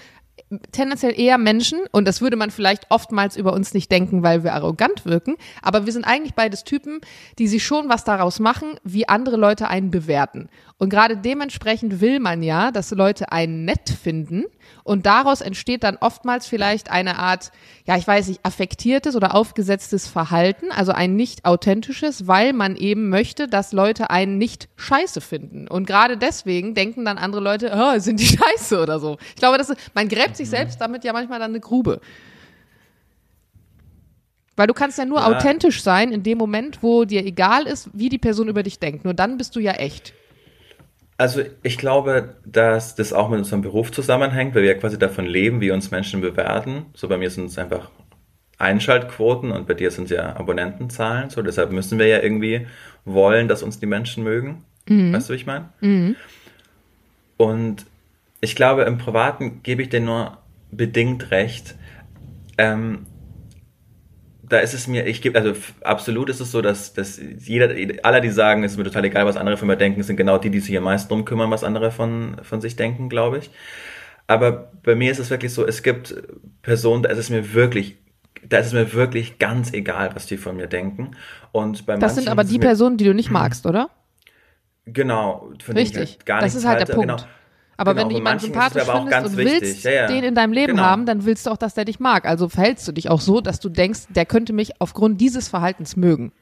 tendenziell 0.72 1.20
eher 1.20 1.38
Menschen 1.38 1.80
und 1.92 2.08
das 2.08 2.22
würde 2.22 2.36
man 2.36 2.52
vielleicht 2.52 2.90
oftmals 2.90 3.36
über 3.36 3.54
uns 3.54 3.74
nicht 3.74 3.92
denken, 3.92 4.24
weil 4.24 4.44
wir 4.44 4.54
arrogant 4.54 5.06
wirken, 5.06 5.36
aber 5.62 5.86
wir 5.86 5.94
sind 5.94 6.06
eigentlich 6.06 6.34
beides 6.34 6.64
Typen, 6.64 7.02
die 7.38 7.48
sich 7.48 7.64
schon 7.64 7.90
was 7.90 8.04
daraus 8.04 8.40
machen, 8.40 8.76
wie 8.84 9.08
andere 9.08 9.38
Leute 9.38 9.68
einen 9.68 9.92
bewerten. 9.92 10.50
Und 10.78 10.90
gerade 10.90 11.18
dementsprechend 11.18 12.00
will 12.00 12.20
man 12.20 12.42
ja, 12.42 12.72
dass 12.72 12.92
Leute 12.92 13.32
einen 13.32 13.66
nett 13.66 13.90
finden 13.90 14.46
und 14.84 15.06
daraus 15.06 15.42
entsteht 15.42 15.84
dann 15.84 15.98
oftmals 15.98 16.48
vielleicht 16.48 16.90
eine 16.90 17.20
Art, 17.20 17.52
ja, 17.86 17.98
ich 17.98 18.08
weiß 18.08 18.28
nicht, 18.28 18.40
affektiertes 18.44 19.16
oder 19.16 19.36
aufgesetztes 19.36 20.08
Verhalten, 20.08 20.72
also 20.72 20.92
ein 20.94 21.16
nicht 21.16 21.46
authentisches, 21.46 22.28
weil 22.28 22.54
man 22.54 22.76
eben 22.76 23.10
möchte, 23.10 23.48
dass 23.48 23.74
Leute 23.74 24.10
einen 24.10 24.38
nicht 24.38 24.70
scheiße 24.78 25.22
finden. 25.22 25.68
Und 25.68 25.86
gerade 25.86 26.18
deswegen 26.18 26.74
denken 26.74 27.06
dann 27.06 27.18
andere 27.18 27.42
Leute, 27.42 27.72
oh, 27.76 28.00
sind 28.00 28.20
die 28.20 28.26
scheiße 28.38 28.82
oder 28.82 29.00
so. 29.00 29.18
Ich 29.30 29.36
glaube, 29.36 29.58
das 29.58 29.70
ist, 29.70 29.80
man 29.94 30.08
gräbt 30.08 30.29
sich 30.36 30.50
selbst 30.50 30.80
damit 30.80 31.04
ja 31.04 31.14
manchmal 31.14 31.40
dann 31.40 31.52
eine 31.52 31.60
Grube. 31.60 32.02
Weil 34.56 34.68
du 34.68 34.74
kannst 34.74 34.98
ja 34.98 35.06
nur 35.06 35.20
ja. 35.20 35.28
authentisch 35.28 35.82
sein 35.82 36.12
in 36.12 36.24
dem 36.24 36.38
Moment, 36.38 36.84
wo 36.84 37.06
dir 37.06 37.26
egal 37.26 37.66
ist, 37.66 37.90
wie 37.94 38.10
die 38.10 38.18
Person 38.18 38.50
über 38.50 38.62
dich 38.62 38.80
denkt. 38.80 39.06
Nur 39.06 39.14
dann 39.14 39.38
bist 39.38 39.56
du 39.56 39.62
ja 39.62 39.72
echt. 39.72 40.14
Also 41.18 41.42
ich 41.64 41.78
glaube, 41.78 42.36
dass 42.46 42.96
das 42.96 43.14
auch 43.14 43.30
mit 43.30 43.40
unserem 43.40 43.62
Beruf 43.62 43.92
zusammenhängt, 43.92 44.56
weil 44.56 44.64
wir 44.64 44.74
ja 44.74 44.78
quasi 44.78 45.00
davon 45.00 45.26
leben, 45.26 45.62
wie 45.62 45.72
uns 45.72 45.92
Menschen 45.92 46.22
bewerten. 46.22 46.88
So 46.94 47.08
bei 47.08 47.18
mir 47.18 47.30
sind 47.30 47.46
es 47.46 47.58
einfach 47.58 47.90
Einschaltquoten 48.58 49.52
und 49.52 49.68
bei 49.68 49.74
dir 49.74 49.92
sind 49.92 50.06
es 50.06 50.12
ja 50.12 50.36
Abonnentenzahlen. 50.36 51.30
So 51.30 51.42
deshalb 51.42 51.72
müssen 51.72 51.98
wir 51.98 52.08
ja 52.08 52.22
irgendwie 52.22 52.68
wollen, 53.06 53.48
dass 53.48 53.64
uns 53.64 53.80
die 53.80 53.86
Menschen 53.86 54.24
mögen. 54.24 54.66
Mhm. 54.88 55.14
Weißt 55.14 55.30
du, 55.30 55.34
wie 55.34 55.38
ich 55.38 55.46
meine? 55.46 55.70
Mhm. 55.80 56.16
Und 57.38 57.86
ich 58.42 58.56
glaube, 58.56 58.84
im 58.84 58.98
Privaten 58.98 59.62
gebe 59.64 59.82
ich 59.82 59.90
dir 59.90 60.00
nur 60.00 60.38
bedingt 60.72 61.32
recht. 61.32 61.76
Ähm, 62.58 63.06
da 64.44 64.60
ist 64.60 64.74
es 64.74 64.88
mir, 64.88 65.06
ich 65.06 65.22
gebe, 65.22 65.38
also 65.38 65.54
absolut 65.82 66.30
ist 66.30 66.40
es 66.40 66.52
so, 66.52 66.62
dass, 66.62 66.94
dass 66.94 67.22
jeder, 67.40 67.70
alle, 68.04 68.22
die 68.22 68.30
sagen, 68.30 68.64
es 68.64 68.72
ist 68.72 68.78
mir 68.78 68.84
total 68.84 69.06
egal, 69.06 69.26
was 69.26 69.38
andere 69.38 69.58
von 69.58 69.68
mir 69.68 69.78
denken, 69.78 70.02
sind 70.02 70.16
genau 70.16 70.38
die, 70.40 70.50
die 70.50 70.60
sich 70.60 70.76
am 70.76 70.86
meisten 70.86 71.10
drum 71.10 71.24
kümmern, 71.24 71.52
was 71.52 71.64
andere 71.64 71.92
von, 71.92 72.38
von 72.42 72.60
sich 72.60 72.76
denken, 72.76 73.10
glaube 73.10 73.38
ich. 73.38 73.52
Aber 74.26 74.72
bei 74.84 74.96
mir 74.96 75.12
ist 75.12 75.20
es 75.20 75.30
wirklich 75.30 75.54
so, 75.54 75.66
es 75.66 75.84
gibt 75.84 76.16
Personen, 76.62 77.04
da 77.04 77.10
ist 77.10 77.18
es 77.18 77.30
mir 77.30 77.54
wirklich, 77.54 77.98
da 78.48 78.58
ist 78.58 78.68
es 78.68 78.74
mir 78.74 78.94
wirklich 78.94 79.38
ganz 79.38 79.72
egal, 79.74 80.12
was 80.16 80.26
die 80.26 80.38
von 80.38 80.56
mir 80.56 80.68
denken. 80.68 81.12
Und 81.52 81.86
bei 81.86 81.98
das 81.98 82.16
sind 82.16 82.28
aber 82.28 82.44
die 82.44 82.60
Personen, 82.60 82.98
die 82.98 83.06
du 83.06 83.14
nicht 83.14 83.30
magst, 83.32 83.66
oder? 83.66 83.90
Genau. 84.86 85.52
Richtig. 85.74 86.20
Gar 86.26 86.42
das 86.42 86.56
ist 86.56 86.66
halt 86.66 86.88
der 86.88 86.94
Punkt. 86.94 87.08
Genau. 87.08 87.24
Aber 87.80 87.94
genau, 87.94 88.04
wenn 88.04 88.10
du 88.10 88.16
jemanden 88.16 88.44
sympathisch 88.44 88.84
findest 88.84 89.26
und 89.26 89.38
willst 89.38 89.84
ja, 89.86 89.92
ja. 89.92 90.08
den 90.08 90.26
in 90.26 90.36
deinem 90.36 90.52
Leben 90.52 90.74
genau. 90.74 90.84
haben, 90.84 91.06
dann 91.06 91.24
willst 91.24 91.46
du 91.46 91.52
auch, 91.52 91.58
dass 91.58 91.76
der 91.76 91.86
dich 91.86 92.02
mag. 92.02 92.26
Also 92.26 92.50
verhältst 92.50 92.86
du 92.90 92.92
dich 92.92 93.10
auch 93.10 93.22
so, 93.22 93.40
dass 93.40 93.62
du 93.62 93.70
denkst, 93.70 94.02
der 94.10 94.26
könnte 94.26 94.52
mich 94.52 94.82
aufgrund 94.82 95.22
dieses 95.22 95.48
Verhaltens 95.48 95.96
mögen. 95.96 96.34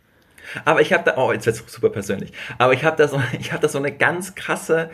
Aber 0.65 0.81
ich 0.81 0.93
habe 0.93 1.03
da, 1.03 1.17
oh, 1.17 1.31
jetzt 1.31 1.45
wird's 1.45 1.71
super 1.71 1.89
persönlich. 1.89 2.33
Aber 2.57 2.73
ich 2.73 2.83
habe 2.83 2.97
da 2.97 3.07
so, 3.07 3.21
ich 3.39 3.51
habe 3.51 3.61
da 3.61 3.67
so 3.67 3.77
eine 3.77 3.91
ganz 3.91 4.33
krasse 4.33 4.89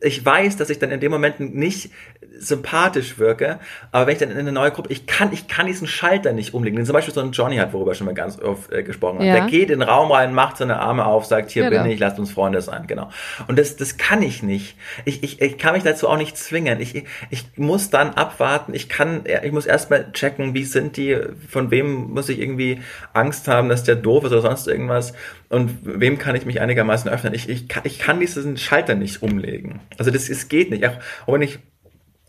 ich 0.00 0.24
weiß, 0.24 0.56
dass 0.56 0.70
ich 0.70 0.78
dann 0.78 0.90
in 0.90 1.00
dem 1.00 1.10
Moment 1.10 1.40
nicht 1.40 1.90
sympathisch 2.36 3.18
wirke, 3.18 3.58
aber 3.92 4.06
wenn 4.06 4.12
ich 4.14 4.18
dann 4.18 4.30
in 4.30 4.38
eine 4.38 4.52
neue 4.52 4.70
Gruppe, 4.70 4.92
ich 4.92 5.06
kann, 5.06 5.32
ich 5.32 5.48
kann 5.48 5.66
diesen 5.66 5.86
Schalter 5.86 6.32
nicht 6.32 6.52
umlegen. 6.52 6.76
Den 6.76 6.84
zum 6.84 6.92
Beispiel 6.92 7.14
so 7.14 7.20
ein 7.20 7.32
Johnny 7.32 7.56
hat, 7.56 7.72
worüber 7.72 7.94
schon 7.94 8.06
mal 8.06 8.14
ganz 8.14 8.40
oft 8.40 8.72
äh, 8.72 8.82
gesprochen 8.82 9.20
hat. 9.20 9.26
Ja. 9.26 9.34
Der 9.34 9.46
geht 9.46 9.70
in 9.70 9.80
den 9.80 9.88
Raum 9.88 10.10
rein, 10.10 10.34
macht 10.34 10.58
seine 10.58 10.78
Arme 10.78 11.06
auf, 11.06 11.24
sagt, 11.24 11.50
hier 11.50 11.70
genau. 11.70 11.82
bin 11.82 11.92
ich, 11.92 12.00
lasst 12.00 12.18
uns 12.18 12.32
Freunde 12.32 12.60
sein, 12.60 12.86
genau. 12.86 13.08
Und 13.46 13.58
das, 13.58 13.76
das 13.76 13.96
kann 13.96 14.22
ich 14.22 14.42
nicht. 14.42 14.76
Ich, 15.04 15.22
ich, 15.22 15.40
ich 15.40 15.58
kann 15.58 15.74
mich 15.74 15.84
dazu 15.84 16.08
auch 16.08 16.18
nicht 16.18 16.36
zwingen. 16.36 16.80
Ich, 16.80 17.04
ich 17.30 17.46
muss 17.56 17.90
dann 17.90 18.10
abwarten. 18.10 18.74
Ich 18.74 18.88
kann, 18.88 19.24
ich 19.42 19.52
muss 19.52 19.66
erstmal 19.66 20.12
checken, 20.12 20.54
wie 20.54 20.64
sind 20.64 20.96
die, 20.96 21.18
von 21.48 21.70
wem 21.70 22.12
muss 22.12 22.28
ich 22.28 22.40
irgendwie 22.40 22.80
Angst 23.12 23.48
haben, 23.48 23.68
dass 23.68 23.84
der 23.84 23.96
doof 23.96 24.24
ist 24.24 24.32
oder 24.32 24.42
sonst 24.42 24.66
irgendwas 24.66 25.14
und 25.54 25.78
wem 25.82 26.18
kann 26.18 26.34
ich 26.36 26.46
mich 26.46 26.60
einigermaßen 26.60 27.10
öffnen. 27.10 27.32
Ich, 27.34 27.48
ich, 27.48 27.68
kann, 27.68 27.82
ich 27.86 27.98
kann 27.98 28.20
diesen 28.20 28.56
Schalter 28.56 28.94
nicht 28.94 29.22
umlegen. 29.22 29.80
Also 29.98 30.10
das, 30.10 30.28
das 30.28 30.48
geht 30.48 30.70
nicht. 30.70 30.86
Auch, 30.86 30.96
auch 31.26 31.32
wenn 31.34 31.42
ich 31.42 31.58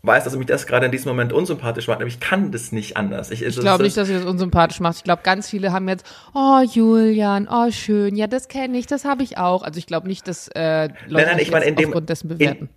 weiß, 0.02 0.24
dass 0.24 0.36
mich 0.36 0.46
das 0.46 0.66
gerade 0.66 0.86
in 0.86 0.92
diesem 0.92 1.10
Moment 1.10 1.32
unsympathisch 1.32 1.88
macht, 1.88 1.98
aber 1.98 2.06
ich 2.06 2.20
kann 2.20 2.52
das 2.52 2.70
nicht 2.70 2.96
anders. 2.96 3.30
Ich, 3.30 3.42
ich 3.42 3.58
glaube 3.58 3.82
nicht, 3.82 3.96
dass 3.96 4.08
ihr 4.08 4.18
das 4.18 4.24
unsympathisch 4.24 4.80
macht. 4.80 4.98
Ich 4.98 5.04
glaube, 5.04 5.22
ganz 5.24 5.50
viele 5.50 5.72
haben 5.72 5.88
jetzt, 5.88 6.06
oh 6.34 6.60
Julian, 6.60 7.48
oh 7.50 7.70
schön, 7.70 8.14
ja, 8.14 8.28
das 8.28 8.48
kenne 8.48 8.78
ich, 8.78 8.86
das 8.86 9.04
habe 9.04 9.22
ich 9.22 9.38
auch. 9.38 9.62
Also 9.62 9.78
ich 9.78 9.86
glaube 9.86 10.06
nicht, 10.06 10.28
dass 10.28 10.48
äh, 10.54 10.84
Leute 10.84 10.96
nein, 11.08 11.24
nein, 11.26 11.38
ich 11.40 11.50
mein, 11.50 11.62
in 11.62 11.74
dem, 11.74 11.86
aufgrund 11.86 12.08
dessen 12.08 12.28
bewerten. 12.28 12.64
In, 12.64 12.68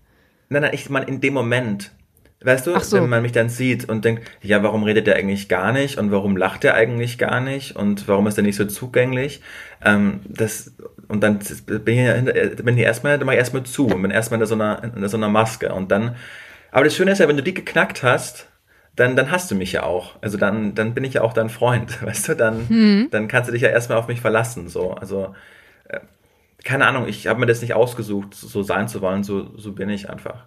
nein, 0.50 0.62
nein, 0.64 0.72
ich 0.74 0.90
meine 0.90 1.06
in 1.06 1.22
dem 1.22 1.34
Moment, 1.34 1.92
Weißt 2.42 2.68
du, 2.68 2.80
so. 2.80 2.98
wenn 2.98 3.10
man 3.10 3.22
mich 3.22 3.34
dann 3.34 3.50
sieht 3.50 3.90
und 3.90 4.06
denkt, 4.06 4.24
ja, 4.42 4.64
warum 4.64 4.84
redet 4.84 5.08
der 5.08 5.18
eigentlich 5.18 5.50
gar 5.50 5.74
nicht 5.74 5.98
und 5.98 6.12
warum 6.12 6.38
lacht 6.38 6.64
er 6.64 6.74
eigentlich 6.74 7.18
gar 7.18 7.42
nicht 7.42 7.76
und 7.76 8.08
warum 8.08 8.28
ist 8.28 8.38
er 8.38 8.44
nicht 8.44 8.56
so 8.56 8.64
zugänglich? 8.64 9.42
Ähm, 9.84 10.22
das, 10.26 10.74
und 11.10 11.22
dann 11.22 11.40
bin 11.66 11.98
ich, 11.98 12.06
ja, 12.06 12.14
bin 12.64 12.78
ich 12.78 12.84
erstmal, 12.84 13.18
dann 13.18 13.26
mache 13.26 13.36
ich 13.36 13.40
erstmal 13.40 13.64
zu 13.64 13.88
und 13.88 14.02
bin 14.02 14.12
erstmal 14.12 14.40
in 14.40 14.46
so 14.46 14.56
einer, 14.56 14.82
in 14.84 15.06
so 15.10 15.18
einer 15.18 15.28
Maske 15.28 15.74
und 15.74 15.92
dann, 15.92 16.16
aber 16.72 16.86
das 16.86 16.96
Schöne 16.96 17.12
ist 17.12 17.20
ja, 17.20 17.28
wenn 17.28 17.36
du 17.36 17.44
die 17.44 17.54
geknackt 17.54 18.04
hast, 18.04 18.48
dann, 18.96 19.18
dann 19.18 19.32
hast 19.32 19.52
du 19.52 19.56
mich 19.56 19.74
ja 19.74 19.84
auch. 19.84 20.16
Also 20.22 20.38
dann, 20.38 20.76
dann 20.76 20.94
bin 20.94 21.04
ich 21.04 21.16
ja 21.16 21.24
auch 21.24 21.34
dein 21.34 21.50
Freund, 21.50 22.02
weißt 22.06 22.30
du, 22.30 22.36
dann, 22.36 22.70
hm. 22.70 23.08
dann 23.12 23.28
kannst 23.28 23.50
du 23.50 23.54
dich 23.54 23.64
ja 23.64 23.70
erstmal 23.70 23.98
auf 23.98 24.08
mich 24.08 24.22
verlassen, 24.22 24.70
so, 24.70 24.94
also, 24.94 25.36
äh, 25.90 26.00
keine 26.64 26.88
Ahnung, 26.88 27.06
ich 27.06 27.28
habe 27.28 27.40
mir 27.42 27.48
das 27.48 27.62
nicht 27.62 27.74
ausgesucht, 27.74 28.34
so 28.34 28.64
sein 28.64 28.88
zu 28.88 29.02
wollen, 29.02 29.26
so, 29.26 29.58
so 29.58 29.74
bin 29.74 29.90
ich 29.90 30.10
einfach. 30.10 30.46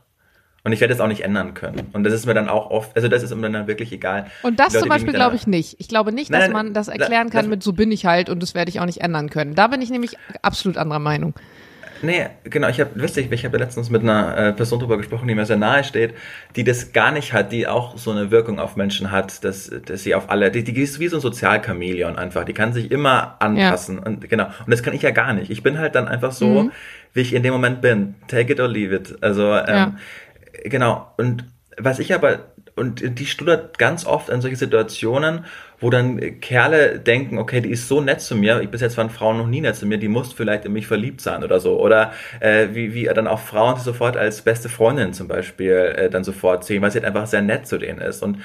Und 0.64 0.72
ich 0.72 0.80
werde 0.80 0.94
es 0.94 1.00
auch 1.00 1.08
nicht 1.08 1.24
ändern 1.24 1.54
können. 1.54 1.88
Und 1.92 2.04
das 2.04 2.12
ist 2.12 2.24
mir 2.24 2.34
dann 2.34 2.48
auch 2.48 2.70
oft, 2.70 2.94
also 2.94 3.08
das 3.08 3.24
ist 3.24 3.34
mir 3.34 3.50
dann 3.50 3.66
wirklich 3.66 3.92
egal. 3.92 4.26
Und 4.42 4.60
das 4.60 4.72
Leute, 4.72 4.80
zum 4.80 4.88
Beispiel 4.90 5.12
glaube 5.12 5.34
ich 5.34 5.48
nicht. 5.48 5.76
Ich 5.80 5.88
glaube 5.88 6.12
nicht, 6.12 6.32
dass 6.32 6.40
nein, 6.40 6.52
man 6.52 6.74
das 6.74 6.86
erklären 6.86 7.30
kann 7.30 7.48
mit 7.48 7.64
so 7.64 7.72
bin 7.72 7.90
ich 7.90 8.06
halt 8.06 8.28
und 8.30 8.40
das 8.42 8.54
werde 8.54 8.70
ich 8.70 8.78
auch 8.78 8.86
nicht 8.86 9.00
ändern 9.00 9.28
können. 9.28 9.56
Da 9.56 9.66
bin 9.66 9.82
ich 9.82 9.90
nämlich 9.90 10.16
absolut 10.40 10.76
anderer 10.76 11.00
Meinung. 11.00 11.34
Nee, 12.02 12.26
genau. 12.44 12.68
Ich 12.68 12.80
habe, 12.80 12.90
wisst 12.94 13.16
ihr, 13.16 13.30
ich 13.30 13.44
habe 13.44 13.56
ja 13.56 13.64
letztens 13.64 13.88
mit 13.88 14.02
einer 14.02 14.36
äh, 14.36 14.52
Person 14.52 14.80
drüber 14.80 14.96
gesprochen, 14.96 15.28
die 15.28 15.34
mir 15.36 15.46
sehr 15.46 15.56
nahe 15.56 15.84
steht, 15.84 16.14
die 16.56 16.64
das 16.64 16.92
gar 16.92 17.12
nicht 17.12 17.32
hat, 17.32 17.52
die 17.52 17.68
auch 17.68 17.96
so 17.96 18.10
eine 18.10 18.32
Wirkung 18.32 18.58
auf 18.58 18.74
Menschen 18.74 19.12
hat, 19.12 19.44
dass, 19.44 19.70
dass 19.86 20.02
sie 20.02 20.14
auf 20.14 20.28
alle, 20.28 20.50
die, 20.50 20.64
die 20.64 20.80
ist 20.80 20.98
wie 20.98 21.08
so 21.08 21.18
ein 21.18 21.20
Sozialchamäleon 21.20 22.16
einfach. 22.16 22.44
Die 22.44 22.54
kann 22.54 22.72
sich 22.72 22.90
immer 22.90 23.36
anpassen. 23.38 23.98
Ja. 23.98 24.02
Und 24.02 24.28
genau. 24.28 24.46
Und 24.46 24.70
das 24.70 24.82
kann 24.82 24.94
ich 24.94 25.02
ja 25.02 25.10
gar 25.10 25.32
nicht. 25.32 25.50
Ich 25.50 25.62
bin 25.62 25.78
halt 25.78 25.94
dann 25.94 26.08
einfach 26.08 26.32
so, 26.32 26.64
mhm. 26.64 26.72
wie 27.14 27.20
ich 27.20 27.34
in 27.34 27.44
dem 27.44 27.52
Moment 27.52 27.80
bin. 27.80 28.16
Take 28.26 28.52
it 28.52 28.60
or 28.60 28.68
leave 28.68 28.94
it. 28.94 29.16
Also 29.20 29.52
ähm, 29.52 29.66
ja 29.68 29.94
Genau. 30.64 31.12
Und 31.16 31.44
was 31.78 31.98
ich 31.98 32.14
aber, 32.14 32.52
und 32.76 33.18
die 33.18 33.26
studert 33.26 33.78
ganz 33.78 34.06
oft 34.06 34.30
an 34.30 34.40
solche 34.40 34.56
Situationen, 34.56 35.44
wo 35.80 35.90
dann 35.90 36.40
Kerle 36.40 36.98
denken, 36.98 37.38
okay, 37.38 37.60
die 37.60 37.70
ist 37.70 37.88
so 37.88 38.00
nett 38.00 38.20
zu 38.20 38.36
mir, 38.36 38.60
ich 38.60 38.70
bis 38.70 38.80
jetzt 38.80 38.96
waren 38.96 39.10
Frauen 39.10 39.38
noch 39.38 39.46
nie 39.46 39.60
nett 39.60 39.76
zu 39.76 39.86
mir, 39.86 39.98
die 39.98 40.08
muss 40.08 40.32
vielleicht 40.32 40.64
in 40.64 40.72
mich 40.72 40.86
verliebt 40.86 41.20
sein 41.20 41.42
oder 41.44 41.60
so. 41.60 41.80
Oder 41.80 42.12
äh, 42.40 42.68
wie, 42.72 42.94
wie 42.94 43.04
dann 43.04 43.26
auch 43.26 43.40
Frauen 43.40 43.78
sofort 43.78 44.16
als 44.16 44.42
beste 44.42 44.68
Freundin 44.68 45.12
zum 45.12 45.28
Beispiel 45.28 45.94
äh, 45.96 46.10
dann 46.10 46.24
sofort 46.24 46.64
sehen, 46.64 46.82
weil 46.82 46.90
sie 46.90 46.98
halt 46.98 47.06
einfach 47.06 47.26
sehr 47.26 47.42
nett 47.42 47.66
zu 47.66 47.78
denen 47.78 48.00
ist. 48.00 48.22
Und 48.22 48.38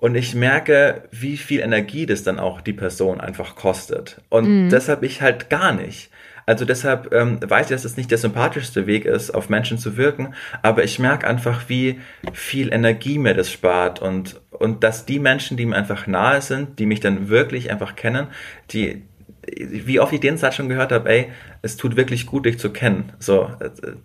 und 0.00 0.14
ich 0.14 0.34
merke, 0.34 1.02
wie 1.10 1.36
viel 1.36 1.60
Energie 1.60 2.06
das 2.06 2.22
dann 2.22 2.38
auch 2.38 2.62
die 2.62 2.72
Person 2.72 3.20
einfach 3.20 3.54
kostet. 3.54 4.22
Und 4.30 4.64
mhm. 4.64 4.68
deshalb 4.70 5.02
ich 5.02 5.20
halt 5.20 5.50
gar 5.50 5.72
nicht. 5.72 6.10
Also 6.46 6.64
deshalb 6.64 7.12
ähm, 7.12 7.38
weiß 7.42 7.66
ich, 7.66 7.74
dass 7.74 7.84
es 7.84 7.96
nicht 7.96 8.10
der 8.10 8.18
sympathischste 8.18 8.86
Weg 8.86 9.04
ist, 9.04 9.30
auf 9.30 9.48
Menschen 9.48 9.78
zu 9.78 9.96
wirken, 9.96 10.34
aber 10.62 10.84
ich 10.84 10.98
merke 10.98 11.26
einfach, 11.26 11.68
wie 11.68 12.00
viel 12.32 12.72
Energie 12.72 13.18
mir 13.18 13.34
das 13.34 13.50
spart 13.50 14.00
und, 14.00 14.40
und 14.50 14.82
dass 14.84 15.06
die 15.06 15.18
Menschen, 15.18 15.56
die 15.56 15.66
mir 15.66 15.76
einfach 15.76 16.06
nahe 16.06 16.40
sind, 16.40 16.78
die 16.78 16.86
mich 16.86 17.00
dann 17.00 17.28
wirklich 17.28 17.70
einfach 17.70 17.96
kennen, 17.96 18.28
die, 18.70 19.02
wie 19.46 20.00
oft 20.00 20.12
ich 20.12 20.20
den 20.20 20.36
Satz 20.36 20.56
schon 20.56 20.68
gehört 20.68 20.92
habe, 20.92 21.08
ey, 21.08 21.28
es 21.62 21.76
tut 21.76 21.96
wirklich 21.96 22.26
gut, 22.26 22.44
dich 22.44 22.58
zu 22.58 22.70
kennen. 22.70 23.12
So, 23.18 23.50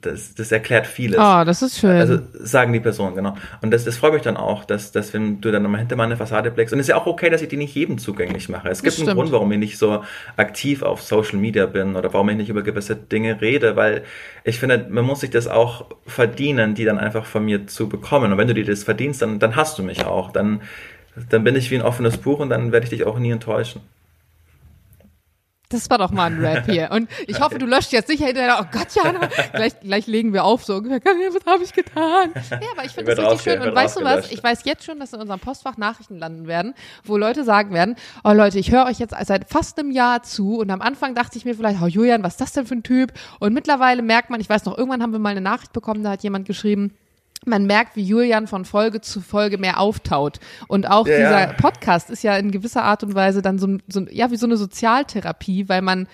das, 0.02 0.34
das 0.34 0.52
erklärt 0.52 0.88
vieles. 0.88 1.20
Oh, 1.20 1.44
das 1.46 1.62
ist 1.62 1.80
schön. 1.80 1.98
Also 1.98 2.20
sagen 2.34 2.72
die 2.72 2.80
Personen, 2.80 3.16
genau. 3.16 3.36
Und 3.62 3.72
das, 3.72 3.84
das 3.84 3.98
freut 3.98 4.14
mich 4.14 4.22
dann 4.22 4.38
auch, 4.38 4.64
dass, 4.66 4.92
dass 4.92 5.14
wenn 5.14 5.42
du 5.42 5.52
dann 5.52 5.64
nochmal 5.64 5.80
hinter 5.80 5.98
meine 5.98 6.16
Fassade 6.16 6.52
blickst. 6.52 6.74
Und 6.74 6.80
es 6.80 6.86
ist 6.86 6.90
ja 6.90 6.96
auch 6.96 7.06
okay, 7.06 7.30
dass 7.30 7.42
ich 7.42 7.50
die 7.50 7.58
nicht 7.58 7.76
jedem 7.76 7.98
zugänglich 7.98 8.50
mache. 8.50 8.70
Es 8.70 8.82
gibt 8.82 8.98
einen 9.00 9.16
Grund, 9.16 9.32
warum 9.32 9.52
ich 9.52 9.60
nicht 9.60 9.78
so 9.78 10.04
aktiv 10.38 10.84
auf 10.84 11.02
Social 11.02 11.38
Media 11.38 11.66
bin 11.66 11.96
oder 11.96 12.14
warum 12.14 12.30
ich 12.30 12.38
nicht 12.38 12.50
über 12.50 12.64
gewisse 12.64 12.96
Dinge 12.96 13.42
rede, 13.42 13.76
weil 13.76 14.04
ich 14.44 14.60
finde, 14.60 14.88
man 14.90 15.06
muss 15.06 15.20
sich 15.20 15.32
das 15.32 15.48
auch 15.48 15.86
verdienen, 16.06 16.76
die 16.76 16.86
dann 16.86 16.98
einfach 16.98 17.26
von 17.26 17.44
mir 17.44 17.68
zu 17.68 17.90
bekommen. 17.90 18.32
Und 18.32 18.38
wenn 18.38 18.48
du 18.48 18.54
dir 18.54 18.66
das 18.66 18.84
verdienst, 18.84 19.22
dann, 19.22 19.40
dann 19.40 19.56
hast 19.56 19.78
du 19.80 19.84
mich 19.84 20.06
auch. 20.06 20.32
Dann, 20.32 20.62
dann 21.30 21.44
bin 21.44 21.56
ich 21.56 21.72
wie 21.72 21.76
ein 21.76 21.82
offenes 21.82 22.18
Buch 22.18 22.40
und 22.40 22.50
dann 22.50 22.72
werde 22.72 22.86
ich 22.86 22.90
dich 22.90 23.06
auch 23.06 23.20
nie 23.20 23.32
enttäuschen. 23.32 23.82
Das 25.70 25.90
war 25.90 25.98
doch 25.98 26.12
mal 26.12 26.32
ein 26.32 26.40
Rap 26.40 26.66
hier. 26.70 26.90
Und 26.92 27.10
ich 27.28 27.40
hoffe, 27.42 27.58
du 27.58 27.66
löscht 27.66 27.92
jetzt 27.92 28.08
sicher 28.08 28.26
hinterher, 28.26 28.58
oh 28.62 28.66
Gott, 28.72 28.88
Jana, 28.96 29.28
gleich, 29.54 29.80
gleich 29.80 30.08
legen 30.08 30.34
wir 30.34 30.44
auf, 30.44 30.64
so 30.64 30.76
ungefähr, 30.76 31.02
was 31.04 31.46
habe 31.46 31.64
ich 31.64 31.74
getan? 31.74 32.32
Ja, 32.50 32.60
aber 32.76 32.86
ich 32.86 32.92
finde 32.92 33.16
das 33.16 33.26
richtig 33.26 33.54
schön. 33.54 33.62
Und 33.62 33.76
weißt 33.76 33.98
du 33.98 34.04
was? 34.04 34.32
Ich 34.32 34.44
weiß 34.44 34.62
jetzt 34.66 34.84
schon, 34.84 35.00
dass 35.00 35.14
in 35.14 35.22
unserem 35.22 35.40
Postfach 35.40 35.78
Nachrichten 35.78 36.18
landen 36.18 36.48
werden, 36.48 36.74
wo 37.04 37.18
Leute 37.18 37.44
sagen 37.44 37.74
werden, 37.74 37.96
oh 38.24 38.32
Leute, 38.32 38.60
ich 38.60 38.72
höre 38.72 38.86
euch 38.86 39.00
jetzt 39.00 39.16
seit 39.26 39.50
fast 39.50 39.80
einem 39.80 39.92
Jahr 39.92 40.24
zu 40.24 40.58
und 40.58 40.70
am 40.72 40.82
Anfang 40.82 41.16
dachte 41.16 41.38
ich 41.38 41.46
mir 41.46 41.56
vielleicht, 41.56 41.82
oh 41.82 41.88
Julian, 41.88 42.24
was 42.24 42.34
ist 42.34 42.42
das 42.42 42.54
denn 42.54 42.66
für 42.66 42.76
ein 42.76 42.84
Typ? 42.84 43.14
Und 43.40 43.54
mittlerweile 43.54 44.02
merkt 44.02 44.30
man, 44.30 44.40
ich 44.40 44.50
weiß 44.50 44.66
noch, 44.66 44.78
irgendwann 44.78 45.02
haben 45.02 45.12
wir 45.12 45.20
mal 45.20 45.30
eine 45.30 45.42
Nachricht 45.42 45.74
bekommen, 45.74 46.04
da 46.04 46.12
hat 46.12 46.24
jemand 46.24 46.46
geschrieben, 46.46 46.96
man 47.48 47.66
merkt, 47.66 47.96
wie 47.96 48.04
Julian 48.04 48.48
von 48.48 48.66
Folge 48.66 49.02
zu 49.02 49.22
Folge 49.22 49.58
mehr 49.58 49.80
auftaut. 49.80 50.40
Und 50.68 50.90
auch 50.90 51.08
ja, 51.08 51.18
dieser 51.18 51.54
Podcast 51.54 52.10
ist 52.10 52.24
ja 52.24 52.36
in 52.38 52.52
gewisser 52.52 52.84
Art 52.84 53.04
und 53.04 53.16
Weise 53.16 53.42
dann 53.42 53.60
so, 53.60 53.78
so, 53.88 54.06
ja, 54.10 54.32
wie 54.32 54.38
so 54.38 54.46
eine 54.46 54.58
Sozialtherapie, 54.58 55.70
weil 55.70 55.82
man 55.82 56.08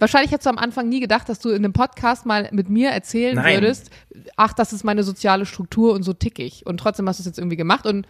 Wahrscheinlich 0.00 0.32
hättest 0.32 0.46
du 0.46 0.50
am 0.50 0.56
Anfang 0.56 0.88
nie 0.88 1.00
gedacht, 1.00 1.28
dass 1.28 1.40
du 1.40 1.50
in 1.50 1.56
einem 1.56 1.74
Podcast 1.74 2.24
mal 2.24 2.48
mit 2.52 2.70
mir 2.70 2.88
erzählen 2.88 3.34
Nein. 3.34 3.56
würdest, 3.56 3.90
ach, 4.34 4.54
das 4.54 4.72
ist 4.72 4.82
meine 4.82 5.02
soziale 5.02 5.44
Struktur 5.44 5.92
und 5.92 6.04
so 6.04 6.14
tick 6.14 6.38
ich. 6.38 6.64
Und 6.64 6.78
trotzdem 6.78 7.06
hast 7.06 7.18
du 7.18 7.22
es 7.22 7.26
jetzt 7.26 7.38
irgendwie 7.38 7.58
gemacht 7.58 7.84
und 7.84 8.06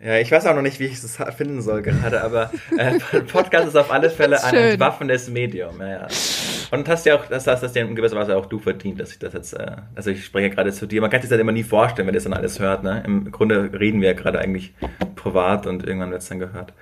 ja, 0.00 0.16
ich 0.18 0.30
weiß 0.30 0.46
auch 0.46 0.54
noch 0.54 0.62
nicht, 0.62 0.78
wie 0.78 0.84
ich 0.84 0.92
es 0.92 1.18
finden 1.36 1.60
soll 1.60 1.82
gerade, 1.82 2.22
aber 2.22 2.52
äh, 2.76 3.00
Podcast 3.32 3.66
ist 3.66 3.76
auf 3.76 3.90
alle 3.90 4.10
Fälle 4.10 4.42
ein 4.44 4.54
entwaffnetes 4.54 5.28
Medium. 5.28 5.80
Ja, 5.80 5.88
ja. 5.88 6.06
Und 6.70 6.88
hast 6.88 7.06
ja 7.06 7.16
auch, 7.16 7.26
das 7.26 7.46
hast 7.46 7.62
das 7.62 7.74
ja 7.74 7.82
in 7.82 7.94
gewisser 7.94 8.16
Weise 8.16 8.36
auch 8.36 8.46
du 8.46 8.58
verdient, 8.58 9.00
dass 9.00 9.12
ich 9.12 9.18
das 9.18 9.32
jetzt, 9.32 9.54
äh, 9.54 9.76
also 9.94 10.10
ich 10.10 10.24
spreche 10.24 10.50
gerade 10.50 10.72
zu 10.72 10.86
dir. 10.86 11.00
Man 11.00 11.10
kann 11.10 11.20
sich 11.20 11.30
das 11.30 11.38
immer 11.38 11.52
nie 11.52 11.62
vorstellen, 11.62 12.06
wenn 12.06 12.14
das 12.14 12.24
dann 12.24 12.34
alles 12.34 12.58
hört. 12.58 12.82
Ne? 12.82 13.02
Im 13.06 13.30
Grunde 13.30 13.70
reden 13.78 14.00
wir 14.00 14.08
ja 14.08 14.14
gerade 14.14 14.38
eigentlich 14.38 14.74
privat 15.16 15.66
und 15.66 15.86
irgendwann 15.86 16.10
wird 16.10 16.22
es 16.22 16.28
dann 16.28 16.38
gehört. 16.38 16.74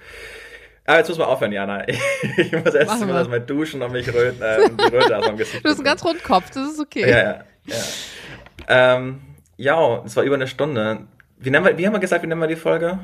Aber 0.87 0.99
jetzt 0.99 1.09
muss 1.09 1.19
man 1.19 1.29
aufhören, 1.29 1.53
Jana. 1.53 1.85
Ich 2.37 2.53
muss 2.53 2.75
erst 2.75 3.07
mal 3.07 3.29
mal 3.29 3.41
duschen 3.41 3.83
und 3.83 3.93
mich 3.93 4.13
röten, 4.13 4.43
äh, 4.43 4.71
die 4.71 4.95
Röte 4.95 5.17
aus 5.17 5.27
dem 5.27 5.37
Gesicht. 5.37 5.65
Du 5.65 5.69
hast 5.69 5.79
einen 5.79 5.85
ganz 5.85 6.05
runden 6.05 6.23
Kopf, 6.23 6.51
das 6.51 6.73
ist 6.73 6.81
okay. 6.81 7.09
Ja, 7.09 7.19
ja. 7.19 7.45
Ja, 7.65 8.97
ähm, 8.97 9.21
ja 9.57 10.03
es 10.05 10.17
war 10.17 10.25
über 10.25 10.37
eine 10.37 10.47
Stunde. 10.47 11.07
Wie, 11.39 11.51
nennen 11.51 11.65
wir, 11.65 11.77
wie 11.79 11.87
haben 11.87 11.93
wir 11.93 12.01
gesagt, 12.01 12.23
wie 12.23 12.27
nennen 12.27 12.41
wir 12.41 12.49
die 12.49 12.57
Folge? 12.57 12.99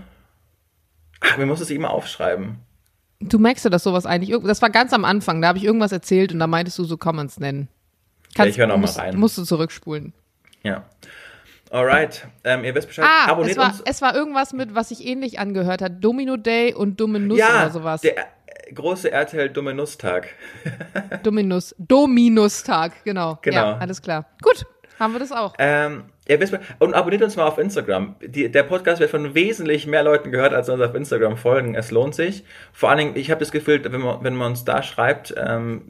Ach, 1.21 1.39
wir 1.39 1.47
müssen 1.47 1.63
es 1.63 1.71
immer 1.71 1.91
aufschreiben. 1.91 2.61
Du 3.29 3.39
merkst 3.39 3.65
ja, 3.65 3.71
dass 3.71 3.83
sowas 3.83 4.07
eigentlich, 4.07 4.37
das 4.45 4.63
war 4.63 4.71
ganz 4.71 4.93
am 4.93 5.05
Anfang, 5.05 5.41
da 5.41 5.49
habe 5.49 5.59
ich 5.59 5.65
irgendwas 5.65 5.93
erzählt 5.93 6.33
und 6.33 6.39
da 6.39 6.47
meintest 6.47 6.79
du, 6.79 6.85
so 6.85 6.97
kann 6.97 7.17
man 7.17 7.27
es 7.27 7.39
nennen. 7.39 7.69
Kannst, 8.35 8.39
ja, 8.39 8.45
ich 8.47 8.59
höre 8.59 8.67
nochmal 8.67 8.91
rein. 8.91 9.17
Musst 9.19 9.39
du 9.39 9.45
zurückspulen. 9.45 10.13
Ja. 10.63 10.85
Alright, 11.71 12.27
ähm, 12.45 12.65
ihr 12.65 12.75
wisst 12.75 12.89
Bescheid. 12.89 13.07
Ah, 13.09 13.31
Abonniert 13.31 13.57
es 13.57 13.63
war, 13.63 13.71
uns. 13.71 13.83
Es 13.87 14.03
war 14.03 14.15
irgendwas 14.15 14.53
mit, 14.53 14.75
was 14.75 14.91
sich 14.91 15.07
ähnlich 15.07 15.39
angehört 15.39 15.81
hat. 15.81 16.05
Domino 16.05 16.37
Day 16.37 16.75
und 16.75 17.01
Dominus 17.01 17.39
ja, 17.39 17.49
oder 17.49 17.71
sowas. 17.71 18.01
Der 18.03 18.19
äh, 18.19 18.73
große 18.75 19.11
RTL 19.11 19.49
Dominus-Tag. 19.49 20.29
Dominus. 21.23 21.75
Dominus-Tag, 21.79 23.05
genau. 23.05 23.39
Genau. 23.41 23.57
Ja, 23.57 23.79
alles 23.79 24.03
klar. 24.03 24.27
Gut, 24.43 24.67
haben 24.99 25.15
wir 25.15 25.21
das 25.21 25.33
auch. 25.33 25.55
Ähm, 25.59 26.05
ja, 26.29 26.37
und 26.79 26.95
abonniert 26.95 27.23
uns 27.23 27.37
mal 27.37 27.47
auf 27.47 27.59
Instagram. 27.59 28.15
Die, 28.25 28.51
der 28.51 28.63
Podcast 28.63 29.01
wird 29.01 29.11
von 29.11 29.35
wesentlich 29.35 29.87
mehr 29.87 30.05
Leuten 30.05 30.31
gehört, 30.31 30.55
als 30.55 30.69
uns 30.69 30.81
auf 30.81 30.95
Instagram 30.95 31.37
folgen. 31.37 31.75
Es 31.75 31.91
lohnt 31.91 32.15
sich. 32.15 32.45
Vor 32.73 32.91
allen 32.91 32.99
Dingen, 32.99 33.13
ich 33.17 33.31
habe 33.31 33.41
das 33.41 33.51
Gefühl, 33.51 33.83
wenn 33.85 34.01
man, 34.01 34.23
wenn 34.23 34.37
man 34.37 34.53
uns 34.53 34.65
da 34.65 34.83
schreibt, 34.83 35.35
ähm, 35.37 35.83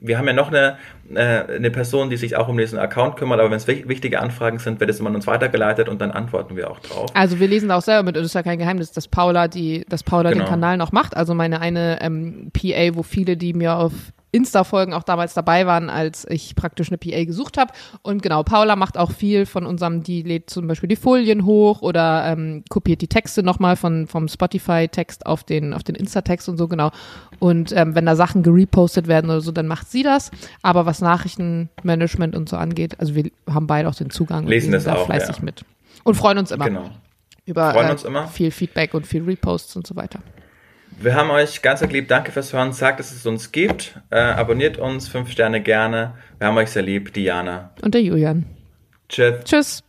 wir 0.00 0.18
haben 0.18 0.26
ja 0.26 0.32
noch 0.32 0.48
eine, 0.48 0.76
äh, 1.14 1.54
eine 1.54 1.70
Person, 1.70 2.10
die 2.10 2.16
sich 2.16 2.36
auch 2.36 2.48
um 2.48 2.58
diesen 2.58 2.78
Account 2.78 3.16
kümmert, 3.16 3.40
aber 3.40 3.50
wenn 3.50 3.56
es 3.56 3.66
wichtige 3.66 4.20
Anfragen 4.20 4.58
sind, 4.58 4.80
wird 4.80 4.90
es 4.90 5.00
immer 5.00 5.08
an 5.08 5.16
uns 5.16 5.26
weitergeleitet 5.26 5.88
und 5.88 6.00
dann 6.00 6.10
antworten 6.10 6.56
wir 6.56 6.70
auch 6.70 6.80
drauf. 6.80 7.10
Also 7.14 7.40
wir 7.40 7.48
lesen 7.48 7.70
auch 7.70 7.82
selber 7.82 8.02
mit, 8.02 8.16
und 8.16 8.22
es 8.22 8.30
ist 8.30 8.34
ja 8.34 8.42
kein 8.42 8.58
Geheimnis, 8.58 8.92
dass 8.92 9.08
Paula 9.08 9.48
die, 9.48 9.84
dass 9.88 10.02
Paula 10.02 10.30
genau. 10.30 10.44
den 10.44 10.48
Kanal 10.48 10.76
noch 10.76 10.92
macht. 10.92 11.16
Also 11.16 11.34
meine 11.34 11.60
eine 11.60 12.00
ähm, 12.02 12.50
PA, 12.52 12.94
wo 12.94 13.02
viele, 13.02 13.36
die 13.36 13.54
mir 13.54 13.76
auf 13.76 13.92
Insta-Folgen 14.36 14.92
auch 14.92 15.02
damals 15.02 15.34
dabei 15.34 15.66
waren, 15.66 15.90
als 15.90 16.26
ich 16.28 16.54
praktisch 16.54 16.88
eine 16.88 16.98
PA 16.98 17.24
gesucht 17.24 17.58
habe. 17.58 17.72
Und 18.02 18.22
genau, 18.22 18.42
Paula 18.42 18.76
macht 18.76 18.98
auch 18.98 19.10
viel 19.10 19.46
von 19.46 19.66
unserem, 19.66 20.02
die 20.02 20.22
lädt 20.22 20.50
zum 20.50 20.66
Beispiel 20.68 20.88
die 20.88 20.96
Folien 20.96 21.44
hoch 21.44 21.82
oder 21.82 22.24
ähm, 22.26 22.62
kopiert 22.68 23.00
die 23.00 23.08
Texte 23.08 23.42
nochmal 23.42 23.76
von, 23.76 24.06
vom 24.06 24.28
Spotify-Text 24.28 25.26
auf 25.26 25.42
den, 25.42 25.72
auf 25.72 25.82
den 25.82 25.94
Insta-Text 25.94 26.48
und 26.48 26.58
so, 26.58 26.68
genau. 26.68 26.90
Und 27.38 27.72
ähm, 27.72 27.94
wenn 27.94 28.06
da 28.06 28.14
Sachen 28.14 28.42
gerepostet 28.42 29.08
werden 29.08 29.30
oder 29.30 29.40
so, 29.40 29.52
dann 29.52 29.66
macht 29.66 29.90
sie 29.90 30.02
das. 30.02 30.30
Aber 30.62 30.86
was 30.86 31.00
Nachrichtenmanagement 31.00 32.36
und 32.36 32.48
so 32.48 32.56
angeht, 32.56 33.00
also 33.00 33.14
wir 33.14 33.30
haben 33.50 33.66
beide 33.66 33.88
auch 33.88 33.94
den 33.94 34.10
Zugang. 34.10 34.46
Lesen 34.46 34.72
das 34.72 34.84
da 34.84 34.94
auch, 34.94 35.06
fleißig 35.06 35.38
ja. 35.38 35.44
mit. 35.44 35.64
Und 36.04 36.14
freuen 36.14 36.38
uns 36.38 36.50
immer. 36.50 36.66
Genau. 36.66 36.90
Über 37.46 37.74
äh, 37.74 38.26
viel 38.26 38.50
Feedback 38.50 38.92
und 38.94 39.06
viel 39.06 39.22
Reposts 39.22 39.76
und 39.76 39.86
so 39.86 39.94
weiter. 39.94 40.20
Wir 40.98 41.14
haben 41.14 41.30
euch 41.30 41.62
ganz 41.62 41.82
lieb. 41.82 42.08
Danke 42.08 42.32
fürs 42.32 42.52
Hören. 42.52 42.72
Sagt, 42.72 43.00
dass 43.00 43.12
es 43.12 43.26
uns 43.26 43.52
gibt. 43.52 44.00
Äh, 44.10 44.18
abonniert 44.18 44.78
uns. 44.78 45.08
Fünf 45.08 45.30
Sterne 45.30 45.62
gerne. 45.62 46.14
Wir 46.38 46.46
haben 46.46 46.56
euch 46.56 46.70
sehr 46.70 46.82
lieb. 46.82 47.12
Diana. 47.12 47.70
Und 47.82 47.94
der 47.94 48.02
Julian. 48.02 48.46
Tschüss. 49.08 49.44
Tschüss. 49.44 49.85